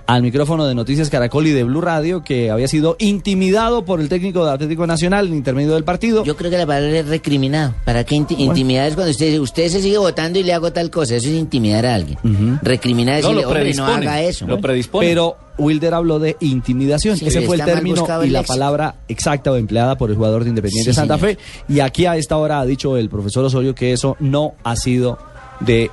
al 0.05 0.21
micrófono 0.21 0.65
de 0.67 0.75
Noticias 0.75 1.09
Caracol 1.09 1.47
y 1.47 1.51
de 1.51 1.63
Blue 1.63 1.81
Radio 1.81 2.21
que 2.23 2.51
había 2.51 2.67
sido 2.67 2.97
intimidado 2.99 3.83
por 3.83 3.99
el 3.99 4.09
técnico 4.09 4.45
de 4.45 4.51
Atlético 4.51 4.85
Nacional 4.85 5.27
en 5.27 5.35
intermedio 5.35 5.73
del 5.73 5.83
partido. 5.85 6.23
Yo 6.23 6.35
creo 6.35 6.51
que 6.51 6.57
la 6.57 6.67
palabra 6.67 6.99
es 6.99 7.07
recriminado. 7.07 7.73
¿Para 7.83 8.03
qué 8.03 8.15
inti- 8.15 8.37
intimidar 8.37 8.87
es 8.89 8.95
cuando 8.95 9.09
usted 9.11 9.25
dice, 9.27 9.39
usted 9.39 9.69
se 9.69 9.81
sigue 9.81 9.97
votando 9.97 10.37
y 10.37 10.43
le 10.43 10.53
hago 10.53 10.71
tal 10.71 10.91
cosa? 10.91 11.15
Eso 11.15 11.29
es 11.29 11.35
intimidar 11.35 11.85
a 11.87 11.95
alguien. 11.95 12.19
Recriminar 12.61 13.19
es 13.19 13.23
No, 13.23 13.29
decirle, 13.29 13.41
lo 13.43 13.47
hombre, 13.59 13.73
no 13.73 13.85
haga 13.87 14.21
eso. 14.21 14.45
lo 14.45 14.59
predispone. 14.61 15.07
Pero 15.07 15.37
Wilder 15.61 15.93
habló 15.93 16.19
de 16.19 16.35
intimidación. 16.39 17.17
Sí, 17.17 17.27
Ese 17.27 17.41
fue 17.41 17.55
el 17.57 17.65
término 17.65 18.05
y 18.23 18.27
el 18.27 18.33
la 18.33 18.43
palabra 18.43 18.95
exacta 19.07 19.51
o 19.51 19.55
empleada 19.55 19.97
por 19.97 20.09
el 20.09 20.15
jugador 20.15 20.43
de 20.43 20.49
Independiente 20.49 20.91
Sí, 20.91 20.95
Santa 20.95 21.17
señor. 21.17 21.35
Fe. 21.35 21.41
Y 21.69 21.79
aquí 21.79 22.05
a 22.05 22.15
esta 22.17 22.37
hora 22.37 22.59
ha 22.59 22.65
dicho 22.65 22.97
el 22.97 23.09
profesor 23.09 23.45
Osorio 23.45 23.75
que 23.75 23.93
eso 23.93 24.17
no 24.19 24.55
ha 24.63 24.75
sido 24.75 25.17
de 25.59 25.89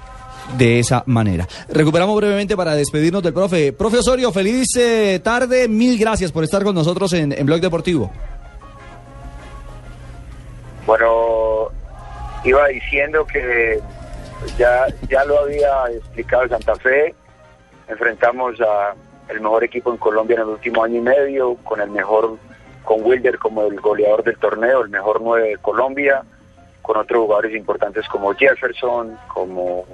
de 0.56 0.78
esa 0.78 1.02
manera. 1.04 1.46
Recuperamos 1.68 2.16
brevemente 2.16 2.56
para 2.56 2.74
despedirnos 2.74 3.22
del 3.22 3.34
profe. 3.34 3.72
Profe 3.74 3.98
Osorio, 3.98 4.32
feliz 4.32 4.68
eh, 4.76 5.20
tarde. 5.22 5.68
Mil 5.68 5.98
gracias 5.98 6.32
por 6.32 6.42
estar 6.42 6.64
con 6.64 6.74
nosotros 6.74 7.12
en, 7.12 7.32
en 7.32 7.44
Blog 7.44 7.60
Deportivo. 7.60 8.10
Bueno, 10.86 11.68
iba 12.44 12.66
diciendo 12.68 13.26
que 13.26 13.78
ya, 14.58 14.86
ya 15.10 15.24
lo 15.24 15.40
había 15.40 15.68
explicado 15.94 16.48
Santa 16.48 16.74
Fe, 16.76 17.14
enfrentamos 17.88 18.58
a 18.60 18.94
el 19.28 19.40
mejor 19.40 19.64
equipo 19.64 19.90
en 19.90 19.98
Colombia 19.98 20.36
en 20.36 20.42
el 20.42 20.48
último 20.48 20.82
año 20.82 20.96
y 20.96 21.00
medio, 21.00 21.54
con 21.64 21.80
el 21.80 21.90
mejor, 21.90 22.36
con 22.84 23.04
Wilder 23.04 23.38
como 23.38 23.62
el 23.62 23.80
goleador 23.80 24.24
del 24.24 24.38
torneo, 24.38 24.82
el 24.82 24.88
mejor 24.88 25.20
nueve 25.20 25.50
de 25.50 25.56
Colombia, 25.58 26.22
con 26.82 26.96
otros 26.96 27.22
jugadores 27.24 27.54
importantes 27.54 28.08
como 28.08 28.32
Jefferson, 28.34 29.18
como, 29.28 29.84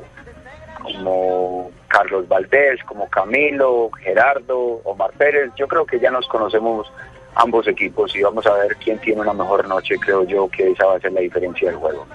como 0.82 1.70
Carlos 1.88 2.28
Valdés, 2.28 2.82
como 2.84 3.08
Camilo, 3.08 3.90
Gerardo, 4.00 4.80
Omar 4.84 5.10
Pérez. 5.18 5.50
Yo 5.56 5.66
creo 5.66 5.84
que 5.84 5.98
ya 5.98 6.10
nos 6.10 6.26
conocemos 6.28 6.86
ambos 7.34 7.66
equipos 7.66 8.14
y 8.14 8.22
vamos 8.22 8.46
a 8.46 8.54
ver 8.54 8.76
quién 8.76 8.98
tiene 8.98 9.20
una 9.20 9.32
mejor 9.32 9.66
noche. 9.66 9.96
Creo 9.98 10.24
yo 10.24 10.48
que 10.48 10.70
esa 10.70 10.86
va 10.86 10.96
a 10.96 11.00
ser 11.00 11.12
la 11.12 11.20
diferencia 11.20 11.68
del 11.68 11.78
juego. 11.78 12.06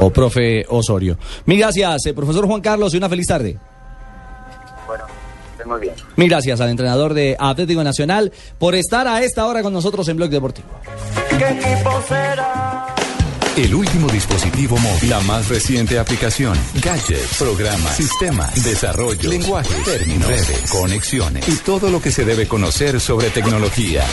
O 0.00 0.10
profe 0.10 0.64
Osorio. 0.68 1.16
Mil 1.46 1.58
gracias, 1.58 2.06
eh, 2.06 2.14
profesor 2.14 2.46
Juan 2.46 2.60
Carlos, 2.60 2.94
y 2.94 2.98
una 2.98 3.08
feliz 3.08 3.26
tarde. 3.26 3.58
Bueno, 4.86 5.04
estén 5.52 5.68
muy 5.68 5.80
bien. 5.80 5.94
Mil 6.16 6.28
gracias 6.28 6.60
al 6.60 6.70
entrenador 6.70 7.14
de 7.14 7.36
Atlético 7.38 7.82
Nacional 7.84 8.32
por 8.58 8.74
estar 8.74 9.06
a 9.08 9.22
esta 9.22 9.46
hora 9.46 9.62
con 9.62 9.72
nosotros 9.72 10.08
en 10.08 10.16
Blog 10.16 10.30
Deportivo. 10.30 10.68
¿Qué 11.38 11.48
equipo 11.48 12.02
será? 12.08 12.86
El 13.56 13.74
último 13.74 14.08
dispositivo 14.08 14.78
móvil, 14.78 15.10
la 15.10 15.20
más 15.20 15.50
reciente 15.50 15.98
aplicación, 15.98 16.56
gadgets, 16.82 17.36
programas, 17.38 17.94
sistemas, 17.94 18.64
desarrollo, 18.64 19.28
lenguaje, 19.28 19.74
términos, 19.84 20.26
redes, 20.26 20.70
conexiones 20.70 21.46
y 21.46 21.56
todo 21.56 21.90
lo 21.90 22.00
que 22.00 22.10
se 22.10 22.24
debe 22.24 22.48
conocer 22.48 22.98
sobre 22.98 23.28
tecnología. 23.28 24.04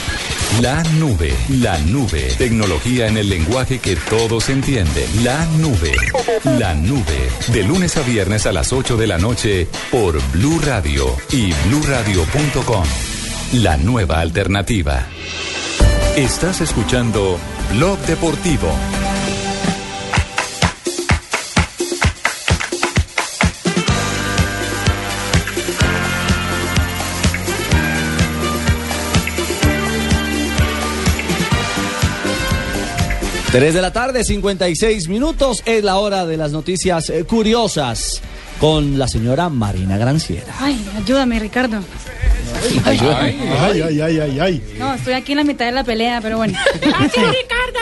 La 0.62 0.84
nube, 0.84 1.34
la 1.48 1.78
nube, 1.80 2.34
tecnología 2.38 3.08
en 3.08 3.16
el 3.16 3.30
lenguaje 3.30 3.80
que 3.80 3.96
todos 3.96 4.50
entienden. 4.50 5.24
La 5.24 5.46
nube, 5.58 5.96
la 6.44 6.74
nube, 6.74 7.30
de 7.54 7.64
lunes 7.64 7.96
a 7.96 8.02
viernes 8.02 8.46
a 8.46 8.52
las 8.52 8.74
8 8.74 8.98
de 8.98 9.08
la 9.08 9.20
noche 9.20 9.70
por 9.90 10.22
Blue 10.34 10.60
Radio 10.66 11.16
y 11.32 11.54
bluradio.com. 11.70 12.84
La 13.54 13.78
nueva 13.78 14.20
alternativa. 14.20 15.08
Estás 16.18 16.60
escuchando 16.60 17.40
Blog 17.72 18.00
Deportivo. 18.00 18.70
3 33.52 33.74
de 33.74 33.82
la 33.82 33.92
tarde, 33.92 34.24
56 34.24 35.08
minutos, 35.08 35.64
es 35.66 35.84
la 35.84 35.98
hora 35.98 36.28
de 36.28 36.38
las 36.38 36.52
noticias 36.52 37.10
eh, 37.10 37.24
curiosas 37.24 38.22
con 38.60 39.00
la 39.00 39.08
señora 39.08 39.50
Marina 39.50 39.98
Granciera. 39.98 40.54
Ay, 40.60 40.80
ayúdame, 40.96 41.40
Ricardo. 41.40 41.80
Ay, 42.86 43.00
ay, 43.02 43.82
ay, 43.82 44.02
ay, 44.02 44.20
ay, 44.20 44.40
ay. 44.40 44.76
No, 44.78 44.94
estoy 44.94 45.14
aquí 45.14 45.32
en 45.32 45.40
la 45.40 45.44
mitad 45.44 45.66
de 45.66 45.72
la 45.72 45.84
pelea, 45.84 46.22
pero 46.22 46.38
bueno. 46.38 46.60
¡Así, 46.96 47.20
Ricardo! 47.20 47.80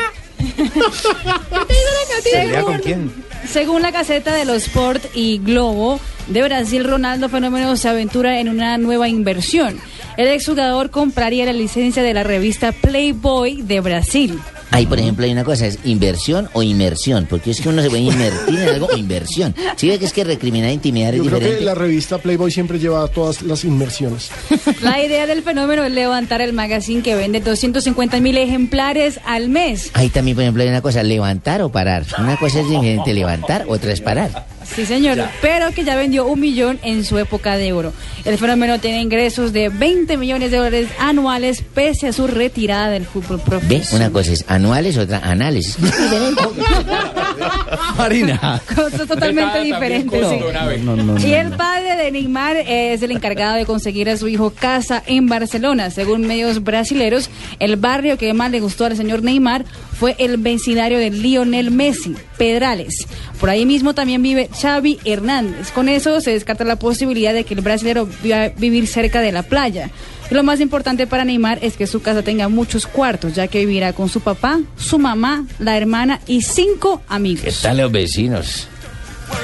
¿Pelea 2.23 2.61
con 2.61 2.77
quién? 2.79 3.11
Según 3.49 3.81
la 3.81 3.91
Gaceta 3.91 4.33
de 4.33 4.45
los 4.45 4.67
Sport 4.67 5.03
y 5.15 5.39
Globo 5.39 5.99
de 6.27 6.43
Brasil, 6.43 6.85
Ronaldo 6.85 7.27
Fenómeno 7.27 7.75
se 7.75 7.89
aventura 7.89 8.39
en 8.39 8.47
una 8.47 8.77
nueva 8.77 9.09
inversión. 9.09 9.77
El 10.15 10.29
exjugador 10.29 10.91
compraría 10.91 11.43
la 11.43 11.51
licencia 11.51 12.03
de 12.03 12.13
la 12.13 12.23
revista 12.23 12.71
Playboy 12.71 13.63
de 13.63 13.81
Brasil. 13.81 14.39
Ahí, 14.71 14.85
por 14.85 14.99
ejemplo, 14.99 15.25
hay 15.25 15.31
una 15.31 15.43
cosa, 15.43 15.65
es 15.65 15.79
inversión 15.85 16.49
o 16.53 16.61
inmersión, 16.61 17.25
porque 17.29 17.51
es 17.51 17.61
que 17.61 17.69
uno 17.69 17.81
se 17.81 17.89
puede 17.89 18.03
invertir 18.03 18.59
en 18.59 18.69
algo 18.69 18.87
o 18.87 18.97
inversión. 18.97 19.55
Si 19.75 19.87
ve 19.87 19.97
que 19.97 20.05
es 20.05 20.13
que 20.13 20.23
recriminar 20.23 20.69
e 20.69 20.73
intimidar 20.73 21.15
es 21.15 21.23
Yo 21.23 21.29
creo 21.29 21.39
que 21.39 21.63
la 21.63 21.75
revista 21.75 22.17
Playboy 22.17 22.51
siempre 22.51 22.79
lleva 22.79 23.07
todas 23.07 23.41
las 23.41 23.63
inmersiones. 23.63 24.29
La 24.81 25.03
idea 25.03 25.25
del 25.25 25.43
fenómeno 25.43 25.83
es 25.83 25.91
levantar 25.91 26.41
el 26.41 26.53
magazine 26.53 27.01
que 27.01 27.15
vende 27.15 27.39
250 27.39 28.19
mil 28.19 28.37
ejemplares 28.37 29.19
al 29.25 29.49
mes. 29.49 29.91
Ahí 29.93 30.09
también, 30.09 30.35
por 30.35 30.43
ejemplo, 30.43 30.63
hay 30.63 30.69
una 30.69 30.81
cosa, 30.81 31.03
levantar 31.03 31.61
o 31.61 31.69
parar. 31.69 32.05
Una 32.19 32.37
cosa 32.37 32.59
es 32.59 32.69
diferente, 32.69 33.13
levantar, 33.13 33.65
otra 33.67 33.91
es 33.91 34.01
parar. 34.01 34.56
Sí, 34.75 34.85
señor, 34.85 35.17
pero 35.41 35.71
que 35.71 35.83
ya 35.83 35.95
vendió 35.95 36.25
un 36.27 36.39
millón 36.39 36.79
en 36.83 37.03
su 37.03 37.17
época 37.17 37.57
de 37.57 37.73
oro. 37.73 37.93
El 38.25 38.37
fenómeno 38.37 38.79
tiene 38.79 39.01
ingresos 39.01 39.53
de 39.53 39.69
20 39.69 40.17
millones 40.17 40.51
de 40.51 40.57
dólares 40.57 40.89
anuales 40.99 41.63
pese 41.73 42.07
a 42.07 42.13
su 42.13 42.27
retirada 42.27 42.89
del 42.89 43.05
fútbol 43.05 43.39
profesional. 43.39 43.87
Una 43.93 44.11
cosa 44.11 44.33
es 44.33 44.45
anuales, 44.47 44.97
otra 44.97 45.19
anales. 45.19 45.77
Marina. 47.97 48.61
Cosas 48.75 49.07
totalmente 49.07 49.63
diferentes. 49.63 50.27
sí. 50.27 50.39
No, 50.83 50.95
no, 50.95 51.03
no, 51.03 51.19
Y 51.27 51.33
el 51.33 51.51
padre 51.51 51.95
de 51.95 52.11
Neymar 52.11 52.57
es 52.57 53.01
el 53.01 53.11
encargado 53.11 53.55
de 53.55 53.65
conseguir 53.65 54.09
a 54.09 54.17
su 54.17 54.27
hijo 54.27 54.51
casa 54.51 55.03
en 55.05 55.27
Barcelona. 55.27 55.89
Según 55.89 56.21
medios 56.21 56.63
brasileros, 56.63 57.29
el 57.59 57.75
barrio 57.75 58.17
que 58.17 58.33
más 58.33 58.51
le 58.51 58.59
gustó 58.59 58.85
al 58.85 58.95
señor 58.95 59.23
Neymar 59.23 59.65
fue 59.99 60.15
el 60.19 60.37
vecindario 60.37 60.99
de 60.99 61.09
Lionel 61.09 61.71
Messi, 61.71 62.15
Pedrales. 62.37 63.07
Por 63.39 63.49
ahí 63.49 63.65
mismo 63.65 63.93
también 63.93 64.21
vive 64.21 64.49
Xavi 64.59 64.99
Hernández. 65.05 65.71
Con 65.71 65.89
eso 65.89 66.21
se 66.21 66.31
descarta 66.31 66.63
la 66.63 66.77
posibilidad 66.77 67.33
de 67.33 67.43
que 67.43 67.53
el 67.53 67.61
brasilero 67.61 68.07
viva 68.21 68.49
vivir 68.57 68.87
cerca 68.87 69.21
de 69.21 69.31
la 69.31 69.43
playa. 69.43 69.89
Y 70.29 70.33
lo 70.33 70.43
más 70.43 70.59
importante 70.59 71.07
para 71.07 71.23
Neymar 71.23 71.59
es 71.61 71.77
que 71.77 71.87
su 71.87 72.01
casa 72.01 72.21
tenga 72.21 72.49
muchos 72.49 72.85
cuartos, 72.85 73.33
ya 73.35 73.47
que 73.47 73.59
vivirá 73.59 73.93
con 73.93 74.09
su 74.09 74.21
papá, 74.21 74.59
su 74.77 74.99
mamá, 74.99 75.45
la 75.59 75.77
hermana 75.77 76.19
y 76.27 76.41
cinco 76.41 77.01
¿Qué 77.07 77.13
amigos. 77.13 77.61
tal 77.61 77.77
los 77.77 77.91
vecinos? 77.91 78.67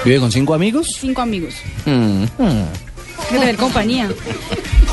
¿Vive 0.04 0.20
con 0.20 0.32
cinco 0.32 0.54
amigos? 0.54 0.88
Cinco 1.00 1.22
amigos. 1.22 1.56
Mm, 1.86 2.24
mm. 2.24 2.66
que 3.30 3.40
tener 3.40 3.56
compañía. 3.56 4.10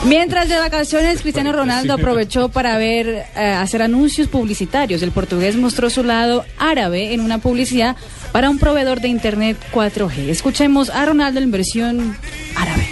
Mientras 0.04 0.48
de 0.48 0.56
vacaciones, 0.56 1.20
Cristiano 1.20 1.52
Ronaldo 1.52 1.92
aprovechó 1.92 2.48
para 2.48 2.78
ver 2.78 3.26
eh, 3.36 3.40
hacer 3.40 3.82
anuncios 3.82 4.28
publicitarios. 4.28 5.02
El 5.02 5.10
portugués 5.10 5.56
mostró 5.56 5.90
su 5.90 6.02
lado 6.04 6.44
árabe 6.58 7.12
en 7.12 7.20
una 7.20 7.38
publicidad 7.38 7.96
para 8.32 8.48
un 8.48 8.58
proveedor 8.58 9.00
de 9.00 9.08
internet 9.08 9.58
4G. 9.72 10.28
Escuchemos 10.28 10.88
a 10.88 11.04
Ronaldo 11.04 11.40
en 11.40 11.50
versión 11.50 12.16
árabe. 12.56 12.88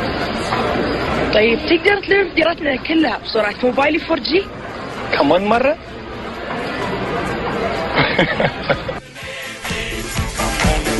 يقولون 0.00 0.10
انك 0.12 0.36
سريع 0.50 0.74
مرة 0.76 1.32
طيب 1.34 1.58
تقدر 1.58 2.00
تلف 2.00 2.34
ديرتنا 2.34 2.76
كلها 2.76 3.18
بسرعة 3.18 3.54
موبايلي 3.62 3.98
4G 4.00 4.42
كمان 5.18 5.44
مرة 5.44 5.76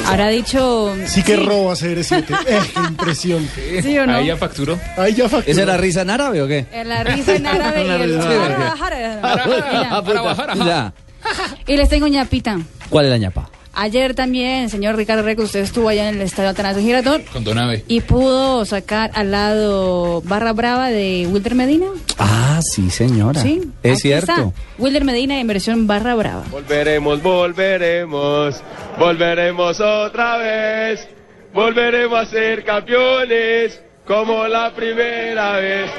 Habrá 0.06 0.28
dicho. 0.28 0.94
Sí 1.06 1.22
que 1.22 1.36
roba 1.36 1.72
CR7. 1.74 2.24
Eh, 2.46 2.60
qué 2.74 2.80
impresión. 2.80 3.48
¿Sí 3.82 3.98
o 3.98 4.06
no? 4.06 4.14
Ahí 4.16 4.26
ya 4.26 4.36
facturó. 4.36 4.78
Ahí 4.96 5.14
ya 5.14 5.28
facturó. 5.28 5.50
¿Esa 5.52 5.62
era 5.62 5.76
risa 5.76 6.02
en 6.02 6.10
árabe 6.10 6.42
o 6.42 6.46
qué? 6.46 6.66
Eh, 6.72 6.84
La 6.84 7.02
risa 7.02 7.34
en 7.34 7.46
árabe 7.46 7.80
y 7.82 7.84
Una 7.84 7.96
el. 7.96 8.14
risa 8.14 8.34
en 8.34 9.24
árabe. 9.24 10.64
Ya. 10.64 10.92
Y 11.66 11.76
les 11.76 11.88
tengo 11.88 12.06
ñapita. 12.06 12.56
¿Cuál 12.88 13.06
es 13.06 13.10
la 13.10 13.18
ñapa? 13.18 13.50
Ayer 13.73 14.13
también, 14.15 14.69
señor 14.69 14.95
Ricardo 14.97 15.23
Reco, 15.23 15.43
usted 15.43 15.61
estuvo 15.61 15.87
allá 15.87 16.09
en 16.09 16.15
el 16.15 16.21
estadio 16.23 16.49
Atanasio 16.49 16.81
Girardot 16.81 17.23
Con 17.31 17.43
Donave. 17.45 17.85
y 17.87 18.01
pudo 18.01 18.65
sacar 18.65 19.11
al 19.13 19.31
lado 19.31 20.21
Barra 20.25 20.51
Brava 20.51 20.89
de 20.89 21.25
Wilder 21.31 21.55
Medina. 21.55 21.85
Ah, 22.19 22.59
sí, 22.61 22.89
señora. 22.89 23.41
Sí, 23.41 23.61
Es 23.81 23.93
aquí 23.93 24.01
cierto. 24.01 24.31
está. 24.33 24.51
Wilder 24.77 25.05
Medina 25.05 25.39
en 25.39 25.47
versión 25.47 25.87
Barra 25.87 26.15
Brava. 26.15 26.43
Volveremos, 26.51 27.23
volveremos, 27.23 28.61
volveremos 28.99 29.79
otra 29.79 30.37
vez, 30.37 31.07
volveremos 31.53 32.19
a 32.19 32.25
ser 32.29 32.65
campeones 32.65 33.79
como 34.05 34.47
la 34.47 34.73
primera 34.75 35.53
vez. 35.53 35.89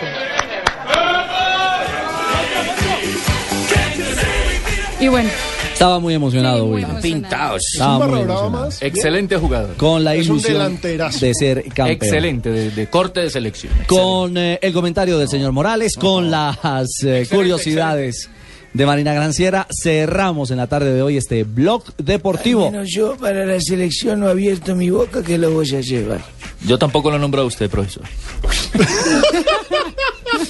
Y 5.01 5.09
bueno, 5.09 5.31
Estaba 5.73 5.99
muy 5.99 6.15
emocionado, 6.15 6.67
Will. 6.67 6.87
Pintados. 7.03 7.63
Estaba 7.73 7.97
¿Es 7.97 8.03
un 8.05 8.11
muy 8.11 8.21
emocionado. 8.23 8.51
más? 8.51 8.83
Excelente 8.83 9.37
jugador. 9.37 9.77
Con 9.77 10.05
la 10.05 10.15
ilusión 10.17 10.79
de 10.81 11.35
ser 11.35 11.65
campeón. 11.65 11.89
Excelente, 11.91 12.51
de, 12.51 12.71
de 12.71 12.87
corte 12.89 13.21
de 13.21 13.31
selección. 13.31 13.73
Con 13.89 14.37
eh, 14.37 14.59
el 14.63 14.73
comentario 14.73 15.19
del 15.19 15.29
señor 15.29 15.53
Morales, 15.53 15.97
con 15.97 16.31
las 16.31 16.57
eh, 17.03 17.27
curiosidades 17.31 18.31
de 18.73 18.87
Marina 18.87 19.13
Granciera, 19.13 19.67
cerramos 19.83 20.51
en 20.51 20.59
la 20.59 20.67
tarde 20.67 20.93
de 20.95 21.03
hoy 21.03 21.17
este 21.17 21.45
blog 21.45 21.85
deportivo. 21.97 22.67
Al 22.67 22.73
menos 22.73 22.89
yo 22.91 23.17
para 23.17 23.45
la 23.45 23.61
selección 23.61 24.21
no 24.21 24.29
he 24.29 24.31
abierto 24.31 24.75
mi 24.75 24.89
boca 24.91 25.23
que 25.23 25.37
lo 25.37 25.51
voy 25.51 25.69
a 25.75 25.81
llevar. 25.81 26.21
Yo 26.65 26.79
tampoco 26.79 27.11
lo 27.11 27.19
nombro 27.19 27.43
a 27.43 27.45
usted, 27.45 27.69
profesor. 27.69 28.05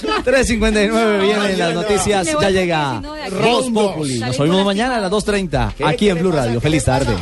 3.59 0.01 1.21
vienen 1.21 1.59
las 1.59 1.73
noticias, 1.73 2.27
ya 2.39 2.49
llega 2.49 3.01
Rondos. 3.29 3.69
Populi. 3.73 4.19
Nos 4.19 4.39
oímos 4.39 4.65
mañana 4.65 4.97
a 4.97 5.01
las 5.01 5.11
2.30 5.11 5.73
aquí 5.85 6.09
en 6.09 6.19
Blue 6.19 6.31
Radio. 6.31 6.59
Feliz 6.61 6.85
tarde. 6.85 7.15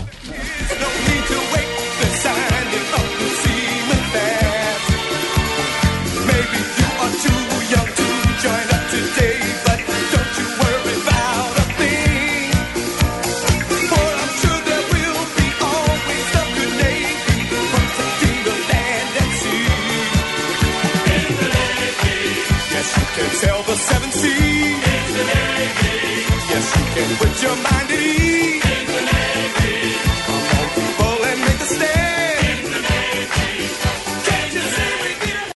Put 27.20 27.44
your 27.44 27.56
mind 27.56 27.92
at 27.92 28.00
ease. 28.00 28.41